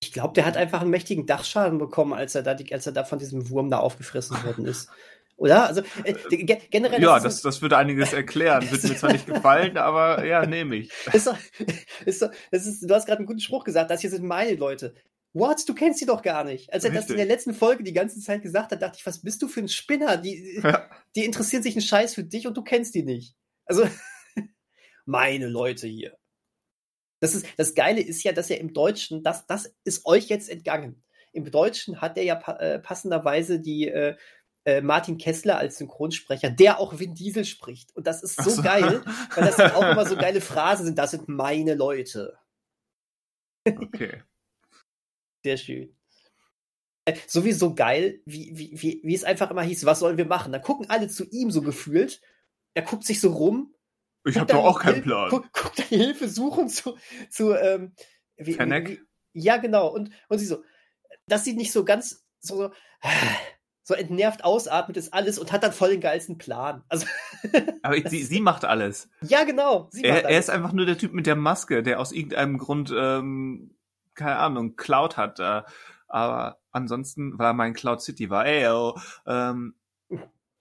Ich 0.00 0.12
glaube, 0.12 0.34
der 0.34 0.46
hat 0.46 0.56
einfach 0.56 0.80
einen 0.80 0.90
mächtigen 0.90 1.26
Dachschaden 1.26 1.78
bekommen, 1.78 2.14
als 2.14 2.34
er 2.34 2.42
da, 2.42 2.54
die, 2.54 2.72
als 2.72 2.86
er 2.86 2.92
da 2.92 3.04
von 3.04 3.18
diesem 3.18 3.50
Wurm 3.50 3.70
da 3.70 3.78
aufgefressen 3.78 4.42
worden 4.44 4.64
ist. 4.64 4.90
Oder? 5.36 5.66
Also 5.66 5.82
äh, 6.04 6.14
generell. 6.70 7.02
Ja, 7.02 7.20
das, 7.20 7.42
das 7.42 7.60
würde 7.60 7.76
einiges 7.76 8.12
erklären. 8.14 8.70
Wird 8.70 8.82
mir 8.84 8.96
zwar 8.96 9.12
nicht 9.12 9.26
gefallen, 9.26 9.76
aber 9.76 10.24
ja, 10.24 10.46
nehme 10.46 10.76
ich. 10.76 10.90
Ist 11.12 11.26
doch, 11.26 11.36
ist 12.04 12.22
doch, 12.22 12.30
das 12.50 12.66
ist, 12.66 12.88
du 12.88 12.94
hast 12.94 13.06
gerade 13.06 13.18
einen 13.18 13.26
guten 13.26 13.40
Spruch 13.40 13.64
gesagt, 13.64 13.90
das 13.90 14.00
hier 14.00 14.10
sind 14.10 14.24
meine 14.24 14.54
Leute. 14.54 14.94
What? 15.34 15.68
Du 15.68 15.74
kennst 15.74 15.98
sie 15.98 16.06
doch 16.06 16.22
gar 16.22 16.44
nicht. 16.44 16.72
Als 16.72 16.84
er 16.84 16.92
das 16.92 17.10
in 17.10 17.18
der 17.18 17.26
letzten 17.26 17.52
Folge 17.52 17.84
die 17.84 17.92
ganze 17.92 18.20
Zeit 18.20 18.42
gesagt 18.42 18.72
hat, 18.72 18.80
dachte 18.80 18.96
ich, 18.98 19.04
was 19.04 19.20
bist 19.20 19.42
du 19.42 19.48
für 19.48 19.60
ein 19.60 19.68
Spinner? 19.68 20.16
Die, 20.16 20.60
ja. 20.62 20.88
die 21.14 21.26
interessieren 21.26 21.62
sich 21.62 21.74
einen 21.74 21.82
Scheiß 21.82 22.14
für 22.14 22.24
dich 22.24 22.46
und 22.46 22.56
du 22.56 22.62
kennst 22.62 22.94
die 22.94 23.02
nicht. 23.02 23.36
Also, 23.66 23.86
meine 25.04 25.48
Leute 25.48 25.86
hier. 25.86 26.16
Das, 27.20 27.34
ist, 27.34 27.46
das 27.58 27.74
Geile 27.74 28.00
ist 28.00 28.22
ja, 28.22 28.32
dass 28.32 28.48
er 28.48 28.60
im 28.60 28.72
Deutschen, 28.72 29.22
das, 29.22 29.46
das 29.46 29.74
ist 29.84 30.06
euch 30.06 30.28
jetzt 30.28 30.48
entgangen. 30.48 31.02
Im 31.32 31.50
Deutschen 31.50 32.00
hat 32.00 32.16
er 32.16 32.24
ja 32.24 32.36
pa 32.36 32.56
äh, 32.56 32.78
passenderweise 32.78 33.60
die, 33.60 33.88
äh, 33.88 34.16
äh, 34.66 34.80
Martin 34.80 35.16
Kessler 35.16 35.58
als 35.58 35.78
Synchronsprecher, 35.78 36.50
der 36.50 36.80
auch 36.80 36.98
Vin 36.98 37.14
Diesel 37.14 37.44
spricht. 37.44 37.94
Und 37.94 38.06
das 38.06 38.22
ist 38.24 38.42
so, 38.42 38.50
so. 38.50 38.62
geil, 38.62 39.02
weil 39.34 39.44
das 39.44 39.56
dann 39.56 39.70
auch 39.70 39.88
immer 39.92 40.04
so 40.04 40.16
geile 40.16 40.40
Phrasen 40.40 40.84
sind. 40.84 40.98
Das 40.98 41.12
sind 41.12 41.28
meine 41.28 41.74
Leute. 41.74 42.36
Okay. 43.64 44.22
Sehr 45.44 45.56
schön. 45.56 45.96
Äh, 47.04 47.16
sowieso 47.28 47.74
geil, 47.74 48.20
wie, 48.26 48.50
wie, 48.58 48.72
wie, 48.82 49.00
wie 49.04 49.14
es 49.14 49.22
einfach 49.22 49.52
immer 49.52 49.62
hieß, 49.62 49.86
was 49.86 50.00
sollen 50.00 50.18
wir 50.18 50.26
machen? 50.26 50.50
Dann 50.50 50.62
gucken 50.62 50.90
alle 50.90 51.06
zu 51.06 51.24
ihm 51.30 51.52
so 51.52 51.62
gefühlt. 51.62 52.20
Er 52.74 52.82
guckt 52.82 53.04
sich 53.04 53.20
so 53.20 53.32
rum. 53.32 53.72
Ich 54.24 54.36
habe 54.36 54.52
doch 54.52 54.64
auch 54.64 54.80
keinen 54.80 55.02
Plan. 55.02 55.30
Guckt 55.30 55.50
guck 55.52 55.76
dann 55.76 55.86
Hilfe 55.86 56.28
suchen 56.28 56.68
zu, 56.68 56.98
zu 57.30 57.54
ähm, 57.54 57.94
wie, 58.36 58.58
wie, 58.58 59.00
ja, 59.32 59.58
genau. 59.58 59.86
Und, 59.86 60.10
und 60.28 60.38
sie 60.40 60.46
so, 60.46 60.64
das 61.28 61.44
sieht 61.44 61.56
nicht 61.56 61.70
so 61.70 61.84
ganz 61.84 62.26
so, 62.40 62.56
so 62.56 62.72
so 63.86 63.94
entnervt 63.94 64.44
ausatmet, 64.44 64.96
ist 64.96 65.14
alles 65.14 65.38
und 65.38 65.52
hat 65.52 65.62
dann 65.62 65.72
voll 65.72 65.90
den 65.90 66.00
geilsten 66.00 66.38
Plan. 66.38 66.82
Also 66.88 67.06
Aber 67.82 67.96
sie, 68.08 68.24
sie 68.24 68.40
macht 68.40 68.64
alles. 68.64 69.08
Ja, 69.22 69.44
genau. 69.44 69.88
Er, 70.02 70.24
er, 70.24 70.40
ist 70.40 70.50
einfach 70.50 70.72
nur 70.72 70.86
der 70.86 70.98
Typ 70.98 71.14
mit 71.14 71.26
der 71.26 71.36
Maske, 71.36 71.84
der 71.84 72.00
aus 72.00 72.10
irgendeinem 72.10 72.58
Grund, 72.58 72.92
ähm, 72.96 73.76
keine 74.16 74.38
Ahnung, 74.38 74.74
Cloud 74.74 75.16
hat. 75.16 75.38
Äh, 75.38 75.62
aber 76.08 76.58
ansonsten, 76.72 77.38
weil 77.38 77.46
er 77.46 77.52
mein 77.52 77.74
Cloud 77.74 78.02
City 78.02 78.28
war, 78.28 78.44
ey, 78.44 78.66
oh, 78.66 78.98
ähm, 79.24 79.76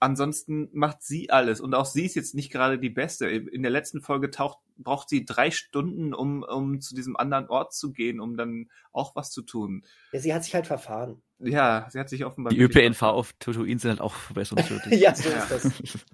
ansonsten 0.06 0.70
macht 0.72 1.02
sie 1.02 1.32
alles 1.32 1.60
und 1.60 1.74
auch 1.74 1.88
sie 1.88 2.06
ist 2.06 2.16
jetzt 2.16 2.36
nicht 2.36 2.52
gerade 2.52 2.78
die 2.78 2.92
Beste. 2.92 3.28
In 3.28 3.64
der 3.64 3.72
letzten 3.72 4.02
Folge 4.02 4.30
taucht, 4.30 4.60
braucht 4.78 5.10
sie 5.10 5.26
drei 5.26 5.50
Stunden, 5.50 6.14
um, 6.14 6.44
um 6.44 6.80
zu 6.80 6.94
diesem 6.94 7.18
anderen 7.18 7.48
Ort 7.48 7.74
zu 7.74 7.92
gehen, 7.92 8.20
um 8.20 8.38
dann 8.38 8.70
auch 8.92 9.16
was 9.16 9.32
zu 9.32 9.42
tun. 9.42 9.84
Ja, 10.12 10.20
sie 10.20 10.34
hat 10.34 10.44
sich 10.44 10.54
halt 10.54 10.68
verfahren. 10.68 11.24
Ja, 11.40 11.88
sie 11.90 12.00
hat 12.00 12.10
sich 12.10 12.24
offenbar. 12.24 12.54
Die 12.54 12.62
ÖPNV 12.62 13.02
auf 13.02 13.34
Tatooine 13.40 13.80
sind 13.80 13.90
halt 13.90 14.02
auch 14.02 14.14
verbesserungswürdig. 14.14 14.94
ja, 15.00 15.16
so 15.16 15.28
ist 15.28 15.52
das. 15.52 15.72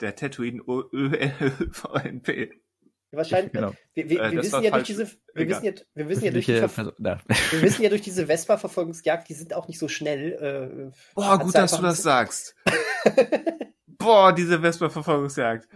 Der 0.00 0.14
Tatooine 0.14 0.62
ÖNP. 0.62 2.52
Wahrscheinlich. 3.12 3.52
Genau. 3.60 3.72
Wir, 3.94 4.08
wir, 4.08 4.20
äh, 4.20 4.32
wir 4.32 4.42
wissen 4.42 4.62
ja 4.62 4.70
durch 4.70 4.84
diese, 4.84 5.10
wir 5.34 5.48
wissen 5.48 5.64
ja, 5.64 5.72
wir 5.94 6.08
wissen 6.08 6.24
ja 6.24 6.30
durch 6.30 6.46
die 6.46 6.68
Ver 6.68 6.92
wir 6.96 7.62
wissen 7.62 7.82
ja 7.82 7.88
durch 7.88 8.02
diese 8.02 8.26
Vespa-Verfolgungsjagd, 8.26 9.28
die 9.28 9.34
sind 9.34 9.54
auch 9.54 9.68
nicht 9.68 9.78
so 9.78 9.88
schnell. 9.88 10.92
Äh, 10.92 11.14
Boah, 11.14 11.38
gut, 11.38 11.54
dass 11.54 11.72
du 11.76 11.82
das 11.82 12.02
sagst. 12.02 12.54
Boah, 13.86 14.32
diese 14.32 14.60
Vespa-Verfolgungsjagd. 14.60 15.68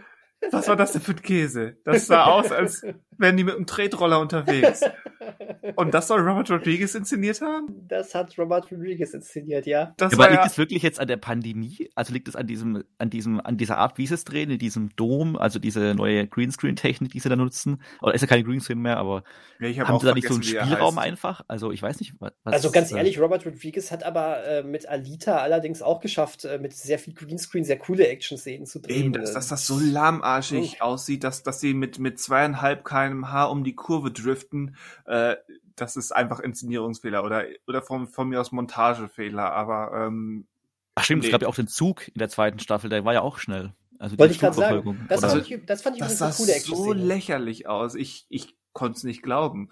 Was 0.50 0.68
war 0.68 0.76
das 0.76 0.92
denn 0.92 1.00
für 1.00 1.12
ein 1.12 1.22
Käse? 1.22 1.78
Das 1.84 2.06
sah 2.06 2.24
aus, 2.24 2.52
als 2.52 2.84
wären 3.18 3.36
die 3.36 3.44
mit 3.44 3.54
einem 3.54 3.66
Tretroller 3.66 4.20
unterwegs. 4.20 4.82
Und 5.76 5.94
das 5.94 6.08
soll 6.08 6.20
Robert 6.20 6.50
Rodriguez 6.50 6.94
inszeniert 6.94 7.40
haben? 7.40 7.86
Das 7.88 8.14
hat 8.14 8.36
Robert 8.38 8.70
Rodriguez 8.70 9.14
inszeniert, 9.14 9.66
ja. 9.66 9.94
Das 9.96 10.12
Aber 10.12 10.28
liegt 10.28 10.42
ja 10.42 10.46
es 10.46 10.58
wirklich 10.58 10.82
jetzt 10.82 11.00
an 11.00 11.08
der 11.08 11.16
Pandemie? 11.16 11.90
Also 11.94 12.12
liegt 12.12 12.28
es 12.28 12.36
an 12.36 12.46
diesem, 12.46 12.84
an 12.98 13.10
diesem, 13.10 13.40
an 13.40 13.56
dieser 13.56 13.78
Art, 13.78 13.98
wie 13.98 14.06
sie 14.06 14.14
es 14.14 14.24
drehen, 14.24 14.50
in 14.50 14.58
diesem 14.58 14.94
Dom, 14.96 15.36
also 15.36 15.58
diese 15.58 15.94
neue 15.94 16.26
Greenscreen-Technik, 16.26 17.12
die 17.12 17.20
sie 17.20 17.28
da 17.28 17.36
nutzen? 17.36 17.82
Oder 18.02 18.14
ist 18.14 18.20
ja 18.20 18.26
kein 18.26 18.44
Greenscreen 18.44 18.78
mehr, 18.78 18.98
aber 18.98 19.24
ja, 19.58 19.70
hab 19.80 19.88
haben 19.88 20.00
sie 20.00 20.06
da 20.06 20.14
nicht 20.14 20.28
so 20.28 20.34
einen 20.34 20.42
Spielraum 20.42 20.98
einfach? 20.98 21.42
Also 21.48 21.72
ich 21.72 21.82
weiß 21.82 22.00
nicht, 22.00 22.14
was. 22.20 22.32
Also 22.44 22.70
ganz 22.70 22.92
ehrlich, 22.92 23.18
Robert 23.18 23.46
Rodriguez 23.46 23.90
hat 23.90 24.04
aber 24.04 24.46
äh, 24.46 24.62
mit 24.62 24.88
Alita 24.88 25.38
allerdings 25.38 25.82
auch 25.82 26.00
geschafft, 26.00 26.44
äh, 26.44 26.58
mit 26.58 26.74
sehr 26.74 26.98
viel 26.98 27.14
Greenscreen 27.14 27.64
sehr 27.64 27.78
coole 27.78 28.06
Action-Szenen 28.06 28.66
zu 28.66 28.80
drehen. 28.80 29.04
Eben, 29.04 29.12
dass, 29.14 29.32
dass 29.32 29.48
das 29.48 29.66
so 29.66 29.78
lahmarschig 29.78 30.78
oh. 30.80 30.84
aussieht, 30.84 31.24
dass, 31.24 31.42
dass 31.42 31.60
sie 31.60 31.74
mit, 31.74 31.98
mit 31.98 32.18
zweieinhalb 32.20 32.84
kmh 33.08 33.44
um 33.44 33.64
die 33.64 33.74
Kurve 33.74 34.10
driften, 34.10 34.76
äh, 35.06 35.36
das 35.76 35.96
ist 35.96 36.12
einfach 36.12 36.40
Inszenierungsfehler 36.40 37.24
oder, 37.24 37.44
oder 37.66 37.82
von, 37.82 38.06
von 38.06 38.28
mir 38.28 38.40
aus 38.40 38.52
Montagefehler, 38.52 39.52
aber 39.52 40.06
ähm, 40.06 40.46
Ach 40.94 41.04
stimmt, 41.04 41.22
nee. 41.22 41.28
es 41.28 41.32
gab 41.32 41.42
ja 41.42 41.48
auch 41.48 41.56
den 41.56 41.68
Zug 41.68 42.08
in 42.08 42.18
der 42.18 42.28
zweiten 42.28 42.58
Staffel, 42.58 42.90
der 42.90 43.04
war 43.04 43.12
ja 43.12 43.22
auch 43.22 43.38
schnell. 43.38 43.72
Also 43.98 44.18
Wollte 44.18 44.34
ich 44.34 44.40
gerade 44.40 44.56
sagen. 44.56 45.06
Das 45.08 45.20
fand 45.20 45.48
ich, 45.48 45.64
das 45.66 45.82
fand 45.82 45.96
ich 45.96 46.02
das 46.02 46.18
sah 46.18 46.26
eine 46.26 46.34
coole 46.34 46.60
so 46.60 46.92
lächerlich 46.92 47.66
aus. 47.66 47.94
Ich, 47.94 48.26
ich 48.28 48.56
konnte 48.72 48.98
es 48.98 49.04
nicht 49.04 49.22
glauben. 49.22 49.70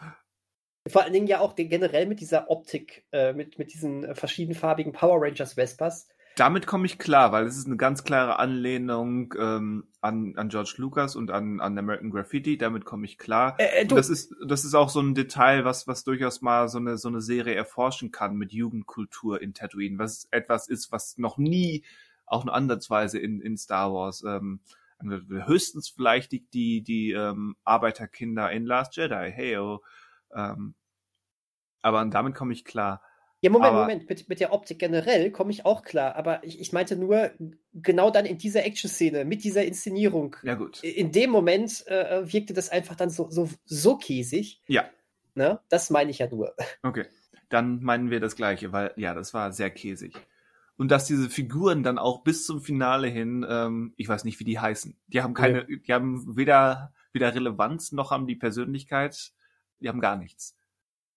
Vor 0.89 1.03
allen 1.03 1.13
Dingen 1.13 1.27
ja 1.27 1.41
auch 1.41 1.55
generell 1.55 2.07
mit 2.07 2.21
dieser 2.21 2.51
Optik, 2.51 3.05
äh, 3.13 3.33
mit, 3.33 3.59
mit 3.59 3.73
diesen 3.73 4.05
äh, 4.05 4.15
verschiedenfarbigen 4.15 4.93
Power 4.93 5.21
Rangers 5.23 5.55
Vespas 5.55 6.09
damit 6.37 6.67
komme 6.67 6.87
ich 6.87 6.99
klar, 6.99 7.33
weil 7.33 7.47
es 7.47 7.57
ist 7.57 7.67
eine 7.67 7.77
ganz 7.77 8.05
klare 8.05 8.39
Anlehnung 8.39 9.35
ähm, 9.39 9.85
an, 10.01 10.35
an 10.37 10.49
George 10.49 10.75
Lucas 10.79 11.17
und 11.17 11.31
an, 11.31 11.61
an 11.61 11.79
American 11.79 12.11
Graffiti. 12.11 12.57
Damit 12.57 12.85
komme 12.85 13.05
ich 13.05 13.19
klar. 13.19 13.57
Äh, 13.59 13.83
äh, 13.83 13.87
das 13.87 14.09
ist 14.09 14.35
das 14.47 14.65
ist 14.65 14.75
auch 14.75 14.89
so 14.89 15.01
ein 15.01 15.15
Detail, 15.15 15.65
was 15.65 15.87
was 15.87 16.05
durchaus 16.05 16.41
mal 16.41 16.69
so 16.69 16.79
eine 16.79 16.97
so 16.99 17.09
eine 17.09 17.21
Serie 17.21 17.55
erforschen 17.55 18.11
kann 18.11 18.37
mit 18.37 18.53
Jugendkultur 18.53 19.43
in 19.43 19.55
Tatooine, 19.55 19.99
was 19.99 20.29
etwas 20.31 20.69
ist, 20.69 20.93
was 20.93 21.19
noch 21.19 21.39
nie 21.39 21.85
auch 22.27 22.45
nur 22.45 22.55
ansatzweise 22.55 23.19
in 23.19 23.41
in 23.41 23.57
Star 23.57 23.93
Wars 23.93 24.25
ähm, 24.25 24.61
höchstens 25.03 25.89
vielleicht 25.89 26.33
die 26.33 26.47
die 26.53 26.83
die 26.83 27.13
ähm, 27.13 27.57
Arbeiterkinder 27.65 28.51
in 28.51 28.65
Last 28.65 28.97
Jedi. 28.97 29.31
Hey, 29.33 29.59
oh, 29.59 29.81
ähm, 30.35 30.75
aber 31.83 32.05
damit 32.07 32.35
komme 32.35 32.53
ich 32.53 32.65
klar. 32.65 33.03
Ja, 33.43 33.51
Moment, 33.51 33.73
aber, 33.73 33.81
Moment, 33.83 34.09
mit, 34.09 34.29
mit 34.29 34.39
der 34.39 34.53
Optik 34.53 34.79
generell 34.79 35.33
komme 35.33 35.51
ich 35.51 35.67
auch 35.67 35.83
klar, 35.83 36.15
aber 36.15 36.45
ich, 36.45 36.61
ich 36.61 36.73
meinte 36.73 36.95
nur, 36.95 37.33
genau 37.75 38.11
dann 38.11 38.25
in 38.25 38.39
dieser 38.39 38.65
Action-Szene, 38.65 39.25
mit 39.25 39.43
dieser 39.43 39.65
Inszenierung. 39.65 40.37
Ja, 40.45 40.55
gut. 40.55 40.83
In 40.85 41.11
dem 41.11 41.31
Moment 41.31 41.85
äh, 41.89 42.23
wirkte 42.33 42.55
das 42.55 42.69
einfach 42.69 42.95
dann 42.95 43.11
so, 43.11 43.29
so, 43.31 43.49
so 43.65 43.97
käsig. 43.97 44.63
Ja. 44.69 44.85
Ne? 45.35 45.59
Das 45.69 45.91
meine 45.91 46.13
ich 46.13 46.21
ja 46.21 46.29
nur. 46.29 46.55
Okay, 46.85 47.07
dann 47.49 47.83
meinen 47.83 48.11
wir 48.11 48.21
das 48.21 48.37
Gleiche, 48.37 48.71
weil, 48.71 48.93
ja, 48.95 49.13
das 49.13 49.35
war 49.35 49.51
sehr 49.51 49.71
käsig. 49.71 50.15
Und 50.77 50.93
dass 50.93 51.07
diese 51.07 51.29
Figuren 51.29 51.83
dann 51.83 51.99
auch 51.99 52.23
bis 52.23 52.47
zum 52.47 52.61
Finale 52.61 53.09
hin, 53.09 53.45
ähm, 53.49 53.93
ich 53.97 54.09
weiß 54.09 54.23
nicht, 54.23 54.39
wie 54.39 54.45
die 54.45 54.61
heißen. 54.61 54.97
Die 55.09 55.21
haben 55.21 55.35
keine, 55.35 55.69
ja. 55.69 55.77
die 55.85 55.93
haben 55.93 56.37
weder, 56.37 56.93
weder 57.13 57.35
Relevanz 57.35 57.91
noch 57.91 58.13
haben 58.13 58.29
die 58.29 58.37
Persönlichkeit, 58.37 59.33
die 59.81 59.89
haben 59.89 60.01
gar 60.01 60.17
nichts 60.17 60.57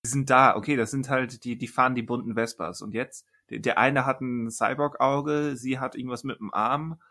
die 0.06 0.12
sind 0.12 0.30
da, 0.30 0.56
okay, 0.56 0.76
das 0.76 0.92
sind 0.92 1.10
halt, 1.10 1.44
die, 1.44 1.58
die 1.58 1.68
fahren 1.68 1.96
die 1.96 2.04
bunten 2.04 2.36
Vespas. 2.36 2.84
Und 2.84 2.94
jetzt, 2.94 3.26
der, 3.50 3.58
der 3.58 3.80
eine 3.80 4.06
hat 4.06 4.22
ein 4.22 4.52
Cyborg-Auge, 4.52 5.56
sie 5.56 5.80
hat 5.80 5.96
irgendwas 5.96 6.24
mit 6.24 6.40
dem 6.40 6.54
Arm. 6.54 7.02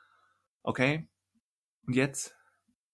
Okay. 0.62 1.08
Und 1.86 1.96
jetzt? 1.96 2.36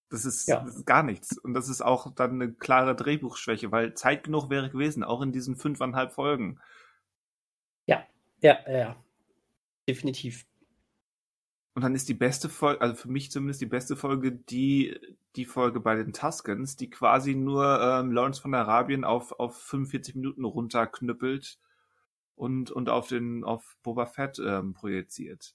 Das 0.09 0.25
ist, 0.25 0.49
ja. 0.49 0.61
das 0.61 0.77
ist, 0.77 0.87
gar 0.87 1.03
nichts. 1.03 1.37
Und 1.37 1.53
das 1.53 1.69
ist 1.69 1.83
auch 1.83 2.15
dann 2.15 2.41
eine 2.41 2.53
klare 2.53 2.97
Drehbuchschwäche, 2.97 3.71
weil 3.71 3.93
Zeit 3.93 4.25
genug 4.25 4.49
wäre 4.49 4.71
gewesen, 4.71 5.05
auch 5.05 5.21
in 5.21 5.33
diesen 5.33 5.55
fünfeinhalb 5.57 6.13
Folgen. 6.13 6.59
Ja, 7.85 8.07
ja, 8.41 8.59
ja. 8.69 8.97
Definitiv. 9.87 10.47
Und 11.75 11.83
dann 11.83 11.95
ist 11.95 12.09
die 12.09 12.15
beste 12.15 12.49
Folge, 12.49 12.81
also 12.81 12.95
für 12.95 13.11
mich 13.11 13.31
zumindest 13.31 13.61
die 13.61 13.67
beste 13.67 13.97
Folge, 13.97 14.33
die, 14.33 14.99
die 15.37 15.45
Folge 15.45 15.81
bei 15.81 15.95
den 15.95 16.13
Tuskens, 16.13 16.77
die 16.77 16.91
quasi 16.91 17.35
nur 17.35 17.81
ähm, 17.81 18.11
Lawrence 18.11 18.41
von 18.41 18.55
Arabien 18.55 19.05
auf, 19.05 19.33
auf 19.39 19.57
45 19.57 20.17
Minuten 20.17 20.45
runterknüppelt 20.45 21.59
und, 22.35 22.71
und 22.71 22.89
auf 22.89 23.09
den, 23.09 23.45
auf 23.45 23.77
Boba 23.83 24.07
Fett 24.07 24.41
ähm, 24.45 24.75
projiziert. 24.75 25.55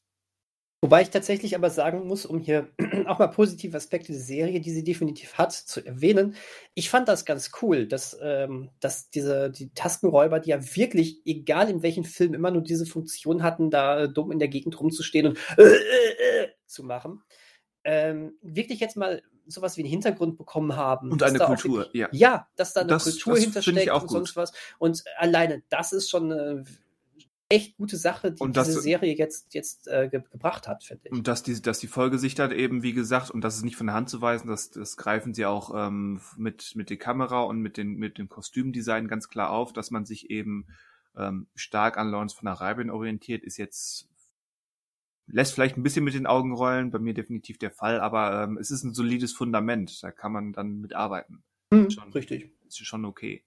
Wobei 0.86 1.02
ich 1.02 1.10
tatsächlich 1.10 1.56
aber 1.56 1.72
sagen 1.72 2.06
muss, 2.06 2.28
um 2.28 2.38
hier 2.38 2.68
auch 3.08 3.18
mal 3.18 3.30
positive 3.30 3.76
Aspekte 3.76 4.12
der 4.12 4.22
Serie, 4.22 4.62
die 4.62 4.70
sie 4.70 4.84
definitiv 4.84 5.34
hat, 5.34 5.52
zu 5.52 5.84
erwähnen. 5.84 6.36
Ich 6.76 6.92
fand 6.92 7.08
das 7.08 7.26
ganz 7.26 7.50
cool, 7.64 7.88
dass, 7.88 8.16
ähm, 8.22 8.70
dass 8.82 9.10
diese 9.10 9.50
die 9.50 9.74
Tastenräuber, 9.74 10.40
die 10.40 10.52
ja 10.52 10.60
wirklich, 10.76 11.26
egal 11.26 11.72
in 11.72 11.82
welchem 11.82 12.04
Film, 12.04 12.36
immer 12.36 12.52
nur 12.52 12.62
diese 12.62 12.86
Funktion 12.86 13.42
hatten, 13.42 13.72
da 13.72 14.06
dumm 14.06 14.32
in 14.32 14.38
der 14.38 14.48
Gegend 14.48 14.80
rumzustehen 14.80 15.26
und 15.26 15.40
äh, 15.58 15.64
äh, 15.64 16.44
äh, 16.44 16.48
zu 16.68 16.84
machen, 16.84 17.24
ähm, 17.84 18.38
wirklich 18.44 18.80
jetzt 18.80 18.96
mal 18.96 19.24
sowas 19.48 19.78
wie 19.78 19.82
einen 19.82 19.90
Hintergrund 19.90 20.38
bekommen 20.38 20.76
haben. 20.76 21.12
Und 21.12 21.24
eine 21.24 21.40
Kultur, 21.40 21.80
wirklich, 21.80 22.02
ja. 22.02 22.10
Ja, 22.12 22.48
dass 22.58 22.74
da 22.74 22.82
eine 22.82 22.90
das, 22.90 23.06
Kultur 23.06 23.34
das 23.34 23.44
hintersteckt 23.44 23.92
und 23.92 24.12
sonst 24.12 24.36
was. 24.36 24.54
Und 24.78 25.04
alleine 25.18 25.64
das 25.70 25.94
ist 25.94 26.12
schon 26.12 26.32
eine 26.32 26.64
echt 27.56 27.78
gute 27.78 27.98
Sache, 27.98 28.32
die 28.32 28.52
das, 28.52 28.68
diese 28.68 28.82
Serie 28.82 29.16
jetzt, 29.16 29.54
jetzt 29.54 29.88
äh, 29.88 30.10
ge 30.10 30.22
gebracht 30.30 30.68
hat, 30.68 30.84
finde 30.84 31.04
ich. 31.06 31.12
Und 31.12 31.28
dass 31.28 31.44
die, 31.44 31.62
dass 31.62 31.80
die 31.80 31.88
Folge 31.88 32.20
sich 32.20 32.36
dann 32.36 32.52
eben, 32.52 32.84
wie 32.84 32.94
gesagt, 32.94 33.32
und 33.32 33.42
das 33.42 33.56
ist 33.56 33.64
nicht 33.64 33.76
von 33.76 33.88
der 33.88 33.96
Hand 33.96 34.10
zu 34.10 34.22
weisen, 34.22 34.48
das, 34.48 34.72
das 34.72 34.98
greifen 34.98 35.34
sie 35.34 35.46
auch 35.46 35.74
ähm, 35.76 36.22
mit, 36.38 36.74
mit 36.76 36.90
der 36.90 36.98
Kamera 36.98 37.42
und 37.42 37.60
mit, 37.60 37.78
den, 37.78 37.96
mit 37.96 38.18
dem 38.18 38.30
Kostümdesign 38.30 39.08
ganz 39.08 39.30
klar 39.30 39.52
auf, 39.52 39.74
dass 39.74 39.92
man 39.92 40.06
sich 40.06 40.30
eben 40.30 40.68
ähm, 41.16 41.48
stark 41.56 41.98
an 41.98 42.10
Lawrence 42.10 42.36
von 42.36 42.48
Arabien 42.48 42.90
orientiert, 42.90 43.44
ist 43.44 43.58
jetzt 43.58 44.10
lässt 45.28 45.56
vielleicht 45.56 45.76
ein 45.76 45.84
bisschen 45.84 46.04
mit 46.04 46.14
den 46.14 46.28
Augen 46.28 46.54
rollen, 46.54 46.92
bei 46.92 47.00
mir 47.00 47.16
definitiv 47.16 47.58
der 47.58 47.72
Fall, 47.72 48.00
aber 48.00 48.44
ähm, 48.44 48.58
es 48.58 48.70
ist 48.70 48.84
ein 48.84 48.94
solides 48.94 49.34
Fundament, 49.34 50.04
da 50.04 50.12
kann 50.12 50.32
man 50.32 50.54
dann 50.54 50.82
mitarbeiten. 50.82 51.44
Mhm, 51.72 51.90
schon, 51.90 52.12
richtig. 52.14 52.52
Ist 52.68 52.86
schon 52.86 53.06
okay 53.06 53.44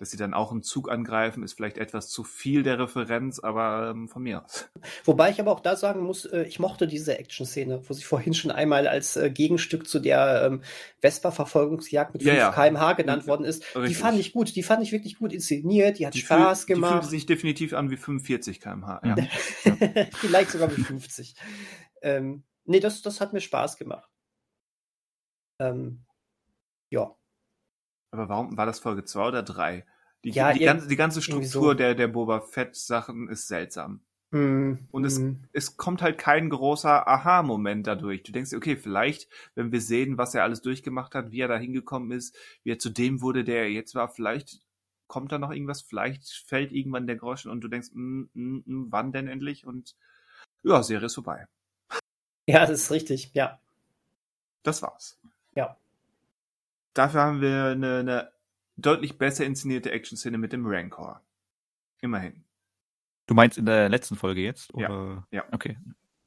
dass 0.00 0.10
sie 0.10 0.16
dann 0.16 0.32
auch 0.32 0.50
einen 0.50 0.62
Zug 0.62 0.90
angreifen, 0.90 1.42
ist 1.42 1.52
vielleicht 1.52 1.76
etwas 1.76 2.08
zu 2.08 2.24
viel 2.24 2.62
der 2.62 2.78
Referenz, 2.78 3.38
aber 3.38 3.90
ähm, 3.90 4.08
von 4.08 4.22
mir 4.22 4.42
aus. 4.42 4.70
Wobei 5.04 5.28
ich 5.28 5.40
aber 5.40 5.52
auch 5.52 5.60
da 5.60 5.76
sagen 5.76 6.00
muss, 6.00 6.24
äh, 6.24 6.44
ich 6.44 6.58
mochte 6.58 6.86
diese 6.86 7.18
Action-Szene, 7.18 7.82
wo 7.86 7.92
sie 7.92 8.02
vorhin 8.02 8.32
schon 8.32 8.50
einmal 8.50 8.88
als 8.88 9.16
äh, 9.16 9.30
Gegenstück 9.30 9.86
zu 9.86 9.98
der 9.98 10.46
ähm, 10.46 10.62
Vespa-Verfolgungsjagd 11.02 12.14
mit 12.14 12.22
5 12.22 12.34
ja, 12.34 12.44
ja. 12.44 12.50
kmh 12.50 12.94
genannt 12.94 13.26
worden 13.26 13.44
ist. 13.44 13.62
Richtig. 13.76 13.88
Die 13.88 13.94
fand 13.94 14.18
ich 14.18 14.32
gut, 14.32 14.56
die 14.56 14.62
fand 14.62 14.82
ich 14.82 14.90
wirklich 14.90 15.18
gut 15.18 15.34
inszeniert, 15.34 15.98
die 15.98 16.06
hat 16.06 16.14
die 16.14 16.20
Spaß 16.20 16.64
fühl, 16.64 16.76
gemacht. 16.76 16.92
Die 16.92 16.94
fühlte 16.94 17.10
sich 17.10 17.26
definitiv 17.26 17.74
an 17.74 17.90
wie 17.90 17.98
45 17.98 18.58
kmh, 18.58 19.02
ja. 19.04 19.16
Vielleicht 20.12 20.52
sogar 20.52 20.74
wie 20.74 20.80
50. 20.80 21.34
Ähm, 22.00 22.44
nee, 22.64 22.80
das, 22.80 23.02
das 23.02 23.20
hat 23.20 23.34
mir 23.34 23.42
Spaß 23.42 23.76
gemacht. 23.76 24.08
Ähm, 25.58 26.06
ja. 26.88 27.14
Aber 28.10 28.28
warum 28.28 28.56
war 28.56 28.66
das 28.66 28.80
Folge 28.80 29.04
2 29.04 29.28
oder 29.28 29.42
3? 29.42 29.84
Die, 30.24 30.30
ja, 30.30 30.52
die, 30.52 30.64
ganze, 30.64 30.88
die 30.88 30.96
ganze 30.96 31.22
Struktur 31.22 31.48
so. 31.48 31.74
der, 31.74 31.94
der 31.94 32.08
Boba 32.08 32.40
Fett-Sachen 32.40 33.28
ist 33.28 33.48
seltsam. 33.48 34.00
Mm, 34.32 34.74
und 34.90 35.04
es, 35.04 35.18
mm. 35.18 35.42
es 35.52 35.76
kommt 35.76 36.02
halt 36.02 36.18
kein 36.18 36.50
großer 36.50 37.08
Aha-Moment 37.08 37.86
dadurch. 37.86 38.22
Du 38.22 38.32
denkst 38.32 38.52
okay, 38.52 38.76
vielleicht, 38.76 39.28
wenn 39.54 39.72
wir 39.72 39.80
sehen, 39.80 40.18
was 40.18 40.34
er 40.34 40.42
alles 40.44 40.62
durchgemacht 40.62 41.14
hat, 41.14 41.32
wie 41.32 41.40
er 41.40 41.48
da 41.48 41.56
hingekommen 41.56 42.12
ist, 42.12 42.36
wie 42.62 42.70
er 42.70 42.78
zu 42.78 42.90
dem 42.90 43.22
wurde, 43.22 43.44
der 43.44 43.62
er 43.62 43.70
jetzt 43.70 43.94
war, 43.94 44.08
vielleicht 44.08 44.60
kommt 45.08 45.32
da 45.32 45.38
noch 45.38 45.50
irgendwas, 45.50 45.82
vielleicht 45.82 46.28
fällt 46.46 46.70
irgendwann 46.70 47.08
der 47.08 47.16
Groschen 47.16 47.50
und 47.50 47.62
du 47.62 47.68
denkst, 47.68 47.88
mm, 47.92 48.22
mm, 48.32 48.62
mm, 48.64 48.86
wann 48.90 49.12
denn 49.12 49.26
endlich? 49.26 49.66
Und 49.66 49.96
ja, 50.62 50.82
Serie 50.82 51.06
ist 51.06 51.14
vorbei. 51.14 51.46
Ja, 52.46 52.60
das 52.66 52.82
ist 52.82 52.90
richtig, 52.90 53.32
ja. 53.34 53.58
Das 54.62 54.82
war's. 54.82 55.18
Ja. 55.54 55.76
Dafür 57.00 57.22
haben 57.22 57.40
wir 57.40 57.64
eine, 57.64 58.00
eine 58.00 58.32
deutlich 58.76 59.16
besser 59.16 59.46
inszenierte 59.46 59.90
Action-Szene 59.90 60.36
mit 60.36 60.52
dem 60.52 60.66
Rancor. 60.66 61.22
Immerhin. 62.02 62.44
Du 63.26 63.32
meinst 63.32 63.56
in 63.56 63.64
der 63.64 63.88
letzten 63.88 64.16
Folge 64.16 64.42
jetzt? 64.42 64.74
Oder? 64.74 65.26
Ja. 65.30 65.38
ja. 65.38 65.44
Okay. 65.50 65.78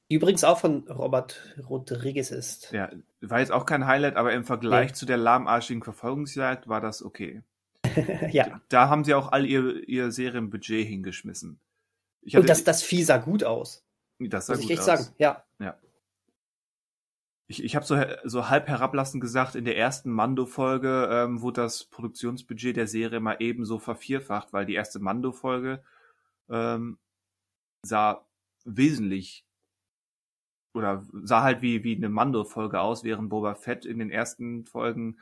Die 0.10 0.16
übrigens 0.16 0.44
auch 0.44 0.58
von 0.58 0.88
Robert 0.88 1.56
Rodriguez 1.70 2.32
ist. 2.32 2.72
Ja, 2.72 2.90
war 3.22 3.40
jetzt 3.40 3.52
auch 3.52 3.68
kein 3.68 3.86
Highlight, 3.86 4.16
aber 4.16 4.34
im 4.34 4.46
Vergleich 4.46 4.90
ja. 4.90 4.94
zu 4.96 5.06
der 5.06 5.18
lahmarschigen 5.18 5.84
Verfolgungsjagd 5.84 6.68
war 6.68 6.82
das 6.82 7.04
okay. 7.04 7.44
ja. 8.32 8.60
Da 8.70 8.90
haben 8.90 9.04
sie 9.04 9.14
auch 9.14 9.32
all 9.32 9.46
ihr, 9.46 9.88
ihr 9.88 10.12
Serienbudget 10.12 10.88
hingeschmissen. 10.88 11.60
Und 12.34 12.50
das, 12.50 12.64
das 12.64 12.82
Vieh 12.82 13.04
sah 13.04 13.18
gut 13.18 13.44
aus. 13.44 13.86
Das 14.18 14.48
sah 14.48 14.54
Muss 14.54 14.64
gut 14.64 14.72
ich 14.72 14.80
echt 14.80 14.90
aus. 14.90 15.06
sagen, 15.06 15.16
ja. 15.20 15.44
Ja. 15.60 15.78
Ich, 17.48 17.64
ich 17.64 17.76
habe 17.76 17.86
so, 17.86 17.98
so 18.24 18.50
halb 18.50 18.68
herablassend 18.68 19.22
gesagt, 19.22 19.56
in 19.56 19.66
der 19.66 19.78
ersten 19.78 20.12
Mando-Folge 20.12 21.10
ähm, 21.12 21.42
wurde 21.42 21.62
das 21.62 21.84
Produktionsbudget 21.86 22.78
der 22.78 22.88
Serie 22.88 23.20
mal 23.20 23.38
ebenso 23.40 23.80
vervierfacht, 23.80 24.54
weil 24.54 24.66
die 24.66 24.76
erste 24.76 25.00
Mando-Folge 25.00 25.84
ähm, 26.50 26.98
sah 27.84 28.26
wesentlich 28.66 29.46
oder 30.74 31.06
sah 31.12 31.44
halt 31.44 31.62
wie, 31.62 31.84
wie 31.84 31.96
eine 31.96 32.10
Mando-Folge 32.10 32.80
aus, 32.80 33.04
während 33.04 33.30
Boba 33.30 33.56
Fett 33.56 33.86
in 33.86 34.00
den 34.00 34.10
ersten 34.10 34.66
Folgen, 34.66 35.20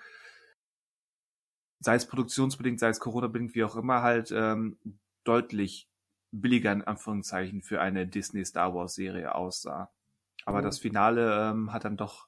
sei 1.79 1.95
es 1.95 2.07
produktionsbedingt, 2.07 2.79
sei 2.79 2.89
es 2.89 2.99
Corona-bedingt, 2.99 3.55
wie 3.55 3.63
auch 3.63 3.75
immer, 3.75 4.01
halt 4.01 4.31
ähm, 4.31 4.77
deutlich 5.23 5.89
billiger 6.31 6.71
in 6.71 6.83
Anführungszeichen 6.83 7.61
für 7.61 7.81
eine 7.81 8.07
Disney 8.07 8.45
Star 8.45 8.73
Wars 8.73 8.95
Serie 8.95 9.35
aussah. 9.35 9.91
Aber 10.45 10.59
mhm. 10.59 10.63
das 10.63 10.79
Finale 10.79 11.49
ähm, 11.51 11.71
hat 11.73 11.85
dann 11.85 11.97
doch 11.97 12.27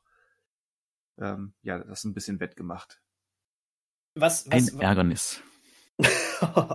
ähm, 1.19 1.53
ja 1.61 1.79
das 1.79 2.03
ein 2.03 2.13
bisschen 2.13 2.39
wettgemacht. 2.39 3.01
Was, 4.15 4.49
was 4.49 4.73
ein 4.73 4.79
Ärgernis. 4.79 5.41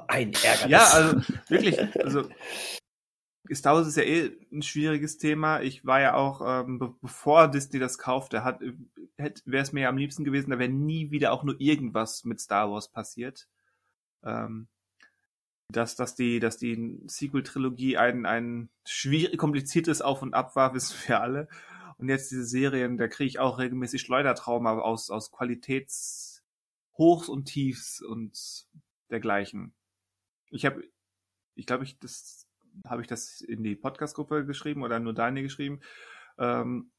ein 0.08 0.32
Ärgernis. 0.32 0.66
Ja, 0.68 0.84
also 0.88 1.20
wirklich, 1.48 1.78
also 2.02 2.28
Star 3.52 3.74
Wars 3.74 3.86
ist 3.86 3.96
ja 3.96 4.02
eh 4.02 4.32
ein 4.52 4.62
schwieriges 4.62 5.18
Thema. 5.18 5.60
Ich 5.60 5.84
war 5.84 6.00
ja 6.00 6.14
auch, 6.14 6.42
ähm, 6.44 6.78
be 6.78 6.94
bevor 7.00 7.48
Disney 7.48 7.78
das 7.78 7.98
kaufte, 7.98 8.44
hat 8.44 8.60
wäre 9.18 9.62
es 9.62 9.72
mir 9.72 9.82
ja 9.82 9.88
am 9.88 9.96
liebsten 9.96 10.24
gewesen, 10.24 10.50
da 10.50 10.58
wäre 10.58 10.70
nie 10.70 11.10
wieder 11.10 11.32
auch 11.32 11.44
nur 11.44 11.60
irgendwas 11.60 12.24
mit 12.24 12.40
Star 12.40 12.70
Wars 12.70 12.90
passiert. 12.90 13.48
Ähm, 14.24 14.68
dass, 15.70 15.96
dass 15.96 16.14
die, 16.14 16.40
dass 16.40 16.56
die 16.56 16.98
Sequel-Trilogie 17.06 17.98
ein, 17.98 18.26
ein 18.26 18.70
schwierig, 18.84 19.38
kompliziertes 19.38 20.00
Auf 20.00 20.22
und 20.22 20.34
Ab 20.34 20.56
war, 20.56 20.74
wissen 20.74 20.96
wir 21.06 21.20
alle. 21.20 21.48
Und 21.98 22.08
jetzt 22.08 22.30
diese 22.30 22.44
Serien, 22.44 22.96
da 22.96 23.08
kriege 23.08 23.28
ich 23.28 23.38
auch 23.38 23.58
regelmäßig 23.58 24.00
Schleudertrauma 24.02 24.78
aus, 24.78 25.10
aus 25.10 25.32
Qualitätshochs 25.32 27.28
und 27.28 27.44
Tiefs 27.46 28.00
und 28.00 28.66
dergleichen. 29.10 29.74
Ich 30.50 30.64
habe, 30.64 30.84
ich 31.54 31.66
glaube, 31.66 31.84
ich, 31.84 31.98
das 31.98 32.46
habe 32.86 33.02
ich 33.02 33.08
das 33.08 33.40
in 33.40 33.62
die 33.64 33.74
Podcast-Gruppe 33.74 34.46
geschrieben 34.46 34.84
oder 34.84 35.00
nur 35.00 35.12
deine 35.12 35.42
geschrieben. 35.42 35.80
Ähm, 36.38 36.92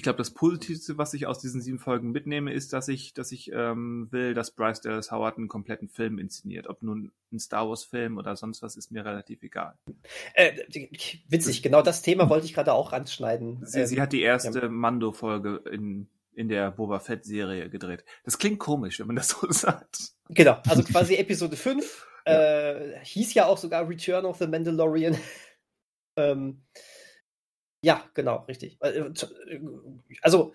ich 0.00 0.02
glaube, 0.02 0.16
das 0.16 0.30
Positivste, 0.30 0.96
was 0.96 1.12
ich 1.12 1.26
aus 1.26 1.40
diesen 1.40 1.60
sieben 1.60 1.78
Folgen 1.78 2.10
mitnehme, 2.10 2.54
ist, 2.54 2.72
dass 2.72 2.88
ich, 2.88 3.12
dass 3.12 3.32
ich 3.32 3.52
ähm, 3.52 4.08
will, 4.10 4.32
dass 4.32 4.50
Bryce 4.50 4.80
Dallas 4.80 5.12
Howard 5.12 5.36
einen 5.36 5.48
kompletten 5.48 5.90
Film 5.90 6.18
inszeniert. 6.18 6.68
Ob 6.68 6.82
nun 6.82 7.12
ein 7.30 7.38
Star 7.38 7.68
Wars-Film 7.68 8.16
oder 8.16 8.34
sonst 8.34 8.62
was, 8.62 8.76
ist 8.76 8.90
mir 8.90 9.04
relativ 9.04 9.42
egal. 9.42 9.74
Äh, 10.32 10.56
witzig, 11.28 11.62
genau 11.62 11.82
das 11.82 12.00
Thema 12.00 12.30
wollte 12.30 12.46
ich 12.46 12.54
gerade 12.54 12.72
auch 12.72 12.94
anschneiden. 12.94 13.58
Sie, 13.62 13.80
ähm, 13.80 13.86
sie 13.86 14.00
hat 14.00 14.14
die 14.14 14.22
erste 14.22 14.58
ja. 14.58 14.68
Mando-Folge 14.70 15.64
in, 15.70 16.08
in 16.32 16.48
der 16.48 16.70
Boba 16.70 16.98
Fett-Serie 16.98 17.68
gedreht. 17.68 18.02
Das 18.24 18.38
klingt 18.38 18.58
komisch, 18.58 19.00
wenn 19.00 19.06
man 19.06 19.16
das 19.16 19.28
so 19.38 19.52
sagt. 19.52 20.14
Genau, 20.30 20.56
also 20.66 20.82
quasi 20.82 21.16
Episode 21.16 21.56
5 21.56 22.06
ja. 22.24 22.32
äh, 22.32 23.04
hieß 23.04 23.34
ja 23.34 23.44
auch 23.44 23.58
sogar 23.58 23.86
Return 23.86 24.24
of 24.24 24.38
the 24.38 24.46
Mandalorian. 24.46 25.18
ähm, 26.16 26.62
ja, 27.82 28.04
genau, 28.14 28.44
richtig. 28.48 28.78
Äh, 28.80 28.98
äh, 28.98 29.60
also, 30.22 30.52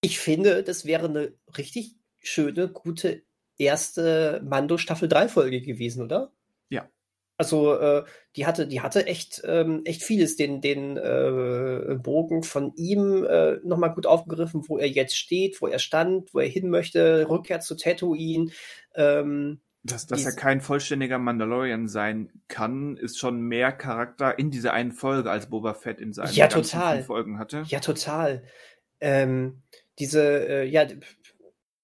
ich 0.00 0.18
finde, 0.18 0.62
das 0.62 0.84
wäre 0.84 1.08
eine 1.08 1.32
richtig 1.56 1.96
schöne, 2.18 2.68
gute 2.68 3.22
erste 3.58 4.40
Mando 4.44 4.78
Staffel 4.78 5.08
3 5.08 5.28
Folge 5.28 5.60
gewesen, 5.60 6.02
oder? 6.02 6.32
Ja. 6.68 6.88
Also, 7.36 7.74
äh, 7.74 8.04
die 8.36 8.46
hatte, 8.46 8.66
die 8.66 8.80
hatte 8.80 9.06
echt, 9.06 9.42
ähm, 9.44 9.82
echt 9.84 10.02
vieles, 10.02 10.36
den, 10.36 10.60
den 10.60 10.96
äh, 10.96 11.96
Bogen 12.02 12.42
von 12.42 12.72
ihm 12.76 13.24
äh, 13.24 13.56
nochmal 13.64 13.94
gut 13.94 14.06
aufgegriffen, 14.06 14.68
wo 14.68 14.78
er 14.78 14.88
jetzt 14.88 15.16
steht, 15.16 15.60
wo 15.62 15.68
er 15.68 15.78
stand, 15.78 16.34
wo 16.34 16.40
er 16.40 16.48
hin 16.48 16.70
möchte, 16.70 17.28
Rückkehr 17.28 17.60
zu 17.60 17.76
Tatooine. 17.76 18.50
Ähm, 18.94 19.60
dass, 19.82 20.06
dass 20.06 20.24
er 20.24 20.32
kein 20.32 20.60
vollständiger 20.60 21.18
Mandalorian 21.18 21.88
sein 21.88 22.30
kann, 22.48 22.96
ist 22.96 23.18
schon 23.18 23.40
mehr 23.40 23.72
Charakter 23.72 24.38
in 24.38 24.50
dieser 24.50 24.72
einen 24.72 24.92
Folge, 24.92 25.30
als 25.30 25.48
Boba 25.48 25.74
Fett 25.74 26.00
in 26.00 26.12
seinen 26.12 26.32
ja, 26.32 26.48
total. 26.48 27.02
Folgen 27.02 27.38
hatte. 27.38 27.64
Ja, 27.68 27.80
total. 27.80 28.44
Ähm, 29.00 29.62
diese, 29.98 30.48
äh, 30.48 30.64
ja, 30.64 30.86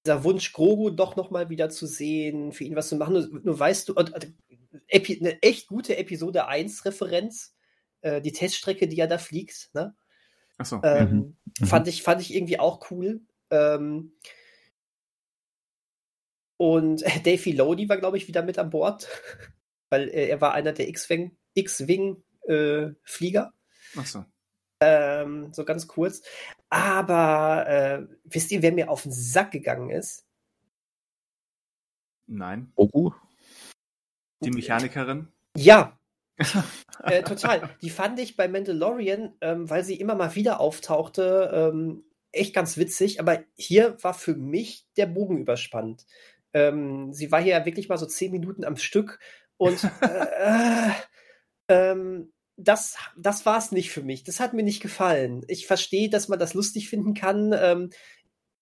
dieser 0.04 0.24
Wunsch, 0.24 0.52
Grogu 0.52 0.90
doch 0.90 1.16
nochmal 1.16 1.48
wieder 1.50 1.70
zu 1.70 1.86
sehen, 1.86 2.52
für 2.52 2.64
ihn 2.64 2.76
was 2.76 2.88
zu 2.88 2.96
machen. 2.96 3.14
Nur, 3.14 3.40
nur 3.42 3.58
weißt 3.58 3.88
du, 3.88 3.94
und, 3.94 4.12
eine 4.14 5.42
echt 5.42 5.68
gute 5.68 5.96
Episode 5.96 6.46
1 6.46 6.84
Referenz, 6.84 7.54
äh, 8.02 8.20
die 8.20 8.32
Teststrecke, 8.32 8.88
die 8.88 8.98
er 8.98 9.06
da 9.06 9.18
fliegt, 9.18 9.70
ne? 9.72 9.94
Ach 10.58 10.66
so. 10.66 10.80
Ähm, 10.84 11.36
mhm. 11.58 11.66
Fand 11.66 11.88
ich, 11.88 12.02
fand 12.02 12.20
ich 12.20 12.34
irgendwie 12.34 12.60
auch 12.60 12.90
cool. 12.90 13.22
Ähm, 13.50 14.12
und 16.64 17.04
Dave 17.26 17.36
Filoni 17.36 17.88
war, 17.90 17.98
glaube 17.98 18.16
ich, 18.16 18.26
wieder 18.26 18.42
mit 18.42 18.58
an 18.58 18.70
Bord, 18.70 19.06
weil 19.90 20.08
äh, 20.08 20.28
er 20.28 20.40
war 20.40 20.54
einer 20.54 20.72
der 20.72 20.88
X-Wing-Flieger. 20.88 22.22
Äh, 23.52 23.98
Ach 23.98 24.06
so. 24.06 24.24
Ähm, 24.80 25.52
so 25.52 25.66
ganz 25.66 25.86
kurz. 25.86 26.22
Aber 26.70 27.66
äh, 27.68 28.06
wisst 28.24 28.50
ihr, 28.50 28.62
wer 28.62 28.72
mir 28.72 28.90
auf 28.90 29.02
den 29.02 29.12
Sack 29.12 29.50
gegangen 29.50 29.90
ist? 29.90 30.24
Nein. 32.26 32.72
Ogu? 32.76 33.12
Die 34.42 34.50
Mechanikerin? 34.50 35.28
Ja. 35.56 35.98
äh, 37.04 37.22
total. 37.22 37.76
Die 37.82 37.90
fand 37.90 38.18
ich 38.18 38.36
bei 38.36 38.48
Mandalorian, 38.48 39.36
ähm, 39.42 39.68
weil 39.68 39.84
sie 39.84 40.00
immer 40.00 40.14
mal 40.14 40.34
wieder 40.34 40.60
auftauchte, 40.60 41.50
ähm, 41.52 42.04
echt 42.32 42.54
ganz 42.54 42.78
witzig. 42.78 43.20
Aber 43.20 43.44
hier 43.54 44.02
war 44.02 44.14
für 44.14 44.34
mich 44.34 44.86
der 44.96 45.06
Bogen 45.06 45.38
überspannt. 45.38 46.06
Ähm, 46.54 47.12
sie 47.12 47.30
war 47.30 47.42
hier 47.42 47.64
wirklich 47.64 47.88
mal 47.88 47.98
so 47.98 48.06
zehn 48.06 48.30
Minuten 48.30 48.64
am 48.64 48.76
Stück 48.76 49.18
und 49.56 49.84
äh, 50.00 50.90
ähm, 51.68 52.32
das, 52.56 52.96
das 53.16 53.46
war 53.46 53.58
es 53.58 53.72
nicht 53.72 53.90
für 53.90 54.02
mich. 54.02 54.24
Das 54.24 54.40
hat 54.40 54.54
mir 54.54 54.62
nicht 54.62 54.80
gefallen. 54.80 55.44
Ich 55.48 55.66
verstehe, 55.66 56.08
dass 56.08 56.28
man 56.28 56.38
das 56.38 56.54
lustig 56.54 56.88
finden 56.88 57.14
kann. 57.14 57.52
Ähm, 57.52 57.90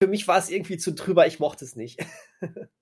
für 0.02 0.08
mich 0.08 0.26
war 0.26 0.38
es 0.38 0.50
irgendwie 0.50 0.78
zu 0.78 0.92
drüber, 0.92 1.26
ich 1.26 1.38
mochte 1.38 1.64
es 1.64 1.76
nicht. 1.76 2.00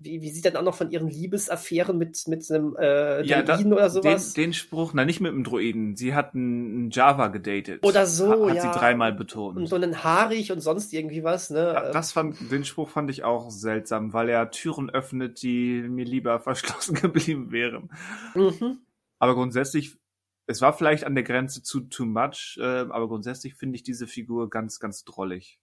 Wie, 0.00 0.22
wie 0.22 0.30
sieht 0.30 0.44
dann 0.44 0.54
auch 0.56 0.62
noch 0.62 0.76
von 0.76 0.92
ihren 0.92 1.08
Liebesaffären 1.08 1.98
mit, 1.98 2.28
mit 2.28 2.48
einem 2.50 2.76
äh, 2.78 3.24
ja, 3.24 3.42
Droiden 3.42 3.70
da, 3.70 3.76
oder 3.76 3.90
sowas? 3.90 4.32
Den, 4.32 4.44
den 4.44 4.52
Spruch, 4.52 4.92
na 4.94 5.04
nicht 5.04 5.20
mit 5.20 5.32
einem 5.32 5.42
Droiden. 5.42 5.96
Sie 5.96 6.14
hat 6.14 6.34
einen 6.34 6.90
Java 6.90 7.26
gedatet. 7.28 7.84
Oder 7.84 8.06
so, 8.06 8.48
hat, 8.48 8.54
ja. 8.54 8.62
Hat 8.62 8.74
sie 8.74 8.78
dreimal 8.78 9.12
betont. 9.12 9.56
Und 9.56 9.66
so 9.66 9.74
einen 9.74 10.04
haarig 10.04 10.52
und 10.52 10.60
sonst 10.60 10.92
irgendwie 10.92 11.24
was, 11.24 11.50
ne? 11.50 11.72
Ja, 11.74 11.90
das 11.90 12.12
fand, 12.12 12.36
den 12.52 12.64
Spruch 12.64 12.90
fand 12.90 13.10
ich 13.10 13.24
auch 13.24 13.50
seltsam, 13.50 14.12
weil 14.12 14.28
er 14.28 14.52
Türen 14.52 14.88
öffnet, 14.88 15.42
die 15.42 15.82
mir 15.82 16.04
lieber 16.04 16.38
verschlossen 16.40 16.94
geblieben 16.94 17.50
wären. 17.50 17.90
Mhm. 18.36 18.78
Aber 19.18 19.34
grundsätzlich, 19.34 19.96
es 20.46 20.60
war 20.60 20.72
vielleicht 20.72 21.02
an 21.02 21.16
der 21.16 21.24
Grenze 21.24 21.64
zu 21.64 21.80
too 21.80 22.06
much, 22.06 22.56
äh, 22.60 22.62
aber 22.62 23.08
grundsätzlich 23.08 23.54
finde 23.56 23.74
ich 23.74 23.82
diese 23.82 24.06
Figur 24.06 24.48
ganz, 24.48 24.78
ganz 24.78 25.04
drollig. 25.04 25.58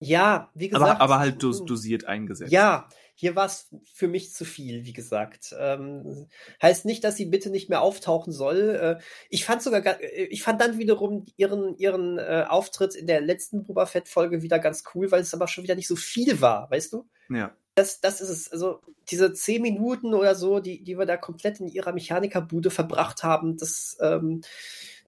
Ja, 0.00 0.50
wie 0.54 0.68
gesagt. 0.68 0.90
Aber, 0.90 1.00
aber 1.00 1.18
halt 1.18 1.42
dos 1.42 1.64
dosiert 1.64 2.04
eingesetzt. 2.04 2.52
Ja, 2.52 2.88
hier 3.14 3.36
war 3.36 3.46
es 3.46 3.68
für 3.92 4.08
mich 4.08 4.32
zu 4.32 4.44
viel, 4.44 4.84
wie 4.84 4.92
gesagt. 4.92 5.54
Ähm, 5.58 6.26
heißt 6.60 6.84
nicht, 6.84 7.04
dass 7.04 7.16
sie 7.16 7.26
bitte 7.26 7.50
nicht 7.50 7.68
mehr 7.68 7.80
auftauchen 7.80 8.32
soll. 8.32 8.70
Äh, 8.70 9.02
ich 9.30 9.44
fand 9.44 9.62
sogar, 9.62 10.00
äh, 10.00 10.24
ich 10.24 10.42
fand 10.42 10.60
dann 10.60 10.78
wiederum 10.78 11.24
ihren, 11.36 11.76
ihren 11.78 12.18
äh, 12.18 12.44
Auftritt 12.48 12.94
in 12.96 13.06
der 13.06 13.20
letzten 13.20 13.64
Boba 13.64 13.86
Fett-Folge 13.86 14.42
wieder 14.42 14.58
ganz 14.58 14.82
cool, 14.94 15.12
weil 15.12 15.22
es 15.22 15.32
aber 15.32 15.46
schon 15.46 15.64
wieder 15.64 15.76
nicht 15.76 15.88
so 15.88 15.96
viel 15.96 16.40
war, 16.40 16.70
weißt 16.70 16.92
du? 16.92 17.08
Ja. 17.28 17.54
Das, 17.76 18.00
das 18.00 18.20
ist 18.20 18.30
es. 18.30 18.52
Also, 18.52 18.80
diese 19.10 19.32
zehn 19.32 19.62
Minuten 19.62 20.14
oder 20.14 20.34
so, 20.34 20.60
die, 20.60 20.82
die 20.82 20.98
wir 20.98 21.06
da 21.06 21.16
komplett 21.16 21.60
in 21.60 21.68
ihrer 21.68 21.92
Mechanikerbude 21.92 22.70
verbracht 22.70 23.22
haben, 23.22 23.56
das, 23.56 23.96
ähm, 24.00 24.42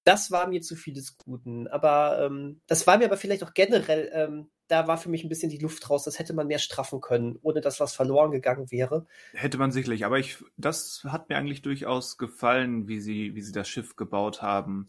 das 0.04 0.30
war 0.30 0.48
mir 0.48 0.62
zu 0.62 0.76
viel 0.76 0.94
des 0.94 1.18
Guten. 1.18 1.66
Aber 1.66 2.20
ähm, 2.22 2.60
das 2.68 2.86
war 2.86 2.98
mir 2.98 3.06
aber 3.06 3.16
vielleicht 3.16 3.42
auch 3.42 3.54
generell 3.54 4.10
ähm, 4.12 4.48
da 4.68 4.88
war 4.88 4.98
für 4.98 5.08
mich 5.08 5.24
ein 5.24 5.28
bisschen 5.28 5.50
die 5.50 5.58
Luft 5.58 5.88
raus. 5.88 6.04
Das 6.04 6.18
hätte 6.18 6.34
man 6.34 6.46
mehr 6.46 6.58
straffen 6.58 7.00
können, 7.00 7.38
ohne 7.42 7.60
dass 7.60 7.80
was 7.80 7.94
verloren 7.94 8.32
gegangen 8.32 8.70
wäre. 8.70 9.06
Hätte 9.32 9.58
man 9.58 9.70
sicherlich, 9.70 10.04
aber 10.04 10.18
ich, 10.18 10.42
das 10.56 11.04
hat 11.04 11.28
mir 11.28 11.36
eigentlich 11.36 11.62
durchaus 11.62 12.18
gefallen, 12.18 12.88
wie 12.88 13.00
sie, 13.00 13.34
wie 13.34 13.42
sie 13.42 13.52
das 13.52 13.68
Schiff 13.68 13.96
gebaut 13.96 14.42
haben. 14.42 14.86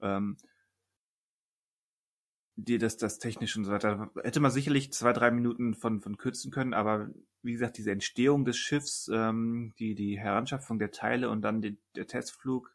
Ähm, 0.00 0.36
die, 2.56 2.78
das, 2.78 2.96
das 2.96 3.18
technisch 3.18 3.56
und 3.56 3.64
so 3.64 3.72
weiter. 3.72 4.10
Hätte 4.22 4.40
man 4.40 4.50
sicherlich 4.50 4.92
zwei, 4.92 5.12
drei 5.12 5.30
Minuten 5.30 5.74
von, 5.74 6.00
von 6.00 6.16
kürzen 6.16 6.50
können, 6.50 6.74
aber 6.74 7.08
wie 7.42 7.52
gesagt, 7.52 7.78
diese 7.78 7.90
Entstehung 7.90 8.44
des 8.44 8.58
Schiffs, 8.58 9.10
ähm, 9.12 9.72
die, 9.78 9.94
die 9.94 10.18
Heranschaffung 10.18 10.78
der 10.78 10.90
Teile 10.90 11.30
und 11.30 11.42
dann 11.42 11.62
die, 11.62 11.78
der 11.96 12.06
Testflug, 12.06 12.74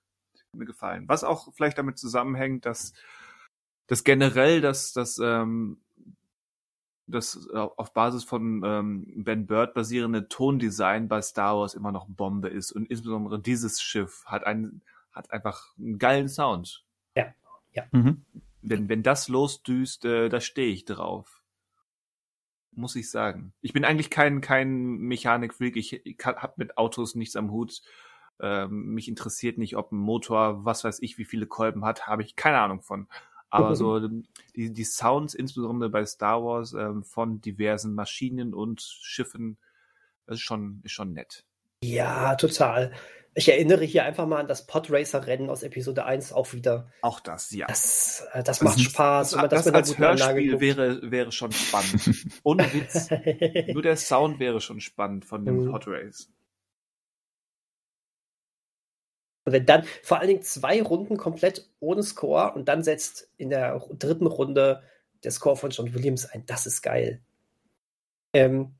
mir 0.53 0.65
gefallen. 0.65 1.07
Was 1.07 1.23
auch 1.25 1.53
vielleicht 1.53 1.77
damit 1.77 1.97
zusammenhängt, 1.97 2.65
dass, 2.65 2.93
dass 3.87 4.05
generell 4.05 4.61
das, 4.61 4.93
das, 4.93 5.19
ähm, 5.21 5.81
das 7.07 7.49
auf 7.49 7.93
Basis 7.93 8.23
von 8.23 8.63
ähm, 8.65 9.23
Ben 9.23 9.45
Bird 9.45 9.73
basierende 9.73 10.27
Tondesign 10.27 11.07
bei 11.07 11.21
Star 11.21 11.57
Wars 11.57 11.73
immer 11.73 11.91
noch 11.91 12.07
Bombe 12.07 12.49
ist 12.49 12.71
und 12.71 12.89
insbesondere 12.89 13.39
dieses 13.39 13.81
Schiff 13.81 14.23
hat 14.25 14.45
einen 14.45 14.81
hat 15.11 15.31
einfach 15.31 15.75
einen 15.77 15.97
geilen 15.99 16.27
Sound. 16.27 16.83
Ja, 17.15 17.27
ja. 17.71 17.83
Mhm. 17.91 18.25
Wenn 18.61 18.89
wenn 18.89 19.03
das 19.03 19.27
losdüst, 19.27 20.05
äh, 20.05 20.29
da 20.29 20.41
stehe 20.41 20.73
ich 20.73 20.85
drauf. 20.85 21.43
Muss 22.71 22.95
ich 22.95 23.09
sagen. 23.09 23.53
Ich 23.61 23.71
bin 23.71 23.85
eigentlich 23.85 24.09
kein 24.09 24.41
kein 24.41 24.97
Mechanikfreak. 24.97 25.77
Ich, 25.77 26.05
ich 26.05 26.17
habe 26.25 26.53
mit 26.57 26.77
Autos 26.77 27.15
nichts 27.15 27.35
am 27.35 27.51
Hut. 27.51 27.81
Ähm, 28.39 28.93
mich 28.93 29.07
interessiert 29.07 29.57
nicht, 29.57 29.77
ob 29.77 29.91
ein 29.91 29.97
Motor, 29.97 30.65
was 30.65 30.83
weiß 30.83 31.01
ich, 31.01 31.17
wie 31.17 31.23
viele 31.23 31.47
Kolben 31.47 31.85
hat, 31.85 32.07
habe 32.07 32.23
ich 32.23 32.35
keine 32.35 32.59
Ahnung 32.59 32.81
von. 32.81 33.07
Aber 33.55 33.75
so 33.75 34.07
die, 34.55 34.73
die 34.73 34.83
Sounds, 34.83 35.33
insbesondere 35.33 35.89
bei 35.89 36.05
Star 36.05 36.43
Wars, 36.43 36.73
ähm, 36.73 37.03
von 37.03 37.41
diversen 37.41 37.93
Maschinen 37.93 38.53
und 38.53 38.81
Schiffen, 38.81 39.57
das 40.25 40.35
ist 40.35 40.41
schon, 40.41 40.81
ist 40.83 40.91
schon 40.91 41.13
nett. 41.13 41.45
Ja, 41.83 42.35
total. 42.35 42.91
Ich 43.37 43.49
erinnere 43.49 43.83
hier 43.83 44.05
einfach 44.05 44.25
mal 44.25 44.39
an 44.39 44.47
das 44.47 44.65
Podracer-Rennen 44.65 45.49
aus 45.49 45.61
Episode 45.61 46.05
1 46.05 46.31
auch 46.31 46.53
wieder. 46.53 46.89
Auch 47.01 47.19
das, 47.19 47.51
ja. 47.51 47.67
Das, 47.67 48.25
äh, 48.31 48.43
das 48.43 48.61
macht 48.61 48.79
Spaß. 48.79 49.31
Das, 49.31 49.49
das, 49.49 49.65
das 49.65 49.73
als 49.73 49.97
Hörspiel 49.97 50.61
wäre, 50.61 51.11
wäre 51.11 51.33
schon 51.33 51.51
spannend. 51.51 52.25
Ohne 52.43 52.71
Witz. 52.73 53.09
Nur 53.73 53.81
der 53.81 53.97
Sound 53.97 54.39
wäre 54.39 54.61
schon 54.61 54.79
spannend 54.79 55.25
von 55.25 55.43
dem 55.43 55.65
mhm. 55.65 55.71
Podrace. 55.71 56.29
Und 59.45 59.53
wenn 59.53 59.65
dann 59.65 59.83
vor 60.03 60.19
allen 60.19 60.27
Dingen 60.27 60.41
zwei 60.41 60.81
Runden 60.81 61.17
komplett 61.17 61.69
ohne 61.79 62.03
Score 62.03 62.53
und 62.53 62.67
dann 62.67 62.83
setzt 62.83 63.31
in 63.37 63.49
der 63.49 63.79
dritten 63.97 64.25
Runde 64.25 64.81
der 65.23 65.31
Score 65.31 65.55
von 65.55 65.69
John 65.69 65.93
Williams 65.93 66.25
ein, 66.25 66.45
das 66.45 66.65
ist 66.65 66.81
geil. 66.81 67.21
Ähm, 68.33 68.75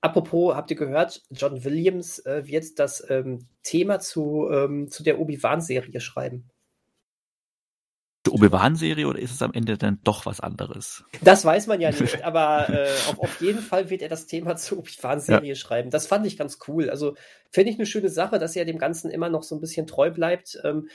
apropos, 0.00 0.54
habt 0.54 0.70
ihr 0.70 0.76
gehört, 0.76 1.22
John 1.30 1.64
Williams 1.64 2.18
äh, 2.20 2.46
wird 2.46 2.78
das 2.78 3.08
ähm, 3.10 3.46
Thema 3.62 4.00
zu, 4.00 4.48
ähm, 4.50 4.90
zu 4.90 5.02
der 5.02 5.20
Obi-Wan-Serie 5.20 6.00
schreiben. 6.00 6.50
Obi-Wan-Serie 8.34 9.06
oder 9.06 9.18
ist 9.18 9.32
es 9.32 9.42
am 9.42 9.52
Ende 9.52 9.78
dann 9.78 10.00
doch 10.04 10.26
was 10.26 10.40
anderes? 10.40 11.04
Das 11.22 11.44
weiß 11.44 11.66
man 11.66 11.80
ja 11.80 11.90
nicht, 12.00 12.24
aber 12.24 12.68
äh, 12.68 12.88
auf, 13.08 13.18
auf, 13.20 13.40
jeden 13.40 13.60
Fall 13.60 13.90
wird 13.90 14.02
er 14.02 14.08
das 14.08 14.26
Thema 14.26 14.56
zur 14.56 14.78
Obi-Wan-Serie 14.78 15.48
ja. 15.48 15.54
schreiben. 15.54 15.90
Das 15.90 16.06
fand 16.06 16.26
ich 16.26 16.36
ganz 16.36 16.58
cool. 16.68 16.90
Also 16.90 17.14
finde 17.50 17.70
ich 17.70 17.76
eine 17.76 17.86
schöne 17.86 18.08
Sache, 18.08 18.38
dass 18.38 18.56
er 18.56 18.64
dem 18.64 18.78
Ganzen 18.78 19.10
immer 19.10 19.28
noch 19.28 19.42
so 19.42 19.54
ein 19.54 19.60
bisschen 19.60 19.86
treu 19.86 20.10
bleibt. 20.10 20.58
Ähm, 20.64 20.88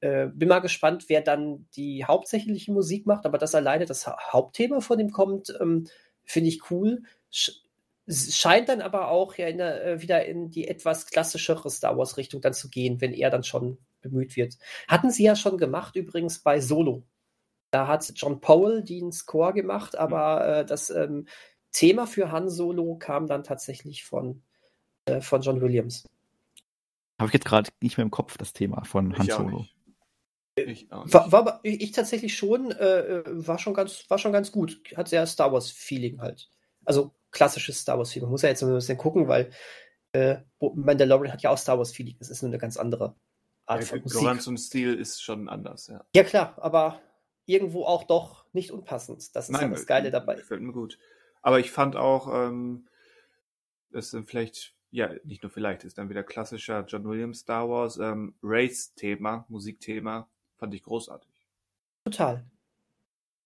äh, 0.00 0.26
bin 0.26 0.48
mal 0.48 0.60
gespannt, 0.60 1.06
wer 1.08 1.20
dann 1.20 1.66
die 1.74 2.04
hauptsächliche 2.04 2.72
Musik 2.72 3.06
macht, 3.06 3.26
aber 3.26 3.38
dass 3.38 3.54
alleine 3.54 3.86
das 3.86 4.06
Hauptthema 4.06 4.80
von 4.80 5.00
ihm 5.00 5.10
kommt, 5.10 5.52
ähm, 5.60 5.86
finde 6.24 6.48
ich 6.48 6.70
cool. 6.70 7.02
Sch 7.30 7.50
scheint 8.10 8.70
dann 8.70 8.80
aber 8.80 9.10
auch 9.10 9.34
ja 9.34 9.48
in 9.48 9.58
der, 9.58 9.84
äh, 9.84 10.02
wieder 10.02 10.24
in 10.24 10.50
die 10.50 10.66
etwas 10.66 11.06
klassischere 11.06 11.68
Star 11.68 11.98
Wars-Richtung 11.98 12.40
dann 12.40 12.54
zu 12.54 12.70
gehen, 12.70 13.02
wenn 13.02 13.12
er 13.12 13.28
dann 13.28 13.44
schon 13.44 13.76
bemüht 14.00 14.36
wird. 14.36 14.58
Hatten 14.86 15.10
sie 15.10 15.24
ja 15.24 15.36
schon 15.36 15.58
gemacht 15.58 15.96
übrigens 15.96 16.40
bei 16.40 16.60
Solo. 16.60 17.04
Da 17.70 17.86
hat 17.86 18.10
John 18.14 18.40
Powell 18.40 18.82
den 18.82 19.12
Score 19.12 19.52
gemacht, 19.52 19.96
aber 19.96 20.46
äh, 20.46 20.64
das 20.64 20.90
ähm, 20.90 21.26
Thema 21.72 22.06
für 22.06 22.32
Han 22.32 22.48
Solo 22.48 22.96
kam 22.96 23.26
dann 23.26 23.44
tatsächlich 23.44 24.04
von, 24.04 24.42
äh, 25.04 25.20
von 25.20 25.42
John 25.42 25.60
Williams. 25.60 26.06
Habe 27.18 27.28
ich 27.28 27.34
jetzt 27.34 27.44
gerade 27.44 27.70
nicht 27.82 27.98
mehr 27.98 28.04
im 28.04 28.10
Kopf, 28.10 28.38
das 28.38 28.52
Thema 28.52 28.84
von 28.84 29.16
Han 29.18 29.26
Solo. 29.26 29.66
Ich 30.56 30.90
war, 30.90 31.30
war, 31.30 31.60
ich 31.62 31.92
tatsächlich 31.92 32.36
schon, 32.36 32.72
äh, 32.72 33.00
äh, 33.00 33.22
war 33.26 33.58
schon 33.58 33.74
ganz, 33.74 34.04
war 34.08 34.18
schon 34.18 34.32
ganz 34.32 34.50
gut. 34.50 34.80
Hat 34.96 35.08
sehr 35.08 35.26
Star 35.26 35.52
Wars 35.52 35.70
Feeling 35.70 36.20
halt. 36.20 36.50
Also 36.84 37.14
klassisches 37.30 37.78
Star 37.78 37.98
Wars 37.98 38.12
Feeling. 38.12 38.30
Muss 38.30 38.42
ja 38.42 38.48
jetzt 38.48 38.62
ein 38.62 38.72
bisschen 38.72 38.98
gucken, 38.98 39.28
weil 39.28 39.50
äh, 40.12 40.38
Mandalorian 40.60 41.32
hat 41.32 41.42
ja 41.42 41.50
auch 41.50 41.58
Star 41.58 41.78
Wars 41.78 41.92
Feeling. 41.92 42.16
Das 42.18 42.30
ist 42.30 42.42
nur 42.42 42.50
eine 42.50 42.58
ganz 42.58 42.76
andere 42.76 43.14
Art 43.68 43.90
ja. 43.90 43.98
Goranz 43.98 44.46
und 44.46 44.58
Stil 44.58 44.94
ist 44.94 45.22
schon 45.22 45.48
anders, 45.48 45.88
ja. 45.88 46.04
Ja, 46.14 46.24
klar, 46.24 46.56
aber 46.58 47.00
irgendwo 47.44 47.84
auch 47.84 48.04
doch 48.04 48.44
nicht 48.52 48.70
unpassend. 48.70 49.34
Das 49.34 49.46
ist 49.46 49.50
Nein, 49.50 49.70
ja 49.70 49.76
das 49.76 49.86
Geile 49.86 50.10
dabei. 50.10 50.36
Gefällt 50.36 50.62
mir 50.62 50.72
gut. 50.72 50.98
Aber 51.42 51.60
ich 51.60 51.70
fand 51.70 51.96
auch, 51.96 52.32
ähm, 52.32 52.88
das 53.90 54.10
sind 54.10 54.28
vielleicht, 54.28 54.74
ja, 54.90 55.10
nicht 55.24 55.42
nur 55.42 55.50
vielleicht, 55.50 55.84
ist 55.84 55.98
dann 55.98 56.08
wieder 56.08 56.22
klassischer 56.22 56.84
John 56.86 57.04
Williams 57.04 57.40
Star 57.40 57.68
Wars, 57.68 57.98
ähm, 57.98 58.34
Race-Thema, 58.42 59.46
Musikthema, 59.48 60.28
fand 60.56 60.74
ich 60.74 60.82
großartig. 60.82 61.30
Total. 62.04 62.44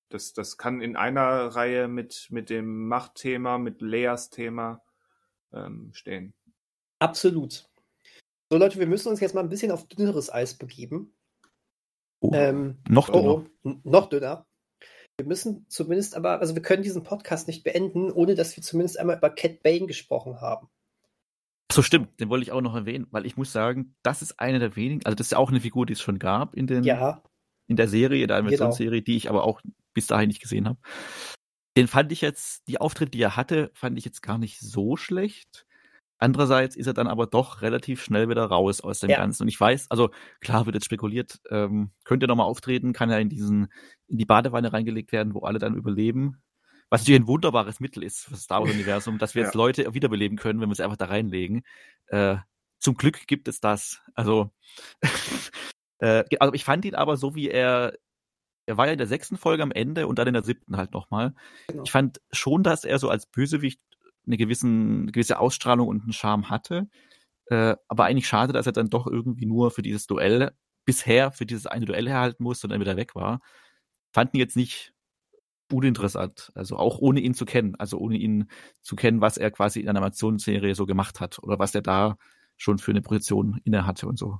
Das, 0.08 0.32
das 0.34 0.58
kann 0.58 0.80
in 0.80 0.96
einer 0.96 1.48
Reihe 1.48 1.88
mit, 1.88 2.28
mit 2.30 2.50
dem 2.50 2.86
Machtthema, 2.86 3.58
mit 3.58 3.80
Leas 3.80 4.30
Thema 4.30 4.82
ähm, 5.52 5.90
stehen. 5.94 6.34
Absolut. 6.98 7.68
So, 8.52 8.58
Leute, 8.58 8.78
wir 8.78 8.86
müssen 8.86 9.08
uns 9.08 9.20
jetzt 9.20 9.34
mal 9.34 9.40
ein 9.40 9.48
bisschen 9.48 9.70
auf 9.70 9.88
dünneres 9.88 10.30
Eis 10.30 10.52
begeben. 10.52 11.14
Oh, 12.20 12.32
ähm, 12.34 12.76
noch 12.86 13.08
dünner. 13.08 13.24
Oh, 13.24 13.44
oh, 13.62 13.74
noch 13.82 14.10
dünner. 14.10 14.46
Wir 15.16 15.26
müssen 15.26 15.64
zumindest 15.70 16.14
aber, 16.14 16.40
also 16.40 16.54
wir 16.54 16.60
können 16.60 16.82
diesen 16.82 17.02
Podcast 17.02 17.48
nicht 17.48 17.64
beenden, 17.64 18.12
ohne 18.12 18.34
dass 18.34 18.54
wir 18.54 18.62
zumindest 18.62 19.00
einmal 19.00 19.16
über 19.16 19.30
Cat 19.30 19.62
Bane 19.62 19.86
gesprochen 19.86 20.42
haben. 20.42 20.68
So 21.72 21.80
stimmt, 21.80 22.20
den 22.20 22.28
wollte 22.28 22.42
ich 22.42 22.52
auch 22.52 22.60
noch 22.60 22.74
erwähnen, 22.74 23.06
weil 23.10 23.24
ich 23.24 23.38
muss 23.38 23.52
sagen, 23.52 23.94
das 24.02 24.20
ist 24.20 24.38
eine 24.38 24.58
der 24.58 24.76
wenigen, 24.76 25.06
also 25.06 25.16
das 25.16 25.28
ist 25.28 25.32
ja 25.32 25.38
auch 25.38 25.48
eine 25.48 25.62
Figur, 25.62 25.86
die 25.86 25.94
es 25.94 26.02
schon 26.02 26.18
gab 26.18 26.54
in, 26.54 26.66
den, 26.66 26.84
ja. 26.84 27.22
in 27.68 27.76
der 27.76 27.88
Serie, 27.88 28.20
in 28.20 28.28
der 28.28 28.36
Animationsserie, 28.36 29.00
genau. 29.00 29.04
die 29.04 29.16
ich 29.16 29.30
aber 29.30 29.44
auch 29.44 29.62
bis 29.94 30.08
dahin 30.08 30.28
nicht 30.28 30.42
gesehen 30.42 30.68
habe. 30.68 30.78
Den 31.78 31.88
fand 31.88 32.12
ich 32.12 32.20
jetzt, 32.20 32.68
die 32.68 32.78
Auftritte, 32.78 33.12
die 33.12 33.22
er 33.22 33.34
hatte, 33.34 33.70
fand 33.72 33.96
ich 33.96 34.04
jetzt 34.04 34.20
gar 34.20 34.36
nicht 34.36 34.60
so 34.60 34.98
schlecht. 34.98 35.64
Andererseits 36.22 36.76
ist 36.76 36.86
er 36.86 36.94
dann 36.94 37.08
aber 37.08 37.26
doch 37.26 37.62
relativ 37.62 38.00
schnell 38.00 38.28
wieder 38.28 38.44
raus 38.44 38.80
aus 38.80 39.00
dem 39.00 39.10
ja. 39.10 39.16
Ganzen. 39.16 39.42
Und 39.42 39.48
ich 39.48 39.60
weiß, 39.60 39.90
also 39.90 40.10
klar 40.40 40.66
wird 40.66 40.76
jetzt 40.76 40.84
spekuliert, 40.84 41.40
ähm, 41.50 41.90
könnte 42.04 42.26
er 42.26 42.28
nochmal 42.28 42.46
auftreten, 42.46 42.92
kann 42.92 43.10
er 43.10 43.18
in 43.18 43.28
diesen, 43.28 43.72
in 44.06 44.18
die 44.18 44.24
Badewanne 44.24 44.72
reingelegt 44.72 45.10
werden, 45.10 45.34
wo 45.34 45.40
alle 45.40 45.58
dann 45.58 45.74
überleben. 45.74 46.40
Was 46.90 47.00
natürlich 47.00 47.22
ein 47.22 47.26
wunderbares 47.26 47.80
Mittel 47.80 48.04
ist 48.04 48.20
für 48.20 48.30
das 48.30 48.42
Star 48.42 48.62
Wars-Universum, 48.62 49.18
dass 49.18 49.34
wir 49.34 49.42
ja. 49.42 49.48
jetzt 49.48 49.56
Leute 49.56 49.94
wiederbeleben 49.94 50.38
können, 50.38 50.60
wenn 50.60 50.68
wir 50.68 50.76
sie 50.76 50.84
einfach 50.84 50.96
da 50.96 51.06
reinlegen. 51.06 51.62
Äh, 52.06 52.36
zum 52.78 52.94
Glück 52.94 53.26
gibt 53.26 53.48
es 53.48 53.58
das. 53.58 54.00
Also, 54.14 54.52
äh, 55.98 56.22
also 56.38 56.54
ich 56.54 56.62
fand 56.62 56.84
ihn 56.84 56.94
aber 56.94 57.16
so, 57.16 57.34
wie 57.34 57.48
er 57.48 57.94
er 58.66 58.76
war 58.76 58.86
ja 58.86 58.92
in 58.92 58.98
der 58.98 59.08
sechsten 59.08 59.36
Folge 59.36 59.64
am 59.64 59.72
Ende 59.72 60.06
und 60.06 60.20
dann 60.20 60.28
in 60.28 60.34
der 60.34 60.44
siebten 60.44 60.76
halt 60.76 60.92
nochmal. 60.92 61.34
Genau. 61.66 61.82
Ich 61.82 61.90
fand 61.90 62.20
schon, 62.30 62.62
dass 62.62 62.84
er 62.84 63.00
so 63.00 63.08
als 63.10 63.26
Bösewicht 63.26 63.80
eine 64.26 64.36
gewissen, 64.36 65.12
gewisse 65.12 65.38
Ausstrahlung 65.38 65.88
und 65.88 66.02
einen 66.02 66.12
Charme 66.12 66.50
hatte. 66.50 66.88
Äh, 67.46 67.76
aber 67.88 68.04
eigentlich 68.04 68.28
schade, 68.28 68.52
dass 68.52 68.66
er 68.66 68.72
dann 68.72 68.90
doch 68.90 69.06
irgendwie 69.06 69.46
nur 69.46 69.70
für 69.70 69.82
dieses 69.82 70.06
Duell, 70.06 70.52
bisher 70.84 71.32
für 71.32 71.46
dieses 71.46 71.66
eine 71.66 71.86
Duell 71.86 72.08
herhalten 72.08 72.42
musste 72.42 72.66
und 72.66 72.70
dann 72.70 72.80
wieder 72.80 72.96
weg 72.96 73.14
war. 73.14 73.40
Fanden 74.12 74.36
jetzt 74.36 74.56
nicht 74.56 74.92
uninteressant. 75.72 76.52
Also 76.54 76.76
auch 76.76 76.98
ohne 76.98 77.20
ihn 77.20 77.34
zu 77.34 77.44
kennen. 77.44 77.74
Also 77.76 77.98
ohne 77.98 78.16
ihn 78.16 78.48
zu 78.80 78.96
kennen, 78.96 79.20
was 79.20 79.36
er 79.36 79.50
quasi 79.50 79.80
in 79.80 79.88
einer 79.88 79.98
Animationsserie 79.98 80.74
so 80.74 80.86
gemacht 80.86 81.20
hat 81.20 81.38
oder 81.40 81.58
was 81.58 81.74
er 81.74 81.82
da 81.82 82.16
schon 82.56 82.78
für 82.78 82.92
eine 82.92 83.02
Position 83.02 83.60
inne 83.64 83.86
hatte 83.86 84.06
und 84.06 84.18
so. 84.18 84.38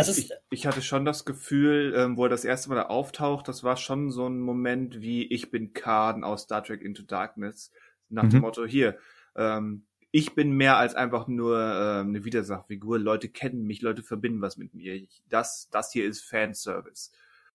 Ich, 0.00 0.32
ich, 0.50 0.66
hatte 0.66 0.82
schon 0.82 1.04
das 1.04 1.24
Gefühl, 1.24 1.94
ähm, 1.96 2.16
wo 2.16 2.24
er 2.24 2.28
das 2.28 2.44
erste 2.44 2.68
Mal 2.68 2.74
da 2.74 2.82
auftaucht, 2.86 3.46
das 3.46 3.62
war 3.62 3.76
schon 3.76 4.10
so 4.10 4.26
ein 4.26 4.40
Moment 4.40 5.00
wie 5.00 5.24
ich 5.24 5.52
bin 5.52 5.72
Khan 5.72 6.24
aus 6.24 6.42
Star 6.42 6.64
Trek 6.64 6.82
Into 6.82 7.04
Darkness. 7.04 7.70
Nach 8.14 8.24
mhm. 8.24 8.30
dem 8.30 8.40
Motto, 8.40 8.64
hier, 8.64 8.96
ähm, 9.36 9.84
ich 10.10 10.34
bin 10.34 10.52
mehr 10.52 10.76
als 10.76 10.94
einfach 10.94 11.26
nur 11.26 11.58
ähm, 11.58 12.08
eine 12.08 12.24
Widersachfigur. 12.24 12.98
Leute 12.98 13.28
kennen 13.28 13.66
mich, 13.66 13.82
Leute 13.82 14.02
verbinden 14.02 14.40
was 14.40 14.56
mit 14.56 14.72
mir. 14.72 14.94
Ich, 14.94 15.22
das, 15.28 15.68
das 15.70 15.90
hier 15.92 16.06
ist 16.06 16.22
Fanservice. 16.22 17.10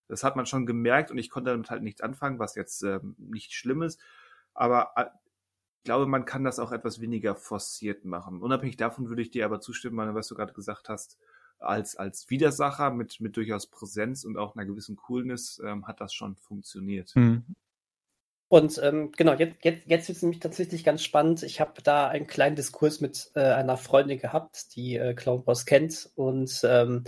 Das 0.10 0.24
hat 0.24 0.36
man 0.36 0.46
schon 0.46 0.66
gemerkt 0.66 1.10
und 1.12 1.18
ich 1.18 1.30
konnte 1.30 1.52
damit 1.52 1.70
halt 1.70 1.84
nichts 1.84 2.02
anfangen, 2.02 2.40
was 2.40 2.56
jetzt 2.56 2.84
ähm, 2.84 3.16
nicht 3.18 3.54
schlimm 3.54 3.82
ist. 3.82 4.00
Aber 4.54 4.92
äh, 4.98 5.06
ich 5.78 5.84
glaube, 5.86 6.06
man 6.06 6.26
kann 6.26 6.44
das 6.44 6.60
auch 6.60 6.74
etwas 6.74 7.00
weniger 7.00 7.36
forciert 7.36 8.04
machen. 8.04 8.42
Unabhängig 8.42 8.76
davon 8.76 9.08
würde 9.08 9.22
ich 9.22 9.32
dir 9.32 9.46
aber 9.46 9.62
zustimmen, 9.62 10.14
was 10.14 10.28
du 10.28 10.36
gerade 10.36 10.52
gesagt 10.52 10.90
hast, 10.90 11.18
als, 11.60 11.96
als 11.96 12.30
Widersacher 12.30 12.92
mit, 12.92 13.22
mit 13.22 13.38
durchaus 13.38 13.68
Präsenz 13.68 14.26
und 14.26 14.38
auch 14.38 14.56
einer 14.56 14.66
gewissen 14.66 14.98
Coolness 14.98 15.62
ähm, 15.64 15.88
hat 15.88 16.02
das 16.02 16.14
schon 16.14 16.36
funktioniert. 16.36 17.16
Mhm. 17.16 17.46
Und 18.50 18.80
ähm, 18.84 19.12
genau, 19.16 19.34
jetzt, 19.34 19.64
jetzt, 19.64 19.84
jetzt 19.86 20.08
wird 20.08 20.16
es 20.16 20.24
nämlich 20.24 20.40
tatsächlich 20.40 20.84
ganz 20.84 21.04
spannend. 21.04 21.44
Ich 21.44 21.62
habe 21.62 21.84
da 21.84 22.08
einen 22.08 22.26
kleinen 22.26 22.56
Diskurs 22.56 23.00
mit 23.00 23.30
äh, 23.36 23.42
einer 23.42 23.78
Freundin 23.78 24.18
gehabt, 24.20 24.76
die 24.76 24.96
äh, 24.96 25.14
Clone 25.14 25.46
Wars 25.46 25.68
kennt. 25.68 26.10
Und 26.16 26.60
ähm, 26.64 27.04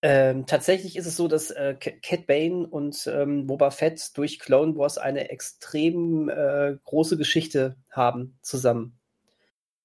ähm, 0.00 0.46
tatsächlich 0.46 0.96
ist 0.96 1.04
es 1.04 1.16
so, 1.16 1.28
dass 1.28 1.50
äh, 1.50 1.74
Cat 1.74 2.26
Bane 2.26 2.66
und 2.66 3.06
ähm, 3.12 3.46
Boba 3.46 3.70
Fett 3.70 4.16
durch 4.16 4.38
Clone 4.38 4.74
Wars 4.76 4.96
eine 4.96 5.28
extrem 5.28 6.30
äh, 6.30 6.78
große 6.82 7.18
Geschichte 7.18 7.76
haben 7.90 8.38
zusammen. 8.40 8.98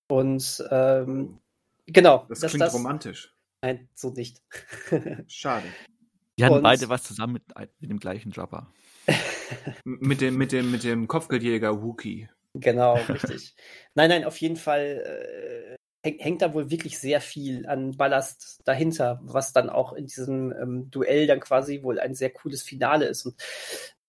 Und 0.08 0.64
ähm, 0.72 1.40
genau. 1.88 2.26
Das 2.30 2.40
klingt 2.40 2.62
das, 2.62 2.74
romantisch. 2.74 3.36
Nein, 3.62 3.90
so 3.96 4.12
nicht. 4.12 4.42
Schade. 5.28 5.66
Die 6.38 6.46
hatten 6.46 6.56
und, 6.56 6.64
beide 6.64 6.88
was 6.88 7.04
zusammen 7.04 7.34
mit, 7.34 7.44
mit 7.82 7.90
dem 7.90 8.00
gleichen 8.00 8.32
Jabba. 8.32 8.72
mit 9.84 10.22
dem, 10.22 10.38
mit 10.38 10.52
dem, 10.52 10.72
mit 10.72 10.84
dem 10.84 11.08
Kopfgeldjäger 11.08 11.82
Wookie. 11.82 12.30
Genau, 12.54 12.94
richtig. 13.10 13.56
nein, 13.96 14.10
nein, 14.10 14.26
auf 14.26 14.38
jeden 14.38 14.58
Fall 14.58 15.78
äh, 16.04 16.14
hängt 16.20 16.42
da 16.42 16.54
wohl 16.54 16.70
wirklich 16.70 17.00
sehr 17.00 17.22
viel 17.22 17.66
an 17.66 17.96
Ballast 17.96 18.62
dahinter, 18.66 19.20
was 19.24 19.54
dann 19.54 19.70
auch 19.70 19.94
in 19.94 20.06
diesem 20.06 20.52
ähm, 20.52 20.92
Duell 20.92 21.28
dann 21.28 21.40
quasi 21.40 21.82
wohl 21.84 22.00
ein 22.00 22.14
sehr 22.14 22.30
cooles 22.30 22.62
Finale 22.62 23.06
ist. 23.06 23.26
Und 23.26 23.36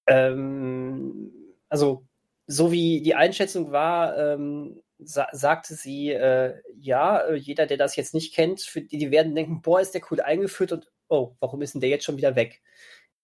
ähm, 0.07 1.33
also, 1.69 2.05
so 2.47 2.73
wie 2.73 3.01
die 3.01 3.15
Einschätzung 3.15 3.71
war, 3.73 4.19
ähm, 4.19 4.83
sa 4.99 5.29
sagte 5.33 5.75
sie, 5.75 6.11
äh, 6.11 6.61
ja, 6.79 7.21
äh, 7.21 7.35
jeder, 7.37 7.66
der 7.66 7.77
das 7.77 7.97
jetzt 7.97 8.15
nicht 8.15 8.35
kennt, 8.35 8.61
für 8.61 8.83
die, 8.83 8.99
die 8.99 9.11
werden 9.11 9.35
denken, 9.35 9.62
boah, 9.62 9.81
ist 9.81 9.95
der 9.95 10.03
cool 10.11 10.21
eingeführt 10.21 10.73
und 10.73 10.91
oh, 11.09 11.37
warum 11.41 11.62
ist 11.62 11.75
denn 11.75 11.81
der 11.81 11.91
jetzt 11.91 12.05
schon 12.05 12.16
wieder 12.16 12.37
weg? 12.37 12.62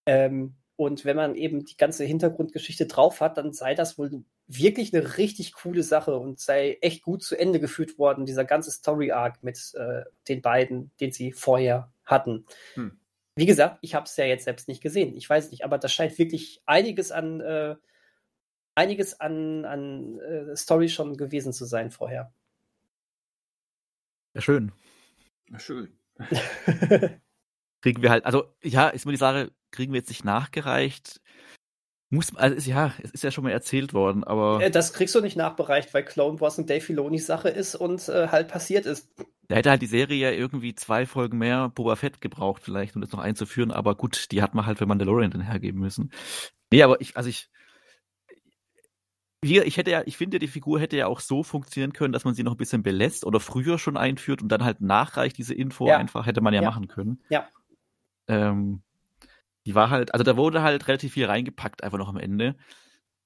Ähm, 0.05 0.55
und 0.81 1.05
wenn 1.05 1.15
man 1.15 1.35
eben 1.35 1.63
die 1.63 1.77
ganze 1.77 2.05
Hintergrundgeschichte 2.05 2.87
drauf 2.87 3.21
hat, 3.21 3.37
dann 3.37 3.53
sei 3.53 3.75
das 3.75 3.99
wohl 3.99 4.23
wirklich 4.47 4.91
eine 4.95 5.19
richtig 5.19 5.53
coole 5.53 5.83
Sache 5.83 6.17
und 6.17 6.39
sei 6.39 6.79
echt 6.81 7.03
gut 7.03 7.21
zu 7.21 7.37
Ende 7.37 7.59
geführt 7.59 7.99
worden, 7.99 8.25
dieser 8.25 8.45
ganze 8.45 8.71
Story-Arc 8.71 9.43
mit 9.43 9.75
äh, 9.75 10.05
den 10.27 10.41
beiden, 10.41 10.89
den 10.99 11.11
sie 11.11 11.33
vorher 11.33 11.93
hatten. 12.03 12.47
Hm. 12.73 12.99
Wie 13.35 13.45
gesagt, 13.45 13.77
ich 13.81 13.93
habe 13.93 14.05
es 14.05 14.17
ja 14.17 14.25
jetzt 14.25 14.45
selbst 14.45 14.67
nicht 14.67 14.81
gesehen. 14.81 15.15
Ich 15.15 15.29
weiß 15.29 15.51
nicht, 15.51 15.63
aber 15.63 15.77
das 15.77 15.93
scheint 15.93 16.17
wirklich 16.17 16.63
einiges 16.65 17.11
an 17.11 17.41
äh, 17.41 17.75
einiges 18.73 19.19
an, 19.19 19.65
an 19.65 20.19
äh, 20.19 20.55
Story 20.55 20.89
schon 20.89 21.15
gewesen 21.15 21.53
zu 21.53 21.65
sein 21.65 21.91
vorher. 21.91 22.33
Ja, 24.33 24.41
schön. 24.41 24.71
Ja, 25.47 25.59
schön. 25.59 25.95
kriegen 27.81 28.01
wir 28.01 28.09
halt, 28.09 28.25
also 28.25 28.45
ja, 28.63 28.89
ist 28.89 29.05
mir 29.05 29.11
die 29.11 29.17
Sache, 29.17 29.51
kriegen 29.71 29.93
wir 29.93 29.99
jetzt 29.99 30.09
nicht 30.09 30.25
nachgereicht. 30.25 31.21
Muss, 32.13 32.35
also 32.35 32.69
ja, 32.69 32.93
es 33.01 33.11
ist 33.11 33.23
ja 33.23 33.31
schon 33.31 33.45
mal 33.45 33.51
erzählt 33.51 33.93
worden, 33.93 34.25
aber. 34.25 34.69
Das 34.69 34.91
kriegst 34.91 35.15
du 35.15 35.21
nicht 35.21 35.37
nachbereicht, 35.37 35.93
weil 35.93 36.03
Clone 36.03 36.41
Wars 36.41 36.57
eine 36.57 36.67
Dave 36.67 36.81
Filoni 36.81 37.19
Sache 37.19 37.47
ist 37.47 37.73
und 37.73 38.09
äh, 38.09 38.27
halt 38.27 38.49
passiert 38.49 38.85
ist. 38.85 39.09
Da 39.47 39.55
hätte 39.55 39.69
halt 39.69 39.81
die 39.81 39.87
Serie 39.87 40.17
ja 40.17 40.31
irgendwie 40.31 40.75
zwei 40.75 41.05
Folgen 41.05 41.37
mehr 41.37 41.69
Boba 41.69 41.95
Fett 41.95 42.19
gebraucht, 42.19 42.61
vielleicht, 42.63 42.95
um 42.95 43.01
das 43.01 43.13
noch 43.13 43.19
einzuführen, 43.19 43.71
aber 43.71 43.95
gut, 43.95 44.31
die 44.31 44.41
hat 44.41 44.53
man 44.53 44.65
halt 44.65 44.77
für 44.77 44.85
Mandalorian 44.85 45.31
dann 45.31 45.41
hergeben 45.41 45.79
müssen. 45.79 46.11
Nee, 46.71 46.83
aber 46.83 46.99
ich, 46.99 47.15
also 47.15 47.29
ich. 47.29 47.49
Hier, 49.43 49.65
ich 49.65 49.77
hätte 49.77 49.91
ja, 49.91 50.03
ich 50.05 50.17
finde, 50.17 50.37
die 50.37 50.47
Figur 50.47 50.79
hätte 50.81 50.97
ja 50.97 51.07
auch 51.07 51.21
so 51.21 51.43
funktionieren 51.43 51.93
können, 51.93 52.13
dass 52.13 52.25
man 52.25 52.35
sie 52.35 52.43
noch 52.43 52.53
ein 52.53 52.57
bisschen 52.57 52.83
belässt 52.83 53.25
oder 53.25 53.39
früher 53.39 53.79
schon 53.79 53.97
einführt 53.97 54.41
und 54.41 54.49
dann 54.49 54.65
halt 54.65 54.81
nachreicht, 54.81 55.37
diese 55.37 55.53
Info 55.53 55.87
ja. 55.87 55.97
einfach, 55.97 56.25
hätte 56.25 56.41
man 56.41 56.53
ja, 56.53 56.61
ja. 56.61 56.69
machen 56.69 56.87
können. 56.89 57.23
Ja. 57.29 57.49
Ähm, 58.27 58.83
die 59.65 59.75
war 59.75 59.89
halt, 59.89 60.13
also 60.13 60.23
da 60.23 60.37
wurde 60.37 60.61
halt 60.61 60.87
relativ 60.87 61.13
viel 61.13 61.25
reingepackt, 61.25 61.83
einfach 61.83 61.97
noch 61.97 62.09
am 62.09 62.17
Ende. 62.17 62.55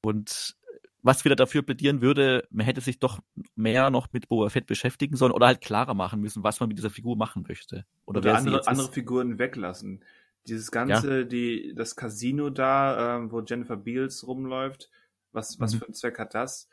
Und 0.02 0.56
was 1.02 1.24
wieder 1.24 1.36
dafür 1.36 1.62
plädieren 1.62 2.02
würde, 2.02 2.48
man 2.49 2.66
hätte 2.66 2.82
sich 2.82 2.99
doch 2.99 3.20
mehr 3.56 3.91
noch 3.91 4.12
mit 4.12 4.28
Boba 4.28 4.49
Fett 4.49 4.66
beschäftigen 4.66 5.16
sollen 5.16 5.32
oder 5.32 5.45
halt 5.45 5.62
klarer 5.62 5.94
machen 5.94 6.20
müssen, 6.20 6.44
was 6.44 6.60
man 6.60 6.68
mit 6.68 6.80
dieser 6.80 6.90
Figur 6.90 7.16
machen 7.16 7.45
möchte. 7.48 7.86
Oder, 8.06 8.20
oder 8.22 8.36
andere, 8.36 8.68
andere 8.68 8.91
Figuren 8.91 9.38
weglassen. 9.38 10.03
Dieses 10.48 10.72
ganze, 10.72 11.20
ja. 11.20 11.24
die, 11.24 11.74
das 11.76 11.95
Casino 11.95 12.49
da, 12.49 13.18
ähm, 13.18 13.32
wo 13.32 13.41
Jennifer 13.41 13.78
Beals 13.78 14.26
rumläuft, 14.26 14.90
was, 15.32 15.60
was 15.60 15.76
mhm. 15.76 15.80
für 15.80 15.86
einen 15.86 15.94
Zweck 15.94 16.18
hat 16.18 16.34
das? 16.34 16.70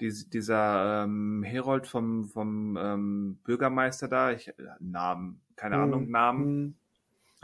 Dies, 0.00 0.28
dieser 0.28 1.04
ähm, 1.04 1.42
Herold 1.42 1.86
vom, 1.86 2.28
vom 2.28 2.76
ähm, 2.76 3.38
Bürgermeister 3.44 4.08
da, 4.08 4.32
ich, 4.32 4.48
äh, 4.48 4.52
Namen, 4.80 5.40
keine 5.56 5.76
mhm. 5.78 5.82
Ahnung, 5.82 6.10
Namen. 6.10 6.78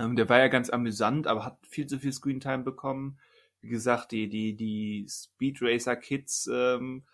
Mhm. 0.00 0.06
Ähm, 0.06 0.16
der 0.16 0.28
war 0.28 0.38
ja 0.38 0.48
ganz 0.48 0.70
amüsant, 0.70 1.26
aber 1.26 1.44
hat 1.44 1.58
viel 1.66 1.86
zu 1.86 1.98
viel 1.98 2.12
Screentime 2.12 2.62
bekommen. 2.62 3.18
Wie 3.60 3.68
gesagt, 3.68 4.12
die, 4.12 4.28
die, 4.28 4.56
die 4.56 5.06
Speed 5.08 5.58
Racer 5.60 5.96
Kids 5.96 6.48
ähm, 6.52 7.04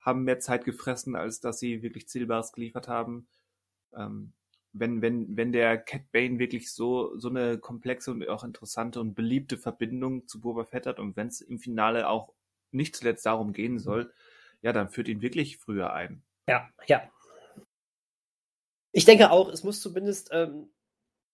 haben 0.00 0.22
mehr 0.22 0.38
Zeit 0.38 0.64
gefressen, 0.64 1.16
als 1.16 1.40
dass 1.40 1.58
sie 1.58 1.82
wirklich 1.82 2.08
Zielbares 2.08 2.52
geliefert 2.52 2.86
haben. 2.86 3.26
Ähm, 3.94 4.32
wenn, 4.72 5.02
wenn, 5.02 5.36
wenn 5.36 5.52
der 5.52 5.78
Cat 5.78 6.12
Bane 6.12 6.38
wirklich 6.38 6.70
so, 6.70 7.16
so 7.18 7.28
eine 7.28 7.58
komplexe 7.58 8.10
und 8.10 8.28
auch 8.28 8.44
interessante 8.44 9.00
und 9.00 9.14
beliebte 9.14 9.56
Verbindung 9.56 10.28
zu 10.28 10.40
Boba 10.40 10.64
Fett 10.64 10.86
hat 10.86 11.00
und 11.00 11.16
wenn 11.16 11.28
es 11.28 11.40
im 11.40 11.58
Finale 11.58 12.08
auch 12.08 12.34
nicht 12.70 12.94
zuletzt 12.94 13.24
darum 13.24 13.52
gehen 13.52 13.78
soll, 13.78 14.12
ja, 14.60 14.72
dann 14.72 14.90
führt 14.90 15.08
ihn 15.08 15.22
wirklich 15.22 15.56
früher 15.56 15.92
ein. 15.92 16.22
Ja, 16.46 16.68
ja. 16.86 17.10
Ich 18.92 19.06
denke 19.06 19.30
auch, 19.30 19.48
es 19.48 19.64
muss 19.64 19.80
zumindest 19.80 20.28
ähm, 20.32 20.68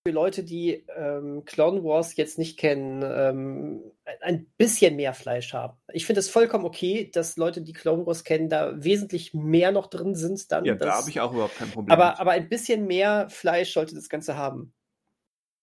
für 0.04 0.12
Leute, 0.12 0.42
die 0.42 0.84
ähm, 0.96 1.44
Clone 1.44 1.84
Wars 1.84 2.16
jetzt 2.16 2.38
nicht 2.38 2.58
kennen, 2.58 3.02
ähm, 3.04 3.82
ein 4.20 4.46
bisschen 4.56 4.96
mehr 4.96 5.14
Fleisch 5.14 5.52
haben. 5.52 5.78
Ich 5.92 6.06
finde 6.06 6.20
es 6.20 6.28
vollkommen 6.28 6.64
okay, 6.64 7.10
dass 7.12 7.36
Leute, 7.36 7.62
die 7.62 7.72
Clone 7.72 8.04
Wars 8.04 8.24
kennen, 8.24 8.48
da 8.48 8.82
wesentlich 8.82 9.32
mehr 9.32 9.70
noch 9.70 9.86
drin 9.86 10.14
sind. 10.14 10.50
Dann 10.50 10.64
ja, 10.64 10.74
das, 10.74 10.88
da 10.88 10.98
habe 10.98 11.10
ich 11.10 11.20
auch 11.20 11.32
überhaupt 11.32 11.56
kein 11.56 11.70
Problem. 11.70 11.92
Aber, 11.92 12.18
aber 12.18 12.32
ein 12.32 12.48
bisschen 12.48 12.86
mehr 12.86 13.28
Fleisch 13.30 13.72
sollte 13.72 13.94
das 13.94 14.08
Ganze 14.08 14.36
haben. 14.36 14.74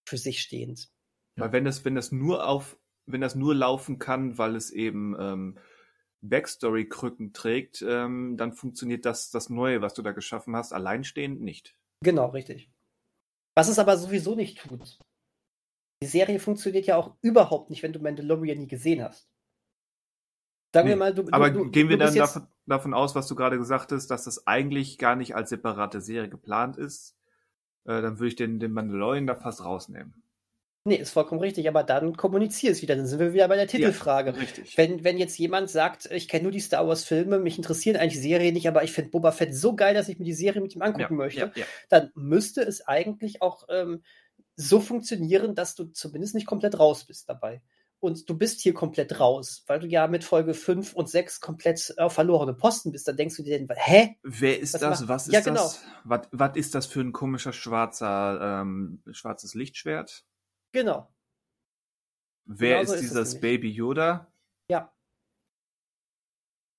Für 0.06 0.18
sich 0.18 0.41
stehend. 0.41 0.90
Weil 1.36 1.52
wenn 1.52 1.66
das, 1.66 1.86
wenn 1.86 1.95
das 1.95 2.11
nur 2.11 2.48
auf, 2.48 2.78
wenn 3.06 3.22
das 3.22 3.36
nur 3.36 3.53
laufen 3.53 3.99
kann, 3.99 4.38
weil 4.38 4.56
es 4.56 4.72
eben 4.72 5.16
ähm, 5.20 5.60
Backstory-Krücken 6.22 7.34
trägt, 7.34 7.84
ähm, 7.88 8.36
dann 8.38 8.53
funktioniert 8.53 9.06
das, 9.06 9.30
das 9.30 9.49
Neue, 9.49 9.82
was 9.82 9.94
du 9.94 10.02
da 10.02 10.11
geschaffen 10.11 10.56
hast, 10.56 10.74
alleinstehend 10.74 11.41
nicht. 11.41 11.76
Genau, 12.02 12.28
richtig. 12.28 12.72
Was 13.60 13.68
es 13.68 13.77
aber 13.77 13.98
sowieso 13.98 14.36
nicht 14.36 14.57
tut. 14.57 14.98
Die 16.02 16.07
Serie 16.07 16.40
funktioniert 16.40 16.86
ja 16.86 16.95
auch 16.95 17.18
überhaupt 17.22 17.69
nicht, 17.69 17.84
wenn 17.84 17.91
du 17.91 17.99
Mandalorian 17.99 18.57
nie 18.57 18.69
gesehen 18.69 19.03
hast. 19.03 19.30
Sagen 20.73 20.88
nee, 20.88 20.94
wir 20.94 20.95
mal, 20.95 21.14
du, 21.14 21.26
aber 21.30 21.49
du, 21.49 21.69
gehen 21.69 21.90
wir 21.90 21.98
dann 21.98 22.15
davon, 22.15 22.48
davon, 22.68 22.94
aus, 22.94 23.15
was 23.15 23.27
du 23.27 23.36
gerade 23.36 23.57
gesagt 23.57 23.91
hast, 23.91 24.07
dass 24.07 24.23
das 24.23 24.48
eigentlich 24.48 24.98
gar 24.98 25.18
nicht 25.18 25.36
als 25.36 25.49
separate 25.49 25.99
Serie 25.99 26.30
geplant 26.30 26.77
ist, 26.77 27.18
äh, 27.84 28.02
dann 28.02 28.18
würde 28.18 28.30
ich 28.30 28.38
den, 28.38 28.61
den 28.61 28.72
Mandalorian 28.72 29.27
da 29.27 29.36
fast 29.36 29.65
rausnehmen. 29.65 30.23
Nee, 30.85 30.95
ist 30.95 31.11
vollkommen 31.11 31.41
richtig, 31.41 31.68
aber 31.68 31.84
dann 31.84 32.15
kommunizier 32.15 32.72
es 32.72 32.81
wieder. 32.81 32.95
Dann 32.95 33.06
sind 33.06 33.19
wir 33.19 33.34
wieder 33.34 33.47
bei 33.47 33.57
der 33.57 33.68
Titelfrage. 33.68 34.31
Ja, 34.31 34.38
richtig. 34.38 34.77
Wenn, 34.77 35.03
wenn 35.03 35.18
jetzt 35.18 35.38
jemand 35.38 35.69
sagt, 35.69 36.10
ich 36.10 36.30
kenne 36.30 36.43
nur 36.43 36.51
die 36.51 36.61
Star 36.61 36.88
Wars-Filme, 36.88 37.39
mich 37.39 37.57
interessieren 37.57 37.97
eigentlich 37.97 38.22
Serien 38.22 38.53
nicht, 38.53 38.68
aber 38.68 38.84
ich 38.84 38.91
finde 38.93 39.11
Boba 39.11 39.31
Fett 39.31 39.53
so 39.53 39.76
geil, 39.76 39.93
dass 39.93 40.07
ich 40.07 40.19
mir 40.19 40.26
die 40.26 40.34
Serie 40.34 40.61
mit 40.61 40.76
ihm 40.76 40.81
angucken 40.81 41.14
ja, 41.14 41.18
möchte, 41.18 41.51
ja, 41.53 41.65
dann 41.89 42.11
müsste 42.15 42.61
es 42.61 42.88
eigentlich 42.88 43.41
auch 43.41 43.65
ähm, 43.69 44.03
so 44.56 44.80
funktionieren, 44.80 45.53
dass 45.53 45.76
du 45.76 45.85
zumindest 45.85 46.34
nicht 46.34 46.47
komplett 46.47 46.80
raus 46.80 47.06
bist 47.06 47.27
dabei. 47.27 47.61
Und 48.01 48.30
du 48.30 48.38
bist 48.38 48.61
hier 48.61 48.73
komplett 48.73 49.19
raus, 49.19 49.65
weil 49.68 49.80
du 49.80 49.88
ja 49.88 50.07
mit 50.07 50.23
Folge 50.23 50.53
5 50.53 50.93
und 50.93 51.10
6 51.10 51.41
komplett 51.41 51.93
auf 51.97 52.14
verlorene 52.14 52.53
Posten 52.53 52.93
bist. 52.93 53.06
Dann 53.10 53.18
denkst 53.18 53.35
du 53.35 53.43
dir, 53.43 53.68
hä? 53.76 54.15
Wer 54.23 54.60
ist 54.60 54.76
was 54.76 54.81
das? 54.81 54.99
Macht? 55.01 55.10
Was 55.10 55.27
ist 55.27 55.43
genau. 55.43 55.64
das? 55.64 55.84
Was, 56.06 56.22
was 56.31 56.56
ist 56.56 56.76
das 56.76 56.85
für 56.85 57.01
ein 57.01 57.11
komischer 57.11 57.51
schwarzer, 57.51 58.61
ähm, 58.61 59.03
schwarzes 59.11 59.53
Lichtschwert? 59.53 60.23
Genau. 60.72 61.14
Wer 62.46 62.82
genau 62.82 62.94
ist 62.94 63.02
dieses 63.02 63.40
Baby 63.40 63.70
Yoda? 63.70 64.32
Ja. 64.70 64.94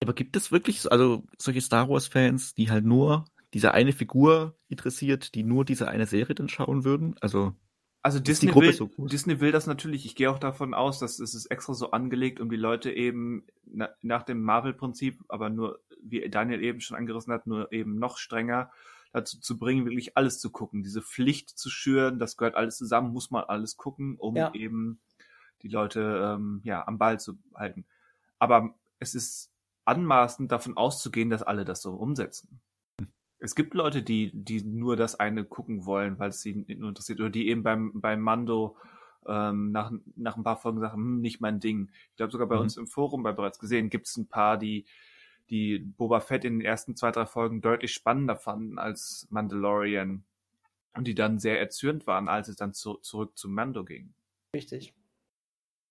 Aber 0.03 0.15
gibt 0.15 0.37
es 0.37 0.51
wirklich 0.51 0.91
also 0.91 1.25
solche 1.39 1.61
Star 1.61 1.89
Wars 1.89 2.09
Fans, 2.09 2.55
die 2.55 2.71
halt 2.71 2.85
nur 2.85 3.27
diese 3.53 3.73
eine 3.73 3.93
Figur 3.93 4.59
interessiert, 4.69 5.35
die 5.35 5.43
nur 5.43 5.65
diese 5.65 5.89
eine 5.89 6.07
Serie 6.07 6.35
dann 6.35 6.49
schauen 6.49 6.85
würden? 6.85 7.17
Also 7.21 7.55
also 8.03 8.19
Disney 8.19 8.55
will, 8.55 8.73
so 8.73 8.91
Disney 8.97 9.41
will 9.41 9.53
das 9.53 9.67
natürlich. 9.67 10.07
Ich 10.07 10.15
gehe 10.15 10.31
auch 10.31 10.39
davon 10.39 10.73
aus, 10.73 10.99
dass 10.99 11.19
es 11.19 11.35
ist 11.35 11.47
extra 11.47 11.75
so 11.75 11.91
angelegt, 11.91 12.41
um 12.41 12.49
die 12.49 12.57
Leute 12.57 12.91
eben 12.91 13.45
na, 13.67 13.91
nach 14.01 14.23
dem 14.23 14.43
Marvel-Prinzip, 14.43 15.23
aber 15.29 15.51
nur, 15.51 15.81
wie 16.03 16.27
Daniel 16.31 16.63
eben 16.63 16.81
schon 16.81 16.97
angerissen 16.97 17.33
hat, 17.33 17.47
nur 17.47 17.71
eben 17.73 17.99
noch 17.99 18.17
strenger 18.17 18.71
dazu 19.13 19.41
zu 19.41 19.59
bringen, 19.59 19.85
wirklich 19.85 20.17
alles 20.17 20.41
zu 20.41 20.51
gucken, 20.51 20.83
diese 20.83 21.03
Pflicht 21.03 21.51
zu 21.51 21.69
schüren, 21.69 22.19
das 22.19 22.37
gehört 22.37 22.55
alles 22.55 22.77
zusammen, 22.77 23.13
muss 23.13 23.31
man 23.31 23.45
alles 23.45 23.77
gucken, 23.77 24.17
um 24.17 24.37
ja. 24.37 24.53
eben 24.55 25.01
die 25.63 25.69
Leute 25.69 26.37
ähm, 26.37 26.61
ja 26.65 26.87
am 26.87 26.99
Ball 26.99 27.19
zu 27.19 27.39
halten. 27.55 27.87
Aber 28.39 28.75
es 28.99 29.15
ist 29.15 29.53
anmaßend 29.85 30.53
davon 30.53 30.77
auszugehen, 30.77 31.31
dass 31.31 31.43
alle 31.43 31.65
das 31.65 31.83
so 31.83 31.93
umsetzen. 31.95 32.61
Es 33.39 33.55
gibt 33.55 33.75
Leute, 33.75 34.03
die, 34.03 34.31
die 34.35 34.63
nur 34.63 34.97
das 34.97 35.19
eine 35.19 35.45
gucken 35.45 35.87
wollen, 35.87 36.19
weil 36.19 36.29
es 36.29 36.43
sie 36.43 36.67
nur 36.79 36.91
interessiert, 36.91 37.21
oder 37.21 37.31
die 37.31 37.49
eben 37.49 37.63
beim, 37.63 38.01
beim 38.01 38.21
Mando 38.21 38.77
ähm, 39.27 39.73
nach, 39.73 39.91
nach 40.17 40.37
ein 40.37 40.45
paar 40.45 40.59
Folgen 40.59 40.81
sagen, 40.81 40.95
hm, 40.95 41.21
nicht 41.21 41.41
mein 41.41 41.59
Ding. 41.59 41.91
Ich 42.11 42.17
glaube 42.17 42.33
sogar 42.33 42.49
bei 42.49 42.57
mhm. 42.57 42.63
uns 42.63 42.77
im 42.77 42.87
Forum, 42.87 43.23
bei 43.23 43.33
bereits 43.33 43.59
gesehen, 43.59 43.91
gibt 43.91 44.07
es 44.07 44.17
ein 44.17 44.29
paar, 44.29 44.59
die 44.59 44.87
die 45.51 45.79
Boba 45.79 46.21
Fett 46.21 46.45
in 46.45 46.59
den 46.59 46.67
ersten 46.67 46.97
zwei, 46.97 47.11
drei 47.11 47.27
Folgen 47.27 47.61
deutlich 47.61 47.93
spannender 47.93 48.37
fanden 48.37 48.79
als 48.79 49.27
Mandalorian 49.31 50.25
und 50.95 51.07
die 51.07 51.15
dann 51.15 51.39
sehr 51.39 51.59
erzürnt 51.59 52.07
waren, 52.07 52.29
als 52.29 52.49
es 52.49 52.57
dann 52.57 52.73
zu, 52.73 52.95
zurück 52.95 53.37
zum 53.37 53.55
Mando 53.55 53.85
ging. 53.85 54.15
Richtig. 54.55 54.95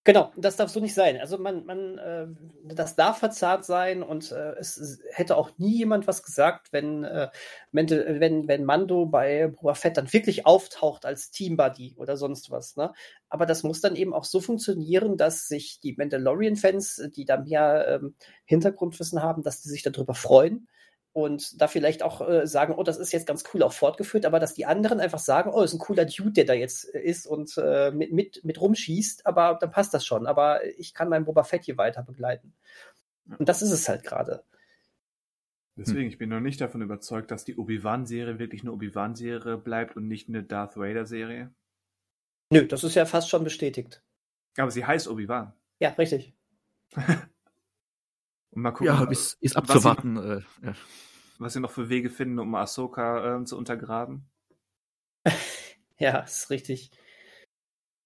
Genau, 0.06 0.32
das 0.38 0.56
darf 0.56 0.70
so 0.70 0.80
nicht 0.80 0.94
sein. 0.94 1.18
Also 1.20 1.38
man, 1.38 1.66
man, 1.66 1.98
äh, 1.98 2.28
das 2.74 2.96
darf 2.96 3.20
verzahrt 3.20 3.66
sein 3.66 4.02
und 4.02 4.32
äh, 4.32 4.54
es 4.58 5.00
hätte 5.12 5.36
auch 5.36 5.52
nie 5.58 5.78
jemand 5.78 6.08
was 6.08 6.24
gesagt, 6.24 6.72
wenn, 6.72 7.04
äh, 7.04 7.30
wenn, 7.74 8.48
wenn 8.48 8.64
Mando 8.66 9.06
bei 9.06 9.48
Boba 9.48 9.74
Fett 9.74 9.98
dann 9.98 10.12
wirklich 10.14 10.46
auftaucht 10.46 11.06
als 11.06 11.32
Teambuddy 11.32 11.96
oder 11.98 12.16
sonst 12.16 12.50
was. 12.50 12.78
Ne? 12.78 12.94
Aber 13.28 13.46
das 13.46 13.64
muss 13.64 13.82
dann 13.82 13.96
eben 13.98 14.14
auch 14.14 14.24
so 14.24 14.40
funktionieren, 14.40 15.18
dass 15.18 15.48
sich 15.48 15.80
die 15.82 15.94
Mandalorian-Fans, 15.98 17.10
die 17.16 17.26
da 17.26 17.38
mehr 17.38 18.00
ähm, 18.02 18.16
Hintergrundwissen 18.46 19.22
haben, 19.22 19.44
dass 19.44 19.62
die 19.62 19.70
sich 19.70 19.84
darüber 19.84 20.16
freuen 20.16 20.68
und 21.12 21.60
da 21.62 21.68
vielleicht 21.68 22.04
auch 22.04 22.28
äh, 22.28 22.46
sagen, 22.46 22.76
oh, 22.78 22.84
das 22.84 22.98
ist 22.98 23.12
jetzt 23.12 23.28
ganz 23.28 23.44
cool 23.54 23.64
auch 23.64 23.74
fortgeführt, 23.74 24.26
aber 24.26 24.40
dass 24.40 24.54
die 24.54 24.66
anderen 24.66 25.00
einfach 25.00 25.20
sagen, 25.20 25.52
oh, 25.52 25.62
ist 25.62 25.74
ein 25.74 25.80
cooler 25.80 26.06
Dude, 26.06 26.32
der 26.32 26.46
da 26.46 26.54
jetzt 26.54 26.94
äh, 26.94 27.02
ist 27.02 27.26
und 27.26 27.58
äh, 27.58 27.92
mit, 27.92 28.14
mit, 28.14 28.42
mit 28.44 28.62
rumschießt, 28.62 29.26
aber 29.26 29.58
dann 29.60 29.72
passt 29.72 29.94
das 29.94 30.06
schon. 30.06 30.28
Aber 30.28 30.64
ich 30.78 30.94
kann 30.94 31.10
meinen 31.10 31.26
Boba 31.26 31.44
Fett 31.44 31.66
hier 31.66 31.78
weiter 31.78 32.04
begleiten. 32.04 32.54
Und 33.38 33.50
das 33.50 33.62
ist 33.62 33.72
es 33.72 33.90
halt 33.90 34.04
gerade. 34.04 34.44
Deswegen, 35.76 36.02
hm. 36.02 36.10
ich 36.10 36.18
bin 36.18 36.30
noch 36.30 36.42
nicht 36.42 36.62
davon 36.62 36.82
überzeugt, 36.82 37.32
dass 37.32 37.46
die 37.46 37.56
Obi-Wan-Serie 37.56 38.38
wirklich 38.38 38.62
eine 38.62 38.74
Obi-Wan-Serie 38.74 39.58
bleibt 39.58 39.96
und 39.96 40.08
nicht 40.08 40.28
eine 40.28 40.44
Darth 40.44 40.78
Vader-Serie. 40.78 41.52
Nö, 42.52 42.66
das 42.66 42.84
ist 42.84 42.96
ja 42.96 43.06
fast 43.06 43.30
schon 43.30 43.44
bestätigt. 43.44 44.04
Aber 44.58 44.72
sie 44.72 44.86
heißt 44.86 45.08
Obi-Wan. 45.08 45.54
Ja, 45.80 45.90
richtig. 45.92 46.34
Und 48.52 48.62
mal 48.64 48.72
gucken, 48.72 48.88
ja, 48.88 49.04
ist, 49.10 49.38
ist 49.42 49.56
abzuwarten. 49.56 50.18
Was 50.18 50.24
sie, 50.24 50.32
äh, 50.64 50.68
ja. 50.68 50.74
was 51.38 51.54
sie 51.54 51.60
noch 51.60 51.72
für 51.72 51.90
Wege 51.90 52.10
finden, 52.10 52.40
um 52.40 52.54
Ahsoka 52.56 53.40
äh, 53.40 53.46
zu 53.46 53.58
untergraben. 53.58 54.30
ja, 56.00 56.20
ist 56.20 56.50
richtig. 56.50 56.92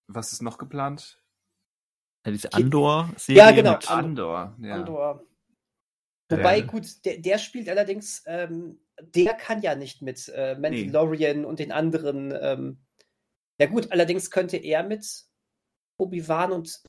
Was 0.07 0.33
ist 0.33 0.41
noch 0.41 0.57
geplant? 0.57 1.21
Ja, 2.25 2.31
diese 2.31 2.53
Andor-Serie. 2.53 3.37
Ja, 3.37 3.51
genau. 3.51 3.75
Andor. 3.87 4.57
Ja. 4.59 4.75
Andor. 4.75 5.25
Wobei, 6.29 6.59
ja. 6.59 6.65
gut, 6.65 7.05
der, 7.05 7.19
der 7.19 7.37
spielt 7.37 7.69
allerdings, 7.69 8.23
ähm, 8.25 8.79
der 8.99 9.33
kann 9.33 9.61
ja 9.61 9.75
nicht 9.75 10.01
mit 10.01 10.29
äh, 10.29 10.55
Mandalorian 10.55 11.41
nee. 11.41 11.45
und 11.45 11.59
den 11.59 11.71
anderen. 11.71 12.33
Ähm, 12.39 12.85
ja, 13.59 13.67
gut, 13.67 13.91
allerdings 13.91 14.31
könnte 14.31 14.57
er 14.57 14.83
mit 14.83 15.25
Obi-Wan 15.97 16.51
und 16.51 16.83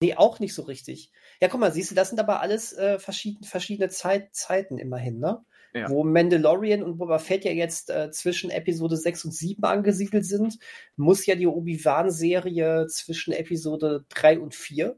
Nee, 0.00 0.14
auch 0.14 0.40
nicht 0.40 0.54
so 0.54 0.62
richtig. 0.62 1.10
Ja, 1.40 1.48
guck 1.48 1.60
mal, 1.60 1.72
siehst 1.72 1.90
du, 1.90 1.94
das 1.94 2.08
sind 2.08 2.20
aber 2.20 2.40
alles 2.40 2.72
äh, 2.72 2.98
verschieden, 2.98 3.44
verschiedene 3.44 3.88
Zeit, 3.88 4.34
Zeiten 4.34 4.78
immerhin, 4.78 5.18
ne? 5.18 5.44
Ja. 5.74 5.90
Wo 5.90 6.04
Mandalorian 6.04 6.82
und 6.82 6.96
Boba 6.96 7.18
Fett 7.18 7.44
ja 7.44 7.50
jetzt 7.50 7.90
äh, 7.90 8.10
zwischen 8.10 8.50
Episode 8.50 8.96
6 8.96 9.26
und 9.26 9.32
7 9.32 9.62
angesiedelt 9.64 10.24
sind, 10.24 10.58
muss 10.96 11.26
ja 11.26 11.34
die 11.34 11.46
Obi-Wan-Serie 11.46 12.86
zwischen 12.86 13.34
Episode 13.34 14.06
3 14.08 14.40
und 14.40 14.54
4 14.54 14.96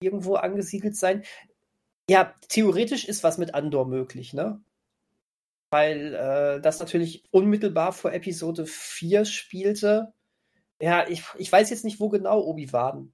irgendwo 0.00 0.34
angesiedelt 0.34 0.94
sein. 0.94 1.22
Ja, 2.10 2.34
theoretisch 2.48 3.08
ist 3.08 3.24
was 3.24 3.38
mit 3.38 3.54
Andor 3.54 3.86
möglich, 3.86 4.34
ne? 4.34 4.60
Weil 5.70 6.14
äh, 6.14 6.60
das 6.60 6.80
natürlich 6.80 7.24
unmittelbar 7.30 7.92
vor 7.92 8.12
Episode 8.12 8.66
4 8.66 9.24
spielte. 9.24 10.12
Ja, 10.82 11.08
ich, 11.08 11.22
ich 11.38 11.50
weiß 11.50 11.70
jetzt 11.70 11.84
nicht, 11.84 11.98
wo 11.98 12.10
genau 12.10 12.42
Obi-Wan 12.42 13.12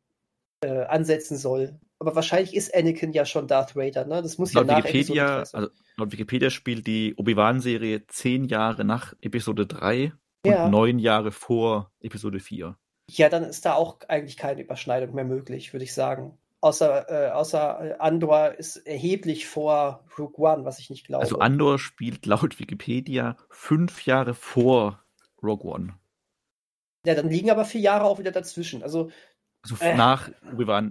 äh, 0.63 0.83
ansetzen 0.87 1.37
soll. 1.37 1.79
Aber 2.01 2.15
wahrscheinlich 2.15 2.57
ist 2.57 2.75
Anakin 2.75 3.13
ja 3.13 3.27
schon 3.27 3.47
Darth 3.47 3.77
Vader, 3.77 4.07
ne? 4.07 4.23
Das 4.23 4.39
muss 4.39 4.55
laut 4.55 4.67
ja 4.67 4.79
nach 4.79 4.85
Wikipedia, 4.85 5.39
also 5.41 5.69
laut 5.97 6.13
Wikipedia 6.13 6.49
spielt 6.49 6.87
die 6.87 7.15
Obi-Wan-Serie 7.15 8.07
zehn 8.07 8.47
Jahre 8.47 8.85
nach 8.85 9.15
Episode 9.21 9.67
3 9.67 10.13
ja. 10.47 10.65
und 10.65 10.71
neun 10.71 10.99
Jahre 10.99 11.31
vor 11.31 11.93
Episode 12.01 12.41
4. 12.41 12.75
Ja, 13.11 13.29
dann 13.29 13.45
ist 13.45 13.67
da 13.67 13.75
auch 13.75 13.99
eigentlich 14.09 14.39
keine 14.39 14.63
Überschneidung 14.63 15.15
mehr 15.15 15.25
möglich, 15.25 15.75
würde 15.75 15.85
ich 15.85 15.93
sagen. 15.93 16.39
Außer, 16.63 17.11
äh, 17.11 17.31
außer 17.33 17.81
äh, 17.81 17.95
Andor 17.99 18.53
ist 18.53 18.77
erheblich 18.79 19.47
vor 19.47 20.05
Rook 20.19 20.39
One, 20.39 20.65
was 20.65 20.79
ich 20.79 20.89
nicht 20.89 21.07
glaube. 21.07 21.23
Also 21.23 21.39
Andor 21.39 21.79
spielt 21.79 22.25
laut 22.25 22.59
Wikipedia 22.59 23.37
fünf 23.51 24.07
Jahre 24.07 24.33
vor 24.33 25.03
Rogue 25.43 25.71
One. 25.71 25.95
Ja, 27.07 27.15
dann 27.15 27.31
liegen 27.31 27.51
aber 27.51 27.65
vier 27.65 27.81
Jahre 27.81 28.05
auch 28.05 28.19
wieder 28.19 28.31
dazwischen. 28.31 28.83
Also 28.83 29.11
also 29.63 29.77
äh. 29.81 29.95
nach, 29.95 30.31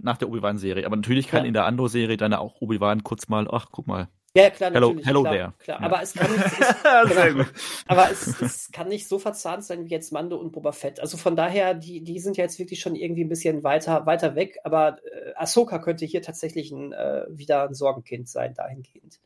nach 0.02 0.18
der 0.18 0.30
Obi-Wan-Serie. 0.30 0.86
Aber 0.86 0.96
natürlich 0.96 1.28
kann 1.28 1.44
ja. 1.44 1.48
in 1.48 1.54
der 1.54 1.66
Andor-Serie 1.66 2.18
dann 2.18 2.34
auch 2.34 2.62
Obi-Wan 2.62 3.04
kurz 3.04 3.28
mal, 3.28 3.48
ach, 3.52 3.68
guck 3.72 3.88
mal. 3.88 4.10
Ja, 4.36 4.52
klar, 4.52 4.72
hello, 4.72 4.90
natürlich. 4.90 5.08
Hello 5.08 5.22
klar, 5.24 5.34
there. 5.34 5.54
Klar. 5.58 5.80
Ja. 5.80 5.86
Aber 5.88 6.02
es 6.04 6.14
kann 6.14 6.32
nicht, 6.32 6.46
es, 6.46 6.76
genau, 7.34 7.46
aber 7.88 8.12
es, 8.12 8.42
es, 8.42 8.72
kann 8.72 8.88
nicht 8.88 9.08
so 9.08 9.18
verzahnt 9.18 9.64
sein 9.64 9.86
wie 9.86 9.90
jetzt 9.90 10.14
Mando 10.14 10.38
und 10.38 10.52
Boba 10.52 10.72
Fett. 10.72 11.00
Also 11.00 11.18
von 11.18 11.36
daher, 11.36 11.74
die, 11.74 12.04
die 12.04 12.20
sind 12.20 12.38
ja 12.38 12.44
jetzt 12.44 12.60
wirklich 12.60 12.80
schon 12.80 12.96
irgendwie 12.96 13.24
ein 13.24 13.30
bisschen 13.30 13.64
weiter, 13.64 14.06
weiter 14.06 14.36
weg. 14.36 14.60
Aber 14.64 14.98
äh, 15.04 15.34
Ahsoka 15.36 15.80
könnte 15.80 16.06
hier 16.06 16.22
tatsächlich 16.22 16.72
ein, 16.72 16.94
äh, 16.94 17.26
wieder 17.30 17.64
ein 17.64 17.74
Sorgenkind 17.74 18.30
sein, 18.30 18.54
dahingehend. 18.54 19.20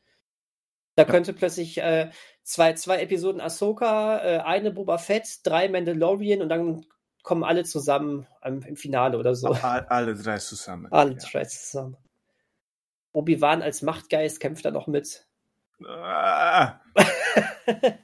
Da 0.95 1.05
könnte 1.05 1.33
plötzlich 1.33 1.79
äh, 1.79 2.11
zwei, 2.43 2.73
zwei 2.73 3.01
Episoden 3.01 3.41
Ahsoka, 3.41 4.19
äh, 4.19 4.39
eine 4.39 4.71
Boba 4.71 4.99
Fett, 4.99 5.39
drei 5.43 5.67
Mandalorian 5.67 6.41
und 6.41 6.49
dann 6.49 6.85
kommen 7.23 7.43
alle 7.43 7.63
zusammen 7.63 8.27
im 8.43 8.75
Finale 8.75 9.17
oder 9.17 9.33
so. 9.33 9.47
Alle 9.49 10.13
drei 10.13 10.37
zusammen. 10.37 10.91
Alle 10.91 11.13
ja. 11.13 11.17
drei 11.17 11.45
zusammen. 11.45 11.97
Obi-Wan 13.13 13.61
als 13.61 13.81
Machtgeist 13.81 14.39
kämpft 14.39 14.65
da 14.65 14.71
noch 14.71 14.87
mit. 14.87 15.25
Ah. 15.85 16.81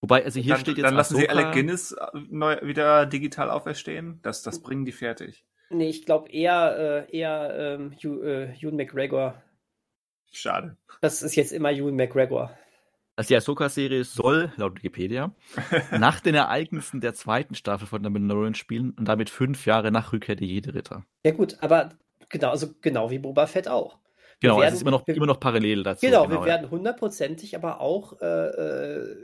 Wobei, 0.00 0.24
also 0.24 0.38
hier 0.38 0.52
dann, 0.52 0.60
steht 0.60 0.76
jetzt. 0.76 0.84
Dann 0.84 0.94
lassen 0.94 1.16
Ahsoka. 1.16 1.32
sie 1.32 1.38
Alec 1.38 1.54
Guinness 1.54 1.92
äh, 1.92 2.06
neu, 2.28 2.60
wieder 2.62 3.06
digital 3.06 3.50
auferstehen. 3.50 4.20
Das, 4.22 4.42
das 4.42 4.60
bringen 4.60 4.84
die 4.84 4.92
fertig. 4.92 5.46
Nee, 5.70 5.88
ich 5.88 6.04
glaube 6.04 6.30
eher, 6.30 7.06
äh, 7.08 7.16
eher 7.16 7.56
ähm, 7.58 7.92
Hugh, 7.92 8.22
äh, 8.22 8.54
Ewan 8.60 8.76
McGregor. 8.76 9.42
Schade. 10.30 10.76
Das 11.00 11.22
ist 11.22 11.36
jetzt 11.36 11.52
immer 11.52 11.72
Ewan 11.72 11.96
McGregor. 11.96 12.54
Also 13.16 13.28
die 13.28 13.36
Ahsoka-Serie 13.36 14.02
soll, 14.02 14.52
laut 14.56 14.76
Wikipedia, 14.76 15.32
nach 15.98 16.20
den 16.20 16.34
Ereignissen 16.34 17.00
der 17.00 17.14
zweiten 17.14 17.54
Staffel 17.54 17.86
von 17.86 18.02
der 18.02 18.10
Mandalorian 18.10 18.54
spielen 18.54 18.90
und 18.98 19.06
damit 19.06 19.30
fünf 19.30 19.66
Jahre 19.66 19.92
nach 19.92 20.12
Rückkehr 20.12 20.34
der 20.34 20.48
Jedi-Ritter. 20.48 21.04
Ja 21.24 21.32
gut, 21.32 21.56
aber 21.60 21.90
genau, 22.28 22.50
also 22.50 22.68
genau 22.80 23.10
wie 23.10 23.20
Boba 23.20 23.46
Fett 23.46 23.68
auch. 23.68 23.98
Wir 24.40 24.50
genau, 24.50 24.60
werden, 24.60 24.68
es 24.68 24.74
ist 24.74 24.82
immer 24.82 24.90
noch, 24.90 25.06
wir, 25.06 25.14
immer 25.14 25.26
noch 25.26 25.38
parallel 25.38 25.84
dazu. 25.84 26.04
Genau, 26.04 26.24
genau 26.24 26.34
wir 26.34 26.40
ja. 26.40 26.54
werden 26.54 26.70
hundertprozentig 26.70 27.54
aber 27.54 27.80
auch, 27.80 28.20
äh, 28.20 28.26
äh, 28.26 29.16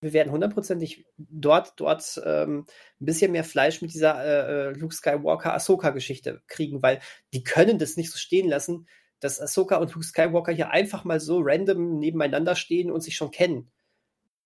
wir 0.00 0.12
werden 0.12 0.30
hundertprozentig 0.30 1.04
dort, 1.16 1.72
dort 1.80 2.20
ähm, 2.24 2.66
ein 3.00 3.04
bisschen 3.04 3.32
mehr 3.32 3.44
Fleisch 3.44 3.82
mit 3.82 3.92
dieser 3.92 4.24
äh, 4.24 4.68
äh 4.68 4.72
Luke 4.72 4.94
Skywalker-Ahsoka-Geschichte 4.94 6.42
kriegen, 6.46 6.80
weil 6.80 7.00
die 7.34 7.42
können 7.42 7.78
das 7.78 7.96
nicht 7.96 8.12
so 8.12 8.18
stehen 8.18 8.48
lassen, 8.48 8.86
dass 9.20 9.40
Ahsoka 9.40 9.76
und 9.76 9.94
Luke 9.94 10.06
Skywalker 10.06 10.52
hier 10.52 10.70
einfach 10.70 11.04
mal 11.04 11.20
so 11.20 11.40
random 11.40 11.98
nebeneinander 11.98 12.54
stehen 12.54 12.90
und 12.90 13.00
sich 13.00 13.16
schon 13.16 13.30
kennen. 13.30 13.70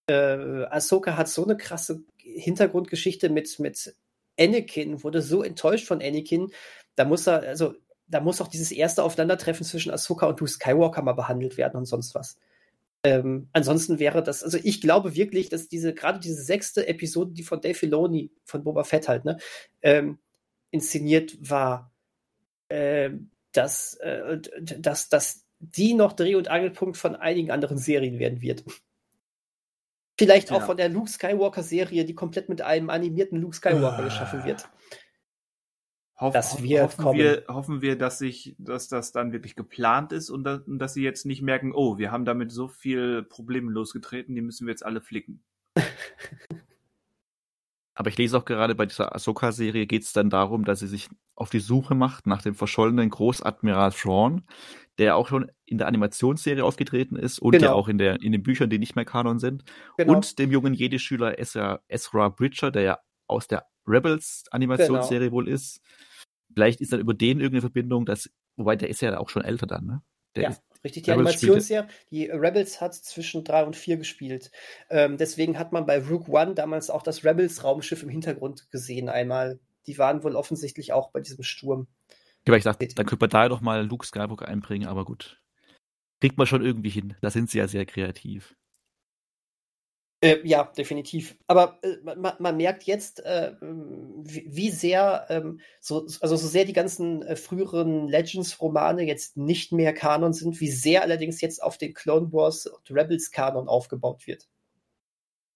Äh, 0.07 0.65
Ahsoka 0.67 1.17
hat 1.17 1.29
so 1.29 1.45
eine 1.45 1.57
krasse 1.57 2.03
Hintergrundgeschichte 2.17 3.29
mit, 3.29 3.59
mit 3.59 3.95
Anakin, 4.39 5.03
wurde 5.03 5.23
so 5.23 5.43
enttäuscht 5.43 5.87
von 5.87 6.01
Anakin, 6.03 6.53
da 6.97 7.05
muss 7.05 7.27
er, 7.27 7.43
also 7.43 7.75
da 8.07 8.21
muss 8.21 8.41
auch 8.41 8.49
dieses 8.49 8.73
erste 8.73 9.03
Aufeinandertreffen 9.03 9.65
zwischen 9.65 9.93
Ahsoka 9.93 10.27
und 10.27 10.41
Luke 10.41 10.51
Skywalker 10.51 11.03
mal 11.03 11.13
behandelt 11.13 11.57
werden 11.57 11.77
und 11.77 11.87
sonst 11.87 12.15
was. 12.15 12.39
Ähm, 13.03 13.49
ansonsten 13.53 13.99
wäre 13.99 14.23
das, 14.23 14.43
also 14.43 14.59
ich 14.63 14.81
glaube 14.81 15.15
wirklich, 15.15 15.49
dass 15.49 15.69
diese, 15.69 15.95
gerade 15.95 16.19
diese 16.21 16.43
sechste 16.43 16.87
Episode, 16.87 17.33
die 17.33 17.43
von 17.43 17.61
Dave 17.61 17.75
Filoni, 17.75 18.31
von 18.45 18.63
Boba 18.63 18.85
Fett 18.85 19.09
halt, 19.09 19.25
ne, 19.25 19.39
ähm, 19.81 20.19
inszeniert 20.71 21.39
war, 21.41 21.93
ähm, 22.69 23.31
dass, 23.53 23.95
äh, 23.95 24.39
dass, 24.61 25.09
dass 25.09 25.47
die 25.59 25.95
noch 25.95 26.15
Dreh- 26.15 26.37
und 26.37 26.49
Angelpunkt 26.49 26.97
von 26.97 27.17
einigen 27.17 27.51
anderen 27.51 27.79
Serien 27.79 28.19
werden 28.19 28.41
wird. 28.41 28.65
Vielleicht 30.19 30.53
auch 30.53 30.61
ja. 30.61 30.67
von 30.67 30.77
der 30.77 30.89
Luke 30.89 31.09
Skywalker-Serie, 31.09 32.05
die 32.05 32.15
komplett 32.15 32.49
mit 32.49 32.63
einem 32.63 32.91
animierten 32.91 33.41
Luke 33.41 33.57
Skywalker 33.57 34.03
uh. 34.03 34.05
geschaffen 34.05 34.45
wird. 34.45 34.69
Hoff, 36.19 36.35
das 36.35 36.63
wird 36.63 36.83
hoffen, 36.83 37.03
kommen. 37.03 37.19
Wir, 37.19 37.45
hoffen 37.49 37.81
wir, 37.81 37.97
dass 37.97 38.19
sich, 38.19 38.55
dass 38.59 38.89
das 38.89 39.13
dann 39.13 39.33
wirklich 39.33 39.57
geplant 39.57 40.13
ist 40.13 40.29
und, 40.29 40.45
da, 40.45 40.63
und 40.67 40.79
dass 40.79 40.93
sie 40.93 41.03
jetzt 41.03 41.25
nicht 41.25 41.41
merken, 41.41 41.73
oh, 41.75 41.97
wir 41.97 42.13
haben 42.13 42.27
damit 42.27 42.53
so 42.53 42.69
viel 42.69 43.23
Probleme 43.23 43.73
losgetreten, 43.73 44.35
die 44.35 44.43
müssen 44.43 44.67
wir 44.67 44.73
jetzt 44.73 44.85
alle 44.85 45.01
flicken. 45.01 45.43
Aber 48.01 48.09
ich 48.09 48.17
lese 48.17 48.39
auch 48.39 48.47
gerade 48.47 48.75
bei 48.75 48.87
dieser 48.87 49.15
Ahsoka-Serie 49.15 49.87
geht 49.87 50.05
es 50.05 50.15
dann 50.15 50.31
darum, 50.31 50.65
dass 50.65 50.81
sie 50.81 50.87
sich 50.87 51.11
auf 51.35 51.51
die 51.51 51.59
Suche 51.59 51.95
macht 51.95 52.27
nach 52.27 52.41
dem 52.41 52.55
verschollenen 52.55 53.11
Großadmiral 53.11 53.93
Thrawn, 53.93 54.47
der 54.97 55.17
auch 55.17 55.29
schon 55.29 55.51
in 55.67 55.77
der 55.77 55.87
Animationsserie 55.87 56.65
aufgetreten 56.65 57.17
ist 57.17 57.41
und 57.41 57.53
genau. 57.53 57.67
ja 57.67 57.73
auch 57.75 57.89
in, 57.89 57.99
der, 57.99 58.23
in 58.23 58.33
den 58.33 58.43
Büchern, 58.43 58.71
die 58.71 58.79
nicht 58.79 58.97
mehr 58.97 59.05
Kanon 59.05 59.39
sind. 59.39 59.65
Genau. 59.99 60.15
Und 60.15 60.39
dem 60.39 60.51
jungen 60.51 60.73
Jedi-Schüler 60.73 61.39
Ezra, 61.39 61.81
Ezra 61.89 62.31
Bridger, 62.31 62.71
der 62.71 62.83
ja 62.83 62.99
aus 63.27 63.49
der 63.49 63.67
Rebels 63.87 64.45
Animationsserie 64.51 65.29
genau. 65.29 65.33
wohl 65.33 65.49
ist. 65.49 65.83
Vielleicht 66.55 66.81
ist 66.81 66.95
dann 66.95 67.01
über 67.01 67.13
den 67.13 67.39
irgendeine 67.39 67.61
Verbindung, 67.61 68.07
dass, 68.07 68.31
wobei 68.57 68.77
der 68.77 68.89
ist 68.89 69.03
ja 69.03 69.19
auch 69.19 69.29
schon 69.29 69.45
älter 69.45 69.67
dann, 69.67 69.85
ne? 69.85 70.03
Der 70.37 70.43
ja, 70.45 70.57
richtig. 70.85 71.05
Die 71.05 71.13
Animationsserie, 71.13 71.89
die 72.11 72.27
Rebels 72.27 72.81
hat 72.81 72.95
zwischen 72.95 73.45
drei 73.45 73.65
und 73.65 73.77
vier 73.77 73.97
gespielt. 73.97 74.51
Ähm, 74.89 75.17
deswegen 75.17 75.59
hat 75.59 75.73
man 75.73 75.87
bei 75.87 75.99
Rook 75.99 76.29
One 76.29 76.55
damals 76.55 76.91
auch 76.91 77.03
das 77.03 77.25
Rebels-Raumschiff 77.25 78.03
im 78.03 78.09
Hintergrund 78.09 78.71
gesehen 78.71 79.09
einmal. 79.09 79.59
Die 79.87 79.99
waren 79.99 80.23
wohl 80.23 80.37
offensichtlich 80.37 80.93
auch 80.93 81.11
bei 81.11 81.21
diesem 81.21 81.43
Sturm. 81.43 81.87
Ja, 82.47 82.55
ich 82.55 82.65
dachte, 82.65 82.87
dann 82.89 83.07
könnte 83.07 83.23
man 83.23 83.31
da 83.31 83.49
doch 83.49 83.61
mal 83.61 83.87
Luke 83.87 84.07
Skywalker 84.07 84.49
einbringen, 84.49 84.89
aber 84.89 85.05
gut. 85.05 85.41
Kriegt 86.21 86.39
man 86.39 86.47
schon 86.47 86.65
irgendwie 86.65 86.91
hin. 86.91 87.17
Da 87.23 87.31
sind 87.31 87.51
sie 87.51 87.59
ja 87.59 87.69
sehr 87.69 87.87
kreativ. 87.87 88.55
Äh, 90.23 90.47
ja, 90.47 90.65
definitiv. 90.77 91.37
Aber 91.47 91.79
äh, 91.83 91.97
man, 92.03 92.35
man, 92.39 92.57
merkt 92.59 92.83
jetzt, 92.85 93.25
äh, 93.25 93.55
wie, 93.61 94.45
wie, 94.47 94.71
sehr, 94.71 95.27
ähm, 95.31 95.61
so, 95.81 96.07
also 96.21 96.37
so 96.37 96.47
sehr 96.47 96.67
die 96.67 96.75
ganzen 96.75 97.23
äh, 97.23 97.37
früheren 97.37 98.07
Legends-Romane 98.07 99.03
jetzt 99.03 99.39
nicht 99.39 99.73
mehr 99.73 99.95
Kanon 99.95 100.35
sind, 100.35 100.61
wie 100.61 100.71
sehr 100.71 101.03
allerdings 101.03 101.41
jetzt 101.41 101.63
auf 101.63 101.79
den 101.79 101.95
Clone 101.95 102.31
Wars 102.33 102.67
und 102.67 102.91
Rebels-Kanon 102.91 103.67
aufgebaut 103.67 104.27
wird. 104.27 104.47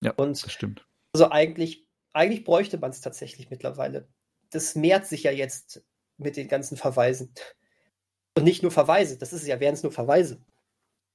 Ja, 0.01 0.13
und 0.13 0.43
das 0.43 0.51
stimmt. 0.51 0.87
Also 1.13 1.31
eigentlich, 1.31 1.87
eigentlich 2.15 2.45
bräuchte 2.45 2.79
man 2.79 2.91
es 2.91 3.03
tatsächlich 3.03 3.51
mittlerweile. 3.51 4.09
Das 4.49 4.75
mehrt 4.75 5.07
sich 5.07 5.25
ja 5.25 5.31
jetzt 5.31 5.85
mit 6.17 6.39
den 6.39 6.49
ganzen 6.49 6.79
Verweisen. 6.79 7.35
Und 8.37 8.45
nicht 8.45 8.63
nur 8.63 8.73
Verweise, 8.73 9.19
das 9.19 9.35
ist 9.35 9.43
es 9.43 9.49
ja, 9.49 9.61
wären 9.61 9.75
es 9.75 9.83
nur 9.83 9.93
Verweise. 9.93 10.41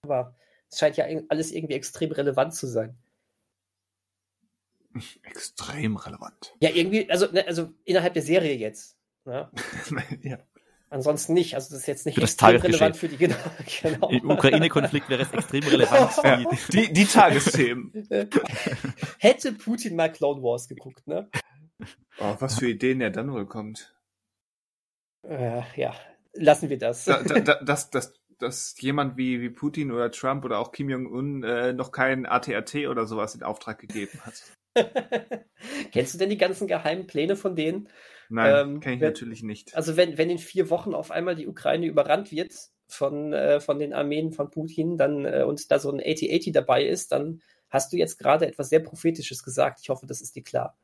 Aber 0.03 0.35
es 0.69 0.77
scheint 0.77 0.97
ja 0.97 1.05
alles 1.29 1.51
irgendwie 1.51 1.73
extrem 1.73 2.11
relevant 2.11 2.53
zu 2.53 2.67
sein. 2.67 2.95
Extrem 5.23 5.97
relevant. 5.97 6.55
Ja, 6.59 6.69
irgendwie, 6.69 7.09
also, 7.09 7.27
ne, 7.31 7.45
also 7.47 7.71
innerhalb 7.85 8.13
der 8.13 8.23
Serie 8.23 8.55
jetzt. 8.55 8.97
Ne? 9.25 9.49
ja. 10.23 10.39
Ansonsten 10.91 11.33
nicht. 11.33 11.53
Also 11.53 11.69
das 11.69 11.81
ist 11.81 11.87
jetzt 11.87 12.05
nicht 12.07 12.15
für 12.15 12.21
extrem 12.21 12.55
relevant 12.55 12.97
für 12.97 13.07
die 13.07 13.17
genau. 13.17 13.35
genau. 13.81 14.09
Im 14.09 14.31
Ukraine-Konflikt 14.31 15.07
wäre 15.09 15.21
es 15.21 15.31
extrem 15.31 15.63
relevant. 15.63 16.11
ja, 16.23 16.37
die, 16.71 16.91
die 16.91 17.05
Tagesthemen. 17.05 18.07
Hätte 19.19 19.53
Putin 19.53 19.95
mal 19.95 20.11
Clone 20.11 20.41
Wars 20.41 20.67
geguckt, 20.67 21.05
ne? 21.07 21.29
Oh, 22.19 22.35
was 22.39 22.59
für 22.59 22.69
Ideen 22.69 23.01
er 23.01 23.11
dann 23.11 23.31
wohl 23.31 23.45
kommt. 23.45 23.95
Äh, 25.21 25.61
ja, 25.75 25.93
lassen 26.33 26.69
wir 26.69 26.77
das. 26.77 27.05
Da, 27.05 27.21
da, 27.21 27.39
da, 27.39 27.63
dass, 27.63 27.91
dass, 27.91 28.13
dass 28.39 28.75
jemand 28.79 29.15
wie, 29.15 29.41
wie 29.41 29.49
Putin 29.49 29.91
oder 29.91 30.11
Trump 30.11 30.43
oder 30.43 30.59
auch 30.59 30.71
Kim 30.71 30.89
Jong-un 30.89 31.43
äh, 31.43 31.73
noch 31.73 31.91
kein 31.91 32.25
ATAT 32.25 32.75
oder 32.87 33.05
sowas 33.05 33.35
in 33.35 33.43
Auftrag 33.43 33.79
gegeben 33.79 34.19
hat. 34.25 34.41
Kennst 35.91 36.13
du 36.13 36.17
denn 36.17 36.29
die 36.29 36.37
ganzen 36.37 36.67
geheimen 36.67 37.07
Pläne 37.07 37.35
von 37.35 37.55
denen? 37.55 37.89
Nein, 38.29 38.55
ähm, 38.55 38.79
kenne 38.79 38.95
ich 38.95 39.01
wenn, 39.01 39.07
natürlich 39.07 39.43
nicht. 39.43 39.75
Also 39.75 39.97
wenn, 39.97 40.17
wenn 40.17 40.29
in 40.29 40.37
vier 40.37 40.69
Wochen 40.69 40.93
auf 40.93 41.11
einmal 41.11 41.35
die 41.35 41.47
Ukraine 41.47 41.87
überrannt 41.87 42.31
wird 42.31 42.53
von, 42.87 43.33
äh, 43.33 43.59
von 43.59 43.79
den 43.79 43.93
Armeen 43.93 44.31
von 44.31 44.51
Putin 44.51 44.97
dann 44.97 45.25
äh, 45.25 45.43
und 45.43 45.71
da 45.71 45.79
so 45.79 45.91
ein 45.91 45.99
8080 45.99 46.53
dabei 46.53 46.85
ist, 46.85 47.11
dann 47.11 47.41
hast 47.69 47.91
du 47.91 47.97
jetzt 47.97 48.17
gerade 48.17 48.47
etwas 48.47 48.69
sehr 48.69 48.79
Prophetisches 48.79 49.43
gesagt. 49.43 49.79
Ich 49.81 49.89
hoffe, 49.89 50.05
das 50.05 50.21
ist 50.21 50.35
dir 50.35 50.43
klar. 50.43 50.77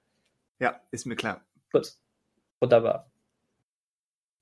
Ja, 0.60 0.82
ist 0.92 1.06
mir 1.06 1.16
klar. 1.16 1.46
Gut. 1.72 1.94
Wunderbar. 2.60 3.12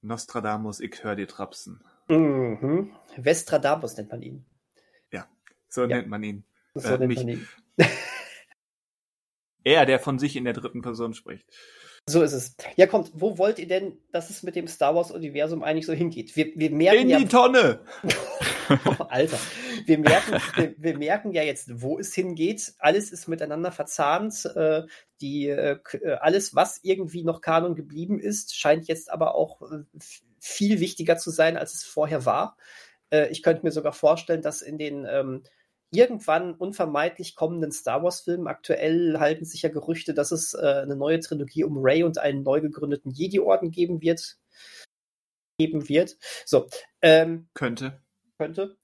Nostradamus, 0.02 0.80
ich 0.80 1.04
höre 1.04 1.16
die 1.16 1.26
Trapsen. 1.26 1.84
Mhm. 2.10 2.94
Vestradamus 3.16 3.98
nennt 3.98 4.12
man 4.12 4.22
ihn. 4.22 4.46
Ja, 5.12 5.28
so 5.70 5.82
ja. 5.82 5.98
nennt 5.98 6.10
man 6.10 6.24
ihn. 6.24 6.44
So 6.76 6.90
äh, 6.90 6.98
nennt 6.98 7.08
mich. 7.08 7.18
man 7.18 7.30
ihn. 7.30 7.48
Er, 9.64 9.86
der 9.86 10.00
von 10.00 10.20
sich 10.20 10.36
in 10.36 10.44
der 10.44 10.54
dritten 10.54 10.82
Person 10.82 11.14
spricht. 11.14 11.46
So 12.06 12.22
ist 12.22 12.34
es. 12.34 12.56
Ja, 12.76 12.86
kommt, 12.86 13.12
wo 13.14 13.38
wollt 13.38 13.60
ihr 13.60 13.68
denn, 13.68 13.98
dass 14.12 14.30
es 14.30 14.44
mit 14.44 14.58
dem 14.58 14.68
Star 14.68 14.94
Wars-Universum 14.94 15.64
eigentlich 15.64 15.86
so 15.86 15.94
hingeht? 15.94 16.36
Wir, 16.36 16.52
wir 16.56 16.70
merken 16.70 17.04
in 17.04 17.10
ja, 17.10 17.20
die 17.20 17.28
Tonne! 17.28 17.80
oh, 18.70 19.04
Alter. 19.10 19.40
Wir 19.86 20.00
merken, 20.00 20.42
wir, 20.56 20.76
wir, 20.78 20.98
merken 20.98 21.32
ja 21.32 21.44
jetzt, 21.44 21.82
wo 21.82 21.98
es 21.98 22.14
hingeht. 22.14 22.74
Alles 22.80 23.14
ist 23.14 23.30
miteinander 23.30 23.72
verzahnt. 23.72 24.46
Äh, 24.54 24.84
die, 25.22 25.48
äh, 25.48 25.80
alles, 26.20 26.54
was 26.54 26.82
irgendwie 26.84 27.24
noch 27.24 27.40
Kanon 27.40 27.74
geblieben 27.74 28.20
ist, 28.20 28.54
scheint 28.54 28.90
jetzt 28.90 29.10
aber 29.10 29.36
auch 29.36 29.62
äh, 29.62 29.84
viel 30.40 30.82
wichtiger 30.82 31.16
zu 31.16 31.32
sein, 31.32 31.56
als 31.56 31.74
es 31.74 31.84
vorher 31.86 32.26
war. 32.26 32.58
Ich 33.30 33.44
könnte 33.44 33.64
mir 33.64 33.72
sogar 33.72 33.94
vorstellen, 33.94 34.42
dass 34.42 34.64
in 34.64 34.80
den 34.80 35.06
ähm, 35.08 35.44
irgendwann 35.94 36.54
unvermeidlich 36.54 37.36
kommenden 37.36 37.72
Star 37.72 38.04
Wars-Film. 38.04 38.48
Aktuell 38.48 39.18
halten 39.20 39.46
sich 39.46 39.62
ja 39.62 39.70
Gerüchte, 39.70 40.14
dass 40.14 40.32
es 40.32 40.54
äh, 40.54 40.82
eine 40.84 40.96
neue 40.96 41.20
Trilogie 41.20 41.64
um 41.64 41.78
Ray 41.78 42.04
und 42.04 42.18
einen 42.18 42.44
neu 42.44 42.62
gegründeten 42.62 43.12
Jedi-Orden 43.12 43.72
geben 43.72 44.02
wird. 44.02 44.38
Geben 45.58 45.88
wird. 45.88 46.18
So. 46.46 46.68
Ähm, 47.02 47.48
könnte. 47.54 48.02
Könnte. 48.38 48.78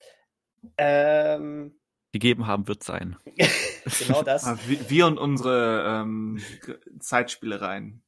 Ähm, 0.76 1.78
gegeben 2.12 2.46
haben 2.46 2.68
wird 2.68 2.82
sein. 2.82 3.16
genau 3.98 4.22
das. 4.22 4.44
Ah, 4.44 4.58
wir 4.66 5.06
und 5.06 5.18
unsere 5.18 6.02
ähm, 6.02 6.40
Zeitspielereien. 6.98 8.02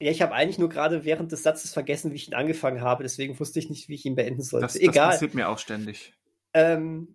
Ja, 0.00 0.10
ich 0.10 0.20
habe 0.20 0.34
eigentlich 0.34 0.58
nur 0.58 0.68
gerade 0.68 1.04
während 1.04 1.30
des 1.30 1.44
Satzes 1.44 1.72
vergessen, 1.72 2.10
wie 2.10 2.16
ich 2.16 2.26
ihn 2.26 2.34
angefangen 2.34 2.80
habe, 2.80 3.04
deswegen 3.04 3.38
wusste 3.38 3.60
ich 3.60 3.70
nicht, 3.70 3.88
wie 3.88 3.94
ich 3.94 4.04
ihn 4.04 4.16
beenden 4.16 4.42
sollte. 4.42 4.66
Das, 4.66 4.76
Egal. 4.76 4.92
Das 4.94 5.14
passiert 5.14 5.34
mir 5.34 5.48
auch 5.48 5.58
ständig. 5.58 6.12
Ähm, 6.54 7.14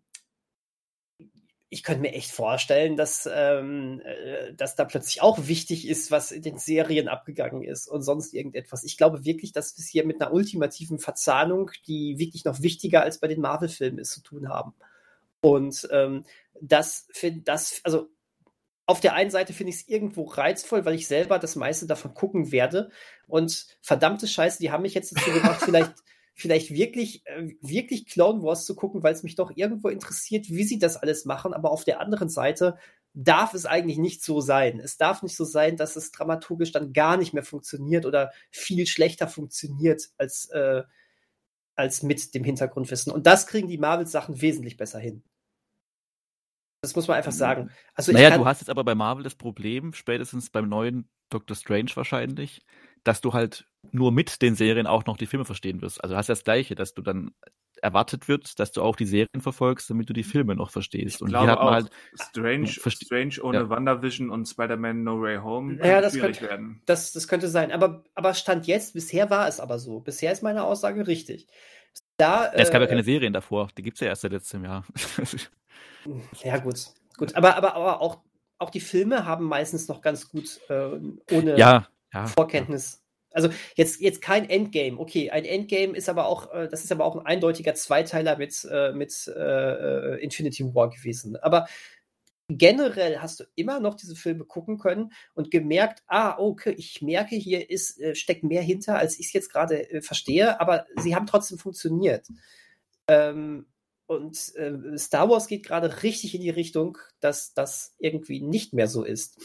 ich 1.70 1.84
könnte 1.84 2.02
mir 2.02 2.14
echt 2.14 2.32
vorstellen, 2.32 2.96
dass, 2.96 3.30
ähm, 3.32 4.02
äh, 4.06 4.54
dass 4.54 4.76
da 4.76 4.86
plötzlich 4.86 5.22
auch 5.22 5.48
wichtig 5.48 5.88
ist, 5.88 6.12
was 6.12 6.32
in 6.32 6.42
den 6.42 6.58
Serien 6.58 7.08
abgegangen 7.10 7.64
ist 7.64 7.88
und 7.88 8.04
sonst 8.04 8.34
irgendetwas. 8.34 8.84
Ich 8.86 8.98
glaube 8.98 9.26
wirklich, 9.26 9.52
dass 9.52 9.78
wir 9.78 9.82
es 9.82 9.90
hier 9.90 10.06
mit 10.06 10.22
einer 10.22 10.34
ultimativen 10.34 11.00
Verzahnung, 11.00 11.72
die 11.86 12.20
wirklich 12.20 12.46
noch 12.46 12.62
wichtiger 12.62 13.02
als 13.02 13.20
bei 13.20 13.28
den 13.28 13.42
Marvel-Filmen 13.42 14.00
ist, 14.00 14.12
zu 14.12 14.22
tun 14.22 14.48
haben. 14.48 14.74
Und 15.42 15.88
ähm, 15.92 16.24
das 16.62 17.08
finde 17.12 17.42
das, 17.42 17.82
also 17.84 18.10
auf 18.86 19.02
der 19.02 19.14
einen 19.16 19.30
Seite 19.30 19.52
finde 19.52 19.72
ich 19.72 19.82
es 19.82 19.88
irgendwo 19.90 20.24
reizvoll, 20.24 20.86
weil 20.86 20.96
ich 20.96 21.08
selber 21.08 21.38
das 21.38 21.58
meiste 21.58 21.86
davon 21.86 22.14
gucken 22.14 22.54
werde. 22.54 22.90
Und 23.28 23.68
verdammte 23.82 24.28
Scheiße, 24.28 24.60
die 24.60 24.72
haben 24.72 24.84
mich 24.84 24.94
jetzt 24.94 25.14
dazu 25.16 25.32
gemacht, 25.32 25.62
vielleicht 25.66 25.94
vielleicht 26.38 26.70
wirklich, 26.72 27.26
äh, 27.26 27.56
wirklich 27.62 28.06
Clone 28.06 28.44
Wars 28.44 28.66
zu 28.66 28.76
gucken, 28.76 29.02
weil 29.02 29.14
es 29.14 29.24
mich 29.24 29.34
doch 29.34 29.52
irgendwo 29.56 29.90
interessiert, 29.90 30.50
wie 30.50 30.64
sie 30.64 30.78
das 30.78 30.96
alles 30.96 31.26
machen. 31.26 31.52
Aber 31.52 31.72
auf 31.72 31.84
der 31.84 32.00
anderen 32.00 32.30
Seite 32.30 32.78
darf 33.16 33.56
es 33.56 33.66
eigentlich 33.66 33.98
nicht 33.98 34.24
so 34.24 34.40
sein. 34.40 34.80
Es 34.80 34.98
darf 34.98 35.24
nicht 35.24 35.36
so 35.36 35.46
sein, 35.46 35.78
dass 35.78 35.96
es 35.96 36.12
dramaturgisch 36.12 36.72
dann 36.72 36.94
gar 36.94 37.18
nicht 37.18 37.34
mehr 37.34 37.42
funktioniert 37.42 38.06
oder 38.06 38.32
viel 38.52 38.86
schlechter 38.86 39.28
funktioniert 39.28 40.10
als, 40.20 40.46
äh, 40.52 40.84
als 41.76 42.04
mit 42.04 42.36
dem 42.36 42.44
Hintergrundwissen. 42.44 43.12
Und 43.12 43.26
das 43.26 43.48
kriegen 43.48 43.68
die 43.68 43.80
Marvel-Sachen 43.80 44.40
wesentlich 44.40 44.78
besser 44.78 45.00
hin. 45.00 45.24
Das 46.82 46.96
muss 46.96 47.08
man 47.08 47.18
einfach 47.18 47.32
mhm. 47.32 47.38
sagen. 47.38 47.72
Also 47.96 48.12
naja, 48.12 48.38
du 48.38 48.46
hast 48.46 48.62
jetzt 48.62 48.70
aber 48.70 48.84
bei 48.84 48.94
Marvel 48.94 49.24
das 49.24 49.34
Problem, 49.34 49.94
spätestens 49.94 50.52
beim 50.52 50.70
neuen 50.70 51.10
Doctor 51.32 51.58
Strange 51.58 51.90
wahrscheinlich, 51.96 52.62
dass 53.04 53.22
du 53.22 53.34
halt 53.34 53.68
nur 53.92 54.12
mit 54.12 54.42
den 54.42 54.56
Serien 54.56 54.88
auch 54.88 55.06
noch 55.06 55.18
die 55.18 55.26
Filme 55.26 55.46
verstehen 55.46 55.82
wirst. 55.82 56.04
Also 56.04 56.14
du 56.14 56.18
hast 56.18 56.30
das 56.30 56.44
Gleiche, 56.44 56.76
dass 56.76 56.94
du 56.94 57.02
dann 57.02 57.32
erwartet 57.82 58.28
wird, 58.28 58.60
dass 58.60 58.72
du 58.72 58.82
auch 58.82 58.96
die 58.96 59.06
Serien 59.06 59.42
verfolgst, 59.42 59.90
damit 59.90 60.10
du 60.10 60.14
die 60.14 60.24
Filme 60.24 60.56
noch 60.56 60.72
verstehst. 60.72 61.18
Ich 61.18 61.22
und 61.22 61.30
glaube 61.30 61.46
hier 61.46 61.52
hat 61.52 61.64
man 61.64 61.74
halt 61.74 61.90
Strange, 62.16 62.68
Strange 62.68 63.36
ohne 63.42 63.60
ja. 63.60 63.70
WandaVision 63.70 64.30
und 64.30 64.48
Spider-Man 64.48 65.04
No 65.04 65.22
Way 65.22 65.38
Home 65.38 65.78
ja, 65.86 66.02
das 66.02 66.14
schwierig 66.14 66.40
könnte, 66.40 66.50
werden. 66.50 66.82
Das, 66.86 67.12
das 67.12 67.28
könnte 67.28 67.48
sein. 67.48 67.72
Aber, 67.72 68.04
aber 68.16 68.34
Stand 68.34 68.68
jetzt, 68.68 68.94
bisher 68.94 69.30
war 69.30 69.48
es 69.48 69.60
aber 69.60 69.80
so. 69.80 70.00
Bisher 70.00 70.32
ist 70.32 70.44
meine 70.44 70.64
Aussage 70.64 71.08
richtig. 71.08 71.48
Da, 72.18 72.46
ja, 72.46 72.54
es 72.54 72.72
gab 72.72 72.82
ja 72.82 72.88
äh, 72.88 72.90
keine 72.90 73.04
Serien 73.04 73.34
davor. 73.34 73.70
Die 73.78 73.84
gibt 73.84 73.98
es 73.98 74.02
ja 74.02 74.08
erst 74.08 74.22
seit 74.22 74.32
letztem 74.32 74.64
Jahr. 74.64 74.84
ja, 76.44 76.58
gut. 76.58 76.88
Gut, 77.18 77.36
aber, 77.36 77.56
aber, 77.56 77.76
aber 77.76 78.02
auch, 78.02 78.20
auch 78.60 78.70
die 78.70 78.80
Filme 78.80 79.26
haben 79.26 79.46
meistens 79.46 79.88
noch 79.88 80.02
ganz 80.02 80.30
gut 80.30 80.60
äh, 80.70 81.00
ohne 81.32 81.58
ja, 81.58 81.88
ja, 82.14 82.28
Vorkenntnis. 82.28 83.04
Also 83.38 83.50
jetzt, 83.76 84.02
jetzt 84.02 84.20
kein 84.20 84.50
Endgame. 84.50 84.98
Okay, 84.98 85.30
ein 85.30 85.46
Endgame 85.46 85.96
ist 85.96 86.10
aber 86.10 86.26
auch, 86.26 86.52
äh, 86.52 86.68
das 86.68 86.84
ist 86.84 86.92
aber 86.92 87.06
auch 87.06 87.16
ein 87.16 87.26
eindeutiger 87.26 87.76
Zweiteiler 87.76 88.36
mit, 88.36 88.68
äh, 88.70 88.92
mit 88.94 89.28
äh, 89.28 90.16
Infinity 90.24 90.66
War 90.74 90.90
gewesen. 90.90 91.38
Aber 91.38 91.68
generell 92.50 93.20
hast 93.20 93.40
du 93.40 93.44
immer 93.54 93.80
noch 93.80 93.94
diese 93.94 94.16
Filme 94.16 94.44
gucken 94.44 94.80
können 94.80 95.12
und 95.36 95.52
gemerkt, 95.52 96.02
ah, 96.08 96.40
okay, 96.40 96.74
ich 96.76 97.04
merke, 97.04 97.36
hier 97.36 97.70
ist, 97.70 98.00
äh, 98.00 98.16
steckt 98.16 98.44
mehr 98.44 98.64
hinter, 98.64 98.98
als 98.98 99.20
ich 99.20 99.28
es 99.28 99.34
jetzt 99.34 99.52
gerade 99.52 99.88
äh, 99.92 100.02
verstehe, 100.02 100.60
aber 100.60 100.88
sie 100.96 101.16
haben 101.16 101.28
trotzdem 101.28 101.60
funktioniert. 101.60 102.28
Ähm, 103.08 103.68
und 104.08 104.56
äh, 104.56 104.98
Star 104.98 105.30
Wars 105.30 105.46
geht 105.48 105.64
gerade 105.64 106.02
richtig 106.02 106.34
in 106.34 106.42
die 106.42 106.50
Richtung, 106.50 106.98
dass 107.20 107.54
das 107.54 107.94
irgendwie 108.00 108.42
nicht 108.42 108.74
mehr 108.74 108.88
so 108.88 109.04
ist. 109.04 109.38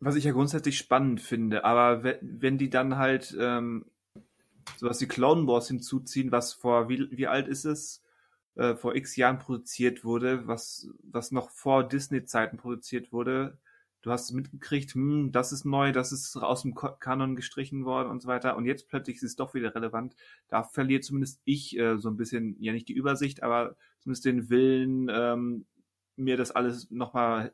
Was 0.00 0.16
ich 0.16 0.24
ja 0.24 0.32
grundsätzlich 0.32 0.78
spannend 0.78 1.20
finde, 1.20 1.64
aber 1.64 2.02
wenn 2.22 2.56
die 2.56 2.70
dann 2.70 2.96
halt 2.96 3.36
ähm, 3.38 3.84
sowas 4.76 5.00
wie 5.00 5.06
Clone 5.06 5.46
Wars 5.46 5.68
hinzuziehen, 5.68 6.32
was 6.32 6.54
vor, 6.54 6.88
wie, 6.88 7.10
wie 7.10 7.26
alt 7.26 7.48
ist 7.48 7.66
es? 7.66 8.02
Äh, 8.56 8.76
vor 8.76 8.94
x 8.96 9.16
Jahren 9.16 9.38
produziert 9.38 10.02
wurde, 10.04 10.46
was, 10.46 10.88
was 11.02 11.32
noch 11.32 11.50
vor 11.50 11.86
Disney-Zeiten 11.86 12.56
produziert 12.56 13.12
wurde, 13.12 13.58
du 14.02 14.10
hast 14.10 14.32
mitgekriegt, 14.32 14.94
hm, 14.94 15.32
das 15.32 15.52
ist 15.52 15.64
neu, 15.64 15.92
das 15.92 16.12
ist 16.12 16.36
aus 16.36 16.62
dem 16.62 16.74
Kanon 16.74 17.36
gestrichen 17.36 17.84
worden 17.84 18.10
und 18.10 18.22
so 18.22 18.28
weiter. 18.28 18.56
Und 18.56 18.64
jetzt 18.64 18.88
plötzlich 18.88 19.16
ist 19.16 19.22
es 19.22 19.36
doch 19.36 19.54
wieder 19.54 19.74
relevant. 19.74 20.16
Da 20.48 20.62
verliert 20.62 21.04
zumindest 21.04 21.40
ich 21.44 21.78
äh, 21.78 21.98
so 21.98 22.08
ein 22.08 22.16
bisschen, 22.16 22.56
ja 22.60 22.72
nicht 22.72 22.88
die 22.88 22.94
Übersicht, 22.94 23.42
aber 23.42 23.76
zumindest 24.00 24.24
den 24.24 24.50
Willen, 24.50 25.08
ähm, 25.10 25.66
mir 26.16 26.36
das 26.36 26.50
alles 26.50 26.90
nochmal 26.90 27.52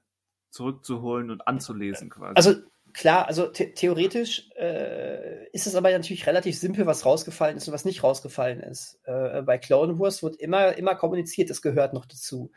zurückzuholen 0.50 1.30
und 1.30 1.46
anzulesen 1.46 2.10
quasi. 2.10 2.34
Also 2.36 2.54
klar, 2.92 3.28
also 3.28 3.52
the 3.52 3.72
theoretisch 3.74 4.48
äh, 4.56 5.46
ist 5.52 5.66
es 5.66 5.74
aber 5.74 5.90
natürlich 5.90 6.26
relativ 6.26 6.58
simpel, 6.58 6.86
was 6.86 7.04
rausgefallen 7.04 7.56
ist 7.56 7.68
und 7.68 7.74
was 7.74 7.84
nicht 7.84 8.02
rausgefallen 8.02 8.60
ist. 8.60 8.98
Äh, 9.04 9.42
bei 9.42 9.58
Clone 9.58 9.98
Wars 9.98 10.22
wird 10.22 10.36
immer, 10.36 10.76
immer 10.76 10.94
kommuniziert, 10.94 11.50
es 11.50 11.62
gehört 11.62 11.92
noch 11.92 12.06
dazu. 12.06 12.50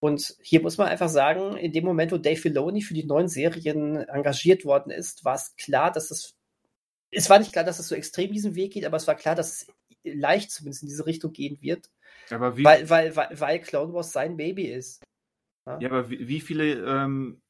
Und 0.00 0.36
hier 0.42 0.60
muss 0.60 0.78
man 0.78 0.88
einfach 0.88 1.08
sagen, 1.08 1.56
in 1.56 1.72
dem 1.72 1.84
Moment, 1.84 2.12
wo 2.12 2.18
Dave 2.18 2.36
Filoni 2.36 2.82
für 2.82 2.94
die 2.94 3.04
neuen 3.04 3.28
Serien 3.28 3.96
engagiert 3.96 4.64
worden 4.64 4.90
ist, 4.90 5.24
war 5.24 5.34
es 5.34 5.54
klar, 5.56 5.92
dass 5.92 6.10
es, 6.10 6.34
es 7.10 7.30
war 7.30 7.38
nicht 7.38 7.52
klar, 7.52 7.64
dass 7.64 7.78
es 7.78 7.88
so 7.88 7.94
extrem 7.94 8.32
diesen 8.32 8.54
Weg 8.54 8.72
geht, 8.72 8.84
aber 8.84 8.96
es 8.96 9.06
war 9.06 9.14
klar, 9.14 9.34
dass 9.34 9.52
es 9.52 9.66
leicht 10.02 10.50
zumindest 10.50 10.82
in 10.82 10.88
diese 10.88 11.06
Richtung 11.06 11.32
gehen 11.32 11.58
wird. 11.60 11.90
Aber 12.30 12.56
wie, 12.56 12.64
weil, 12.64 12.88
weil, 12.90 13.16
weil, 13.16 13.28
weil 13.40 13.60
Clone 13.60 13.92
Wars 13.92 14.12
sein 14.12 14.36
Baby 14.36 14.66
ist. 14.66 15.02
Ja, 15.66 15.78
ja 15.80 15.88
aber 15.88 16.10
wie, 16.10 16.28
wie 16.28 16.40
viele, 16.40 16.84
ähm, 16.84 17.40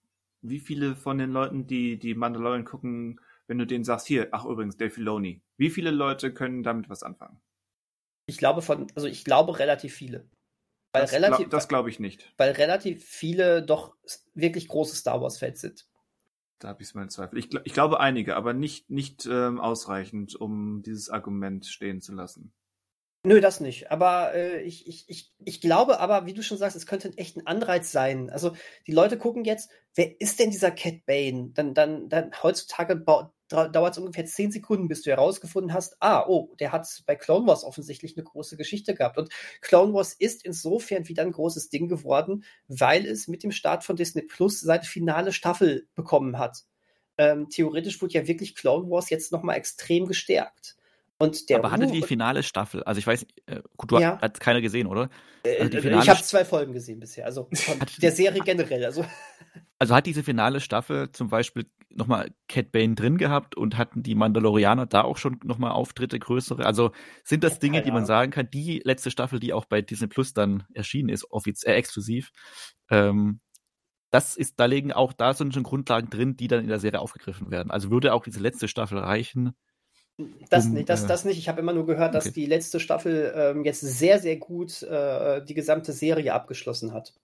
wie 0.43 0.61
viele 0.61 0.97
von 0.97 1.19
den 1.19 1.31
Leuten, 1.31 1.67
die 1.67 1.99
die 1.99 2.15
Mandalorian 2.15 2.65
gucken, 2.65 3.21
wenn 3.47 3.59
du 3.59 3.67
denen 3.67 3.85
sagst, 3.85 4.07
hier, 4.07 4.29
ach 4.33 4.45
übrigens, 4.45 4.77
Dave 4.77 4.91
Filoni, 4.91 5.43
wie 5.57 5.71
viele 5.71 5.91
Leute 5.91 6.33
können 6.33 6.63
damit 6.63 6.89
was 6.89 7.03
anfangen? 7.03 7.41
Ich 8.27 8.39
glaube 8.39 8.63
von, 8.63 8.87
also 8.95 9.07
ich 9.07 9.25
glaube 9.25 9.59
relativ 9.59 9.95
viele. 9.95 10.29
Weil 10.93 11.03
das 11.03 11.13
relativ, 11.13 11.39
glaub, 11.39 11.51
das 11.51 11.69
glaube 11.69 11.91
ich 11.91 11.99
nicht. 11.99 12.33
Weil 12.37 12.53
relativ 12.53 13.05
viele 13.05 13.63
doch 13.63 13.97
wirklich 14.35 14.69
große 14.69 14.95
Star 14.95 15.21
Wars-Fans 15.21 15.61
sind. 15.61 15.89
Da 16.61 16.69
habe 16.69 16.83
ich 16.83 16.95
meinen 16.95 17.11
Zweifel. 17.11 17.39
Ich, 17.39 17.53
ich, 17.65 17.75
glaube 17.75 18.01
einige, 18.01 18.37
aber 18.37 18.53
nicht, 18.55 18.89
nicht 18.89 19.27
ähm, 19.27 19.61
ausreichend, 19.61 20.37
um 20.37 20.83
dieses 20.83 21.11
Argument 21.11 21.67
stehen 21.67 22.01
zu 22.01 22.15
lassen. 22.15 22.53
Nö, 23.27 23.41
das 23.41 23.61
nicht. 23.61 23.91
Aber 23.91 24.35
äh, 24.35 24.61
ich, 24.61 24.87
ich, 24.87 25.09
ich, 25.09 25.33
ich 25.43 25.61
glaube 25.63 25.99
aber, 25.99 26.27
wie 26.27 26.35
du 26.35 26.43
schon 26.43 26.59
sagst, 26.59 26.77
es 26.77 26.87
könnte 26.87 27.11
echt 27.17 27.37
ein 27.39 27.47
Anreiz 27.47 27.91
sein. 27.91 28.29
Also 28.29 28.53
die 28.87 28.93
Leute 28.93 29.17
gucken 29.17 29.47
jetzt, 29.47 29.71
wer 29.95 30.21
ist 30.21 30.39
denn 30.41 30.51
dieser 30.51 30.71
Cat 30.71 31.07
Bane? 31.07 31.51
Dann, 31.55 31.73
dann, 31.73 32.11
dann 32.11 32.33
heutzutage 32.43 32.97
dauert 33.49 33.93
es 33.93 33.99
ungefähr 33.99 34.27
zehn 34.27 34.53
Sekunden, 34.53 34.89
bis 34.89 35.01
du 35.01 35.11
herausgefunden 35.11 35.73
hast, 35.73 35.97
ah, 36.01 36.27
oh, 36.29 36.55
der 36.61 36.71
hat 36.73 36.87
bei 37.07 37.17
Clone 37.17 37.47
Wars 37.47 37.65
offensichtlich 37.65 38.15
eine 38.15 38.25
große 38.25 38.59
Geschichte 38.59 38.95
gehabt. 38.95 39.17
Und 39.17 39.31
Clone 39.63 39.95
Wars 39.95 40.13
ist 40.13 40.45
insofern 40.45 41.09
wieder 41.09 41.23
ein 41.23 41.33
großes 41.33 41.71
Ding 41.71 41.89
geworden, 41.89 42.45
weil 42.69 43.07
es 43.07 43.27
mit 43.27 43.43
dem 43.43 43.53
Start 43.53 43.85
von 43.85 43.97
Disney 43.97 44.23
Plus 44.23 44.61
seine 44.61 44.83
finale 44.85 45.33
Staffel 45.33 45.89
bekommen 45.95 46.39
hat. 46.39 46.65
Ähm, 47.17 47.49
theoretisch 47.49 48.03
wurde 48.03 48.13
ja 48.15 48.27
wirklich 48.27 48.55
Clone 48.55 48.91
Wars 48.91 49.09
jetzt 49.09 49.33
nochmal 49.33 49.57
extrem 49.57 50.07
gestärkt. 50.07 50.77
Und 51.25 51.49
der 51.49 51.59
Aber 51.59 51.71
hatte 51.71 51.87
die 51.87 52.03
finale 52.03 52.43
Staffel, 52.43 52.83
also 52.85 52.99
ich 52.99 53.07
weiß, 53.07 53.27
äh, 53.47 53.61
gut, 53.77 53.93
du 53.93 53.99
ja. 53.99 54.19
hast 54.21 54.41
keiner 54.41 54.61
gesehen, 54.61 54.87
oder? 54.87 55.09
Also 55.61 55.79
ich 55.79 56.09
habe 56.09 56.23
zwei 56.23 56.45
Folgen 56.45 56.73
gesehen 56.73 57.01
bisher, 57.01 57.27
also 57.27 57.49
von 57.55 57.79
der 58.01 58.13
Serie 58.13 58.41
generell. 58.45 58.85
Also. 58.85 59.05
also 59.79 59.95
hat 59.95 60.07
diese 60.07 60.23
finale 60.23 60.61
Staffel 60.61 61.13
zum 61.13 61.29
Beispiel 61.29 61.67
nochmal 61.91 62.31
Cat 62.49 62.73
Bane 62.73 62.95
drin 62.95 63.19
gehabt 63.19 63.57
und 63.57 63.79
hatten 63.79 64.03
die 64.03 64.15
Mandalorianer 64.15 64.87
da 64.87 65.03
auch 65.03 65.17
schon 65.17 65.39
nochmal 65.45 65.73
Auftritte 65.73 66.19
größere? 66.19 66.67
Also 66.67 66.93
sind 67.23 67.45
das 67.45 67.59
Dinge, 67.59 67.83
die 67.83 67.93
man 67.93 68.07
sagen 68.07 68.33
kann, 68.33 68.49
die 68.53 68.81
letzte 68.85 69.11
Staffel, 69.11 69.41
die 69.41 69.53
auch 69.53 69.65
bei 69.65 69.83
Disney 69.83 70.09
Plus 70.09 70.33
dann 70.33 70.65
erschienen 70.75 71.09
ist, 71.09 71.31
offiziell 71.31 71.75
äh, 71.75 71.79
exklusiv, 71.79 72.31
ähm, 72.91 73.41
das 74.15 74.37
ist, 74.37 74.61
da 74.61 74.67
liegen 74.67 74.93
auch, 74.93 75.13
da 75.13 75.35
sind 75.35 75.55
schon 75.55 75.65
Grundlagen 75.65 76.09
drin, 76.09 76.37
die 76.37 76.47
dann 76.47 76.61
in 76.61 76.69
der 76.69 76.79
Serie 76.79 77.01
aufgegriffen 77.01 77.51
werden. 77.51 77.73
Also 77.73 77.91
würde 77.91 78.15
auch 78.15 78.23
diese 78.23 78.39
letzte 78.39 78.69
Staffel 78.69 78.99
reichen, 78.99 79.57
das, 80.49 80.67
um, 80.67 80.75
nicht, 80.75 80.89
das, 80.89 81.05
äh, 81.05 81.07
das 81.09 81.25
nicht. 81.25 81.39
Ich 81.39 81.49
habe 81.49 81.61
immer 81.61 81.73
nur 81.73 81.87
gehört, 81.87 82.15
dass 82.15 82.27
okay. 82.27 82.35
die 82.35 82.47
letzte 82.47 82.81
Staffel 82.81 83.33
ähm, 83.37 83.65
jetzt 83.65 83.81
sehr, 83.81 84.19
sehr 84.21 84.37
gut 84.37 84.83
äh, 84.83 85.45
die 85.45 85.55
gesamte 85.55 85.93
Serie 85.93 86.33
abgeschlossen 86.33 86.93
hat. 86.93 87.15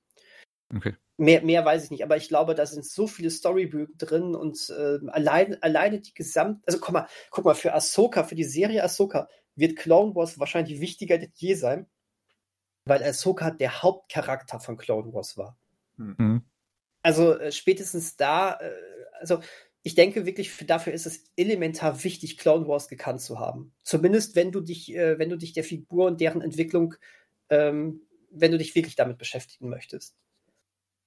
Okay. 0.75 0.95
Mehr, 1.17 1.43
mehr 1.43 1.65
weiß 1.65 1.85
ich 1.85 1.91
nicht, 1.91 2.05
aber 2.05 2.17
ich 2.17 2.29
glaube, 2.29 2.55
da 2.55 2.65
sind 2.65 2.85
so 2.85 3.07
viele 3.07 3.31
Storybögen 3.31 3.99
drin 3.99 4.35
und 4.35 4.71
äh, 4.71 4.99
allein, 5.09 5.61
alleine 5.63 6.01
die 6.01 6.15
gesamte, 6.15 6.63
also 6.67 6.79
guck 6.81 6.93
mal, 6.93 7.09
guck 7.31 7.45
mal, 7.45 7.55
für 7.55 7.75
Ahsoka, 7.75 8.25
für 8.25 8.37
die 8.37 8.45
Serie 8.45 8.83
Ahsoka 8.83 9.29
wird 9.55 9.77
Clone 9.77 10.15
Wars 10.15 10.39
wahrscheinlich 10.39 10.81
wichtiger 10.81 11.19
denn 11.19 11.33
je 11.35 11.55
sein, 11.55 11.87
weil 12.87 13.03
Ahsoka 13.03 13.51
der 13.51 13.83
Hauptcharakter 13.83 14.61
von 14.61 14.77
Clone 14.77 15.13
Wars 15.13 15.37
war. 15.37 15.59
Mhm. 15.97 16.43
Also 17.03 17.39
äh, 17.39 17.53
spätestens 17.53 18.17
da, 18.17 18.55
äh, 18.55 18.71
also 19.19 19.41
ich 19.83 19.95
denke 19.95 20.27
wirklich, 20.27 20.53
dafür 20.67 20.93
ist 20.93 21.07
es 21.07 21.25
elementar 21.37 22.05
wichtig, 22.05 22.37
Clone 22.37 22.69
Wars 22.69 22.89
gekannt 22.89 23.21
zu 23.21 23.39
haben. 23.39 23.73
Zumindest 23.83 24.37
wenn 24.37 24.53
du 24.53 24.61
dich, 24.61 24.95
äh, 24.95 25.19
wenn 25.19 25.31
du 25.31 25.37
dich 25.37 25.53
der 25.53 25.65
Figur 25.65 26.07
und 26.07 26.21
deren 26.21 26.43
Entwicklung, 26.43 26.95
ähm, 27.49 28.03
wenn 28.31 28.53
du 28.53 28.59
dich 28.59 28.75
wirklich 28.75 28.97
damit 28.97 29.19
beschäftigen 29.19 29.69
möchtest. 29.69 30.17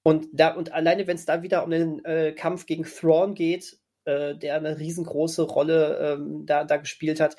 Und 0.01 0.27
da, 0.33 0.53
und 0.53 0.73
alleine, 0.73 1.07
wenn 1.07 1.15
es 1.15 1.25
da 1.25 1.43
wieder 1.43 1.63
um 1.63 1.69
den 1.69 2.03
äh, 2.03 2.33
Kampf 2.33 2.65
gegen 2.65 2.83
Thrawn 2.83 3.35
geht, 3.35 3.79
äh, 4.05 4.35
der 4.35 4.55
eine 4.55 4.77
riesengroße 4.77 5.43
Rolle 5.43 6.15
ähm, 6.15 6.45
da, 6.45 6.65
da 6.65 6.77
gespielt 6.77 7.19
hat, 7.19 7.37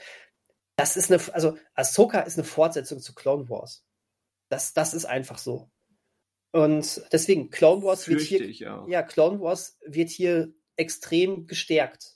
das 0.76 0.96
ist 0.96 1.12
eine, 1.12 1.20
also 1.34 1.58
Ahsoka 1.74 2.20
ist 2.20 2.38
eine 2.38 2.44
Fortsetzung 2.44 3.00
zu 3.00 3.14
Clone 3.14 3.48
Wars. 3.48 3.84
Das, 4.48 4.72
das 4.72 4.94
ist 4.94 5.04
einfach 5.04 5.38
so. 5.38 5.68
Und 6.52 7.02
deswegen, 7.12 7.50
Clone 7.50 7.82
Wars 7.82 8.08
wird 8.08 8.20
hier, 8.20 8.48
ja, 8.50 9.02
Clone 9.02 9.40
Wars 9.40 9.76
wird 9.84 10.08
hier 10.08 10.54
extrem 10.76 11.46
gestärkt 11.46 12.14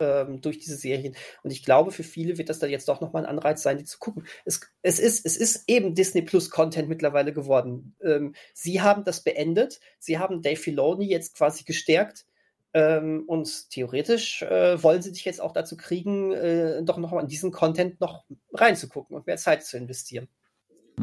ähm, 0.00 0.40
durch 0.40 0.58
diese 0.58 0.76
Serien. 0.76 1.16
Und 1.42 1.50
ich 1.50 1.64
glaube, 1.64 1.90
für 1.90 2.02
viele 2.02 2.38
wird 2.38 2.48
das 2.48 2.58
dann 2.58 2.70
jetzt 2.70 2.88
doch 2.88 3.00
nochmal 3.00 3.24
ein 3.24 3.30
Anreiz 3.30 3.62
sein, 3.62 3.78
die 3.78 3.84
zu 3.84 3.98
gucken. 3.98 4.26
Es, 4.44 4.60
es, 4.82 4.98
ist, 4.98 5.26
es 5.26 5.36
ist 5.36 5.64
eben 5.68 5.94
Disney 5.94 6.22
Plus 6.22 6.50
Content 6.50 6.88
mittlerweile 6.88 7.32
geworden. 7.32 7.96
Ähm, 8.02 8.34
sie 8.54 8.80
haben 8.82 9.04
das 9.04 9.22
beendet. 9.22 9.80
Sie 9.98 10.18
haben 10.18 10.42
Dave 10.42 10.56
Filoni 10.56 11.08
jetzt 11.08 11.36
quasi 11.36 11.64
gestärkt. 11.64 12.26
Ähm, 12.74 13.24
und 13.26 13.70
theoretisch 13.70 14.42
äh, 14.42 14.82
wollen 14.82 15.00
sie 15.00 15.12
dich 15.12 15.24
jetzt 15.24 15.40
auch 15.40 15.52
dazu 15.52 15.76
kriegen, 15.76 16.32
äh, 16.32 16.82
doch 16.82 16.98
noch 16.98 17.12
an 17.12 17.26
diesen 17.26 17.50
Content 17.50 18.00
noch 18.00 18.24
reinzugucken 18.52 19.16
und 19.16 19.26
mehr 19.26 19.38
Zeit 19.38 19.64
zu 19.64 19.78
investieren. 19.78 20.28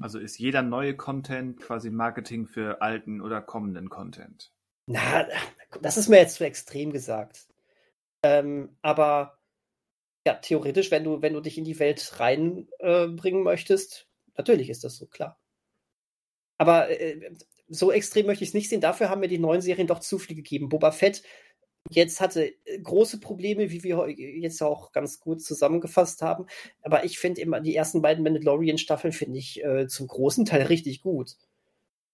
Also 0.01 0.19
ist 0.19 0.37
jeder 0.37 0.61
neue 0.61 0.95
Content 0.95 1.59
quasi 1.59 1.89
Marketing 1.89 2.47
für 2.47 2.81
alten 2.81 3.21
oder 3.21 3.41
kommenden 3.41 3.89
Content? 3.89 4.51
Na, 4.85 5.27
das 5.81 5.97
ist 5.97 6.09
mir 6.09 6.17
jetzt 6.17 6.35
zu 6.35 6.45
extrem 6.45 6.91
gesagt. 6.91 7.47
Ähm, 8.23 8.77
aber 8.81 9.39
ja, 10.25 10.35
theoretisch, 10.35 10.91
wenn 10.91 11.03
du, 11.03 11.21
wenn 11.21 11.33
du 11.33 11.41
dich 11.41 11.57
in 11.57 11.65
die 11.65 11.79
Welt 11.79 12.19
reinbringen 12.19 13.41
äh, 13.41 13.43
möchtest, 13.43 14.07
natürlich 14.37 14.69
ist 14.69 14.83
das 14.83 14.97
so, 14.97 15.05
klar. 15.07 15.39
Aber 16.57 16.89
äh, 16.89 17.35
so 17.67 17.91
extrem 17.91 18.25
möchte 18.25 18.43
ich 18.43 18.51
es 18.51 18.53
nicht 18.53 18.69
sehen. 18.69 18.81
Dafür 18.81 19.09
haben 19.09 19.21
mir 19.21 19.27
die 19.27 19.39
neuen 19.39 19.61
Serien 19.61 19.87
doch 19.87 19.99
zu 19.99 20.19
viel 20.19 20.35
gegeben. 20.35 20.69
Boba 20.69 20.91
Fett 20.91 21.23
jetzt 21.89 22.21
hatte 22.21 22.53
äh, 22.65 22.79
große 22.81 23.19
Probleme, 23.19 23.71
wie 23.71 23.83
wir 23.83 24.09
jetzt 24.09 24.61
auch 24.61 24.91
ganz 24.91 25.19
gut 25.19 25.41
zusammengefasst 25.41 26.21
haben. 26.21 26.45
Aber 26.81 27.03
ich 27.03 27.19
finde 27.19 27.41
immer 27.41 27.59
die 27.61 27.75
ersten 27.75 28.01
beiden 28.01 28.23
Mandalorian-Staffeln 28.23 29.13
finde 29.13 29.39
ich 29.39 29.63
äh, 29.63 29.87
zum 29.87 30.07
großen 30.07 30.45
Teil 30.45 30.63
richtig 30.63 31.01
gut. 31.01 31.35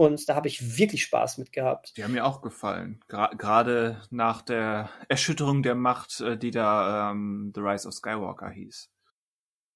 Und 0.01 0.29
da 0.29 0.35
habe 0.35 0.47
ich 0.47 0.77
wirklich 0.77 1.03
Spaß 1.03 1.39
mit 1.39 1.51
gehabt. 1.51 1.97
Die 1.97 2.05
haben 2.05 2.13
mir 2.13 2.25
auch 2.25 2.41
gefallen. 2.41 3.01
Gerade 3.09 4.01
nach 4.09 4.41
der 4.41 4.89
Erschütterung 5.09 5.61
der 5.61 5.75
Macht, 5.75 6.21
äh, 6.21 6.37
die 6.37 6.51
da 6.51 7.11
ähm, 7.11 7.51
The 7.53 7.59
Rise 7.59 7.85
of 7.85 7.93
Skywalker 7.93 8.49
hieß. 8.49 8.89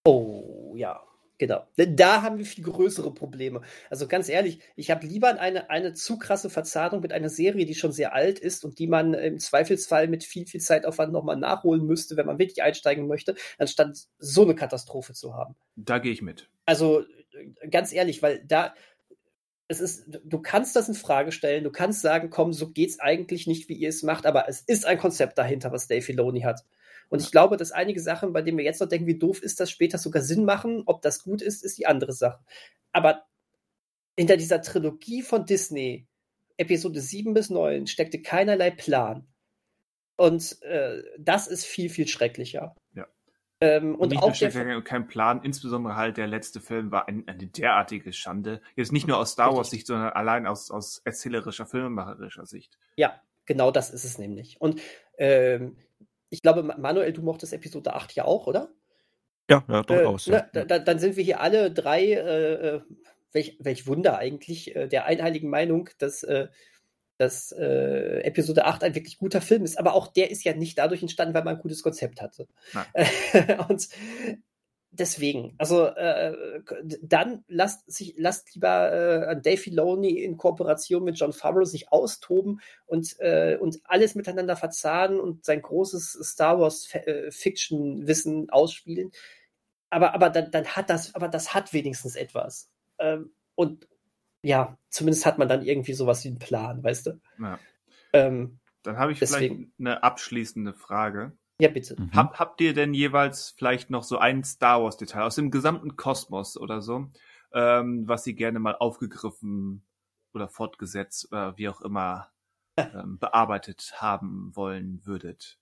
Oh, 0.05 0.75
ja, 0.77 1.03
genau. 1.37 1.67
Da 1.75 2.21
haben 2.21 2.37
wir 2.37 2.45
viel 2.45 2.63
größere 2.63 3.13
Probleme. 3.13 3.63
Also 3.89 4.07
ganz 4.07 4.29
ehrlich, 4.29 4.59
ich 4.77 4.91
habe 4.91 5.05
lieber 5.05 5.37
eine, 5.41 5.69
eine 5.69 5.93
zu 5.93 6.17
krasse 6.17 6.49
Verzahnung 6.49 7.01
mit 7.01 7.11
einer 7.11 7.29
Serie, 7.29 7.65
die 7.65 7.75
schon 7.75 7.91
sehr 7.91 8.13
alt 8.13 8.39
ist 8.39 8.63
und 8.63 8.79
die 8.79 8.87
man 8.87 9.13
im 9.13 9.39
Zweifelsfall 9.39 10.07
mit 10.07 10.23
viel, 10.23 10.45
viel 10.45 10.61
Zeitaufwand 10.61 11.11
nochmal 11.11 11.35
nachholen 11.35 11.85
müsste, 11.85 12.15
wenn 12.15 12.27
man 12.27 12.39
wirklich 12.39 12.63
einsteigen 12.63 13.07
möchte, 13.07 13.35
anstatt 13.57 13.97
so 14.19 14.43
eine 14.43 14.55
Katastrophe 14.55 15.11
zu 15.11 15.33
haben. 15.35 15.57
Da 15.75 15.99
gehe 15.99 16.13
ich 16.13 16.21
mit. 16.21 16.49
Also 16.65 17.03
ganz 17.69 17.91
ehrlich, 17.91 18.21
weil 18.21 18.43
da, 18.45 18.73
es 19.67 19.79
ist, 19.79 20.05
du 20.23 20.41
kannst 20.41 20.75
das 20.75 20.87
in 20.89 20.93
Frage 20.93 21.31
stellen, 21.31 21.63
du 21.63 21.71
kannst 21.71 22.01
sagen, 22.01 22.29
komm, 22.29 22.53
so 22.53 22.69
geht's 22.71 22.99
eigentlich 22.99 23.47
nicht, 23.47 23.69
wie 23.69 23.75
ihr 23.75 23.89
es 23.89 24.03
macht, 24.03 24.25
aber 24.25 24.47
es 24.47 24.61
ist 24.61 24.85
ein 24.85 24.97
Konzept 24.97 25.37
dahinter, 25.37 25.71
was 25.71 25.87
Dave 25.87 26.01
Filoni 26.01 26.41
hat. 26.41 26.63
Und 27.09 27.21
ich 27.21 27.31
glaube, 27.31 27.57
dass 27.57 27.71
einige 27.71 28.01
Sachen, 28.01 28.33
bei 28.33 28.41
denen 28.41 28.57
wir 28.57 28.65
jetzt 28.65 28.81
noch 28.81 28.89
denken, 28.89 29.07
wie 29.07 29.19
doof 29.19 29.41
ist 29.41 29.59
das, 29.59 29.69
später 29.69 29.97
sogar 29.97 30.21
Sinn 30.21 30.45
machen. 30.45 30.83
Ob 30.85 31.01
das 31.01 31.23
gut 31.23 31.41
ist, 31.41 31.63
ist 31.63 31.77
die 31.77 31.85
andere 31.85 32.13
Sache. 32.13 32.43
Aber 32.91 33.25
hinter 34.17 34.37
dieser 34.37 34.61
Trilogie 34.61 35.21
von 35.21 35.45
Disney, 35.45 36.07
Episode 36.57 37.01
7 37.01 37.33
bis 37.33 37.49
9, 37.49 37.87
steckte 37.87 38.21
keinerlei 38.21 38.71
Plan. 38.71 39.27
Und 40.15 40.61
äh, 40.63 41.03
das 41.19 41.47
ist 41.47 41.65
viel, 41.65 41.89
viel 41.89 42.07
schrecklicher. 42.07 42.75
Ähm, 43.63 43.95
und, 43.95 44.11
und 44.11 44.17
auch 44.21 44.35
der, 44.35 44.81
kein 44.81 45.07
Plan, 45.07 45.41
insbesondere 45.41 45.95
halt 45.95 46.17
der 46.17 46.27
letzte 46.27 46.59
Film 46.59 46.91
war 46.91 47.07
ein, 47.07 47.23
eine 47.27 47.47
derartige 47.47 48.11
Schande. 48.11 48.61
Jetzt 48.75 48.91
nicht 48.91 49.07
nur 49.07 49.17
aus 49.17 49.31
Star 49.31 49.55
Wars 49.55 49.69
Sicht, 49.69 49.87
sondern 49.87 50.09
allein 50.09 50.47
aus, 50.47 50.69
aus 50.69 51.01
erzählerischer, 51.05 51.65
filmemacherischer 51.65 52.45
Sicht. 52.45 52.77
Ja, 52.97 53.21
genau 53.45 53.71
das 53.71 53.89
ist 53.89 54.03
es 54.03 54.17
nämlich. 54.17 54.59
Und 54.59 54.81
ähm, 55.17 55.77
ich 56.29 56.41
glaube, 56.41 56.63
Manuel, 56.63 57.13
du 57.13 57.21
mochtest 57.21 57.53
Episode 57.53 57.93
8 57.93 58.13
ja 58.15 58.25
auch, 58.25 58.47
oder? 58.47 58.69
Ja, 59.49 59.63
ja, 59.69 59.81
durchaus. 59.81 60.27
Äh, 60.27 60.43
ja. 60.53 60.65
Na, 60.67 60.79
dann 60.79 60.99
sind 60.99 61.15
wir 61.15 61.23
hier 61.23 61.39
alle 61.39 61.71
drei, 61.71 62.03
äh, 62.03 62.75
äh, 62.75 62.81
welch, 63.31 63.57
welch 63.61 63.87
Wunder 63.87 64.17
eigentlich, 64.17 64.75
äh, 64.75 64.89
der 64.89 65.05
einheiligen 65.05 65.49
Meinung, 65.49 65.89
dass, 65.99 66.23
äh, 66.23 66.49
dass 67.17 67.51
äh, 67.51 68.21
Episode 68.21 68.65
8 68.65 68.83
ein 68.83 68.95
wirklich 68.95 69.17
guter 69.17 69.41
Film 69.41 69.63
ist. 69.63 69.77
Aber 69.77 69.93
auch 69.93 70.07
der 70.07 70.31
ist 70.31 70.43
ja 70.43 70.53
nicht 70.53 70.77
dadurch 70.77 71.01
entstanden, 71.01 71.33
weil 71.33 71.43
man 71.43 71.55
ein 71.55 71.61
gutes 71.61 71.83
Konzept 71.83 72.21
hatte. 72.21 72.47
Und 73.69 73.87
deswegen, 74.93 75.55
also 75.57 75.85
äh, 75.85 76.61
dann 77.01 77.43
lasst 77.47 77.91
sich, 77.91 78.15
lasst 78.17 78.53
lieber 78.55 78.91
äh, 79.27 79.41
Dave 79.41 79.57
Filoni 79.57 80.19
in 80.19 80.37
Kooperation 80.37 81.03
mit 81.03 81.17
John 81.17 81.33
Favreau 81.33 81.65
sich 81.65 81.91
austoben 81.91 82.61
und, 82.85 83.19
äh, 83.19 83.57
und 83.59 83.79
alles 83.85 84.15
miteinander 84.15 84.55
verzahnen 84.55 85.19
und 85.19 85.43
sein 85.45 85.61
großes 85.61 86.19
Star 86.21 86.59
Wars 86.59 86.93
äh, 86.93 87.31
Fiction 87.31 88.07
Wissen 88.07 88.49
ausspielen. 88.49 89.11
Aber, 89.89 90.13
aber 90.13 90.29
dann, 90.29 90.51
dann 90.51 90.65
hat 90.67 90.89
das, 90.89 91.13
aber 91.15 91.27
das 91.27 91.53
hat 91.53 91.73
wenigstens 91.73 92.15
etwas. 92.15 92.69
Ähm, 92.99 93.33
und 93.55 93.87
ja, 94.43 94.77
zumindest 94.89 95.25
hat 95.25 95.39
man 95.39 95.47
dann 95.47 95.63
irgendwie 95.63 95.93
sowas 95.93 96.23
wie 96.23 96.27
einen 96.27 96.39
Plan, 96.39 96.83
weißt 96.83 97.07
du? 97.07 97.21
Ja. 97.39 97.59
Ähm, 98.11 98.59
dann 98.83 98.97
habe 98.97 99.13
ich 99.13 99.19
deswegen. 99.19 99.55
vielleicht 99.55 99.79
eine 99.79 100.03
abschließende 100.03 100.73
Frage. 100.73 101.31
Ja, 101.59 101.69
bitte. 101.69 101.99
Mhm. 101.99 102.11
Hab, 102.13 102.39
habt 102.39 102.61
ihr 102.61 102.73
denn 102.73 102.93
jeweils 102.93 103.51
vielleicht 103.57 103.89
noch 103.89 104.03
so 104.03 104.17
ein 104.17 104.43
Star 104.43 104.83
Wars-Detail 104.83 105.23
aus 105.23 105.35
dem 105.35 105.49
gesamten 105.49 105.95
Kosmos 105.95 106.57
oder 106.57 106.81
so, 106.81 107.09
ähm, 107.53 108.07
was 108.07 108.27
ihr 108.27 108.33
gerne 108.33 108.59
mal 108.59 108.75
aufgegriffen 108.75 109.85
oder 110.33 110.49
fortgesetzt 110.49 111.31
oder 111.31 111.57
wie 111.57 111.69
auch 111.69 111.81
immer 111.81 112.29
ähm, 112.77 113.17
bearbeitet 113.19 113.93
haben 113.95 114.51
wollen 114.55 115.05
würdet? 115.05 115.57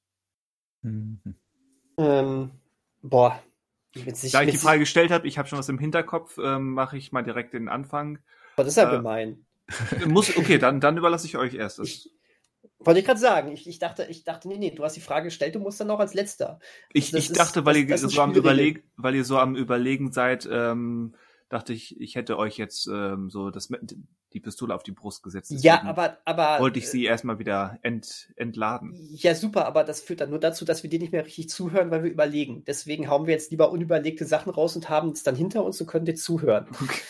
Mhm. 0.82 1.36
Ähm, 1.98 2.52
boah. 3.02 3.40
Sich, 3.94 4.32
da 4.32 4.41
ich 4.41 4.52
die 4.52 4.58
Frage 4.58 4.80
gestellt 4.80 5.12
habe, 5.12 5.28
ich 5.28 5.38
habe 5.38 5.49
schon 5.49 5.60
was 5.60 5.68
im 5.68 5.78
Hinterkopf, 5.78 6.38
ähm, 6.41 6.72
mache 6.72 6.98
ich 6.98 7.12
mal 7.12 7.24
direkt 7.24 7.53
den 7.53 7.68
Anfang. 7.68 8.20
Das 8.63 8.73
ist 8.73 8.77
ja 8.77 8.91
äh, 8.91 8.97
gemein. 8.97 9.45
Muss, 10.07 10.35
okay, 10.35 10.57
dann, 10.57 10.79
dann 10.79 10.97
überlasse 10.97 11.27
ich 11.27 11.38
euch 11.38 11.53
erst. 11.53 11.79
Ich, 11.79 12.11
wollte 12.79 12.99
ich 12.99 13.05
gerade 13.05 13.19
sagen. 13.19 13.51
Ich, 13.51 13.67
ich, 13.67 13.79
dachte, 13.79 14.05
ich 14.09 14.23
dachte, 14.23 14.47
nee, 14.47 14.57
nee, 14.57 14.71
du 14.71 14.83
hast 14.83 14.95
die 14.95 15.01
Frage 15.01 15.25
gestellt, 15.25 15.55
du 15.55 15.59
musst 15.59 15.79
dann 15.79 15.88
noch 15.88 15.99
als 15.99 16.13
letzter. 16.13 16.59
Ich, 16.93 17.13
ich 17.13 17.31
dachte, 17.31 17.65
weil, 17.65 17.85
das, 17.85 18.01
ihr 18.01 18.07
das 18.07 18.13
so 18.13 18.21
am 18.21 18.33
Überlegen, 18.33 18.83
weil 18.97 19.15
ihr 19.15 19.25
so 19.25 19.38
am 19.38 19.55
Überlegen 19.55 20.11
seid, 20.11 20.47
ähm, 20.51 21.13
dachte 21.49 21.73
ich, 21.73 21.99
ich 21.99 22.15
hätte 22.15 22.38
euch 22.38 22.57
jetzt 22.57 22.88
ähm, 22.88 23.29
so 23.29 23.49
das, 23.49 23.69
die 24.33 24.39
Pistole 24.39 24.73
auf 24.73 24.83
die 24.83 24.93
Brust 24.93 25.21
gesetzt. 25.21 25.51
Ja, 25.51 25.83
aber, 25.83 26.17
aber. 26.25 26.59
Wollte 26.59 26.79
ich 26.79 26.89
sie 26.89 27.05
äh, 27.05 27.09
erstmal 27.09 27.39
wieder 27.39 27.77
ent, 27.81 28.31
entladen. 28.35 28.95
Ja, 29.11 29.35
super, 29.35 29.65
aber 29.65 29.83
das 29.83 30.01
führt 30.01 30.21
dann 30.21 30.29
nur 30.29 30.39
dazu, 30.39 30.65
dass 30.65 30.83
wir 30.83 30.89
dir 30.89 30.99
nicht 30.99 31.11
mehr 31.11 31.25
richtig 31.25 31.49
zuhören, 31.49 31.91
weil 31.91 32.03
wir 32.03 32.11
überlegen. 32.11 32.63
Deswegen 32.65 33.09
hauen 33.09 33.27
wir 33.27 33.33
jetzt 33.33 33.51
lieber 33.51 33.71
unüberlegte 33.71 34.25
Sachen 34.25 34.51
raus 34.51 34.75
und 34.75 34.89
haben 34.89 35.09
es 35.09 35.23
dann 35.23 35.35
hinter 35.35 35.63
uns 35.63 35.79
und 35.81 35.88
können 35.88 36.05
dir 36.05 36.15
zuhören. 36.15 36.67
Okay. 36.71 37.01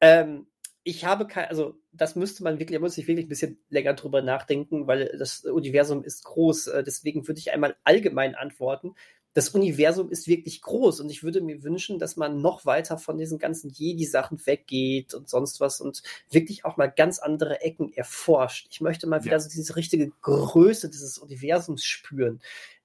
Ähm, 0.00 0.46
ich 0.84 1.04
habe 1.06 1.26
kein, 1.26 1.48
also 1.48 1.78
das 1.92 2.14
müsste 2.14 2.44
man 2.44 2.58
wirklich, 2.58 2.76
da 2.76 2.80
muss 2.80 2.98
ich 2.98 3.08
wirklich 3.08 3.26
ein 3.26 3.30
bisschen 3.30 3.58
länger 3.70 3.94
drüber 3.94 4.20
nachdenken, 4.20 4.86
weil 4.86 5.16
das 5.18 5.44
Universum 5.44 6.04
ist 6.04 6.24
groß. 6.24 6.68
Äh, 6.68 6.84
deswegen 6.84 7.26
würde 7.26 7.40
ich 7.40 7.52
einmal 7.52 7.74
allgemein 7.84 8.34
antworten. 8.34 8.94
Das 9.32 9.48
Universum 9.48 10.10
ist 10.10 10.28
wirklich 10.28 10.60
groß 10.60 11.00
und 11.00 11.10
ich 11.10 11.24
würde 11.24 11.40
mir 11.40 11.64
wünschen, 11.64 11.98
dass 11.98 12.16
man 12.16 12.40
noch 12.40 12.66
weiter 12.66 12.98
von 12.98 13.18
diesen 13.18 13.38
ganzen 13.38 13.70
Jedi-Sachen 13.70 14.46
weggeht 14.46 15.12
und 15.14 15.28
sonst 15.28 15.58
was 15.58 15.80
und 15.80 16.02
wirklich 16.30 16.64
auch 16.64 16.76
mal 16.76 16.86
ganz 16.86 17.18
andere 17.18 17.62
Ecken 17.62 17.92
erforscht. 17.92 18.68
Ich 18.70 18.80
möchte 18.80 19.08
mal 19.08 19.24
wieder 19.24 19.36
ja. 19.36 19.40
so 19.40 19.48
diese 19.48 19.74
richtige 19.74 20.12
Größe 20.20 20.88
dieses 20.88 21.18
Universums 21.18 21.84
spüren. 21.84 22.40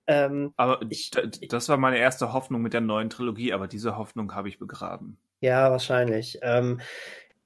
Ähm, 0.07 0.53
aber 0.57 0.81
ich, 0.89 1.11
das 1.11 1.69
war 1.69 1.77
meine 1.77 1.99
erste 1.99 2.33
Hoffnung 2.33 2.63
mit 2.63 2.73
der 2.73 2.81
neuen 2.81 3.11
Trilogie, 3.11 3.53
aber 3.53 3.67
diese 3.67 3.95
Hoffnung 3.97 4.33
habe 4.33 4.49
ich 4.49 4.57
begraben. 4.57 5.19
Ja, 5.41 5.69
wahrscheinlich. 5.69 6.39
Ähm, 6.41 6.81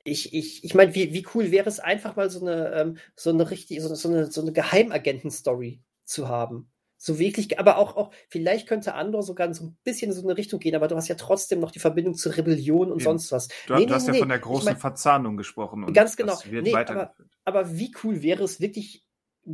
ich, 0.04 0.34
ich, 0.34 0.64
ich 0.64 0.76
meine, 0.76 0.94
wie, 0.96 1.14
wie 1.14 1.26
cool 1.34 1.52
wäre 1.52 1.70
es 1.70 1.80
einfach 1.80 2.16
mal 2.16 2.30
so 2.30 2.42
eine, 2.42 2.74
ähm, 2.74 2.98
so 3.16 3.30
eine 3.30 3.50
richtige, 3.50 3.82
so, 3.82 3.94
so 3.96 4.10
eine, 4.10 4.32
so 4.32 4.42
eine 4.42 4.52
Geheimagenten-Story 4.52 5.82
zu 6.06 6.28
haben. 6.28 6.70
So 6.98 7.20
wirklich, 7.20 7.60
aber 7.60 7.78
auch, 7.78 7.98
auch, 7.98 8.12
vielleicht 8.30 8.68
könnte 8.68 8.94
Andor 8.94 9.24
sogar 9.24 9.54
so 9.54 9.66
ein 9.66 9.78
bisschen 9.84 10.12
in 10.12 10.16
so 10.16 10.24
eine 10.24 10.38
Richtung 10.38 10.60
gehen, 10.60 10.76
aber 10.76 10.88
du 10.88 10.96
hast 10.96 11.10
ja 11.10 11.16
trotzdem 11.16 11.60
noch 11.60 11.72
die 11.72 11.80
Verbindung 11.80 12.16
zur 12.16 12.38
Rebellion 12.38 12.92
und 12.92 13.00
ja. 13.00 13.04
sonst 13.04 13.32
was. 13.32 13.50
Du, 13.68 13.74
nee, 13.74 13.82
du 13.82 13.88
nee, 13.88 13.94
hast 13.94 14.08
nee, 14.08 14.14
ja 14.14 14.20
von 14.20 14.30
der 14.30 14.40
großen 14.40 14.62
ich 14.62 14.74
mein, 14.74 14.78
Verzahnung 14.78 15.36
gesprochen. 15.36 15.92
ganz 15.94 16.16
genau. 16.16 16.38
nee, 16.50 16.74
aber, 16.74 17.14
aber 17.44 17.78
wie 17.78 17.94
cool 18.04 18.22
wäre 18.22 18.44
es 18.44 18.62
wirklich 18.62 19.06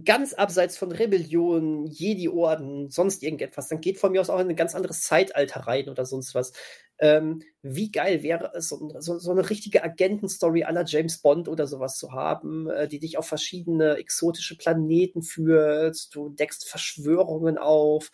ganz 0.05 0.33
abseits 0.33 0.77
von 0.77 0.91
Rebellion, 0.91 1.87
Jedi-Orden, 1.87 2.89
sonst 2.89 3.23
irgendetwas, 3.23 3.67
dann 3.67 3.81
geht 3.81 3.97
von 3.97 4.11
mir 4.11 4.21
aus 4.21 4.29
auch 4.29 4.39
in 4.39 4.49
ein 4.49 4.55
ganz 4.55 4.75
anderes 4.75 5.01
Zeitalter 5.01 5.61
rein 5.61 5.89
oder 5.89 6.05
sonst 6.05 6.35
was. 6.35 6.53
Ähm, 7.01 7.43
wie 7.61 7.91
geil 7.91 8.23
wäre 8.23 8.51
es, 8.53 8.69
so, 8.69 8.91
so, 8.99 9.19
so 9.19 9.31
eine 9.31 9.49
richtige 9.49 9.83
Agentenstory 9.83 10.63
aller 10.65 10.83
James 10.85 11.19
Bond 11.19 11.47
oder 11.47 11.65
sowas 11.65 11.97
zu 11.97 12.11
haben, 12.11 12.69
äh, 12.69 12.87
die 12.89 12.99
dich 12.99 13.17
auf 13.17 13.27
verschiedene 13.27 13.95
exotische 13.95 14.57
Planeten 14.57 15.21
führt, 15.23 16.13
du 16.13 16.29
deckst 16.29 16.67
Verschwörungen 16.67 17.57
auf, 17.57 18.11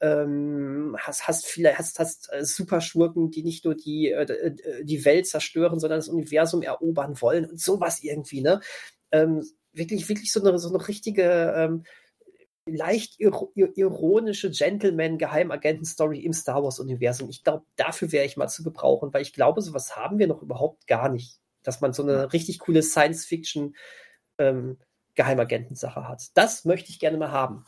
ähm, 0.00 0.96
hast, 0.98 1.26
hast 1.26 1.46
viele, 1.46 1.76
hast, 1.76 1.98
hast 1.98 2.32
äh, 2.32 2.44
Superschurken, 2.44 3.30
die 3.30 3.42
nicht 3.42 3.64
nur 3.64 3.74
die, 3.74 4.10
äh, 4.12 4.22
äh 4.22 4.84
die 4.84 5.04
Welt 5.04 5.26
zerstören, 5.26 5.80
sondern 5.80 5.98
das 5.98 6.08
Universum 6.08 6.62
erobern 6.62 7.20
wollen 7.20 7.44
und 7.46 7.60
sowas 7.60 8.02
irgendwie, 8.02 8.40
ne? 8.40 8.60
Ähm, 9.10 9.44
wirklich, 9.72 10.08
wirklich 10.08 10.32
so 10.32 10.40
eine, 10.40 10.58
so 10.58 10.68
eine 10.68 10.86
richtige, 10.86 11.54
ähm, 11.56 11.84
leicht 12.76 13.18
ironische 13.18 14.50
Gentleman-Geheimagenten-Story 14.50 16.20
im 16.20 16.32
Star 16.32 16.62
Wars-Universum. 16.62 17.28
Ich 17.30 17.44
glaube, 17.44 17.64
dafür 17.76 18.12
wäre 18.12 18.24
ich 18.24 18.36
mal 18.36 18.48
zu 18.48 18.62
gebrauchen, 18.62 19.12
weil 19.12 19.22
ich 19.22 19.32
glaube, 19.32 19.62
sowas 19.62 19.96
haben 19.96 20.18
wir 20.18 20.26
noch 20.26 20.42
überhaupt 20.42 20.86
gar 20.86 21.08
nicht. 21.08 21.38
Dass 21.62 21.80
man 21.80 21.92
so 21.92 22.02
eine 22.02 22.32
richtig 22.32 22.60
coole 22.60 22.82
Science-Fiction 22.82 23.74
ähm, 24.38 24.78
Geheimagenten-Sache 25.14 26.08
hat. 26.08 26.22
Das 26.34 26.64
möchte 26.64 26.90
ich 26.90 27.00
gerne 27.00 27.18
mal 27.18 27.32
haben. 27.32 27.64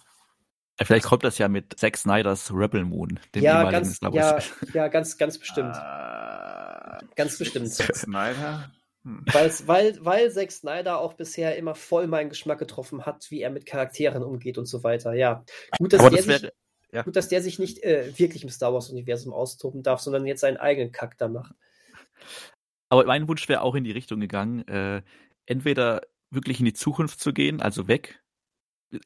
Vielleicht 0.83 1.05
kommt 1.05 1.25
das 1.25 1.37
ja 1.37 1.49
mit 1.49 1.79
Zack 1.79 1.97
Snyders 1.97 2.51
Rebel 2.55 2.85
Moon, 2.85 3.21
dem 3.35 3.43
ja, 3.43 3.71
ganz, 3.71 3.97
Star 3.97 4.15
Wars. 4.15 4.51
Ja, 4.73 4.85
ja, 4.85 4.89
ganz, 4.89 5.19
ganz 5.19 5.37
bestimmt. 5.39 5.77
Uh, 5.77 7.05
ganz 7.17 7.37
bestimmt. 7.39 7.69
Zack 7.69 7.95
Snyder? 7.95 8.71
Hm. 9.05 9.25
Weil, 9.33 10.05
weil 10.05 10.31
Zack 10.31 10.53
Snyder 10.53 10.99
auch 10.99 11.15
bisher 11.15 11.57
immer 11.57 11.75
voll 11.75 12.07
meinen 12.07 12.29
Geschmack 12.29 12.59
getroffen 12.59 13.07
hat, 13.07 13.31
wie 13.31 13.41
er 13.41 13.51
mit 13.51 13.65
Charakteren 13.65 14.23
umgeht 14.23 14.59
und 14.59 14.67
so 14.67 14.83
weiter. 14.83 15.15
Ja, 15.15 15.45
gut, 15.79 15.93
dass, 15.93 16.03
der, 16.03 16.11
das 16.11 16.25
sich, 16.25 16.51
ja. 16.93 17.03
gut, 17.03 17.17
dass 17.17 17.29
der 17.29 17.43
sich 17.43 17.59
nicht 17.59 17.83
äh, 17.83 18.13
wirklich 18.19 18.43
im 18.43 18.51
Star 18.51 18.75
Wars-Universum 18.75 19.33
austoben 19.33 19.83
darf, 19.83 20.01
sondern 20.01 20.27
jetzt 20.27 20.41
seinen 20.41 20.59
eigenen 20.59 20.93
Kack 20.93 21.17
da 21.17 21.29
macht. 21.29 21.55
Aber 22.91 23.07
mein 23.07 23.27
Wunsch 23.29 23.49
wäre 23.49 23.63
auch 23.63 23.75
in 23.75 23.85
die 23.85 23.93
Richtung 23.93 24.21
gegangen, 24.21 24.67
äh, 24.69 25.03
entweder 25.47 26.03
wirklich 26.31 26.59
in 26.59 26.67
die 26.67 26.75
Zukunft 26.75 27.21
zu 27.21 27.33
gehen, 27.33 27.63
also 27.63 27.89
weg. 27.89 28.21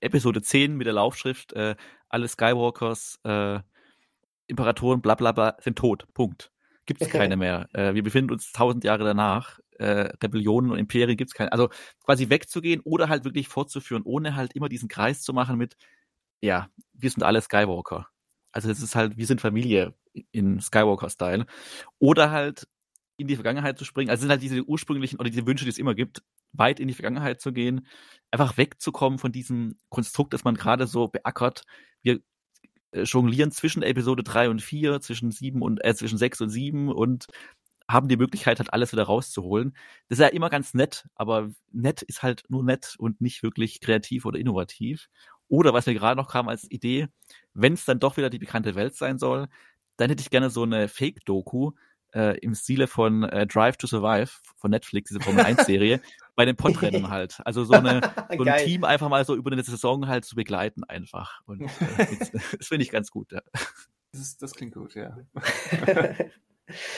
Episode 0.00 0.42
10 0.42 0.76
mit 0.76 0.86
der 0.86 0.94
Laufschrift, 0.94 1.52
äh, 1.52 1.76
alle 2.08 2.26
Skywalkers, 2.26 3.20
äh, 3.24 3.60
Imperatoren, 4.46 5.02
bla 5.02 5.14
bla 5.14 5.32
bla, 5.32 5.56
sind 5.60 5.78
tot. 5.78 6.06
Punkt. 6.14 6.50
Gibt 6.86 7.00
es 7.00 7.08
keine 7.08 7.36
mehr. 7.36 7.68
Äh, 7.72 7.94
wir 7.94 8.02
befinden 8.02 8.32
uns 8.32 8.52
tausend 8.52 8.84
Jahre 8.84 9.04
danach 9.04 9.60
äh, 9.78 10.12
Rebellionen 10.22 10.70
und 10.70 10.78
Imperien 10.78 11.16
gibt 11.16 11.30
es 11.30 11.34
keine. 11.34 11.52
Also 11.52 11.68
quasi 12.04 12.28
wegzugehen 12.30 12.80
oder 12.84 13.08
halt 13.08 13.24
wirklich 13.24 13.48
fortzuführen, 13.48 14.02
ohne 14.04 14.36
halt 14.36 14.54
immer 14.54 14.68
diesen 14.68 14.88
Kreis 14.88 15.22
zu 15.22 15.32
machen 15.32 15.58
mit, 15.58 15.76
ja, 16.40 16.68
wir 16.92 17.10
sind 17.10 17.22
alle 17.22 17.40
Skywalker. 17.40 18.08
Also 18.52 18.70
es 18.70 18.80
ist 18.82 18.94
halt, 18.94 19.16
wir 19.16 19.26
sind 19.26 19.40
Familie 19.40 19.94
in 20.30 20.60
Skywalker-Style. 20.60 21.46
Oder 21.98 22.30
halt 22.30 22.68
in 23.16 23.28
die 23.28 23.36
Vergangenheit 23.36 23.78
zu 23.78 23.84
springen. 23.84 24.10
Also 24.10 24.22
sind 24.22 24.30
halt 24.30 24.42
diese 24.42 24.62
ursprünglichen 24.64 25.18
oder 25.18 25.30
diese 25.30 25.46
Wünsche, 25.46 25.64
die 25.64 25.70
es 25.70 25.78
immer 25.78 25.94
gibt, 25.94 26.22
weit 26.52 26.80
in 26.80 26.88
die 26.88 26.94
Vergangenheit 26.94 27.40
zu 27.40 27.52
gehen, 27.52 27.86
einfach 28.30 28.56
wegzukommen 28.56 29.18
von 29.18 29.32
diesem 29.32 29.76
Konstrukt, 29.88 30.32
das 30.32 30.44
man 30.44 30.54
gerade 30.54 30.86
so 30.86 31.08
beackert. 31.08 31.62
Wir 32.02 32.20
äh, 32.92 33.02
jonglieren 33.02 33.50
zwischen 33.50 33.82
Episode 33.82 34.22
3 34.22 34.50
und 34.50 34.62
4, 34.62 35.00
zwischen 35.00 35.30
7 35.30 35.62
und 35.62 35.84
äh, 35.84 35.94
zwischen 35.94 36.18
6 36.18 36.40
und 36.42 36.50
7 36.50 36.88
und 36.88 37.26
haben 37.88 38.08
die 38.08 38.16
Möglichkeit, 38.16 38.58
halt 38.58 38.72
alles 38.72 38.92
wieder 38.92 39.04
rauszuholen. 39.04 39.76
Das 40.08 40.18
ist 40.18 40.22
ja 40.22 40.28
immer 40.28 40.50
ganz 40.50 40.74
nett, 40.74 41.06
aber 41.14 41.50
nett 41.70 42.02
ist 42.02 42.22
halt 42.22 42.44
nur 42.48 42.64
nett 42.64 42.94
und 42.98 43.20
nicht 43.20 43.42
wirklich 43.42 43.80
kreativ 43.80 44.24
oder 44.24 44.38
innovativ. 44.38 45.08
Oder 45.48 45.74
was 45.74 45.86
mir 45.86 45.94
gerade 45.94 46.16
noch 46.16 46.30
kam 46.30 46.48
als 46.48 46.70
Idee, 46.70 47.08
wenn 47.52 47.74
es 47.74 47.84
dann 47.84 48.00
doch 48.00 48.16
wieder 48.16 48.30
die 48.30 48.38
bekannte 48.38 48.74
Welt 48.74 48.96
sein 48.96 49.18
soll, 49.18 49.48
dann 49.96 50.10
hätte 50.10 50.22
ich 50.22 50.30
gerne 50.30 50.50
so 50.50 50.62
eine 50.62 50.88
Fake-Doku 50.88 51.72
äh, 52.14 52.38
im 52.38 52.54
Stile 52.54 52.86
von 52.86 53.24
äh, 53.24 53.46
Drive 53.46 53.76
to 53.76 53.86
Survive 53.86 54.30
von 54.56 54.70
Netflix, 54.70 55.08
diese 55.08 55.20
Formel 55.20 55.44
1-Serie, 55.44 56.00
bei 56.36 56.44
den 56.44 56.56
Podrennen 56.56 57.10
halt. 57.10 57.40
Also 57.44 57.64
so, 57.64 57.74
eine, 57.74 58.00
so 58.36 58.44
ein 58.44 58.64
Team 58.64 58.84
einfach 58.84 59.08
mal 59.08 59.24
so 59.24 59.34
über 59.34 59.52
eine 59.52 59.62
Saison 59.62 60.08
halt 60.08 60.24
zu 60.24 60.34
begleiten 60.34 60.84
einfach. 60.84 61.40
Und 61.44 61.62
äh, 61.62 61.68
das 62.58 62.66
finde 62.66 62.84
ich 62.84 62.90
ganz 62.90 63.10
gut, 63.10 63.32
ja. 63.32 63.42
Das, 64.12 64.36
das 64.36 64.54
klingt 64.54 64.74
gut, 64.74 64.94
ja. 64.94 65.16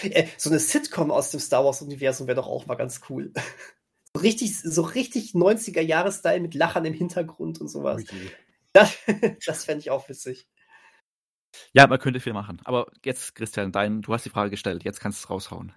Äh, 0.03 0.27
so 0.37 0.51
eine 0.51 0.59
Sitcom 0.59 1.11
aus 1.11 1.31
dem 1.31 1.41
Star 1.41 1.65
Wars-Universum 1.65 2.27
wäre 2.27 2.37
doch 2.37 2.47
auch 2.47 2.67
mal 2.67 2.77
ganz 2.77 3.01
cool. 3.09 3.33
Richtig, 4.21 4.59
so 4.61 4.83
richtig 4.83 5.33
90er-Jahres-Style 5.33 6.41
mit 6.41 6.55
Lachern 6.55 6.85
im 6.85 6.95
Hintergrund 6.95 7.61
und 7.61 7.69
sowas. 7.69 8.03
Okay. 8.03 8.31
Das, 8.73 8.97
das 9.47 9.65
fände 9.65 9.81
ich 9.81 9.91
auch 9.91 10.09
witzig. 10.09 10.49
Ja, 11.73 11.87
man 11.87 11.99
könnte 11.99 12.21
viel 12.21 12.33
machen. 12.33 12.61
Aber 12.65 12.87
jetzt, 13.05 13.35
Christian, 13.35 13.73
dein, 13.73 14.03
du 14.03 14.13
hast 14.13 14.25
die 14.25 14.31
Frage 14.31 14.51
gestellt, 14.51 14.85
jetzt 14.85 15.01
kannst 15.01 15.21
du 15.21 15.25
es 15.25 15.31
raushauen. 15.31 15.73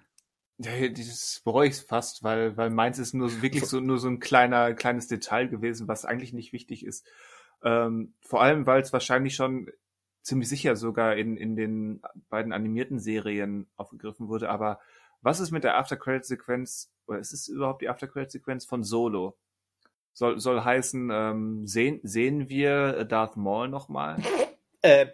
Dieses 0.58 1.40
bereue 1.42 1.68
ich 1.68 1.76
fast, 1.76 2.22
weil, 2.22 2.56
weil 2.58 2.68
meins 2.68 2.98
ist 2.98 3.14
nur 3.14 3.40
wirklich 3.40 3.64
so, 3.64 3.80
nur 3.80 3.98
so 3.98 4.08
ein 4.08 4.20
kleiner, 4.20 4.74
kleines 4.74 5.08
Detail 5.08 5.48
gewesen, 5.48 5.88
was 5.88 6.04
eigentlich 6.04 6.34
nicht 6.34 6.52
wichtig 6.52 6.84
ist. 6.84 7.06
Ähm, 7.62 8.14
vor 8.20 8.42
allem, 8.42 8.66
weil 8.66 8.82
es 8.82 8.92
wahrscheinlich 8.92 9.34
schon 9.34 9.70
ziemlich 10.22 10.48
sicher 10.48 10.76
sogar 10.76 11.16
in, 11.16 11.36
in 11.36 11.56
den 11.56 12.02
beiden 12.28 12.52
animierten 12.52 12.98
Serien 12.98 13.66
aufgegriffen 13.76 14.28
wurde. 14.28 14.50
Aber 14.50 14.80
was 15.22 15.40
ist 15.40 15.50
mit 15.50 15.64
der 15.64 15.76
After-Credit-Sequenz, 15.78 16.90
oder 17.06 17.18
ist 17.18 17.32
es 17.32 17.48
überhaupt 17.48 17.82
die 17.82 17.88
After-Credit-Sequenz 17.88 18.64
von 18.64 18.84
Solo? 18.84 19.36
Soll, 20.12 20.40
soll 20.40 20.62
heißen, 20.62 21.10
ähm, 21.12 21.66
sehen, 21.66 22.00
sehen 22.02 22.48
wir 22.48 23.04
Darth 23.04 23.36
Maul 23.36 23.68
nochmal? 23.68 24.16
Äh, 24.82 25.08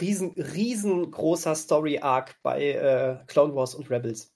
riesen, 0.00 0.30
riesengroßer 0.30 1.54
Story-Arc 1.54 2.36
bei 2.42 2.70
äh, 2.70 3.18
Clone 3.26 3.54
Wars 3.54 3.74
und 3.74 3.90
Rebels. 3.90 4.32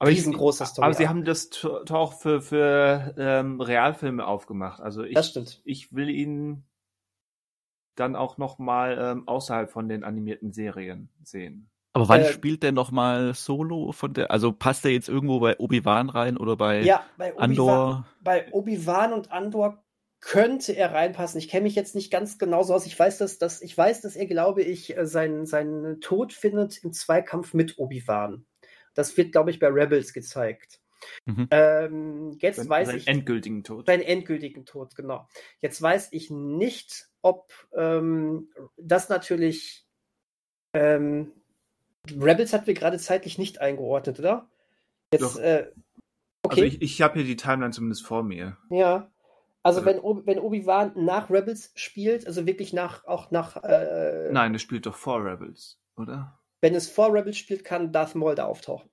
Aber 0.00 0.10
riesengroßer 0.10 0.66
Story. 0.66 0.86
Aber 0.86 0.94
sie 0.94 1.06
haben 1.06 1.24
das 1.24 1.64
auch 1.88 2.14
für, 2.14 2.42
für 2.42 3.14
ähm, 3.16 3.60
Realfilme 3.60 4.26
aufgemacht. 4.26 4.80
Also 4.80 5.04
ich, 5.04 5.14
das 5.14 5.28
stimmt. 5.28 5.62
ich 5.64 5.94
will 5.94 6.10
ihn 6.10 6.64
dann 7.94 8.16
auch 8.16 8.38
noch 8.38 8.58
mal 8.58 8.98
ähm, 9.00 9.28
außerhalb 9.28 9.70
von 9.70 9.88
den 9.88 10.04
animierten 10.04 10.52
Serien 10.52 11.08
sehen. 11.22 11.70
Aber 11.92 12.08
wann 12.08 12.22
äh, 12.22 12.32
spielt 12.32 12.62
der 12.62 12.72
noch 12.72 12.90
mal 12.90 13.34
Solo 13.34 13.92
von 13.92 14.14
der? 14.14 14.30
Also 14.30 14.52
passt 14.52 14.84
der 14.84 14.92
jetzt 14.92 15.08
irgendwo 15.08 15.40
bei 15.40 15.58
Obi 15.58 15.84
Wan 15.84 16.08
rein 16.08 16.36
oder 16.36 16.56
bei, 16.56 16.80
ja, 16.80 17.04
bei 17.18 17.34
Obi 17.34 17.42
Andor? 17.42 18.06
Bei 18.22 18.50
Obi 18.52 18.86
Wan 18.86 19.12
und 19.12 19.30
Andor 19.30 19.84
könnte 20.20 20.72
er 20.72 20.92
reinpassen. 20.92 21.38
Ich 21.38 21.48
kenne 21.48 21.64
mich 21.64 21.74
jetzt 21.74 21.94
nicht 21.94 22.10
ganz 22.10 22.38
genau 22.38 22.62
so 22.62 22.72
aus. 22.74 22.86
Ich 22.86 22.98
weiß, 22.98 23.18
dass, 23.18 23.38
dass 23.38 23.60
ich 23.60 23.76
weiß, 23.76 24.00
dass 24.00 24.16
er, 24.16 24.26
glaube 24.26 24.62
ich, 24.62 24.96
äh, 24.96 25.06
seinen, 25.06 25.44
seinen 25.44 26.00
Tod 26.00 26.32
findet 26.32 26.82
im 26.82 26.92
Zweikampf 26.92 27.52
mit 27.52 27.78
Obi-Wan. 27.78 28.46
Das 28.94 29.16
wird, 29.16 29.32
glaube 29.32 29.50
ich, 29.50 29.58
bei 29.58 29.68
Rebels 29.68 30.12
gezeigt. 30.12 30.81
Mhm. 31.24 31.48
Ähm, 31.50 32.38
jetzt 32.40 32.68
bei, 32.68 32.86
weiß 32.86 32.94
ich. 32.94 33.08
endgültigen 33.08 33.64
Tod. 33.64 33.86
Bei 33.86 33.96
endgültigen 33.96 34.64
Tod, 34.64 34.94
genau. 34.94 35.28
Jetzt 35.60 35.80
weiß 35.80 36.08
ich 36.12 36.30
nicht, 36.30 37.08
ob 37.22 37.52
ähm, 37.76 38.50
das 38.76 39.08
natürlich. 39.08 39.86
Ähm, 40.74 41.32
Rebels 42.10 42.52
hat 42.52 42.66
wir 42.66 42.74
gerade 42.74 42.98
zeitlich 42.98 43.38
nicht 43.38 43.60
eingeordnet, 43.60 44.18
oder? 44.18 44.48
Jetzt, 45.12 45.22
Doch. 45.22 45.38
Äh, 45.38 45.70
okay. 46.42 46.62
Also 46.62 46.62
ich, 46.64 46.82
ich 46.82 47.02
habe 47.02 47.14
hier 47.14 47.24
die 47.24 47.36
Timeline 47.36 47.72
zumindest 47.72 48.04
vor 48.04 48.22
mir. 48.22 48.56
Ja. 48.70 49.10
Also, 49.62 49.80
also 49.80 49.86
wenn, 49.86 50.26
wenn 50.26 50.38
Obi-Wan 50.40 50.92
nach 50.96 51.30
Rebels 51.30 51.70
spielt, 51.76 52.26
also 52.26 52.46
wirklich 52.46 52.72
nach 52.72 53.04
auch 53.04 53.30
nach. 53.30 53.62
Äh, 53.62 54.30
Nein, 54.32 54.54
es 54.54 54.62
spielt 54.62 54.86
doch 54.86 54.96
vor 54.96 55.24
Rebels, 55.24 55.78
oder? 55.96 56.40
Wenn 56.60 56.74
es 56.74 56.90
vor 56.90 57.12
Rebels 57.12 57.38
spielt, 57.38 57.64
kann 57.64 57.92
Darth 57.92 58.14
Maul 58.14 58.34
da 58.34 58.46
auftauchen. 58.46 58.90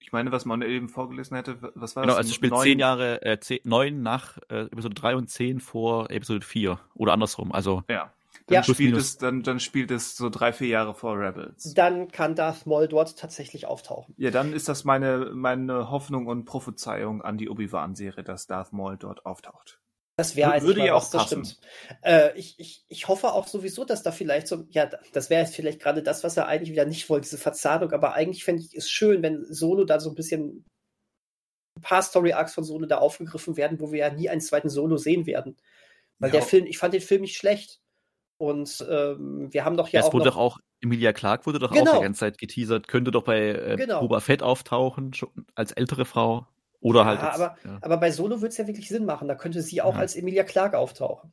Ich 0.00 0.12
meine, 0.12 0.32
was 0.32 0.44
man 0.44 0.62
eben 0.62 0.88
vorgelesen 0.88 1.36
hätte, 1.36 1.58
was 1.74 1.96
war 1.96 2.02
genau, 2.02 2.14
das? 2.14 2.16
Genau, 2.16 2.16
also 2.16 2.32
spielt 2.34 2.52
neun, 2.52 2.62
zehn 2.62 2.78
Jahre, 2.78 3.22
äh, 3.22 3.38
zehn, 3.40 3.60
neun 3.64 4.02
nach 4.02 4.38
äh, 4.48 4.62
Episode 4.62 4.94
3 4.94 5.16
und 5.16 5.28
zehn 5.28 5.60
vor 5.60 6.10
Episode 6.10 6.44
4 6.44 6.78
oder 6.94 7.12
andersrum. 7.12 7.52
Also 7.52 7.82
ja. 7.88 8.12
Dann, 8.46 8.54
ja. 8.54 8.62
spielt 8.62 8.96
es, 8.96 9.18
dann, 9.18 9.42
dann 9.42 9.60
spielt 9.60 9.90
es 9.90 10.16
so 10.16 10.30
drei, 10.30 10.54
vier 10.54 10.68
Jahre 10.68 10.94
vor 10.94 11.18
Rebels. 11.18 11.74
Dann 11.74 12.08
kann 12.08 12.34
Darth 12.34 12.66
Maul 12.66 12.88
dort 12.88 13.18
tatsächlich 13.18 13.66
auftauchen. 13.66 14.14
Ja, 14.16 14.30
dann 14.30 14.54
ist 14.54 14.70
das 14.70 14.84
meine, 14.84 15.32
meine 15.34 15.90
Hoffnung 15.90 16.26
und 16.26 16.46
Prophezeiung 16.46 17.20
an 17.20 17.36
die 17.36 17.50
Obi-Wan-Serie, 17.50 18.24
dass 18.24 18.46
Darth 18.46 18.72
Maul 18.72 18.96
dort 18.96 19.26
auftaucht. 19.26 19.80
Das 20.18 20.34
wäre 20.34 20.50
eigentlich 20.50 20.64
würde 20.64 20.84
ja 20.84 20.94
auch 20.94 21.08
das 21.08 21.26
stimmt. 21.26 21.60
Äh, 22.02 22.36
ich, 22.36 22.56
ich, 22.58 22.84
ich 22.88 23.06
hoffe 23.06 23.32
auch 23.32 23.46
sowieso, 23.46 23.84
dass 23.84 24.02
da 24.02 24.10
vielleicht 24.10 24.48
so, 24.48 24.64
ja, 24.70 24.90
das 25.12 25.30
wäre 25.30 25.42
jetzt 25.42 25.54
vielleicht 25.54 25.80
gerade 25.80 26.02
das, 26.02 26.24
was 26.24 26.36
er 26.36 26.48
eigentlich 26.48 26.72
wieder 26.72 26.86
nicht 26.86 27.08
wollte, 27.08 27.28
diese 27.28 27.38
Verzahnung, 27.38 27.92
aber 27.92 28.14
eigentlich 28.14 28.42
fände 28.42 28.62
ich 28.62 28.74
es 28.74 28.90
schön, 28.90 29.22
wenn 29.22 29.44
Solo 29.44 29.84
da 29.84 30.00
so 30.00 30.10
ein 30.10 30.16
bisschen 30.16 30.64
ein 31.76 31.82
paar 31.82 32.02
Story-Arcs 32.02 32.52
von 32.52 32.64
Solo 32.64 32.86
da 32.86 32.98
aufgegriffen 32.98 33.56
werden, 33.56 33.78
wo 33.78 33.92
wir 33.92 34.00
ja 34.00 34.12
nie 34.12 34.28
einen 34.28 34.40
zweiten 34.40 34.68
Solo 34.68 34.96
sehen 34.96 35.24
werden. 35.26 35.56
Weil 36.18 36.30
ja. 36.30 36.40
der 36.40 36.42
Film, 36.42 36.66
ich 36.66 36.78
fand 36.78 36.94
den 36.94 37.00
Film 37.00 37.20
nicht 37.20 37.36
schlecht. 37.36 37.78
Und 38.38 38.84
ähm, 38.90 39.52
wir 39.52 39.64
haben 39.64 39.76
doch 39.76 39.86
ja, 39.88 40.00
ja 40.00 40.04
auch. 40.04 40.08
Es 40.08 40.14
wurde 40.14 40.24
doch 40.24 40.36
auch, 40.36 40.58
Emilia 40.80 41.12
Clark 41.12 41.46
wurde 41.46 41.60
doch 41.60 41.70
genau. 41.70 41.92
auch 41.92 41.96
die 41.98 42.02
ganze 42.02 42.20
Zeit 42.20 42.38
geteasert, 42.38 42.88
könnte 42.88 43.12
doch 43.12 43.22
bei 43.22 43.50
äh, 43.50 43.76
genau. 43.76 44.00
Boba 44.00 44.18
Fett 44.18 44.42
auftauchen, 44.42 45.12
als 45.54 45.70
ältere 45.70 46.04
Frau. 46.04 46.48
Oder 46.80 47.04
halt. 47.04 47.20
Ja, 47.20 47.26
jetzt, 47.26 47.40
aber, 47.40 47.56
ja. 47.64 47.78
aber 47.80 47.96
bei 47.96 48.10
Solo 48.10 48.36
würde 48.36 48.48
es 48.48 48.56
ja 48.56 48.66
wirklich 48.66 48.88
Sinn 48.88 49.04
machen. 49.04 49.28
Da 49.28 49.34
könnte 49.34 49.62
sie 49.62 49.82
auch 49.82 49.94
ja. 49.94 50.00
als 50.00 50.16
Emilia 50.16 50.44
Clark 50.44 50.74
auftauchen. 50.74 51.32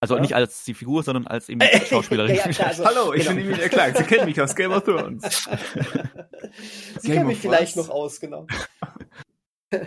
Also 0.00 0.18
nicht 0.18 0.34
als 0.34 0.64
die 0.64 0.74
Figur, 0.74 1.02
sondern 1.02 1.26
als 1.26 1.48
Emilia 1.48 1.80
Schauspielerin. 1.86 2.36
klar, 2.36 2.68
also, 2.68 2.84
Hallo, 2.84 3.14
ich 3.14 3.24
genau. 3.24 3.36
bin 3.36 3.46
Emilia 3.46 3.68
Clark. 3.68 3.96
Sie 3.96 4.04
kennen 4.04 4.26
mich 4.26 4.40
aus 4.40 4.54
Game 4.54 4.72
of 4.72 4.84
Thrones. 4.84 5.22
sie 7.00 7.12
kennen 7.12 7.26
mich 7.26 7.38
vielleicht 7.38 7.76
noch 7.76 7.88
aus, 7.88 8.20
genau. 8.20 8.46
ja, 9.72 9.80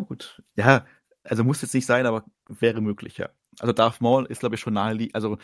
gut. 0.00 0.42
Ja, 0.56 0.84
also 1.22 1.44
muss 1.44 1.62
jetzt 1.62 1.74
nicht 1.74 1.86
sein, 1.86 2.06
aber 2.06 2.24
wäre 2.48 2.80
möglich, 2.80 3.18
ja. 3.18 3.30
Also 3.60 3.72
Darth 3.72 4.00
Maul 4.00 4.26
ist, 4.26 4.40
glaube 4.40 4.56
ich, 4.56 4.60
schon 4.60 4.74
naheliegend. 4.74 5.14
Also, 5.14 5.38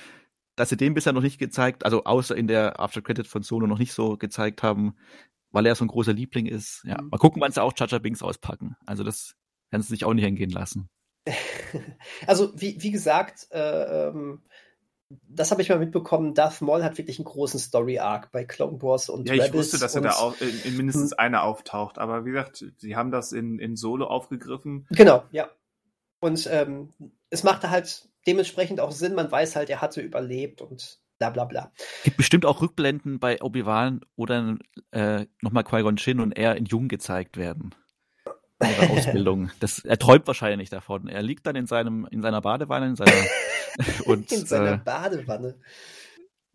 dass 0.56 0.68
sie 0.68 0.77
den 0.77 0.94
bisher 0.94 1.12
noch 1.12 1.22
nicht 1.22 1.39
gezeigt, 1.39 1.85
also 1.85 2.05
außer 2.05 2.36
in 2.36 2.48
der 2.48 2.81
After 2.81 3.02
Credit 3.02 3.27
von 3.27 3.43
Solo 3.43 3.66
noch 3.66 3.78
nicht 3.78 3.93
so 3.93 4.16
gezeigt 4.16 4.62
haben, 4.62 4.97
weil 5.51 5.66
er 5.66 5.74
so 5.74 5.85
ein 5.85 5.89
großer 5.89 6.12
Liebling 6.12 6.47
ist. 6.47 6.82
Ja, 6.85 7.01
mhm. 7.01 7.09
mal 7.09 7.18
gucken, 7.18 7.40
wann 7.43 7.52
sie 7.52 7.62
auch 7.62 7.72
Chacha 7.72 7.98
Binks 7.98 8.22
auspacken. 8.22 8.77
Also 8.86 9.05
das 9.05 9.35
werden 9.70 9.82
sie 9.82 9.89
sich 9.89 10.05
auch 10.05 10.14
nicht 10.14 10.24
hingehen 10.24 10.51
lassen. 10.51 10.89
also, 12.27 12.52
wie, 12.56 12.82
wie 12.82 12.90
gesagt, 12.90 13.48
äh, 13.51 14.09
ähm, 14.09 14.43
das 15.28 15.51
habe 15.51 15.60
ich 15.60 15.68
mal 15.68 15.78
mitbekommen, 15.78 16.35
Darth 16.35 16.60
Maul 16.60 16.85
hat 16.85 16.97
wirklich 16.97 17.18
einen 17.18 17.24
großen 17.24 17.59
Story-Arc 17.59 18.31
bei 18.31 18.44
Clone 18.44 18.81
Wars 18.81 19.09
und 19.09 19.27
Ja, 19.27 19.35
ich 19.35 19.43
Rebels 19.43 19.55
wusste, 19.55 19.78
dass 19.78 19.97
er 19.97 20.02
da 20.02 20.12
auch 20.12 20.40
in, 20.40 20.62
in 20.64 20.77
mindestens 20.77 21.10
hm. 21.10 21.18
einer 21.18 21.43
auftaucht, 21.43 21.98
aber 21.98 22.24
wie 22.24 22.31
gesagt, 22.31 22.64
sie 22.77 22.97
haben 22.97 23.10
das 23.10 23.32
in, 23.32 23.59
in 23.59 23.77
Solo 23.77 24.06
aufgegriffen. 24.06 24.86
Genau, 24.90 25.24
ja. 25.32 25.51
Und 26.20 26.48
ähm, 26.51 26.93
es 27.28 27.43
machte 27.43 27.70
halt 27.70 28.09
dementsprechend 28.27 28.81
auch 28.81 28.93
Sinn, 28.93 29.14
man 29.14 29.31
weiß 29.31 29.56
halt, 29.56 29.70
er 29.70 29.81
hatte 29.81 30.01
überlebt 30.01 30.62
und 30.62 30.99
bla 31.20 31.30
bla 31.30 31.44
bla. 31.44 31.72
Gibt 32.02 32.16
bestimmt 32.16 32.47
auch 32.47 32.62
Rückblenden 32.62 33.20
bei 33.20 33.40
Obi-Wan 33.42 34.01
oder 34.16 34.56
äh, 34.90 35.26
nochmal 35.42 35.64
Qui-Gon 35.64 35.97
Jinn 35.97 36.18
und 36.18 36.32
er 36.32 36.56
in 36.56 36.64
Jung 36.64 36.88
gezeigt 36.88 37.36
werden. 37.36 37.74
Ihre 38.62 38.90
Ausbildung. 38.90 39.51
Das, 39.60 39.84
er 39.84 39.98
träumt 39.98 40.26
wahrscheinlich 40.26 40.70
davon. 40.70 41.09
Er 41.09 41.22
liegt 41.22 41.47
dann 41.47 41.56
in 41.56 41.66
seinem, 41.66 42.09
in 42.10 42.22
seiner 42.22 42.40
Badewanne, 42.40 42.86
in 42.86 42.97
seiner, 42.97 43.12
und, 44.06 44.32
in 44.32 44.47
seiner 44.47 44.72
äh, 44.72 44.78
Badewanne. 44.78 45.60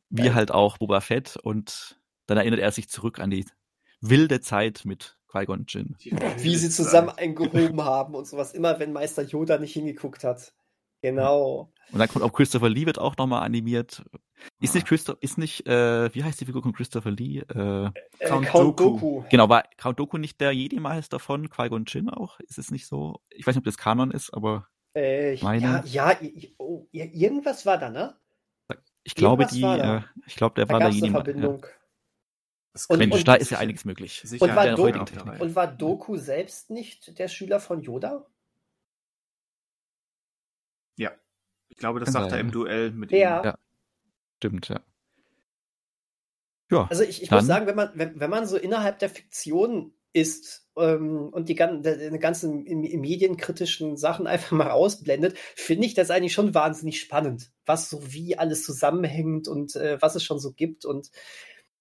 Wie 0.10 0.34
halt 0.34 0.52
auch 0.52 0.80
Boba 0.80 1.02
Fett 1.02 1.38
und 1.38 2.00
dann 2.26 2.38
erinnert 2.38 2.60
er 2.60 2.72
sich 2.72 2.90
zurück 2.90 3.20
an 3.20 3.30
die 3.30 3.46
wilde 4.02 4.42
Zeit 4.42 4.82
mit 4.84 5.18
Qui-Gon 5.32 5.66
Jinn. 5.68 5.96
Wie 6.00 6.56
sie 6.56 6.70
zusammen 6.70 7.10
eingehoben 7.10 7.84
haben 7.84 8.16
und 8.16 8.26
sowas, 8.26 8.54
immer 8.54 8.80
wenn 8.80 8.94
Meister 8.94 9.22
Yoda 9.22 9.60
nicht 9.60 9.74
hingeguckt 9.74 10.24
hat. 10.24 10.54
Genau. 11.02 11.72
Und 11.92 12.00
dann 12.00 12.08
kommt 12.08 12.26
auch 12.26 12.34
Christopher 12.34 12.70
Lee 12.70 12.88
wird 12.88 12.98
auch 12.98 13.16
nochmal 13.18 13.44
animiert. 13.44 14.04
Ist 14.60 14.76
nicht 14.76 14.88
Christopher, 14.88 15.18
ist 15.22 15.38
nicht, 15.38 15.66
äh, 15.68 16.14
wie 16.14 16.24
heißt 16.24 16.40
die 16.40 16.46
Figur 16.46 16.62
von 16.62 16.74
Christopher 16.74 17.12
Lee? 17.12 17.40
Äh, 17.40 17.86
äh, 17.86 17.92
Count, 18.28 18.46
Count 18.48 18.80
Doku. 18.80 18.94
Doku. 18.94 19.24
Genau, 19.30 19.50
war 19.50 19.64
Count 19.78 20.00
Doku 20.00 20.18
nicht 20.18 20.40
der 20.42 20.52
Jedi-Meister 20.52 21.20
von 21.20 21.50
Qui-Gon 21.50 21.86
Jinn 21.88 22.10
auch? 22.10 22.40
Ist 22.42 22.58
es 22.58 22.72
nicht 22.72 22.88
so? 22.88 23.22
Ich 23.30 23.46
weiß 23.46 23.56
nicht, 23.56 23.62
ob 23.62 23.66
das 23.66 23.78
Kanon 23.78 24.12
ist, 24.12 24.34
aber 24.34 24.68
äh, 24.94 25.38
meine... 25.42 25.84
Ja, 25.86 26.12
ja, 26.12 26.18
oh, 26.58 26.88
irgendwas 26.92 27.66
war 27.66 27.78
da, 27.78 27.90
ne? 27.90 28.16
Ich 29.04 29.16
glaube, 29.16 29.46
die, 29.46 29.62
äh, 29.62 30.02
ich 30.26 30.36
glaube, 30.36 30.56
der 30.56 30.66
da 30.66 30.74
war 30.74 30.80
der 30.80 30.90
Jedi-Meister. 30.90 31.60
Und, 32.90 33.00
Mensch, 33.00 33.16
und, 33.16 33.28
da 33.28 33.36
ist 33.36 33.52
ja 33.52 33.60
einiges 33.60 33.86
möglich. 33.86 34.22
Und 34.40 34.54
war, 34.54 34.76
Doku, 34.76 35.00
und 35.40 35.56
war 35.56 35.68
Doku 35.68 36.18
selbst 36.18 36.70
nicht 36.70 37.18
der 37.18 37.30
Schüler 37.30 37.62
von 37.62 37.82
Yoda? 37.82 38.26
Ja. 40.98 41.12
Ich 41.70 41.78
glaube, 41.78 42.00
das 42.00 42.08
Kann 42.08 42.14
sagt 42.14 42.32
sein. 42.32 42.40
er 42.40 42.42
im 42.42 42.52
Duell 42.52 42.92
mit 42.92 43.12
ja. 43.12 43.40
ihm. 43.40 43.46
Ja. 43.46 43.58
Stimmt, 44.38 44.70
ja. 44.70 44.82
Ja. 46.72 46.88
Also 46.90 47.04
ich, 47.04 47.22
ich 47.22 47.32
muss 47.32 47.46
sagen, 47.46 47.68
wenn 47.68 47.76
man, 47.76 47.92
wenn, 47.94 48.20
wenn 48.20 48.30
man 48.30 48.48
so 48.48 48.58
innerhalb 48.58 49.00
der 49.00 49.10
Fiktion 49.10 49.94
ist 50.14 50.68
ähm, 50.78 51.30
und 51.32 51.50
die, 51.50 51.56
die 51.56 52.20
ganzen 52.20 52.64
medienkritischen 52.64 53.98
Sachen 53.98 54.28
einfach 54.28 54.52
mal 54.52 54.72
ausblendet, 54.72 55.38
finde 55.56 55.86
ich 55.86 55.94
das 55.94 56.10
eigentlich 56.10 56.34
schon 56.34 56.56
wahnsinnig 56.56 57.00
spannend, 57.00 57.52
was 57.66 57.90
so 57.90 58.02
wie 58.14 58.38
alles 58.38 58.64
zusammenhängt 58.64 59.48
und 59.48 59.76
äh, 59.76 60.02
was 60.02 60.16
es 60.16 60.24
schon 60.24 60.40
so 60.40 60.54
gibt 60.54 60.86
und 60.86 61.12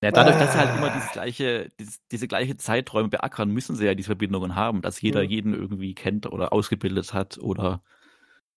ja, 0.02 0.10
dadurch, 0.10 0.36
dass 0.36 0.52
sie 0.52 0.58
halt 0.58 0.76
immer 0.76 0.90
dieses 0.90 1.12
gleiche, 1.12 1.70
dieses, 1.80 2.06
diese 2.08 2.28
gleiche 2.28 2.58
Zeiträume 2.58 3.08
beackern, 3.08 3.48
müssen 3.48 3.74
sie 3.74 3.86
ja 3.86 3.94
diese 3.94 4.08
Verbindungen 4.08 4.54
haben, 4.54 4.82
dass 4.82 5.00
jeder 5.00 5.22
mhm. 5.22 5.30
jeden 5.30 5.54
irgendwie 5.54 5.94
kennt 5.94 6.26
oder 6.26 6.52
ausgebildet 6.52 7.14
hat 7.14 7.38
oder 7.38 7.82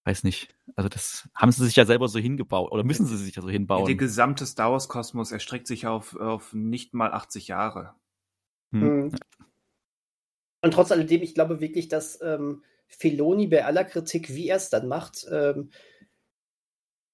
weiß 0.08 0.24
nicht. 0.24 0.56
Also 0.76 0.88
das 0.88 1.28
haben 1.36 1.52
sie 1.52 1.66
sich 1.66 1.76
ja 1.76 1.86
selber 1.86 2.08
so 2.08 2.18
hingebaut 2.18 2.72
oder 2.72 2.84
müssen 2.84 3.06
sie 3.06 3.18
sich 3.18 3.36
ja 3.36 3.42
so 3.42 3.50
hinbauen. 3.50 3.86
Der 3.86 3.96
gesamte 3.96 4.46
Star 4.46 4.72
Wars 4.72 4.88
Kosmos 4.88 5.34
erstreckt 5.34 5.68
sich 5.68 5.86
auf, 5.86 6.16
auf 6.16 6.54
nicht 6.54 6.94
mal 6.94 7.12
80 7.12 7.50
Jahre. 7.50 7.94
Hm. 8.72 8.82
hm. 8.82 9.12
Und 10.62 10.74
trotz 10.74 10.92
alledem, 10.92 11.22
ich 11.22 11.36
glaube 11.36 11.60
wirklich, 11.60 11.88
dass 11.88 12.20
ähm, 12.22 12.64
Feloni 12.88 13.48
bei 13.48 13.66
aller 13.66 13.84
Kritik, 13.84 14.34
wie 14.34 14.48
er 14.48 14.58
es 14.58 14.70
dann 14.70 14.88
macht, 14.88 15.28
ähm, 15.30 15.70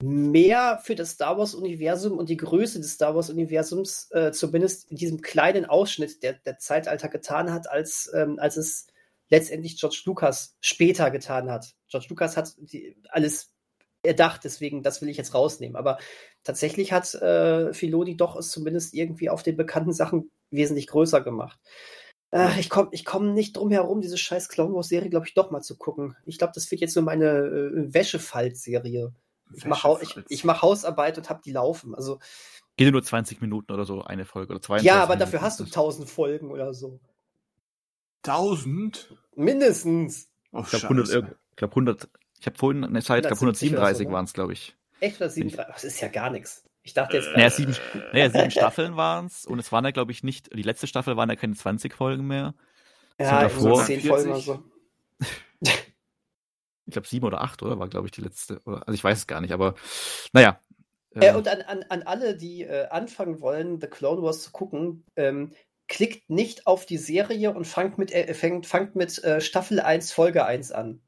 mehr 0.02 0.80
für 0.82 0.94
das 0.94 1.10
Star 1.10 1.36
Wars-Universum 1.36 2.16
und 2.16 2.28
die 2.28 2.36
Größe 2.36 2.80
des 2.80 2.92
Star 2.92 3.14
Wars-Universums, 3.14 4.08
äh, 4.12 4.32
zumindest 4.32 4.90
in 4.90 4.96
diesem 4.96 5.20
kleinen 5.20 5.66
Ausschnitt 5.66 6.22
der, 6.22 6.34
der 6.34 6.58
Zeitalter 6.58 7.08
getan 7.08 7.52
hat, 7.52 7.68
als, 7.68 8.10
ähm, 8.14 8.38
als 8.38 8.56
es 8.56 8.86
letztendlich 9.30 9.78
George 9.78 10.02
Lucas 10.04 10.56
später 10.60 11.10
getan 11.10 11.50
hat. 11.50 11.74
George 11.88 12.06
Lucas 12.10 12.36
hat 12.36 12.54
die, 12.58 12.96
alles 13.08 13.54
erdacht, 14.02 14.44
deswegen 14.44 14.82
das 14.82 15.00
will 15.00 15.08
ich 15.08 15.16
jetzt 15.16 15.34
rausnehmen. 15.34 15.76
Aber 15.76 15.98
tatsächlich 16.42 16.92
hat 16.92 17.12
äh, 17.14 17.72
Filoni 17.72 18.16
doch 18.16 18.36
es 18.36 18.50
zumindest 18.50 18.94
irgendwie 18.94 19.30
auf 19.30 19.42
den 19.42 19.56
bekannten 19.56 19.92
Sachen 19.92 20.30
wesentlich 20.50 20.86
größer 20.86 21.22
gemacht. 21.22 21.58
Äh, 22.30 22.60
ich 22.60 22.68
komme 22.68 22.88
ich 22.92 23.04
komm 23.04 23.32
nicht 23.32 23.56
drum 23.56 23.70
herum, 23.70 24.00
diese 24.00 24.18
scheiß 24.18 24.48
Clone 24.48 24.74
Wars 24.74 24.88
Serie, 24.88 25.10
glaube 25.10 25.26
ich, 25.26 25.34
doch 25.34 25.50
mal 25.50 25.62
zu 25.62 25.76
gucken. 25.76 26.16
Ich 26.26 26.38
glaube, 26.38 26.52
das 26.54 26.70
wird 26.70 26.80
jetzt 26.80 26.94
so 26.94 27.02
meine 27.02 27.26
äh, 27.26 27.94
Wäschefalt-Serie. 27.94 29.12
Ich 29.54 29.66
mache 29.66 29.98
ich, 30.02 30.16
ich 30.28 30.44
mach 30.44 30.62
Hausarbeit 30.62 31.16
und 31.18 31.30
habe 31.30 31.42
die 31.44 31.52
laufen. 31.52 31.94
Also 31.94 32.18
Geht 32.76 32.90
nur 32.90 33.02
20 33.04 33.40
Minuten 33.40 33.72
oder 33.72 33.84
so, 33.84 34.02
eine 34.02 34.24
Folge 34.24 34.52
oder 34.52 34.60
zwei. 34.60 34.80
Ja, 34.80 34.96
aber 34.96 35.14
Minuten 35.14 35.20
dafür 35.20 35.42
hast 35.42 35.60
du 35.60 35.64
1000 35.64 36.08
Folgen 36.08 36.50
oder 36.50 36.74
so. 36.74 36.98
1000? 38.26 39.14
Mindestens. 39.36 40.28
Oh, 40.52 40.60
ich 40.60 40.70
glaube 40.70 40.84
100, 40.84 41.08
ich 41.50 41.56
glaube 41.56 41.72
100, 41.72 42.08
ich 42.38 42.46
habe 42.46 42.58
vorhin 42.58 42.84
eine 42.84 43.02
Zeit, 43.02 43.24
ich 43.24 43.28
glaube 43.28 43.40
137 43.40 44.06
so, 44.06 44.12
waren 44.12 44.24
es, 44.24 44.32
glaube 44.32 44.52
ich. 44.52 44.76
Echt 45.00 45.20
137? 45.20 45.74
Das 45.74 45.84
ist 45.84 46.00
ja 46.00 46.08
gar 46.08 46.30
nichts. 46.30 46.64
Ich 46.82 46.92
dachte 46.92 47.16
jetzt. 47.16 47.30
Naja, 47.34 47.50
sieben, 47.50 47.74
naja, 48.12 48.30
sieben 48.30 48.50
Staffeln 48.50 48.96
waren 48.96 49.26
es 49.26 49.46
und 49.46 49.58
es 49.58 49.72
waren 49.72 49.84
ja, 49.84 49.90
glaube 49.90 50.12
ich, 50.12 50.22
nicht, 50.22 50.54
die 50.54 50.62
letzte 50.62 50.86
Staffel 50.86 51.16
waren 51.16 51.30
ja 51.30 51.36
keine 51.36 51.54
20 51.54 51.94
Folgen 51.94 52.26
mehr. 52.26 52.54
Ja, 53.18 53.42
davor, 53.42 53.82
10 53.82 54.00
Folgen 54.02 54.30
oder 54.30 54.40
so. 54.40 54.62
ich 55.60 56.92
glaube 56.92 57.08
sieben 57.08 57.24
oder 57.24 57.40
acht, 57.40 57.62
oder? 57.62 57.78
War, 57.78 57.88
glaube 57.88 58.06
ich, 58.06 58.12
die 58.12 58.20
letzte. 58.20 58.60
Also 58.66 58.92
ich 58.92 59.02
weiß 59.02 59.18
es 59.18 59.26
gar 59.26 59.40
nicht, 59.40 59.52
aber 59.52 59.74
naja. 60.32 60.60
Äh, 61.14 61.28
äh, 61.28 61.34
und 61.34 61.48
an, 61.48 61.62
an, 61.62 61.84
an 61.88 62.02
alle, 62.02 62.36
die 62.36 62.62
äh, 62.62 62.88
anfangen 62.88 63.40
wollen, 63.40 63.80
The 63.80 63.86
Clone 63.86 64.22
Wars 64.22 64.42
zu 64.42 64.50
gucken, 64.52 65.04
ähm, 65.16 65.52
klickt 65.88 66.30
nicht 66.30 66.66
auf 66.66 66.86
die 66.86 66.98
Serie 66.98 67.52
und 67.52 67.66
fangt 67.66 67.98
mit, 67.98 68.12
äh, 68.12 68.32
fängt, 68.34 68.66
fangt 68.66 68.96
mit 68.96 69.22
äh, 69.22 69.40
Staffel 69.40 69.80
1, 69.80 70.12
Folge 70.12 70.44
1 70.44 70.72
an. 70.72 71.02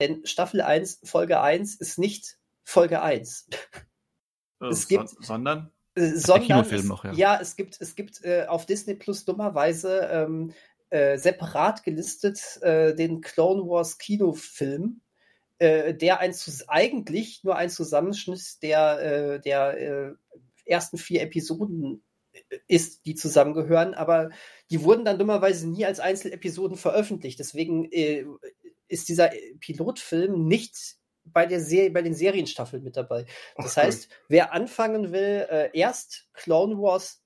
Denn 0.00 0.24
Staffel 0.26 0.60
1, 0.60 1.00
Folge 1.04 1.40
1 1.40 1.76
ist 1.76 1.98
nicht 1.98 2.38
Folge 2.62 3.02
1. 3.02 3.48
Oh, 4.60 4.66
es 4.66 4.86
gibt, 4.86 5.08
sondern? 5.20 5.72
Äh, 5.96 6.12
sondern 6.12 6.64
es, 6.64 6.84
noch, 6.84 7.04
ja. 7.04 7.12
ja. 7.12 7.38
es 7.40 7.56
gibt, 7.56 7.80
es 7.80 7.96
gibt 7.96 8.22
äh, 8.24 8.46
auf 8.46 8.66
Disney 8.66 8.94
Plus 8.94 9.24
dummerweise 9.24 10.08
ähm, 10.12 10.54
äh, 10.90 11.18
separat 11.18 11.82
gelistet 11.82 12.62
äh, 12.62 12.94
den 12.94 13.20
Clone 13.20 13.62
Wars 13.62 13.98
Kinofilm, 13.98 15.00
äh, 15.58 15.92
der 15.92 16.20
ein, 16.20 16.32
eigentlich 16.68 17.42
nur 17.42 17.56
ein 17.56 17.68
Zusammenschnitt 17.68 18.62
der, 18.62 19.00
äh, 19.00 19.40
der 19.40 20.14
ersten 20.64 20.98
vier 20.98 21.22
Episoden 21.22 22.03
ist, 22.66 23.06
die 23.06 23.14
zusammengehören, 23.14 23.94
aber 23.94 24.30
die 24.70 24.82
wurden 24.82 25.04
dann 25.04 25.18
dummerweise 25.18 25.68
nie 25.68 25.84
als 25.84 26.00
Einzelepisoden 26.00 26.76
veröffentlicht. 26.76 27.38
Deswegen 27.38 27.90
äh, 27.92 28.24
ist 28.88 29.08
dieser 29.08 29.30
Pilotfilm 29.60 30.46
nicht 30.46 30.96
bei, 31.24 31.46
der 31.46 31.60
Serie, 31.60 31.90
bei 31.90 32.02
den 32.02 32.14
Serienstaffeln 32.14 32.82
mit 32.82 32.96
dabei. 32.96 33.26
Das 33.56 33.78
Ach, 33.78 33.84
heißt, 33.84 34.08
cool. 34.10 34.16
wer 34.28 34.52
anfangen 34.52 35.12
will, 35.12 35.46
äh, 35.50 35.70
erst 35.72 36.28
Clone 36.34 36.76
Wars 36.76 37.22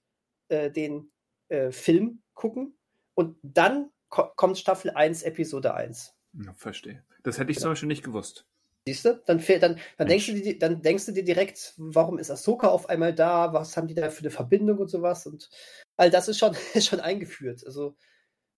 äh, 0.49 0.71
den 0.71 1.11
äh, 1.49 1.71
Film 1.71 2.23
gucken 2.35 2.79
und 3.15 3.37
dann 3.43 3.91
ko 4.09 4.29
kommt 4.37 4.59
Staffel 4.59 4.91
1, 4.91 5.23
Episode 5.23 5.75
1. 5.75 6.15
Ja, 6.45 6.55
verstehe. 6.55 7.05
Das 7.23 7.39
hätte 7.39 7.51
ich 7.51 7.57
ja. 7.57 7.63
zum 7.63 7.73
Beispiel 7.73 7.89
nicht 7.89 8.05
gewusst. 8.05 8.47
Siehst 8.89 9.05
du? 9.05 9.23
Dann, 9.27 9.45
dann, 9.61 9.79
dann, 9.99 10.09
denkst 10.09 10.27
du 10.27 10.35
dir, 10.35 10.59
dann 10.59 10.81
denkst 10.81 11.05
du 11.05 11.13
dir 11.13 11.25
direkt, 11.25 11.75
warum 11.77 12.19
ist 12.19 12.31
Ahsoka 12.31 12.69
auf 12.69 12.89
einmal 12.89 13.15
da? 13.15 13.53
Was 13.53 13.77
haben 13.77 13.87
die 13.87 13.95
da 13.95 14.09
für 14.09 14.21
eine 14.21 14.31
Verbindung 14.31 14.79
und 14.79 14.89
sowas? 14.89 15.27
Und 15.27 15.51
all 15.99 16.11
das 16.11 16.29
ist 16.29 16.39
schon, 16.39 16.57
ist 16.75 16.87
schon 16.87 17.01
eingeführt. 17.01 17.67
Also 17.67 17.97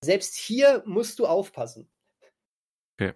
selbst 0.05 0.37
hier 0.37 0.85
musst 0.87 1.19
du 1.19 1.27
aufpassen. 1.27 1.91
Okay. 2.95 3.15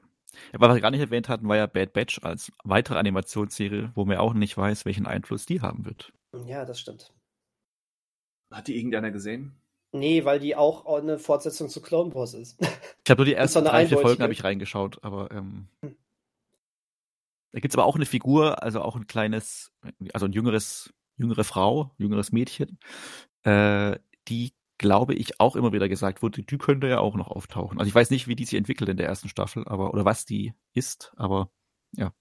Aber 0.52 0.68
was 0.68 0.74
wir 0.74 0.80
gar 0.80 0.90
nicht 0.90 1.00
erwähnt 1.00 1.28
hatten, 1.28 1.46
war 1.46 1.56
ja 1.56 1.66
Bad 1.66 1.92
Batch 1.92 2.18
als 2.24 2.50
weitere 2.64 2.98
Animationsserie, 2.98 3.92
wo 3.94 4.04
man 4.04 4.16
auch 4.16 4.34
nicht 4.34 4.56
weiß, 4.56 4.84
welchen 4.84 5.06
Einfluss 5.06 5.46
die 5.46 5.60
haben 5.60 5.84
wird. 5.84 6.12
Ja, 6.46 6.64
das 6.64 6.80
stimmt. 6.80 7.12
Hat 8.50 8.66
die 8.66 8.76
irgendeiner 8.76 9.12
gesehen? 9.12 9.54
Nee, 9.92 10.24
weil 10.24 10.40
die 10.40 10.56
auch 10.56 10.86
eine 10.86 11.20
Fortsetzung 11.20 11.68
zu 11.68 11.80
Clone 11.80 12.12
Wars 12.12 12.34
ist. 12.34 12.60
Ich 12.60 13.10
habe 13.10 13.20
nur 13.20 13.26
die 13.26 13.34
ersten 13.34 13.64
drei, 13.64 13.86
vier 13.86 13.98
Folgen 13.98 14.24
habe 14.24 14.32
ich 14.32 14.42
reingeschaut, 14.42 14.98
aber 15.04 15.30
ähm, 15.30 15.68
hm. 15.82 15.96
Da 17.54 17.60
gibt 17.60 17.72
es 17.72 17.78
aber 17.78 17.86
auch 17.86 17.94
eine 17.94 18.04
Figur, 18.04 18.64
also 18.64 18.82
auch 18.82 18.96
ein 18.96 19.06
kleines, 19.06 19.70
also 20.12 20.26
ein 20.26 20.32
jüngeres, 20.32 20.92
jüngere 21.16 21.44
Frau, 21.44 21.92
jüngeres 21.98 22.32
Mädchen, 22.32 22.80
äh, 23.44 23.96
die, 24.26 24.54
glaube 24.76 25.14
ich, 25.14 25.38
auch 25.38 25.54
immer 25.54 25.72
wieder 25.72 25.88
gesagt 25.88 26.20
wurde, 26.20 26.42
die 26.42 26.58
könnte 26.58 26.88
ja 26.88 26.98
auch 26.98 27.14
noch 27.14 27.28
auftauchen. 27.28 27.78
Also 27.78 27.88
ich 27.88 27.94
weiß 27.94 28.10
nicht, 28.10 28.26
wie 28.26 28.34
die 28.34 28.44
sich 28.44 28.58
entwickelt 28.58 28.90
in 28.90 28.96
der 28.96 29.06
ersten 29.06 29.28
Staffel, 29.28 29.68
aber 29.68 29.94
oder 29.94 30.04
was 30.04 30.26
die 30.26 30.52
ist, 30.72 31.12
aber 31.14 31.48
ja. 31.92 32.12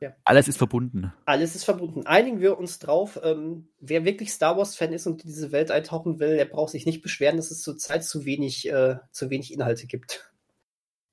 Ja. 0.00 0.16
Alles 0.24 0.48
ist 0.48 0.56
verbunden. 0.56 1.12
Alles 1.24 1.54
ist 1.54 1.62
verbunden. 1.62 2.04
Einigen 2.04 2.40
wir 2.40 2.58
uns 2.58 2.80
drauf, 2.80 3.20
ähm, 3.22 3.68
wer 3.78 4.04
wirklich 4.04 4.32
Star 4.32 4.56
Wars-Fan 4.56 4.92
ist 4.92 5.06
und 5.06 5.22
diese 5.22 5.52
Welt 5.52 5.70
eintauchen 5.70 6.18
will, 6.18 6.36
der 6.36 6.46
braucht 6.46 6.72
sich 6.72 6.84
nicht 6.84 7.00
beschweren, 7.00 7.36
dass 7.36 7.52
es 7.52 7.62
zurzeit 7.62 8.02
zu 8.02 8.24
wenig, 8.24 8.68
äh, 8.68 8.96
zu 9.12 9.30
wenig 9.30 9.52
Inhalte 9.52 9.86
gibt. 9.86 10.32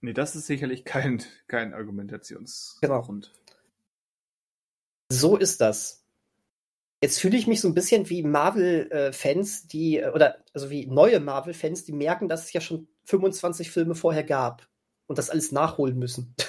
Nee, 0.04 0.12
das 0.12 0.36
ist 0.36 0.48
sicherlich 0.48 0.84
kein, 0.84 1.24
kein 1.48 1.74
Argumentationsgrund. 1.74 2.82
Genau. 2.82 3.22
So 5.10 5.38
ist 5.38 5.62
das. 5.62 6.06
Jetzt 7.02 7.20
fühle 7.20 7.38
ich 7.38 7.48
mich 7.48 7.62
so 7.62 7.70
ein 7.70 7.74
bisschen 7.74 8.10
wie 8.10 8.22
Marvel-Fans, 8.22 9.68
die, 9.68 10.00
äh, 10.00 10.10
oder 10.10 10.44
also 10.54 10.70
wie 10.70 10.88
neue 10.88 11.22
Marvel-Fans, 11.22 11.86
die 11.86 11.94
merken, 11.94 12.28
dass 12.28 12.44
es 12.44 12.54
ja 12.54 12.60
schon 12.60 12.90
25 13.06 13.72
Filme 13.72 13.96
vorher 13.96 14.24
gab 14.24 14.68
und 15.08 15.18
das 15.18 15.30
alles 15.30 15.52
nachholen 15.52 15.98
müssen. 15.98 16.36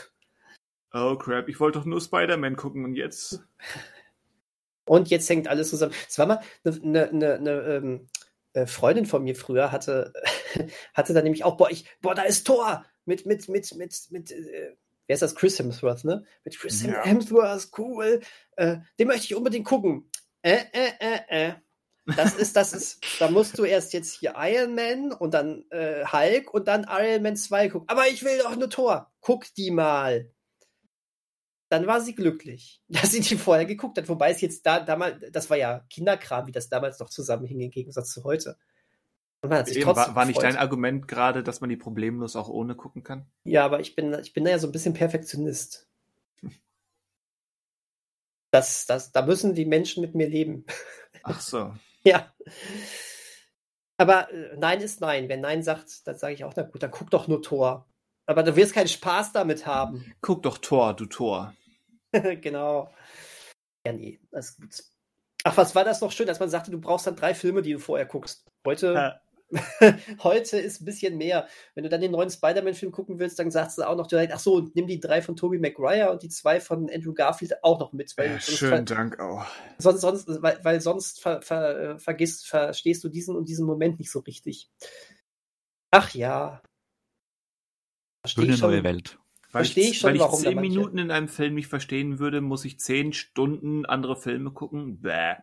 Oh 0.96 1.16
crap, 1.16 1.48
ich 1.48 1.58
wollte 1.58 1.80
doch 1.80 1.86
nur 1.86 2.00
Spider-Man 2.00 2.54
gucken 2.54 2.84
und 2.84 2.94
jetzt. 2.94 3.42
Und 4.86 5.08
jetzt 5.08 5.28
hängt 5.28 5.48
alles 5.48 5.70
zusammen. 5.70 5.92
Es 6.08 6.16
war 6.20 6.26
mal 6.26 6.40
eine, 6.62 6.76
eine, 6.82 7.08
eine, 7.08 7.34
eine 7.34 7.50
ähm, 7.62 8.08
äh, 8.52 8.66
Freundin 8.66 9.06
von 9.06 9.24
mir 9.24 9.34
früher 9.34 9.72
hatte, 9.72 10.12
hatte 10.94 11.14
da 11.14 11.22
nämlich 11.22 11.42
auch, 11.42 11.56
boah, 11.56 11.68
ich, 11.68 11.86
boah, 12.00 12.14
da 12.14 12.22
ist 12.22 12.46
Tor! 12.46 12.84
Mit, 13.04 13.26
mit, 13.26 13.48
mit, 13.48 13.74
mit, 13.74 14.06
mit, 14.10 14.30
äh, 14.32 14.74
wer 15.06 15.14
ist 15.14 15.22
das? 15.22 15.34
Chris 15.34 15.58
Hemsworth, 15.58 16.04
ne? 16.04 16.24
Mit 16.44 16.58
Chris 16.58 16.82
ja. 16.82 17.04
Hemsworth, 17.04 17.70
cool. 17.78 18.20
Äh, 18.56 18.78
den 18.98 19.08
möchte 19.08 19.24
ich 19.24 19.34
unbedingt 19.34 19.66
gucken. 19.66 20.10
Äh, 20.42 20.64
äh, 20.72 20.90
äh, 21.00 21.48
äh. 21.48 21.54
Das 22.16 22.34
ist, 22.34 22.54
das 22.54 22.72
ist, 22.72 23.00
da 23.18 23.30
musst 23.30 23.58
du 23.58 23.64
erst 23.64 23.92
jetzt 23.92 24.18
hier 24.18 24.34
Iron 24.36 24.74
Man 24.74 25.12
und 25.12 25.32
dann 25.32 25.64
äh, 25.70 26.04
Hulk 26.04 26.52
und 26.52 26.68
dann 26.68 26.86
Iron 26.88 27.22
Man 27.22 27.36
2 27.36 27.70
gucken. 27.70 27.88
Aber 27.88 28.08
ich 28.08 28.24
will 28.24 28.38
doch 28.38 28.52
eine 28.52 28.68
Tor. 28.68 29.12
Guck 29.20 29.52
die 29.54 29.70
mal. 29.70 30.30
Dann 31.70 31.86
war 31.86 32.00
sie 32.00 32.14
glücklich, 32.14 32.82
dass 32.88 33.10
sie 33.12 33.20
die 33.20 33.36
vorher 33.36 33.64
geguckt 33.64 33.96
hat. 33.98 34.08
Wobei 34.08 34.30
es 34.30 34.40
jetzt 34.40 34.66
da 34.66 34.80
damals, 34.80 35.24
das 35.32 35.48
war 35.48 35.56
ja 35.56 35.84
Kinderkram, 35.90 36.46
wie 36.46 36.52
das 36.52 36.68
damals 36.68 36.98
noch 36.98 37.10
zusammenhing 37.10 37.60
im 37.60 37.70
Gegensatz 37.70 38.12
zu 38.12 38.24
heute. 38.24 38.58
Eben, 39.44 39.86
war, 39.86 40.14
war 40.14 40.24
nicht 40.24 40.42
dein 40.42 40.56
Argument 40.56 41.08
gerade, 41.08 41.42
dass 41.42 41.60
man 41.60 41.70
die 41.70 41.76
problemlos 41.76 42.36
auch 42.36 42.48
ohne 42.48 42.74
gucken 42.74 43.02
kann? 43.02 43.26
Ja, 43.44 43.64
aber 43.64 43.80
ich 43.80 43.94
bin, 43.94 44.14
ich 44.20 44.32
bin 44.32 44.44
da 44.44 44.52
ja 44.52 44.58
so 44.58 44.68
ein 44.68 44.72
bisschen 44.72 44.94
Perfektionist. 44.94 45.88
Das, 48.50 48.86
das, 48.86 49.10
da 49.10 49.22
müssen 49.22 49.54
die 49.54 49.64
Menschen 49.64 50.00
mit 50.00 50.14
mir 50.14 50.28
leben. 50.28 50.64
Ach 51.24 51.40
so. 51.40 51.74
ja. 52.04 52.32
Aber 53.96 54.32
äh, 54.32 54.56
Nein 54.56 54.80
ist 54.80 55.00
Nein. 55.00 55.28
Wenn 55.28 55.40
Nein 55.40 55.62
sagt, 55.62 56.06
dann 56.06 56.16
sage 56.16 56.34
ich 56.34 56.44
auch, 56.44 56.54
na 56.54 56.62
gut, 56.62 56.82
dann 56.82 56.92
guck 56.92 57.10
doch 57.10 57.26
nur 57.26 57.42
Tor. 57.42 57.88
Aber 58.26 58.42
du 58.42 58.54
wirst 58.56 58.72
keinen 58.72 58.88
Spaß 58.88 59.32
damit 59.32 59.66
haben. 59.66 60.14
Guck 60.20 60.42
doch 60.44 60.58
Tor, 60.58 60.94
du 60.94 61.06
Tor. 61.06 61.54
genau. 62.12 62.90
Ja, 63.84 63.92
nee, 63.92 64.20
das 64.30 64.50
ist 64.50 64.60
gut. 64.60 64.84
Ach, 65.46 65.56
was 65.56 65.74
war 65.74 65.84
das 65.84 66.00
noch 66.00 66.12
schön, 66.12 66.26
dass 66.26 66.40
man 66.40 66.48
sagte, 66.48 66.70
du 66.70 66.80
brauchst 66.80 67.06
dann 67.06 67.16
drei 67.16 67.34
Filme, 67.34 67.60
die 67.60 67.72
du 67.72 67.78
vorher 67.78 68.06
guckst. 68.06 68.46
Heute 68.64 68.92
ja. 68.94 69.20
Heute 70.22 70.58
ist 70.58 70.80
ein 70.80 70.84
bisschen 70.84 71.16
mehr. 71.16 71.48
Wenn 71.74 71.84
du 71.84 71.90
dann 71.90 72.00
den 72.00 72.12
neuen 72.12 72.30
Spider-Man-Film 72.30 72.92
gucken 72.92 73.18
willst, 73.18 73.38
dann 73.38 73.50
sagst 73.50 73.78
du 73.78 73.82
auch 73.82 73.96
noch 73.96 74.06
direkt, 74.06 74.32
ach 74.32 74.38
so, 74.38 74.60
nimm 74.74 74.86
die 74.86 75.00
drei 75.00 75.22
von 75.22 75.36
Tobey 75.36 75.58
Maguire 75.58 76.10
und 76.10 76.22
die 76.22 76.28
zwei 76.28 76.60
von 76.60 76.90
Andrew 76.90 77.12
Garfield 77.12 77.62
auch 77.62 77.78
noch 77.78 77.92
mit. 77.92 78.16
Weil 78.16 78.30
ja, 78.30 78.40
schönen 78.40 78.86
Dank 78.86 79.20
auch. 79.20 79.44
Sonst, 79.78 80.00
sonst, 80.00 80.26
weil, 80.42 80.58
weil 80.62 80.80
sonst 80.80 81.20
ver, 81.20 81.42
ver, 81.42 81.98
vergisst, 81.98 82.46
verstehst 82.46 83.04
du 83.04 83.08
diesen 83.08 83.36
und 83.36 83.48
diesen 83.48 83.66
Moment 83.66 83.98
nicht 83.98 84.10
so 84.10 84.20
richtig. 84.20 84.70
Ach 85.90 86.14
ja. 86.14 86.62
Schöne 88.26 88.56
neue 88.56 88.82
Welt. 88.82 89.18
Verstehe 89.48 89.90
ich 89.90 89.98
schon, 89.98 90.08
weil 90.08 90.16
ich 90.16 90.22
warum 90.22 90.40
zehn 90.40 90.60
Minuten 90.60 90.98
in 90.98 91.12
einem 91.12 91.28
Film 91.28 91.54
nicht 91.54 91.68
verstehen 91.68 92.18
würde, 92.18 92.40
muss 92.40 92.64
ich 92.64 92.80
zehn 92.80 93.12
Stunden 93.12 93.86
andere 93.86 94.16
Filme 94.16 94.50
gucken. 94.50 95.00
Bäh. 95.00 95.36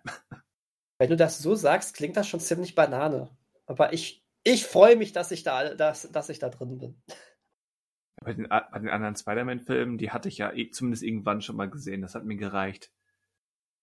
Wenn 1.00 1.10
du 1.10 1.16
das 1.16 1.40
so 1.40 1.56
sagst, 1.56 1.96
klingt 1.96 2.18
das 2.18 2.28
schon 2.28 2.42
ziemlich 2.42 2.76
Banane. 2.76 3.30
Aber 3.72 3.94
ich 3.94 4.22
ich 4.44 4.66
freue 4.66 4.96
mich, 4.96 5.12
dass 5.12 5.32
ich 5.32 5.44
da, 5.44 5.76
dass, 5.76 6.12
dass 6.12 6.30
ich 6.30 6.40
da 6.40 6.50
drin 6.50 6.78
bin. 6.78 7.02
Bei 8.24 8.34
den, 8.34 8.48
bei 8.48 8.80
den 8.80 8.90
anderen 8.90 9.16
Spider-Man-Filmen, 9.16 9.98
die 9.98 10.12
hatte 10.12 10.30
ich 10.30 10.38
ja 10.38 10.52
zumindest 10.72 11.04
irgendwann 11.04 11.42
schon 11.42 11.56
mal 11.56 11.70
gesehen. 11.70 12.02
Das 12.02 12.16
hat 12.16 12.26
mir 12.26 12.38
gereicht. 12.38 12.92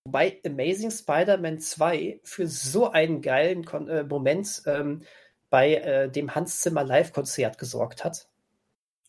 Wobei 0.04 0.40
Amazing 0.44 0.90
Spider-Man 0.90 1.58
2 1.58 2.20
für 2.24 2.46
so 2.46 2.90
einen 2.90 3.20
geilen 3.20 3.64
Kon 3.64 3.88
äh, 3.88 4.04
Moment 4.04 4.62
ähm, 4.66 5.02
bei 5.50 5.74
äh, 5.74 6.10
dem 6.10 6.34
Hans 6.34 6.60
Zimmer 6.60 6.84
Live-Konzert 6.84 7.58
gesorgt 7.58 8.04
hat. 8.04 8.28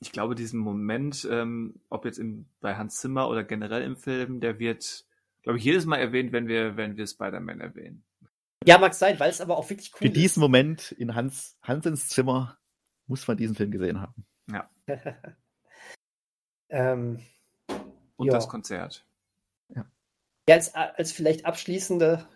Ich 0.01 0.11
glaube, 0.11 0.35
diesen 0.35 0.59
Moment, 0.59 1.27
ähm, 1.29 1.81
ob 1.89 2.05
jetzt 2.05 2.19
im, 2.19 2.47
bei 2.61 2.75
Hans 2.75 2.97
Zimmer 2.97 3.29
oder 3.29 3.43
generell 3.43 3.83
im 3.83 3.97
Film, 3.97 4.39
der 4.39 4.59
wird, 4.59 5.05
glaube 5.43 5.57
ich, 5.57 5.63
jedes 5.63 5.85
Mal 5.85 5.97
erwähnt, 5.97 6.31
wenn 6.31 6.47
wir, 6.47 6.77
wenn 6.77 6.95
wir 6.95 7.05
Spider-Man 7.05 7.59
erwähnen. 7.59 8.03
Ja, 8.65 8.77
mag 8.77 8.93
sein, 8.93 9.19
weil 9.19 9.29
es 9.29 9.41
aber 9.41 9.57
auch 9.57 9.69
wirklich 9.69 9.91
cool 9.93 9.99
Für 9.99 10.07
ist. 10.07 10.15
diesen 10.15 10.41
Moment 10.41 10.91
in 10.91 11.15
Hans, 11.15 11.57
Hansens 11.61 12.09
Zimmer 12.09 12.57
muss 13.07 13.27
man 13.27 13.37
diesen 13.37 13.55
Film 13.55 13.71
gesehen 13.71 14.01
haben. 14.01 14.25
Ja. 14.51 14.69
ähm, 16.69 17.19
Und 18.17 18.27
jo. 18.27 18.33
das 18.33 18.47
Konzert. 18.47 19.05
Ja. 19.69 19.85
ja, 20.47 20.55
als, 20.55 20.75
als 20.75 21.11
vielleicht 21.11 21.45
abschließende 21.45 22.27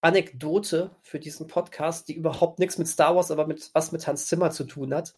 Anekdote 0.00 0.96
für 1.02 1.18
diesen 1.18 1.46
Podcast, 1.46 2.08
die 2.08 2.14
überhaupt 2.14 2.58
nichts 2.58 2.78
mit 2.78 2.88
Star 2.88 3.14
Wars, 3.14 3.30
aber 3.30 3.46
mit 3.46 3.70
was 3.74 3.92
mit 3.92 4.06
Hans 4.06 4.26
Zimmer 4.26 4.50
zu 4.50 4.64
tun 4.64 4.94
hat. 4.94 5.16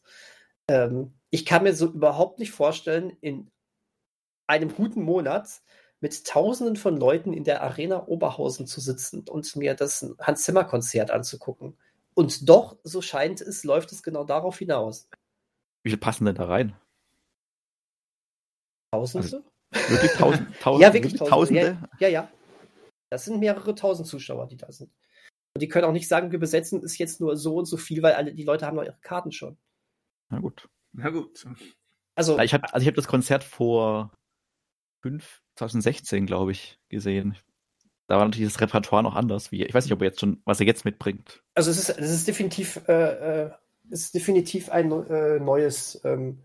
Ähm, 0.69 1.15
ich 1.31 1.47
kann 1.47 1.63
mir 1.63 1.75
so 1.75 1.87
überhaupt 1.87 2.39
nicht 2.39 2.53
vorstellen, 2.53 3.17
in 3.21 3.51
einem 4.47 4.75
guten 4.75 5.03
Monat 5.03 5.63
mit 6.01 6.27
Tausenden 6.27 6.77
von 6.77 6.97
Leuten 6.97 7.33
in 7.33 7.45
der 7.45 7.63
Arena 7.63 8.07
Oberhausen 8.07 8.67
zu 8.67 8.81
sitzen 8.81 9.29
und 9.29 9.55
mir 9.57 9.75
das 9.75 10.07
Hans 10.21 10.43
Zimmer 10.43 10.65
Konzert 10.65 11.11
anzugucken. 11.11 11.77
Und 12.15 12.49
doch, 12.49 12.77
so 12.83 13.03
scheint 13.03 13.41
es, 13.41 13.65
läuft 13.65 13.93
es 13.93 14.03
genau 14.03 14.25
darauf 14.25 14.59
hinaus. 14.59 15.09
Wie 15.83 15.91
viel 15.91 15.99
passen 15.99 16.25
denn 16.25 16.35
da 16.35 16.47
rein? 16.47 16.77
Tausende? 18.93 19.45
Also, 19.73 19.91
wirklich 19.91 20.13
tausend, 20.13 20.49
tausend, 20.61 20.83
ja, 20.83 20.93
wirklich 20.93 21.15
Tausende. 21.15 21.31
Tausende? 21.31 21.89
Ja, 21.99 22.09
ja, 22.09 22.09
ja. 22.09 22.33
Das 23.11 23.25
sind 23.25 23.41
mehrere 23.41 23.75
tausend 23.75 24.09
Zuschauer, 24.09 24.49
die 24.49 24.57
da 24.57 24.71
sind. 24.73 24.91
Und 25.55 25.63
die 25.63 25.69
können 25.69 25.85
auch 25.85 25.93
nicht 25.93 26.09
sagen, 26.09 26.33
wir 26.33 26.39
besetzen 26.39 26.83
es 26.85 26.97
jetzt 26.99 27.21
nur 27.21 27.37
so 27.37 27.57
und 27.57 27.67
so 27.67 27.77
viel, 27.77 28.03
weil 28.03 28.15
alle 28.15 28.35
die 28.35 28.45
Leute 28.45 28.67
haben 28.67 28.77
noch 28.77 28.85
ihre 28.85 28.99
Karten 29.03 29.33
schon. 29.33 29.57
Na 30.29 30.39
gut. 30.39 30.69
Na 30.93 31.11
gut. 31.11 31.47
Also, 32.15 32.39
ich 32.39 32.55
habe 32.55 32.73
also 32.73 32.87
hab 32.87 32.95
das 32.95 33.09
Konzert 33.09 33.45
vor 33.45 34.13
fünf, 35.03 35.43
2016, 35.61 36.27
glaube 36.27 36.53
ich, 36.53 36.79
gesehen. 36.89 37.37
Da 38.07 38.17
war 38.17 38.25
natürlich 38.25 38.53
das 38.53 38.61
Repertoire 38.61 39.03
noch 39.03 39.15
anders. 39.15 39.53
Wie, 39.53 39.65
ich 39.65 39.75
weiß 39.75 39.85
nicht, 39.85 39.93
ob 39.93 40.01
er 40.01 40.09
jetzt 40.09 40.21
schon, 40.21 40.41
was 40.45 40.61
er 40.61 40.67
jetzt 40.67 40.85
mitbringt. 40.85 41.43
Also 41.55 41.71
es 41.71 41.79
ist, 41.79 41.91
es 41.91 42.11
ist 42.11 42.27
definitiv, 42.27 42.81
äh, 42.89 43.45
äh 43.45 43.51
es 43.93 44.03
ist 44.03 44.15
definitiv 44.15 44.71
ein 44.71 44.91
äh, 44.93 45.41
neues, 45.41 46.01
ähm, 46.05 46.45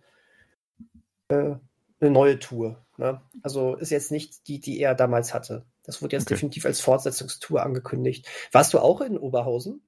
äh, 1.28 1.56
eine 2.00 2.12
neue 2.12 2.40
Tour. 2.40 2.84
Ne? 2.98 3.22
Also 3.44 3.76
ist 3.76 3.92
jetzt 3.92 4.12
nicht 4.12 4.48
die, 4.48 4.60
die 4.60 4.80
er 4.80 4.96
damals 4.96 5.34
hatte. 5.34 5.66
Das 5.84 6.02
wurde 6.02 6.16
jetzt 6.16 6.26
okay. 6.26 6.34
definitiv 6.34 6.66
als 6.66 6.82
Fortsetzungstour 6.82 7.64
angekündigt. 7.64 8.28
Warst 8.52 8.74
du 8.74 8.80
auch 8.80 9.02
in 9.02 9.18
Oberhausen? 9.18 9.82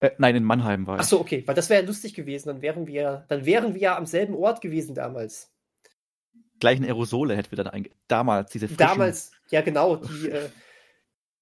Äh, 0.00 0.10
nein, 0.18 0.36
in 0.36 0.44
Mannheim 0.44 0.86
war 0.86 0.96
ich. 0.96 1.02
Ach 1.02 1.08
so, 1.08 1.20
okay, 1.20 1.42
weil 1.46 1.54
das 1.54 1.70
wäre 1.70 1.80
ja 1.80 1.86
lustig 1.86 2.14
gewesen. 2.14 2.48
Dann 2.48 2.62
wären 2.62 2.86
wir, 2.86 3.24
dann 3.28 3.46
wären 3.46 3.74
wir 3.74 3.80
ja 3.80 3.96
am 3.96 4.06
selben 4.06 4.34
Ort 4.34 4.60
gewesen 4.60 4.94
damals 4.94 5.50
gleichen 6.60 6.84
Aerosole 6.84 7.36
hätten 7.36 7.50
wir 7.56 7.62
dann 7.62 7.88
damals 8.08 8.50
diese 8.52 8.68
frischen 8.68 8.78
Damals, 8.78 9.32
ja 9.50 9.62
genau, 9.62 9.96
die 9.96 10.28
äh, 10.30 10.48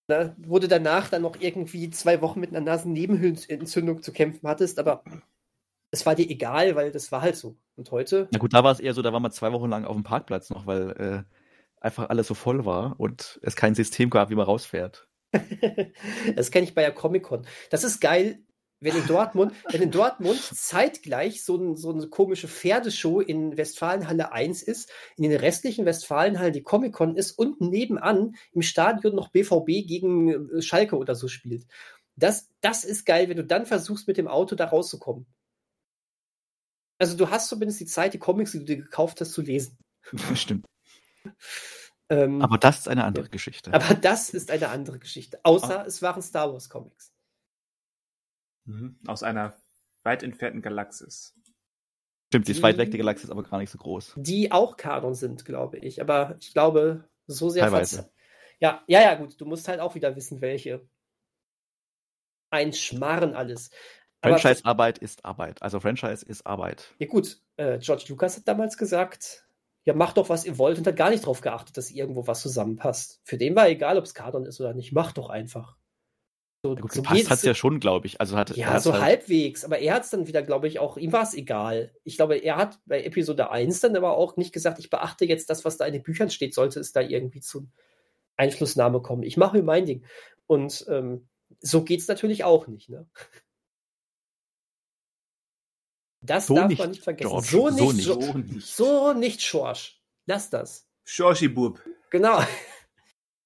ne, 0.09 0.35
wurde 0.39 0.69
danach 0.69 1.09
dann 1.09 1.23
noch 1.23 1.37
irgendwie 1.41 1.91
zwei 1.91 2.21
Wochen 2.23 2.41
mit 2.41 2.51
einer 2.51 2.61
Nasennebenhöhlenentzündung 2.61 4.03
zu 4.03 4.13
kämpfen 4.13 4.49
hattest, 4.49 4.79
aber 4.79 5.03
es 5.91 6.05
war 6.07 6.15
dir 6.15 6.29
egal, 6.29 6.75
weil 6.75 6.91
das 6.91 7.13
war 7.13 7.23
halt 7.23 7.37
so. 7.37 7.57
Und 7.77 7.91
heute? 7.91 8.29
Na 8.33 8.39
gut, 8.39 8.53
da 8.53 8.65
war 8.65 8.73
es 8.73 8.81
eher 8.81 8.95
so, 8.95 9.03
da 9.03 9.13
waren 9.13 9.23
wir 9.23 9.31
zwei 9.31 9.53
Wochen 9.53 9.71
lang 9.71 9.85
auf 9.85 9.95
dem 9.95 10.03
Parkplatz 10.03 10.51
noch, 10.51 10.67
weil 10.67 10.91
äh, 10.91 11.23
einfach 11.81 12.11
alles 12.11 12.27
so 12.27 12.35
voll 12.35 12.65
war 12.65 12.99
und 12.99 13.39
es 13.43 13.57
kein 13.57 13.75
System 13.75 14.11
gab, 14.11 14.31
wie 14.31 14.35
man 14.35 14.47
rausfährt. 14.47 15.07
das 16.37 16.51
kenne 16.51 16.65
ich 16.65 16.75
bei 16.75 16.83
der 16.83 16.93
Comic-Con. 16.93 17.47
Das 17.71 17.85
ist 17.85 18.01
geil, 18.01 18.41
wenn 18.81 18.97
in 18.97 19.07
Dortmund, 19.07 19.53
wenn 19.71 19.83
in 19.83 19.91
Dortmund 19.91 20.41
zeitgleich 20.41 21.45
so, 21.45 21.57
ein, 21.57 21.77
so 21.77 21.93
eine 21.93 22.07
komische 22.09 22.47
Pferdeshow 22.47 23.21
in 23.21 23.57
Westfalenhalle 23.57 24.33
1 24.33 24.63
ist, 24.63 24.91
in 25.17 25.25
den 25.25 25.39
restlichen 25.39 25.85
Westfalenhallen 25.85 26.53
die 26.53 26.63
Comic-Con 26.63 27.17
ist 27.17 27.33
und 27.33 27.61
nebenan 27.61 28.37
im 28.53 28.63
Stadion 28.63 29.17
noch 29.17 29.31
BVB 29.31 29.87
gegen 29.87 30.59
äh, 30.59 30.63
Schalke 30.63 30.97
oder 30.97 31.15
so 31.15 31.27
spielt. 31.29 31.67
Das, 32.15 32.49
das 32.61 32.85
ist 32.85 33.05
geil, 33.05 33.29
wenn 33.29 33.37
du 33.37 33.45
dann 33.45 33.67
versuchst, 33.67 34.07
mit 34.07 34.17
dem 34.17 34.29
Auto 34.29 34.55
da 34.55 34.67
rauszukommen. 34.67 35.27
Also 36.99 37.17
du 37.17 37.31
hast 37.31 37.49
zumindest 37.49 37.81
die 37.81 37.87
Zeit, 37.87 38.15
die 38.15 38.19
Comics, 38.19 38.53
die 38.53 38.59
du 38.59 38.65
dir 38.65 38.77
gekauft 38.77 39.21
hast, 39.21 39.33
zu 39.33 39.43
lesen. 39.43 39.79
Stimmt. 40.35 40.67
ähm, 42.09 42.43
aber 42.43 42.59
das 42.59 42.79
ist 42.81 42.89
eine 42.89 43.05
andere 43.05 43.29
Geschichte. 43.29 43.73
Aber 43.73 43.95
das 43.95 44.31
ist 44.31 44.51
eine 44.51 44.69
andere 44.69 44.99
Geschichte. 44.99 45.41
Außer 45.43 45.81
ah. 45.81 45.85
es 45.87 46.03
waren 46.03 46.23
Star 46.23 46.53
Wars 46.53 46.69
Comics. 46.69 47.13
Mhm. 48.69 48.99
Aus 49.07 49.23
einer 49.23 49.55
weit 50.05 50.23
entfernten 50.23 50.63
Galaxis. 50.63 51.35
Stimmt, 52.29 52.47
sie 52.47 52.53
ist 52.53 52.63
weit 52.63 52.77
weg, 52.77 52.91
die 52.91 52.99
Galaxis, 52.99 53.31
aber 53.31 53.43
gar 53.43 53.59
nicht 53.59 53.71
so 53.71 53.79
groß. 53.79 54.15
Die 54.17 54.53
auch 54.53 54.77
Kanon 54.77 55.15
sind, 55.15 55.47
glaube 55.47 55.79
ich. 55.79 56.03
Aber 56.03 56.37
ich 56.41 56.53
glaube, 56.53 57.09
so 57.27 57.49
sehr 57.49 57.65
Teilweise. 57.65 58.11
Ja, 58.61 58.83
ja, 58.87 59.01
ja, 59.01 59.15
gut. 59.15 59.41
Du 59.41 59.47
musst 59.47 59.67
halt 59.67 59.81
auch 59.81 59.95
wieder 59.95 60.15
wissen, 60.15 60.43
welche. 60.43 60.87
Ein 62.51 62.75
Schmarren 62.75 63.35
alles. 63.35 63.71
Franchise-Arbeit 64.23 64.99
ist 64.99 65.25
Arbeit. 65.25 65.63
Also 65.63 65.81
Franchise 65.81 66.25
ist 66.27 66.47
Arbeit. 66.47 66.95
Ja 66.99 67.07
gut, 67.07 67.41
äh, 67.57 67.79
George 67.79 68.05
Lucas 68.09 68.37
hat 68.37 68.49
damals 68.49 68.77
gesagt, 68.77 69.47
ja, 69.85 69.95
macht 69.95 70.19
doch, 70.19 70.29
was 70.29 70.45
ihr 70.45 70.59
wollt 70.59 70.77
und 70.77 70.87
hat 70.87 70.97
gar 70.97 71.11
nicht 71.11 71.23
darauf 71.23 71.41
geachtet, 71.41 71.77
dass 71.79 71.91
irgendwo 71.91 72.27
was 72.27 72.43
zusammenpasst. 72.43 73.21
Für 73.25 73.39
den 73.39 73.57
war 73.57 73.69
egal, 73.69 73.97
ob 73.97 74.05
es 74.05 74.13
Kanon 74.13 74.45
ist 74.45 74.61
oder 74.61 74.75
nicht. 74.75 74.93
Macht 74.93 75.17
doch 75.17 75.31
einfach. 75.31 75.79
So, 76.63 76.75
ja 76.75 76.81
gut, 76.81 76.93
so 76.93 77.03
gepasst 77.03 77.31
hat 77.31 77.39
es 77.39 77.45
ja 77.45 77.55
schon, 77.55 77.79
glaube 77.79 78.07
ich. 78.07 78.21
Also 78.21 78.37
hat, 78.37 78.57
ja, 78.57 78.81
so 78.81 78.93
halt 78.93 79.03
halbwegs. 79.03 79.65
Aber 79.65 79.79
er 79.79 79.95
hat 79.95 80.05
es 80.05 80.11
dann 80.11 80.27
wieder, 80.27 80.43
glaube 80.43 80.67
ich, 80.67 80.81
auch, 80.81 80.97
ihm 80.97 81.13
war 81.13 81.23
es 81.23 81.35
egal. 81.35 81.95
Ich 82.03 82.17
glaube, 82.17 82.37
er 82.37 82.57
hat 82.57 82.81
bei 82.85 83.05
Episode 83.05 83.51
1 83.51 83.81
dann 83.81 83.97
aber 83.97 84.17
auch 84.17 84.37
nicht 84.37 84.53
gesagt, 84.53 84.81
ich 84.81 84.91
beachte 84.91 85.25
jetzt 85.25 85.51
das, 85.51 85.65
was 85.65 85.77
da 85.77 85.87
in 85.87 85.93
den 85.93 86.03
Büchern 86.03 86.31
steht, 86.31 86.55
sollte 86.55 86.81
es 86.81 86.93
da 86.93 87.01
irgendwie 87.01 87.41
zu 87.41 87.69
Einflussnahme 88.37 89.01
kommen. 89.03 89.23
Ich 89.23 89.37
mache 89.37 89.57
mir 89.57 89.63
mein 89.63 89.87
Ding. 89.87 90.05
Und 90.47 90.85
ähm, 90.89 91.29
so 91.61 91.85
geht 91.85 92.01
es 92.01 92.09
natürlich 92.09 92.43
auch 92.43 92.67
nicht. 92.67 92.89
Ne? 92.89 93.09
Das 96.21 96.49
so 96.49 96.57
darf 96.57 96.69
nicht, 96.69 96.81
man 96.81 96.91
nicht 96.91 97.05
vergessen. 97.05 97.31
George. 97.31 97.47
So 97.47 97.71
nicht, 97.71 97.79
so 97.79 97.93
nicht. 97.93 98.05
So 98.05 98.39
nicht, 98.39 98.67
so 98.67 99.13
nicht 99.13 99.43
Schorsch. 99.43 100.03
Lass 100.27 100.51
das. 100.51 100.89
Schorschi-Bub. 101.05 101.81
Genau. 102.11 102.43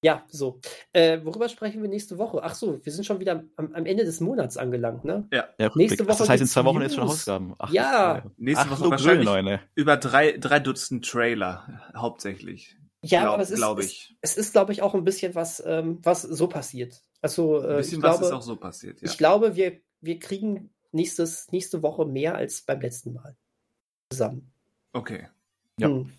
Ja, 0.03 0.25
so. 0.27 0.59
Äh, 0.91 1.21
worüber 1.23 1.47
sprechen 1.47 1.81
wir 1.81 1.89
nächste 1.89 2.17
Woche? 2.17 2.41
Ach 2.43 2.55
so, 2.55 2.83
wir 2.83 2.91
sind 2.91 3.05
schon 3.05 3.21
wieder 3.21 3.45
am, 3.55 3.73
am 3.73 3.85
Ende 3.85 4.03
des 4.03 4.19
Monats 4.19 4.57
angelangt, 4.57 5.05
ne? 5.05 5.27
Ja. 5.31 5.47
ja 5.57 5.71
nächste 5.75 6.05
Woche. 6.05 6.17
Das 6.17 6.29
heißt, 6.29 6.41
in 6.41 6.47
zwei 6.47 6.65
Wochen 6.65 6.81
ist 6.81 6.95
schon 6.95 7.05
Ausgaben. 7.05 7.55
Ach, 7.57 7.71
ja. 7.71 8.23
Nächste 8.37 8.65
Ach, 8.67 8.79
Woche 8.79 8.91
wahrscheinlich 8.91 9.27
Grün, 9.27 9.59
über 9.75 9.95
drei, 9.95 10.37
drei 10.37 10.59
Dutzend 10.59 11.09
Trailer, 11.09 11.81
hauptsächlich. 11.95 12.77
Ja, 13.01 13.21
glaub, 13.21 13.33
aber 13.35 13.43
es 13.43 13.51
ist, 13.51 13.63
ich. 13.79 14.15
Es, 14.19 14.31
es 14.31 14.37
ist, 14.37 14.51
glaube 14.51 14.73
ich, 14.73 14.81
auch 14.81 14.93
ein 14.93 15.05
bisschen 15.05 15.35
was, 15.35 15.63
ähm, 15.65 15.99
was 16.03 16.21
so 16.21 16.47
passiert. 16.47 17.01
Also, 17.21 17.61
äh, 17.61 17.71
ein 17.71 17.77
bisschen 17.77 18.03
was 18.03 18.17
glaube, 18.17 18.25
ist 18.25 18.31
auch 18.33 18.41
so 18.41 18.57
passiert, 18.57 19.01
ja. 19.01 19.09
Ich 19.09 19.17
glaube, 19.17 19.55
wir, 19.55 19.79
wir 20.01 20.19
kriegen 20.19 20.73
nächstes, 20.91 21.49
nächste 21.51 21.81
Woche 21.81 22.05
mehr 22.05 22.35
als 22.35 22.61
beim 22.61 22.81
letzten 22.81 23.13
Mal 23.13 23.37
zusammen. 24.09 24.51
Okay. 24.91 25.27
Ja. 25.79 25.87
Hm. 25.87 26.11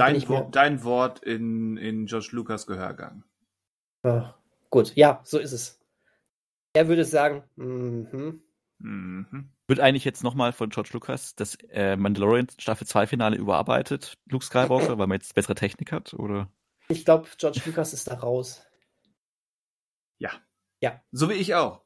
Dein, 0.00 0.28
Wo 0.28 0.48
dein, 0.50 0.84
Wort 0.84 1.20
in, 1.20 1.76
in 1.76 2.06
Josh 2.06 2.32
Lucas 2.32 2.66
Gehörgang. 2.66 3.24
Ach, 4.02 4.34
gut, 4.70 4.94
ja, 4.94 5.20
so 5.24 5.38
ist 5.38 5.52
es. 5.52 5.80
Er 6.74 6.88
würde 6.88 7.04
sagen, 7.04 7.44
mhm. 7.56 8.42
Mhm. 8.78 9.50
Wird 9.66 9.80
eigentlich 9.80 10.04
jetzt 10.04 10.22
nochmal 10.22 10.52
von 10.52 10.70
George 10.70 10.90
Lucas 10.92 11.34
das 11.34 11.56
äh, 11.70 11.96
Mandalorian 11.96 12.48
Staffel 12.58 12.86
2 12.86 13.06
Finale 13.06 13.36
überarbeitet, 13.36 14.18
Luke 14.26 14.44
Skywalker, 14.44 14.98
weil 14.98 15.06
man 15.06 15.18
jetzt 15.18 15.34
bessere 15.34 15.54
Technik 15.54 15.92
hat, 15.92 16.14
oder? 16.14 16.50
Ich 16.88 17.04
glaube, 17.04 17.28
George 17.38 17.62
Lucas 17.64 17.92
ist 17.92 18.08
da 18.08 18.14
raus. 18.14 18.64
Ja. 20.18 20.30
Ja. 20.80 21.02
So 21.10 21.28
wie 21.28 21.34
ich 21.34 21.54
auch. 21.54 21.84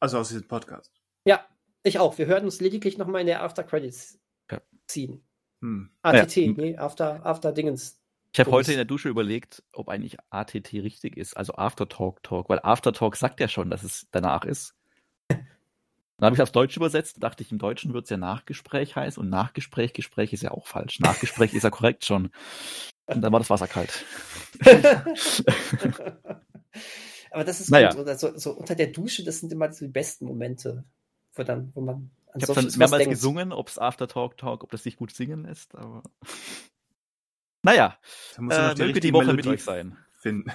Also 0.00 0.18
aus 0.18 0.28
diesem 0.28 0.48
Podcast. 0.48 0.92
Ja, 1.26 1.46
ich 1.82 1.98
auch. 1.98 2.16
Wir 2.16 2.26
hören 2.26 2.44
uns 2.44 2.60
lediglich 2.60 2.98
nochmal 2.98 3.20
in 3.22 3.26
der 3.26 3.42
After 3.42 3.64
Credits 3.64 4.20
ja. 4.50 4.60
ziehen. 4.86 5.26
Hm. 5.64 5.88
ATT, 6.02 6.36
ja. 6.36 6.52
nee, 6.52 6.76
After, 6.76 7.24
After 7.24 7.50
Dingens. 7.50 7.98
Ich 8.34 8.40
habe 8.40 8.50
heute 8.50 8.72
in 8.72 8.76
der 8.76 8.84
Dusche 8.84 9.08
überlegt, 9.08 9.62
ob 9.72 9.88
eigentlich 9.88 10.18
ATT 10.28 10.74
richtig 10.74 11.16
ist, 11.16 11.38
also 11.38 11.54
After 11.54 11.88
Talk 11.88 12.22
Talk, 12.22 12.50
weil 12.50 12.60
After 12.62 12.92
Talk 12.92 13.16
sagt 13.16 13.40
ja 13.40 13.48
schon, 13.48 13.70
dass 13.70 13.82
es 13.82 14.06
danach 14.10 14.44
ist. 14.44 14.74
Dann 15.30 16.26
habe 16.26 16.34
ich 16.34 16.38
es 16.38 16.42
aufs 16.42 16.52
Deutsch 16.52 16.76
übersetzt, 16.76 17.22
dachte 17.22 17.42
ich, 17.42 17.50
im 17.50 17.56
Deutschen 17.56 17.94
wird 17.94 18.04
es 18.04 18.10
ja 18.10 18.18
Nachgespräch 18.18 18.94
heißen 18.94 19.22
und 19.22 19.30
Nachgespräch, 19.30 19.94
Gespräch 19.94 20.34
ist 20.34 20.42
ja 20.42 20.50
auch 20.50 20.66
falsch. 20.66 21.00
Nachgespräch 21.00 21.54
ist 21.54 21.62
ja 21.62 21.70
korrekt 21.70 22.04
schon. 22.04 22.30
Und 23.06 23.22
dann 23.22 23.32
war 23.32 23.40
das 23.40 23.48
Wasser 23.48 23.66
kalt. 23.66 24.04
Aber 27.30 27.44
das 27.44 27.60
ist 27.60 27.70
naja. 27.70 27.90
so, 28.16 28.36
so 28.36 28.52
unter 28.52 28.74
der 28.74 28.88
Dusche, 28.88 29.24
das 29.24 29.40
sind 29.40 29.50
immer 29.50 29.72
so 29.72 29.86
die 29.86 29.90
besten 29.90 30.26
Momente, 30.26 30.84
wo 31.34 31.42
dann, 31.42 31.72
wo 31.74 31.80
man 31.80 31.94
an 31.94 32.10
Ich 32.36 32.48
habe 32.48 32.54
dann 32.54 32.72
mehrmals 32.76 33.08
gesungen, 33.08 33.52
ob 33.52 33.68
es 33.68 33.78
After 33.78 34.08
Talk 34.08 34.36
Talk, 34.36 34.64
ob 34.64 34.70
das 34.70 34.82
sich 34.82 34.96
gut 34.96 35.12
singen 35.12 35.44
lässt, 35.44 35.74
aber. 35.74 36.02
naja, 37.62 37.98
da 38.36 38.42
muss 38.42 38.54
äh, 38.54 38.74
möge 38.76 39.00
die 39.00 39.12
Woche 39.12 39.26
Melodie 39.26 39.48
mit 39.48 39.58
euch 39.58 39.64
sein. 39.64 39.96
Finden. 40.14 40.50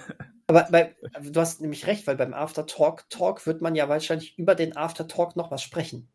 Aber 0.47 0.67
bei, 0.71 0.95
du 1.21 1.39
hast 1.39 1.61
nämlich 1.61 1.85
recht, 1.85 2.07
weil 2.07 2.15
beim 2.15 2.33
After 2.33 2.65
Talk 2.65 3.07
Talk 3.11 3.45
wird 3.45 3.61
man 3.61 3.75
ja 3.75 3.87
wahrscheinlich 3.87 4.37
über 4.39 4.55
den 4.55 4.75
After 4.75 5.07
Talk 5.07 5.35
noch 5.35 5.51
was 5.51 5.61
sprechen. 5.61 6.11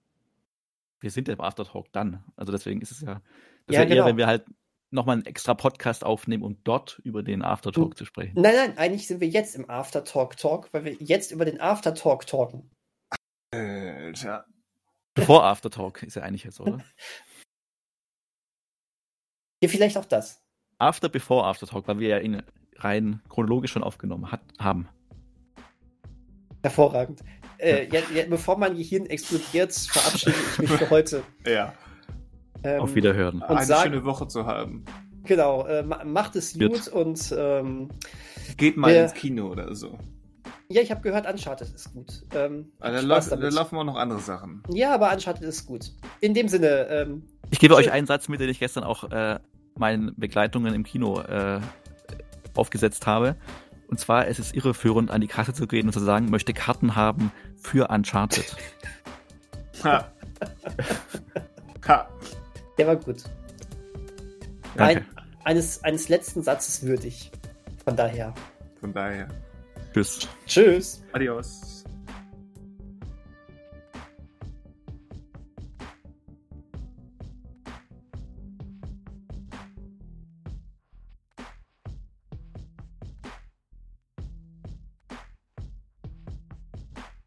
Wir 0.98 1.12
sind 1.12 1.28
ja 1.28 1.34
im 1.34 1.40
After 1.40 1.64
Talk 1.64 1.92
dann. 1.92 2.24
Also 2.34 2.50
deswegen 2.50 2.80
ist 2.80 2.90
es 2.90 3.00
ja, 3.02 3.22
das 3.66 3.76
ja, 3.76 3.82
ja 3.82 3.84
genau. 3.84 4.00
eher, 4.02 4.06
wenn 4.06 4.16
wir 4.16 4.26
halt 4.26 4.44
nochmal 4.90 5.14
einen 5.14 5.26
extra 5.26 5.54
Podcast 5.54 6.04
aufnehmen, 6.04 6.42
um 6.42 6.58
dort 6.64 7.00
über 7.04 7.22
den 7.22 7.42
Aftertalk 7.42 7.90
hm. 7.90 7.96
zu 7.96 8.04
sprechen. 8.04 8.40
Nein, 8.40 8.54
nein, 8.54 8.78
eigentlich 8.78 9.06
sind 9.06 9.20
wir 9.20 9.28
jetzt 9.28 9.54
im 9.54 9.70
Aftertalk 9.70 10.36
Talk, 10.36 10.72
weil 10.72 10.84
wir 10.84 10.94
jetzt 10.94 11.30
über 11.30 11.44
den 11.44 11.60
Aftertalk 11.60 12.26
talken. 12.26 12.70
Alter. 13.52 14.46
Bevor 15.14 15.44
Aftertalk 15.44 16.02
ist 16.02 16.16
ja 16.16 16.22
eigentlich 16.22 16.44
jetzt, 16.44 16.60
oder? 16.60 16.78
Ja, 19.62 19.70
vielleicht 19.70 19.96
auch 19.96 20.04
das. 20.04 20.42
After, 20.76 21.08
bevor 21.08 21.46
Aftertalk, 21.46 21.88
weil 21.88 21.98
wir 21.98 22.08
ja 22.08 22.18
ihn 22.18 22.42
rein 22.76 23.22
chronologisch 23.30 23.72
schon 23.72 23.82
aufgenommen 23.82 24.30
hat, 24.30 24.42
haben. 24.58 24.90
Hervorragend. 26.62 27.20
Äh, 27.56 27.88
ja, 27.88 28.00
ja, 28.14 28.24
bevor 28.28 28.58
mein 28.58 28.76
Gehirn 28.76 29.06
explodiert, 29.06 29.72
verabschiede 29.72 30.36
ich 30.52 30.58
mich 30.58 30.70
für 30.70 30.90
heute. 30.90 31.22
Ja. 31.46 31.72
Ähm, 32.62 32.80
Auf 32.82 32.94
Wiederhören. 32.94 33.36
Und 33.36 33.44
Eine 33.44 33.64
sag, 33.64 33.84
schöne 33.84 34.04
Woche 34.04 34.28
zu 34.28 34.44
haben. 34.44 34.84
Genau, 35.24 35.66
äh, 35.66 35.82
macht 35.82 36.36
es 36.36 36.58
gut 36.58 36.88
und 36.88 37.34
ähm, 37.36 37.88
geht 38.58 38.76
mal 38.76 38.94
ins 38.94 39.14
Kino 39.14 39.48
oder 39.48 39.74
so. 39.74 39.98
Ja, 40.74 40.82
ich 40.82 40.90
habe 40.90 41.02
gehört, 41.02 41.24
Uncharted 41.30 41.72
ist 41.72 41.92
gut. 41.92 42.24
Ähm, 42.34 42.72
also 42.80 43.06
da, 43.06 43.36
da 43.36 43.48
laufen 43.48 43.78
auch 43.78 43.84
noch 43.84 43.94
andere 43.94 44.18
Sachen. 44.18 44.60
Ja, 44.70 44.92
aber 44.92 45.12
Uncharted 45.12 45.44
ist 45.44 45.66
gut. 45.66 45.92
In 46.18 46.34
dem 46.34 46.48
Sinne. 46.48 46.88
Ähm, 46.88 47.22
ich 47.50 47.60
gebe 47.60 47.76
euch 47.76 47.92
einen 47.92 48.08
Satz 48.08 48.26
mit, 48.26 48.40
den 48.40 48.48
ich 48.48 48.58
gestern 48.58 48.82
auch 48.82 49.08
äh, 49.08 49.38
meinen 49.76 50.16
Begleitungen 50.16 50.74
im 50.74 50.82
Kino 50.82 51.20
äh, 51.20 51.60
aufgesetzt 52.56 53.06
habe. 53.06 53.36
Und 53.86 54.00
zwar, 54.00 54.26
es 54.26 54.40
ist 54.40 54.52
irreführend, 54.52 55.12
an 55.12 55.20
die 55.20 55.28
Kasse 55.28 55.52
zu 55.52 55.68
gehen 55.68 55.86
und 55.86 55.92
zu 55.92 56.00
sagen, 56.00 56.28
möchte 56.28 56.52
Karten 56.52 56.96
haben 56.96 57.30
für 57.56 57.88
Uncharted. 57.88 58.56
ha. 59.84 60.10
ha. 61.86 62.08
Der 62.78 62.86
war 62.88 62.96
gut. 62.96 63.22
Ein, 64.76 65.06
eines, 65.44 65.84
eines 65.84 66.08
letzten 66.08 66.42
Satzes 66.42 66.82
würdig. 66.82 67.30
Von 67.84 67.94
daher. 67.94 68.34
Von 68.80 68.92
daher. 68.92 69.28
Tschüss. 69.94 70.28
Tschüss. 70.46 71.04
Adios. 71.12 71.84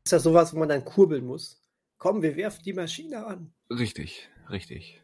ist 0.04 0.12
ja 0.12 0.20
sowas, 0.20 0.54
wo 0.54 0.60
man 0.60 0.68
dann 0.68 0.84
kurbeln 0.84 1.26
muss. 1.26 1.62
Komm, 1.98 2.22
wir 2.22 2.36
werfen 2.36 2.64
die 2.64 2.74
Maschine 2.74 3.26
an. 3.26 3.54
Richtig, 3.70 4.30
richtig. 4.50 5.02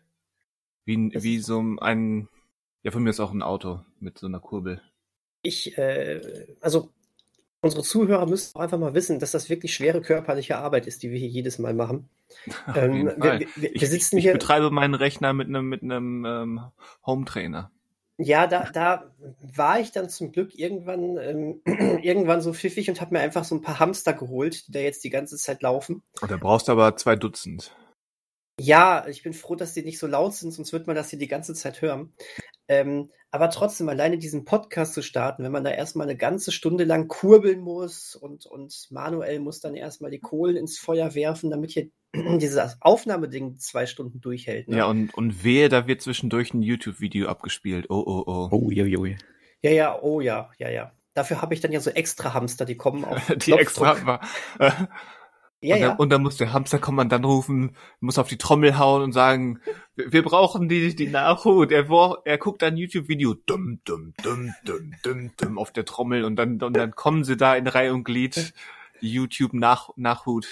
Wie, 0.83 1.11
wie 1.13 1.39
so 1.39 1.61
ein, 1.79 2.27
ja, 2.83 2.91
von 2.91 3.03
mir 3.03 3.09
ist 3.09 3.21
auch 3.21 3.31
ein 3.31 3.41
Auto 3.41 3.85
mit 3.99 4.17
so 4.17 4.27
einer 4.27 4.39
Kurbel. 4.41 4.81
Ich, 5.41 5.77
äh, 5.77 6.55
also 6.61 6.93
unsere 7.63 7.83
Zuhörer 7.83 8.25
müssen 8.25 8.55
auch 8.55 8.61
einfach 8.61 8.77
mal 8.77 8.93
wissen, 8.93 9.19
dass 9.19 9.31
das 9.31 9.49
wirklich 9.49 9.73
schwere 9.73 10.01
körperliche 10.01 10.57
Arbeit 10.57 10.85
ist, 10.85 11.01
die 11.01 11.11
wir 11.11 11.17
hier 11.17 11.29
jedes 11.29 11.59
Mal 11.59 11.73
machen. 11.73 12.09
Ähm, 12.75 13.05
wir, 13.17 13.39
wir, 13.39 13.47
wir, 13.55 13.75
ich, 13.75 13.87
sitzen 13.89 14.17
ich, 14.17 14.23
hier. 14.23 14.33
Ich 14.33 14.39
betreibe 14.39 14.71
meinen 14.71 14.95
Rechner 14.95 15.33
mit 15.33 15.47
einem 15.47 15.69
mit 15.69 15.83
einem 15.83 16.25
ähm, 16.25 16.61
Home 17.05 17.25
Trainer. 17.25 17.69
Ja, 18.17 18.47
da, 18.47 18.69
da 18.71 19.11
war 19.55 19.79
ich 19.79 19.91
dann 19.91 20.09
zum 20.09 20.31
Glück 20.31 20.57
irgendwann, 20.57 21.17
ähm, 21.17 21.61
irgendwann 22.01 22.41
so 22.41 22.53
pfiffig 22.53 22.89
und 22.89 23.01
habe 23.01 23.13
mir 23.13 23.19
einfach 23.21 23.43
so 23.43 23.53
ein 23.53 23.61
paar 23.61 23.79
Hamster 23.79 24.13
geholt, 24.13 24.67
die 24.67 24.71
da 24.71 24.79
jetzt 24.79 25.03
die 25.03 25.11
ganze 25.11 25.37
Zeit 25.37 25.61
laufen. 25.61 26.01
Und 26.21 26.31
da 26.31 26.37
brauchst 26.37 26.67
du 26.67 26.71
aber 26.71 26.95
zwei 26.95 27.15
Dutzend. 27.15 27.75
Ja, 28.59 29.07
ich 29.07 29.23
bin 29.23 29.33
froh, 29.33 29.55
dass 29.55 29.73
die 29.73 29.83
nicht 29.83 29.99
so 29.99 30.07
laut 30.07 30.33
sind, 30.33 30.51
sonst 30.51 30.73
wird 30.73 30.87
man 30.87 30.95
das 30.95 31.09
hier 31.09 31.19
die 31.19 31.27
ganze 31.27 31.53
Zeit 31.53 31.81
hören. 31.81 32.13
Ähm, 32.67 33.09
aber 33.31 33.49
trotzdem, 33.49 33.89
alleine 33.89 34.17
diesen 34.17 34.45
Podcast 34.45 34.93
zu 34.93 35.01
starten, 35.01 35.43
wenn 35.43 35.51
man 35.51 35.63
da 35.63 35.71
erstmal 35.71 36.07
eine 36.07 36.17
ganze 36.17 36.51
Stunde 36.51 36.83
lang 36.83 37.07
kurbeln 37.07 37.61
muss 37.61 38.15
und, 38.15 38.45
und 38.45 38.87
Manuel 38.91 39.39
muss 39.39 39.59
dann 39.59 39.75
erstmal 39.75 40.11
die 40.11 40.19
Kohlen 40.19 40.55
ins 40.55 40.77
Feuer 40.77 41.15
werfen, 41.15 41.49
damit 41.49 41.71
hier 41.71 41.89
dieses 42.13 42.77
Aufnahmeding 42.79 43.57
zwei 43.57 43.85
Stunden 43.85 44.21
durchhält. 44.21 44.67
Ne? 44.67 44.77
Ja, 44.77 44.85
und, 44.85 45.13
und 45.15 45.43
wehe, 45.43 45.67
da 45.69 45.87
wird 45.87 46.01
zwischendurch 46.01 46.53
ein 46.53 46.61
YouTube-Video 46.61 47.27
abgespielt. 47.27 47.87
Oh, 47.89 48.03
oh, 48.05 48.23
oh. 48.27 48.49
Oh, 48.51 48.69
jo, 48.69 48.85
jo. 48.85 49.05
Ja, 49.63 49.71
ja, 49.71 49.99
oh 50.01 50.21
ja, 50.21 50.51
ja, 50.59 50.69
ja. 50.69 50.91
Dafür 51.15 51.41
habe 51.41 51.53
ich 51.53 51.61
dann 51.61 51.71
ja 51.71 51.79
so 51.79 51.89
extra 51.89 52.33
Hamster, 52.33 52.65
die 52.65 52.77
kommen 52.77 53.05
auf 53.05 53.27
Die 53.45 53.53
extra. 53.53 54.19
Ja, 55.63 55.75
und, 55.75 55.81
dann, 55.81 55.89
ja. 55.91 55.95
und 55.95 56.09
dann 56.09 56.21
muss 56.23 56.35
der 56.35 56.51
Hamsterkommandant 56.51 57.25
rufen, 57.25 57.77
muss 58.01 58.17
auf 58.17 58.27
die 58.27 58.37
Trommel 58.37 58.77
hauen 58.77 59.01
und 59.01 59.13
sagen, 59.13 59.61
wir, 59.95 60.21
brauchen 60.21 60.67
die, 60.67 60.93
die 60.93 61.07
Nachhut. 61.07 61.71
Er, 61.71 61.87
er 62.25 62.37
guckt 62.37 62.63
ein 62.63 62.75
YouTube-Video, 62.75 63.35
dumm, 63.45 63.79
dumm, 63.85 64.13
dumm, 64.21 64.53
dumm, 64.65 64.93
dumm, 65.03 65.31
dumm, 65.37 65.57
auf 65.57 65.71
der 65.71 65.85
Trommel 65.85 66.25
und 66.25 66.35
dann, 66.35 66.61
und 66.61 66.75
dann 66.75 66.91
kommen 66.91 67.23
sie 67.23 67.37
da 67.37 67.55
in 67.55 67.67
Reihe 67.67 67.93
und 67.93 68.03
Glied, 68.03 68.53
YouTube-Nachhut. 68.99 70.47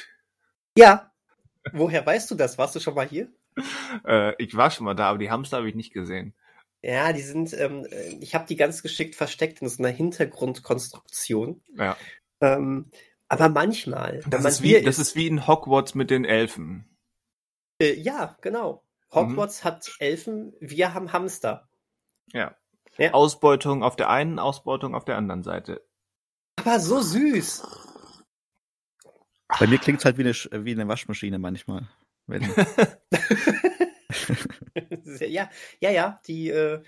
Ja. 0.78 1.12
Woher 1.74 2.06
weißt 2.06 2.32
du 2.32 2.36
das? 2.36 2.58
Warst 2.58 2.76
du 2.78 2.80
schon 2.80 2.96
mal 2.96 3.08
hier? 3.08 3.28
äh, 4.08 4.34
ich 4.42 4.56
war 4.56 4.72
schon 4.72 4.86
mal 4.86 4.96
da, 4.96 5.10
aber 5.10 5.18
die 5.18 5.30
Hamster 5.30 5.58
habe 5.58 5.68
ich 5.68 5.76
nicht 5.76 5.92
gesehen. 5.92 6.34
Ja, 6.82 7.12
die 7.12 7.22
sind, 7.22 7.54
ähm, 7.60 7.86
ich 8.22 8.34
habe 8.34 8.48
die 8.48 8.56
ganz 8.56 8.82
geschickt 8.82 9.16
versteckt 9.16 9.62
in 9.62 9.68
so 9.68 9.84
einer 9.84 9.92
Hintergrundkonstruktion. 9.94 11.62
Ja. 11.76 11.98
Ähm, 12.40 12.90
aber 13.32 13.48
manchmal. 13.48 14.22
Das, 14.28 14.44
ist 14.44 14.62
wie, 14.62 14.82
das 14.82 15.00
ist 15.00 15.16
wie 15.16 15.26
in 15.26 15.48
Hogwarts 15.48 15.96
mit 15.96 16.10
den 16.10 16.26
Elfen. 16.26 16.86
Äh, 17.82 17.94
ja, 17.94 18.38
genau. 18.42 18.84
Hogwarts 19.14 19.64
mhm. 19.64 19.68
hat 19.68 19.96
Elfen, 20.00 20.54
wir 20.60 20.94
haben 20.94 21.14
Hamster. 21.14 21.70
Ja. 22.34 22.58
ja. 22.98 23.14
Ausbeutung 23.14 23.84
auf 23.84 23.96
der 23.96 24.10
einen, 24.10 24.38
Ausbeutung 24.38 24.96
auf 24.96 25.06
der 25.06 25.16
anderen 25.16 25.44
Seite. 25.44 25.82
Aber 26.58 26.82
so 26.82 27.00
süß. 27.00 27.64
Bei 29.60 29.66
mir 29.66 29.78
klingt 29.78 30.00
es 30.00 30.06
halt 30.06 30.18
wie 30.18 30.24
eine, 30.24 30.66
wie 30.66 30.74
eine 30.74 30.90
Waschmaschine 30.90 31.40
manchmal. 31.40 31.88
ja, 35.22 35.50
ja, 35.80 35.90
ja, 35.90 36.20
die, 36.28 36.50
äh, 36.50 36.84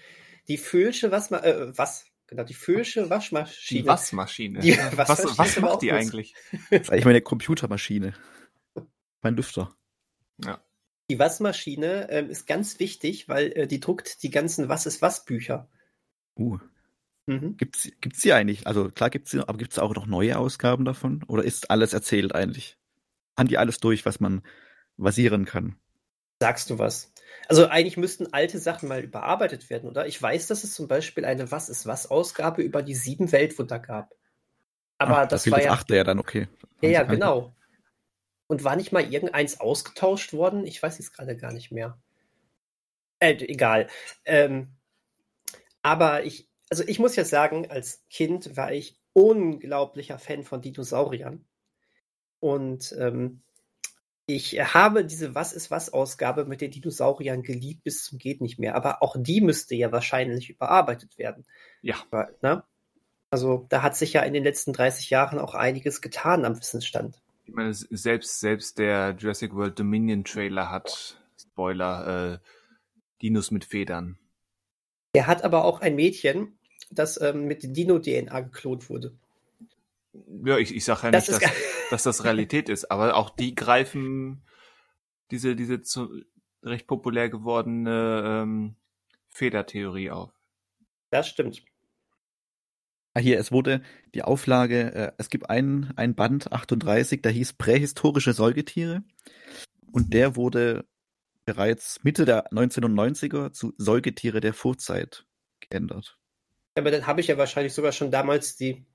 die 0.49 0.57
Föhlsche, 0.57 1.09
was, 1.09 1.31
äh, 1.31 1.71
was, 1.77 2.05
Genau, 2.33 2.45
die 2.45 2.55
Föhsche 2.55 3.11
Waschmaschine. 3.11 3.81
Die 3.81 3.87
Waschmaschine. 3.87 4.59
Die 4.61 4.75
was, 4.95 5.37
was 5.37 5.59
macht 5.59 5.83
die 5.83 5.91
eigentlich? 5.91 6.33
Das 6.71 6.81
ist 6.81 6.89
eigentlich 6.91 7.05
meine 7.05 7.21
Computermaschine. 7.21 8.15
Mein 9.21 9.35
Lüfter. 9.35 9.75
Ja. 10.43 10.59
Die 11.11 11.19
Waschmaschine 11.19 12.09
äh, 12.09 12.25
ist 12.25 12.47
ganz 12.47 12.79
wichtig, 12.79 13.29
weil 13.29 13.51
äh, 13.51 13.67
die 13.67 13.79
druckt 13.79 14.23
die 14.23 14.31
ganzen 14.31 14.67
Was 14.67 14.87
ist 14.87 15.03
was 15.03 15.25
Bücher. 15.25 15.69
Uh. 16.35 16.57
Mhm. 17.27 17.55
Gibt's, 17.57 17.87
gibt's 18.01 18.21
die 18.21 18.33
eigentlich? 18.33 18.65
Also 18.65 18.89
klar 18.89 19.11
gibt's 19.11 19.29
sie, 19.29 19.47
aber 19.47 19.59
gibt's 19.59 19.77
auch 19.77 19.93
noch 19.93 20.07
neue 20.07 20.39
Ausgaben 20.39 20.85
davon? 20.85 21.21
Oder 21.27 21.43
ist 21.43 21.69
alles 21.69 21.93
erzählt 21.93 22.33
eigentlich? 22.33 22.79
Haben 23.37 23.47
die 23.47 23.59
alles 23.59 23.79
durch, 23.79 24.07
was 24.07 24.19
man 24.19 24.41
vasieren 24.97 25.45
kann? 25.45 25.75
Sagst 26.41 26.71
du 26.71 26.79
was? 26.79 27.12
Also 27.47 27.67
eigentlich 27.67 27.97
müssten 27.97 28.33
alte 28.33 28.59
Sachen 28.59 28.89
mal 28.89 29.03
überarbeitet 29.03 29.69
werden, 29.69 29.89
oder? 29.89 30.07
Ich 30.07 30.21
weiß, 30.21 30.47
dass 30.47 30.63
es 30.63 30.73
zum 30.73 30.87
Beispiel 30.87 31.25
eine 31.25 31.51
Was 31.51 31.69
ist 31.69 31.85
was 31.85 32.09
Ausgabe 32.09 32.61
über 32.61 32.81
die 32.81 32.95
sieben 32.95 33.31
Weltwunder 33.31 33.79
gab. 33.79 34.15
Aber 34.97 35.19
Ach, 35.19 35.27
das, 35.27 35.43
das 35.43 35.51
war 35.51 35.61
ja. 35.61 35.71
achte 35.71 35.95
ja 35.95 36.03
dann 36.03 36.19
okay. 36.19 36.47
Ja, 36.81 36.89
ja, 36.89 37.03
genau. 37.03 37.55
Und 38.47 38.63
war 38.63 38.75
nicht 38.75 38.91
mal 38.91 39.11
irgendeins 39.11 39.59
ausgetauscht 39.59 40.33
worden? 40.33 40.65
Ich 40.65 40.81
weiß 40.81 40.99
es 40.99 41.11
gerade 41.11 41.35
gar 41.35 41.53
nicht 41.53 41.71
mehr. 41.71 41.97
Äh, 43.19 43.35
egal. 43.35 43.87
Ähm, 44.25 44.75
aber 45.81 46.23
ich, 46.23 46.49
also 46.69 46.83
ich 46.85 46.99
muss 46.99 47.15
ja 47.15 47.25
sagen, 47.25 47.69
als 47.69 48.05
Kind 48.09 48.55
war 48.55 48.71
ich 48.71 48.99
unglaublicher 49.13 50.19
Fan 50.19 50.43
von 50.43 50.61
Dinosauriern. 50.61 51.45
Und 52.39 52.93
ähm, 52.99 53.41
ich 54.25 54.53
habe 54.73 55.05
diese 55.05 55.35
Was 55.35 55.53
ist 55.53 55.69
was 55.69 55.91
Ausgabe 55.91 56.45
mit 56.45 56.61
den 56.61 56.71
Dinosauriern 56.71 57.43
geliebt 57.43 57.83
bis 57.83 58.05
zum 58.05 58.19
geht 58.19 58.41
nicht 58.41 58.59
mehr, 58.59 58.75
aber 58.75 59.01
auch 59.01 59.15
die 59.19 59.41
müsste 59.41 59.75
ja 59.75 59.91
wahrscheinlich 59.91 60.49
überarbeitet 60.49 61.17
werden. 61.17 61.45
Ja. 61.81 61.95
Aber, 62.09 62.29
ne? 62.41 62.63
Also 63.31 63.65
da 63.69 63.81
hat 63.81 63.95
sich 63.97 64.13
ja 64.13 64.21
in 64.21 64.33
den 64.33 64.43
letzten 64.43 64.73
30 64.73 65.09
Jahren 65.09 65.39
auch 65.39 65.55
einiges 65.55 66.01
getan 66.01 66.45
am 66.45 66.57
Wissensstand. 66.57 67.19
Ich 67.45 67.53
meine, 67.53 67.73
selbst, 67.73 68.39
selbst 68.39 68.77
der 68.77 69.15
Jurassic 69.17 69.53
World 69.55 69.77
Dominion 69.77 70.23
Trailer 70.23 70.69
hat, 70.69 71.17
Spoiler, 71.37 72.33
äh, 72.33 72.37
Dinos 73.21 73.51
mit 73.51 73.65
Federn. 73.65 74.17
Er 75.13 75.27
hat 75.27 75.43
aber 75.43 75.65
auch 75.65 75.81
ein 75.81 75.95
Mädchen, 75.95 76.57
das 76.91 77.19
ähm, 77.19 77.45
mit 77.45 77.75
Dino-DNA 77.75 78.39
geklont 78.41 78.89
wurde. 78.89 79.13
Ja, 80.45 80.57
ich, 80.57 80.75
ich 80.75 80.85
sage 80.85 81.03
ja 81.03 81.11
das 81.11 81.27
nicht, 81.27 81.41
dass, 81.41 81.51
dass 81.89 82.03
das 82.03 82.23
Realität 82.23 82.69
ist, 82.69 82.91
aber 82.91 83.15
auch 83.15 83.29
die 83.29 83.55
greifen 83.55 84.43
diese, 85.31 85.55
diese 85.55 85.81
zu, 85.81 86.23
recht 86.63 86.87
populär 86.87 87.29
gewordene 87.29 88.23
ähm, 88.25 88.75
Federtheorie 89.29 90.11
auf. 90.11 90.31
Das 91.09 91.27
stimmt. 91.27 91.63
Ah, 93.15 93.19
hier, 93.19 93.39
es 93.39 93.51
wurde 93.51 93.83
die 94.15 94.23
Auflage, 94.23 94.93
äh, 94.93 95.11
es 95.17 95.29
gibt 95.29 95.49
einen, 95.49 95.93
ein 95.97 96.15
Band 96.15 96.51
38, 96.51 97.21
der 97.21 97.31
hieß 97.31 97.53
Prähistorische 97.53 98.33
Säugetiere. 98.33 99.03
Und 99.91 100.13
der 100.13 100.35
wurde 100.35 100.85
bereits 101.45 102.03
Mitte 102.03 102.25
der 102.25 102.51
1990er 102.51 103.51
zu 103.51 103.73
Säugetiere 103.77 104.39
der 104.39 104.53
Vorzeit 104.53 105.25
geändert. 105.59 106.17
Aber 106.75 106.89
dann 106.89 107.05
habe 107.05 107.21
ich 107.21 107.27
ja 107.27 107.37
wahrscheinlich 107.37 107.73
sogar 107.73 107.91
schon 107.91 108.09
damals 108.09 108.55
die 108.55 108.87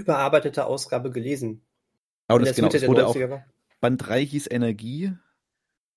überarbeitete 0.00 0.66
Ausgabe 0.66 1.10
gelesen. 1.10 1.62
Aber 2.26 2.40
das, 2.40 2.50
das 2.50 2.56
genau, 2.56 2.68
es 2.68 2.86
wurde 2.86 3.06
auch, 3.06 3.14
war. 3.16 3.44
Band 3.80 4.06
3 4.06 4.24
hieß 4.24 4.48
Energie, 4.50 5.12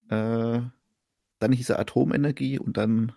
äh, 0.10 0.62
dann 1.40 1.52
hieß 1.52 1.70
er 1.70 1.80
Atomenergie 1.80 2.58
und 2.58 2.78
dann, 2.78 3.14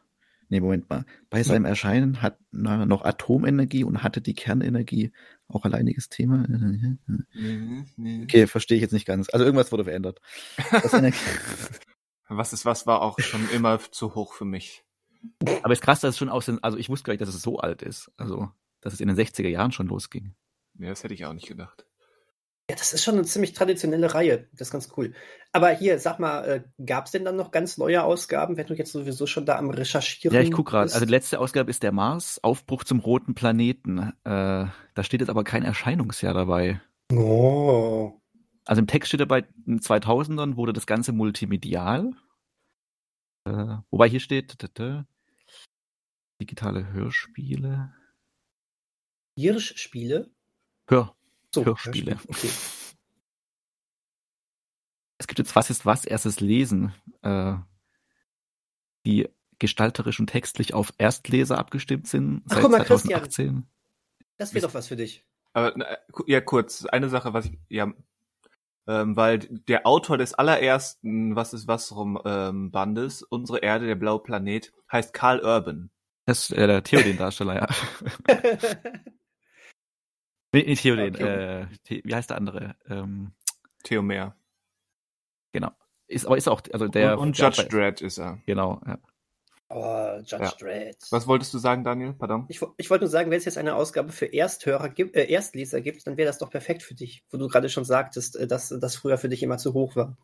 nee, 0.49 0.61
Moment 0.61 0.91
mal, 0.91 1.05
bei 1.31 1.43
seinem 1.43 1.65
Erscheinen 1.65 2.21
hat 2.23 2.39
na, 2.51 2.85
noch 2.85 3.05
Atomenergie 3.05 3.85
und 3.85 4.03
hatte 4.03 4.21
die 4.21 4.35
Kernenergie 4.35 5.13
auch 5.49 5.65
alleiniges 5.65 6.09
Thema. 6.09 6.45
Mhm, 6.49 7.87
okay, 8.25 8.47
verstehe 8.47 8.77
ich 8.77 8.83
jetzt 8.83 8.93
nicht 8.93 9.07
ganz. 9.07 9.29
Also 9.33 9.45
irgendwas 9.45 9.71
wurde 9.73 9.85
verändert. 9.85 10.21
was 12.29 12.53
ist 12.53 12.65
was 12.65 12.87
war 12.87 13.03
auch 13.03 13.21
schon 13.21 13.49
immer 13.51 13.79
zu 13.79 14.15
hoch 14.15 14.35
für 14.35 14.45
mich. 14.45 14.85
Aber 15.63 15.73
es 15.73 15.79
ist 15.79 15.85
krass, 15.85 16.01
dass 16.01 16.11
es 16.11 16.19
schon 16.19 16.29
aus 16.29 16.47
den, 16.47 16.63
also 16.63 16.77
ich 16.77 16.89
wusste 16.89 17.07
gar 17.07 17.13
nicht, 17.13 17.23
dass 17.23 17.35
es 17.35 17.43
so 17.43 17.59
alt 17.59 17.83
ist. 17.83 18.11
Also, 18.17 18.51
dass 18.81 18.93
es 18.93 19.01
in 19.01 19.09
den 19.09 19.17
60er 19.17 19.49
Jahren 19.49 19.73
schon 19.73 19.87
losging. 19.87 20.35
Ja, 20.79 20.91
das 20.91 21.03
hätte 21.05 21.15
ich 21.15 21.25
auch 21.25 21.33
nicht 21.33 21.49
gedacht. 21.49 21.87
Ja, 22.69 22.75
das 22.75 22.93
ist 22.93 23.05
schon 23.05 23.15
eine 23.15 23.25
ziemlich 23.25 23.53
traditionelle 23.53 24.13
Reihe. 24.13 24.49
Das 24.53 24.69
ist 24.69 24.73
ganz 24.73 24.89
cool. 24.97 25.15
Aber 25.53 25.71
hier, 25.71 26.01
sag 26.01 26.19
mal, 26.19 26.45
äh, 26.45 26.85
gab 26.85 27.07
es 27.07 27.13
denn 27.13 27.25
dann 27.25 27.37
noch 27.37 27.53
ganz 27.53 27.79
neue 27.79 28.03
Ausgaben, 28.03 28.57
wenn 28.57 28.67
du 28.67 28.75
jetzt 28.75 28.91
sowieso 28.91 29.27
schon 29.27 29.47
da 29.47 29.57
am 29.57 29.71
Recherchieren 29.71 30.35
Ja, 30.35 30.43
ich 30.43 30.51
gucke 30.51 30.73
gerade. 30.73 30.93
Also 30.93 31.07
die 31.07 31.11
letzte 31.11 31.39
Ausgabe 31.39 31.71
ist 31.71 31.85
der 31.85 31.93
Mars, 31.93 32.43
Aufbruch 32.43 32.83
zum 32.83 32.99
roten 32.99 33.35
Planeten. 33.37 34.13
Äh, 34.25 34.67
da 34.95 35.03
steht 35.03 35.21
jetzt 35.21 35.31
aber 35.31 35.45
kein 35.45 35.63
Erscheinungsjahr 35.63 36.35
dabei. 36.35 36.81
Oh. 37.13 38.21
Also 38.65 38.81
im 38.81 38.89
Text 38.89 39.09
steht 39.09 39.21
dabei, 39.21 39.47
in 39.65 39.77
den 39.77 39.81
2000ern 39.81 40.57
wurde 40.57 40.73
das 40.73 40.87
Ganze 40.87 41.13
multimedial. 41.13 42.11
Äh, 43.45 43.77
wobei 43.91 44.09
hier 44.09 44.19
steht, 44.19 44.57
digitale 46.41 46.93
Hörspiele. 46.93 47.95
Hirschspiele? 49.39 50.31
Hör, 50.89 51.15
so, 51.55 51.65
Hörspiele. 51.65 52.19
Okay. 52.29 52.51
Es 55.19 55.27
gibt 55.27 55.39
jetzt 55.39 55.57
Was 55.57 55.71
ist 55.71 55.87
was, 55.87 56.05
erstes 56.05 56.41
Lesen, 56.41 56.95
äh, 57.23 57.55
die 59.07 59.31
gestalterisch 59.59 60.21
und 60.21 60.27
textlich 60.27 60.75
auf 60.75 60.93
Erstleser 60.99 61.57
abgestimmt 61.57 62.07
sind 62.07 62.43
Ach, 62.49 62.57
seit 62.57 62.63
guck 62.63 62.71
mal, 62.71 62.87
2018. 62.87 63.23
Christian, 63.23 63.67
das 64.37 64.53
wäre 64.53 64.67
doch 64.67 64.75
was 64.75 64.89
für 64.89 64.97
dich. 64.97 65.25
Aber 65.55 65.75
ja, 66.27 66.43
kurz, 66.43 66.85
eine 66.85 67.09
Sache, 67.09 67.33
was 67.33 67.47
ich, 67.47 67.59
ja, 67.71 67.95
ähm, 68.87 69.17
weil 69.17 69.39
der 69.39 69.87
Autor 69.87 70.19
des 70.19 70.35
allerersten 70.35 71.35
Was 71.35 71.55
ist 71.55 71.67
was 71.67 71.97
rum 71.97 72.21
ähm, 72.25 72.71
Bandes, 72.71 73.23
Unsere 73.23 73.61
Erde, 73.61 73.87
der 73.87 73.95
blaue 73.95 74.23
Planet, 74.23 74.73
heißt 74.93 75.15
Karl 75.15 75.41
Urban. 75.41 75.91
Das 76.27 76.51
ist 76.51 76.57
äh, 76.57 76.67
der 76.67 76.83
Theoden-Darsteller, 76.83 77.55
ja. 77.55 77.69
Nicht 80.65 80.83
Theoden, 80.83 81.15
okay. 81.15 81.67
äh, 81.89 82.01
wie 82.05 82.15
heißt 82.15 82.31
der 82.31 82.37
andere? 82.37 82.77
Ähm, 82.89 83.33
Theomer. 83.83 84.37
Genau. 85.53 85.71
Ist, 86.09 86.27
aber 86.27 86.37
ist 86.37 86.49
auch, 86.49 86.63
also 86.73 86.89
der. 86.89 87.19
Und, 87.19 87.29
und 87.29 87.39
Judge 87.39 87.67
Dredd 87.69 88.01
ist 88.01 88.19
er. 88.19 88.39
Genau, 88.47 88.81
ja. 88.87 88.99
Oh, 89.69 90.19
Judge 90.19 90.45
ja. 90.45 90.53
Dredd. 90.59 90.97
Was 91.11 91.27
wolltest 91.27 91.53
du 91.53 91.59
sagen, 91.59 91.83
Daniel? 91.83 92.13
Pardon? 92.13 92.45
Ich, 92.49 92.61
ich 92.77 92.89
wollte 92.89 93.05
nur 93.05 93.11
sagen, 93.11 93.31
wenn 93.31 93.39
es 93.39 93.45
jetzt 93.45 93.59
eine 93.59 93.75
Ausgabe 93.75 94.13
für 94.13 94.33
Ersthörer 94.33 94.89
gibt, 94.89 95.17
äh, 95.17 95.27
Erstleser 95.27 95.81
gibt, 95.81 96.07
dann 96.07 96.17
wäre 96.17 96.29
das 96.29 96.39
doch 96.39 96.51
perfekt 96.51 96.83
für 96.83 96.95
dich, 96.95 97.25
wo 97.31 97.39
du 97.39 97.49
gerade 97.49 97.69
schon 97.69 97.85
sagtest, 97.85 98.37
äh, 98.37 98.47
dass 98.47 98.69
das 98.69 98.97
früher 98.97 99.19
für 99.19 99.29
dich 99.29 99.43
immer 99.43 99.59
zu 99.59 99.75
hoch 99.75 99.97
war. 99.97 100.17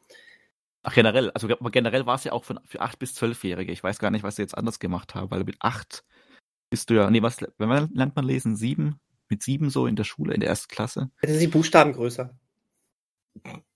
Ach, 0.85 0.95
generell, 0.95 1.31
also 1.31 1.49
generell 1.49 2.07
war 2.07 2.17
es 2.17 2.25
ja 2.25 2.33
auch 2.33 2.45
für, 2.45 2.61
für 2.67 2.83
8- 2.83 2.99
bis 2.99 3.17
12-Jährige. 3.17 3.73
Ich 3.73 3.83
weiß 3.83 3.99
gar 3.99 4.11
nicht, 4.11 4.23
was 4.23 4.37
sie 4.37 4.43
jetzt 4.43 4.57
anders 4.57 4.79
gemacht 4.79 5.15
haben, 5.15 5.31
weil 5.31 5.45
mit 5.45 5.57
8 5.61 6.05
bist 6.71 6.91
du 6.91 6.95
ja, 6.95 7.11
nee, 7.11 7.23
was, 7.23 7.39
wenn 7.59 7.69
man 7.69 7.91
lernt 7.93 8.17
man 8.17 8.25
lesen? 8.25 8.57
7? 8.57 8.99
Mit 9.33 9.43
sieben 9.43 9.71
so 9.71 9.87
in 9.87 9.97
der 9.97 10.05
Schule, 10.05 10.35
in 10.35 10.41
der 10.41 10.51
ersten 10.51 10.69
Klasse. 10.69 11.11
Hätte 11.17 11.39
sie 11.39 11.47
Buchstaben 11.47 11.95
größer. 11.95 12.39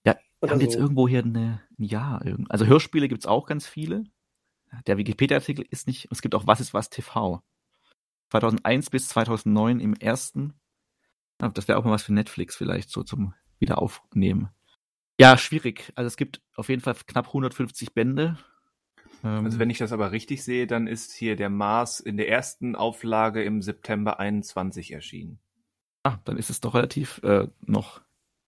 Ja, 0.05 0.17
Oder 0.43 0.53
haben 0.53 0.61
so. 0.61 0.67
jetzt 0.67 0.77
irgendwo 0.77 1.09
hier 1.09 1.25
eine, 1.25 1.63
ein 1.79 1.83
Jahr. 1.83 2.23
Also 2.51 2.67
Hörspiele 2.67 3.09
gibt 3.09 3.23
es 3.23 3.27
auch 3.27 3.47
ganz 3.47 3.67
viele. 3.67 4.05
Der 4.87 4.99
Wikipedia-Artikel 4.99 5.65
ist 5.71 5.87
nicht, 5.87 6.09
es 6.11 6.21
gibt 6.21 6.35
auch 6.35 6.47
Was 6.47 6.61
ist 6.61 6.75
was 6.75 6.91
TV. 6.91 7.43
2001 8.31 8.91
bis 8.91 9.09
2009 9.09 9.81
im 9.81 9.95
ersten. 9.95 10.53
Das 11.39 11.69
wäre 11.69 11.79
auch 11.79 11.85
mal 11.85 11.93
was 11.93 12.03
für 12.03 12.13
Netflix 12.13 12.55
vielleicht 12.55 12.91
so 12.91 13.03
zum 13.03 13.33
Wiederaufnehmen. 13.59 14.51
Ja, 15.19 15.39
schwierig. 15.39 15.91
Also 15.95 16.09
es 16.09 16.19
gibt 16.19 16.43
auf 16.55 16.69
jeden 16.69 16.83
Fall 16.83 16.97
knapp 17.07 17.29
150 17.29 17.95
Bände. 17.95 18.37
Also 19.23 19.57
ähm, 19.57 19.59
wenn 19.59 19.71
ich 19.71 19.79
das 19.79 19.93
aber 19.93 20.13
richtig 20.13 20.45
sehe, 20.45 20.67
dann 20.67 20.87
ist 20.87 21.13
hier 21.13 21.35
der 21.35 21.49
Mars 21.49 22.01
in 22.01 22.19
der 22.19 22.29
ersten 22.29 22.77
Auflage 22.77 23.43
im 23.43 23.63
September 23.63 24.21
21 24.21 24.93
erschienen. 24.93 25.39
Ah, 26.07 26.21
dann 26.25 26.39
ist 26.39 26.51
es 26.51 26.61
doch 26.61 26.75
relativ 26.75 27.21
äh, 27.25 27.49
noch, 27.63 28.01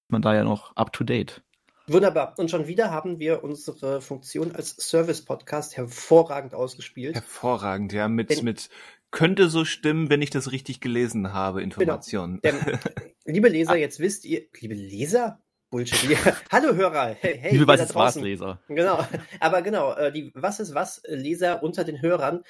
man 0.07 0.23
da 0.23 0.33
ja 0.33 0.45
noch 0.45 0.77
up 0.77 0.93
to 0.93 1.03
date. 1.03 1.43
Wunderbar. 1.89 2.35
Und 2.37 2.53
schon 2.53 2.69
wieder 2.69 2.93
haben 2.93 3.19
wir 3.19 3.43
unsere 3.43 4.01
Funktion 4.01 4.55
als 4.55 4.77
Service-Podcast 4.77 5.77
hervorragend 5.77 6.55
ausgespielt. 6.55 7.17
Hervorragend, 7.17 7.93
ja. 7.93 8.07
Mit, 8.07 8.31
Denn, 8.31 8.45
mit 8.45 8.69
könnte 9.11 9.49
so 9.49 9.65
stimmen, 9.65 10.09
wenn 10.09 10.23
ich 10.23 10.31
das 10.31 10.53
richtig 10.53 10.81
gelesen 10.81 11.33
habe, 11.33 11.59
genau. 11.59 11.65
Informationen. 11.65 12.39
Genau. 12.43 12.59
Denn, 12.65 12.79
liebe 13.25 13.49
Leser, 13.49 13.75
jetzt 13.75 13.99
wisst 13.99 14.25
ihr, 14.25 14.43
liebe 14.61 14.75
Leser? 14.75 15.43
Bullshit. 15.71 16.17
Hallo 16.53 16.77
Hörer. 16.77 17.17
Hey, 17.21 17.39
hey, 17.41 17.53
liebe 17.55 17.67
Was 17.67 17.81
ist 17.81 17.95
was 17.97 18.15
Leser. 18.15 18.63
Genau. 18.69 19.05
Aber 19.41 19.63
genau, 19.63 19.95
äh, 19.95 20.13
die 20.13 20.31
Was 20.37 20.61
ist 20.61 20.77
was 20.77 21.03
Leser 21.09 21.65
unter 21.65 21.83
den 21.83 22.01
Hörern, 22.03 22.45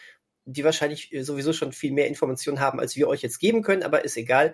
die 0.44 0.64
wahrscheinlich 0.64 1.12
äh, 1.14 1.22
sowieso 1.22 1.54
schon 1.54 1.72
viel 1.72 1.92
mehr 1.92 2.08
Informationen 2.08 2.60
haben, 2.60 2.78
als 2.78 2.94
wir 2.96 3.08
euch 3.08 3.22
jetzt 3.22 3.38
geben 3.38 3.62
können, 3.62 3.82
aber 3.82 4.04
ist 4.04 4.16
egal. 4.16 4.52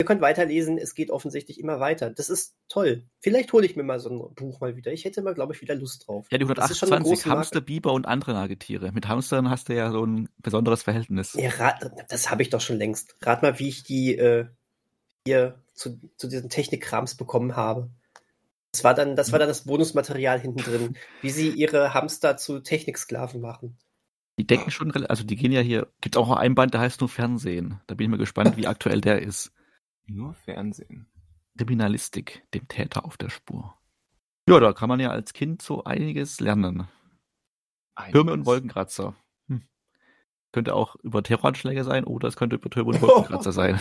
Ihr 0.00 0.06
könnt 0.06 0.22
weiterlesen, 0.22 0.78
es 0.78 0.94
geht 0.94 1.10
offensichtlich 1.10 1.60
immer 1.60 1.78
weiter. 1.78 2.08
Das 2.08 2.30
ist 2.30 2.56
toll. 2.70 3.04
Vielleicht 3.20 3.52
hole 3.52 3.66
ich 3.66 3.76
mir 3.76 3.82
mal 3.82 4.00
so 4.00 4.08
ein 4.08 4.34
Buch 4.34 4.58
mal 4.58 4.74
wieder. 4.74 4.92
Ich 4.92 5.04
hätte 5.04 5.20
mal, 5.20 5.34
glaube 5.34 5.52
ich, 5.52 5.60
wieder 5.60 5.74
Lust 5.74 6.08
drauf. 6.08 6.26
Ja, 6.30 6.38
die 6.38 6.44
128 6.44 7.26
Hamster, 7.26 7.60
Biber 7.60 7.92
und 7.92 8.06
andere 8.06 8.32
Nagetiere. 8.32 8.92
Mit 8.92 9.08
Hamstern 9.08 9.50
hast 9.50 9.68
du 9.68 9.74
ja 9.74 9.90
so 9.90 10.02
ein 10.06 10.30
besonderes 10.38 10.82
Verhältnis. 10.82 11.34
Ja, 11.34 11.50
rat, 11.50 11.92
das 12.08 12.30
habe 12.30 12.40
ich 12.40 12.48
doch 12.48 12.62
schon 12.62 12.78
längst. 12.78 13.14
Rat 13.20 13.42
mal, 13.42 13.58
wie 13.58 13.68
ich 13.68 13.84
die 13.84 14.16
äh, 14.16 14.46
hier 15.26 15.62
zu, 15.74 16.00
zu 16.16 16.28
diesen 16.28 16.48
Technikkrams 16.48 17.14
bekommen 17.16 17.54
habe. 17.54 17.90
Das 18.72 18.82
war 18.82 18.94
dann, 18.94 19.16
das 19.16 19.32
war 19.32 19.38
dann 19.38 19.48
das 19.48 19.64
Bonusmaterial 19.64 20.40
hinten 20.40 20.62
drin, 20.62 20.96
wie 21.20 21.30
sie 21.30 21.50
ihre 21.50 21.92
Hamster 21.92 22.38
zu 22.38 22.60
Techniksklaven 22.60 23.42
machen. 23.42 23.76
Die 24.38 24.46
decken 24.46 24.70
schon, 24.70 24.92
also 24.92 25.24
die 25.24 25.36
gehen 25.36 25.52
ja 25.52 25.60
hier, 25.60 25.88
gibt 26.00 26.16
auch 26.16 26.30
ein 26.30 26.54
Band, 26.54 26.72
der 26.72 26.80
heißt 26.80 27.00
nur 27.00 27.10
Fernsehen. 27.10 27.80
Da 27.86 27.94
bin 27.94 28.06
ich 28.06 28.10
mal 28.10 28.16
gespannt, 28.16 28.56
wie 28.56 28.66
aktuell 28.66 29.02
der 29.02 29.20
ist. 29.20 29.52
Nur 30.06 30.34
Fernsehen. 30.34 31.06
Kriminalistik, 31.56 32.42
dem 32.54 32.68
Täter 32.68 33.04
auf 33.04 33.16
der 33.16 33.28
Spur. 33.28 33.76
Ja, 34.48 34.58
da 34.60 34.72
kann 34.72 34.88
man 34.88 34.98
ja 34.98 35.10
als 35.10 35.32
Kind 35.32 35.62
so 35.62 35.84
einiges 35.84 36.40
lernen. 36.40 36.88
Einiges. 37.94 38.12
Türme 38.12 38.32
und 38.32 38.46
Wolkenkratzer. 38.46 39.14
Hm. 39.48 39.68
Könnte 40.52 40.74
auch 40.74 40.96
über 40.96 41.22
Terroranschläge 41.22 41.84
sein 41.84 42.04
oder 42.04 42.28
es 42.28 42.36
könnte 42.36 42.56
über 42.56 42.70
Türme 42.70 42.92
und 42.92 43.02
Wolkenkratzer 43.02 43.52
sein. 43.52 43.80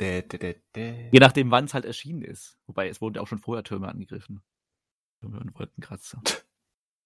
Dä, 0.00 0.22
dä, 0.22 0.54
dä, 0.76 1.10
Je 1.10 1.20
nachdem, 1.20 1.50
wann 1.50 1.64
es 1.64 1.74
halt 1.74 1.84
erschienen 1.84 2.22
ist. 2.22 2.58
Wobei 2.66 2.88
es 2.88 3.00
wurden 3.00 3.16
ja 3.16 3.22
auch 3.22 3.26
schon 3.26 3.38
vorher 3.38 3.64
Türme 3.64 3.88
angegriffen. 3.88 4.42
Türme 5.20 5.40
und 5.40 5.58
Wolkenkratzer. 5.58 6.22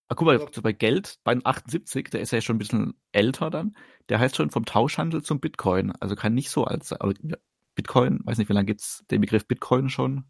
Ah, 0.09 0.17
guck 0.17 0.27
mal, 0.27 0.39
bei 0.39 0.73
Geld, 0.73 1.21
bei 1.23 1.39
78, 1.43 2.11
der 2.11 2.21
ist 2.21 2.33
ja 2.33 2.41
schon 2.41 2.57
ein 2.57 2.59
bisschen 2.59 2.95
älter 3.13 3.49
dann, 3.49 3.77
der 4.09 4.19
heißt 4.19 4.35
schon 4.35 4.51
vom 4.51 4.65
Tauschhandel 4.65 5.23
zum 5.23 5.39
Bitcoin. 5.39 5.93
Also 6.01 6.17
kann 6.17 6.35
nicht 6.35 6.51
so 6.51 6.65
alt 6.65 6.83
sein. 6.83 7.37
Bitcoin, 7.81 8.21
weiß 8.25 8.37
nicht, 8.37 8.51
wie 8.51 8.53
lange 8.53 8.67
gibt 8.67 8.83
es 8.83 9.05
den 9.11 9.23
Begriff 9.23 9.47
Bitcoin 9.47 9.89
schon? 9.89 10.25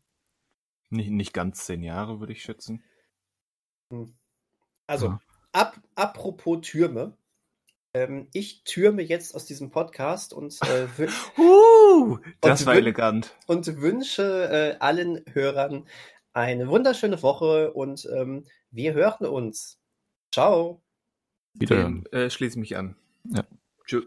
Nicht, 0.89 1.11
nicht 1.11 1.33
ganz 1.33 1.65
zehn 1.67 1.83
Jahre, 1.83 2.21
würde 2.21 2.33
ich 2.33 2.43
schätzen. 2.43 2.85
Hm. 3.91 4.15
Also, 4.87 5.07
ja. 5.07 5.21
ab, 5.51 5.81
apropos 5.97 6.61
Türme. 6.63 7.17
Ähm, 7.93 8.29
ich 8.33 8.63
türme 8.63 9.03
jetzt 9.03 9.35
aus 9.35 9.47
diesem 9.47 9.73
Podcast 9.73 10.33
und, 10.33 10.57
äh, 10.63 10.87
uh, 11.41 12.19
das 12.41 12.61
und 12.61 12.67
war 12.69 12.75
elegant. 12.77 13.37
Und 13.49 13.67
wünsche 13.81 14.49
äh, 14.49 14.77
allen 14.79 15.25
Hörern 15.33 15.89
eine 16.33 16.69
wunderschöne 16.69 17.21
Woche 17.21 17.73
und 17.73 18.09
ähm, 18.15 18.45
wir 18.71 18.95
hören 18.95 19.27
uns. 19.27 19.81
Ciao. 20.33 20.85
Wieder. 21.55 21.93
Äh, 22.13 22.31
schließe 22.31 22.61
mich 22.61 22.77
an. 22.77 22.95
Ja. 23.25 23.45
Tschüss. 23.87 24.07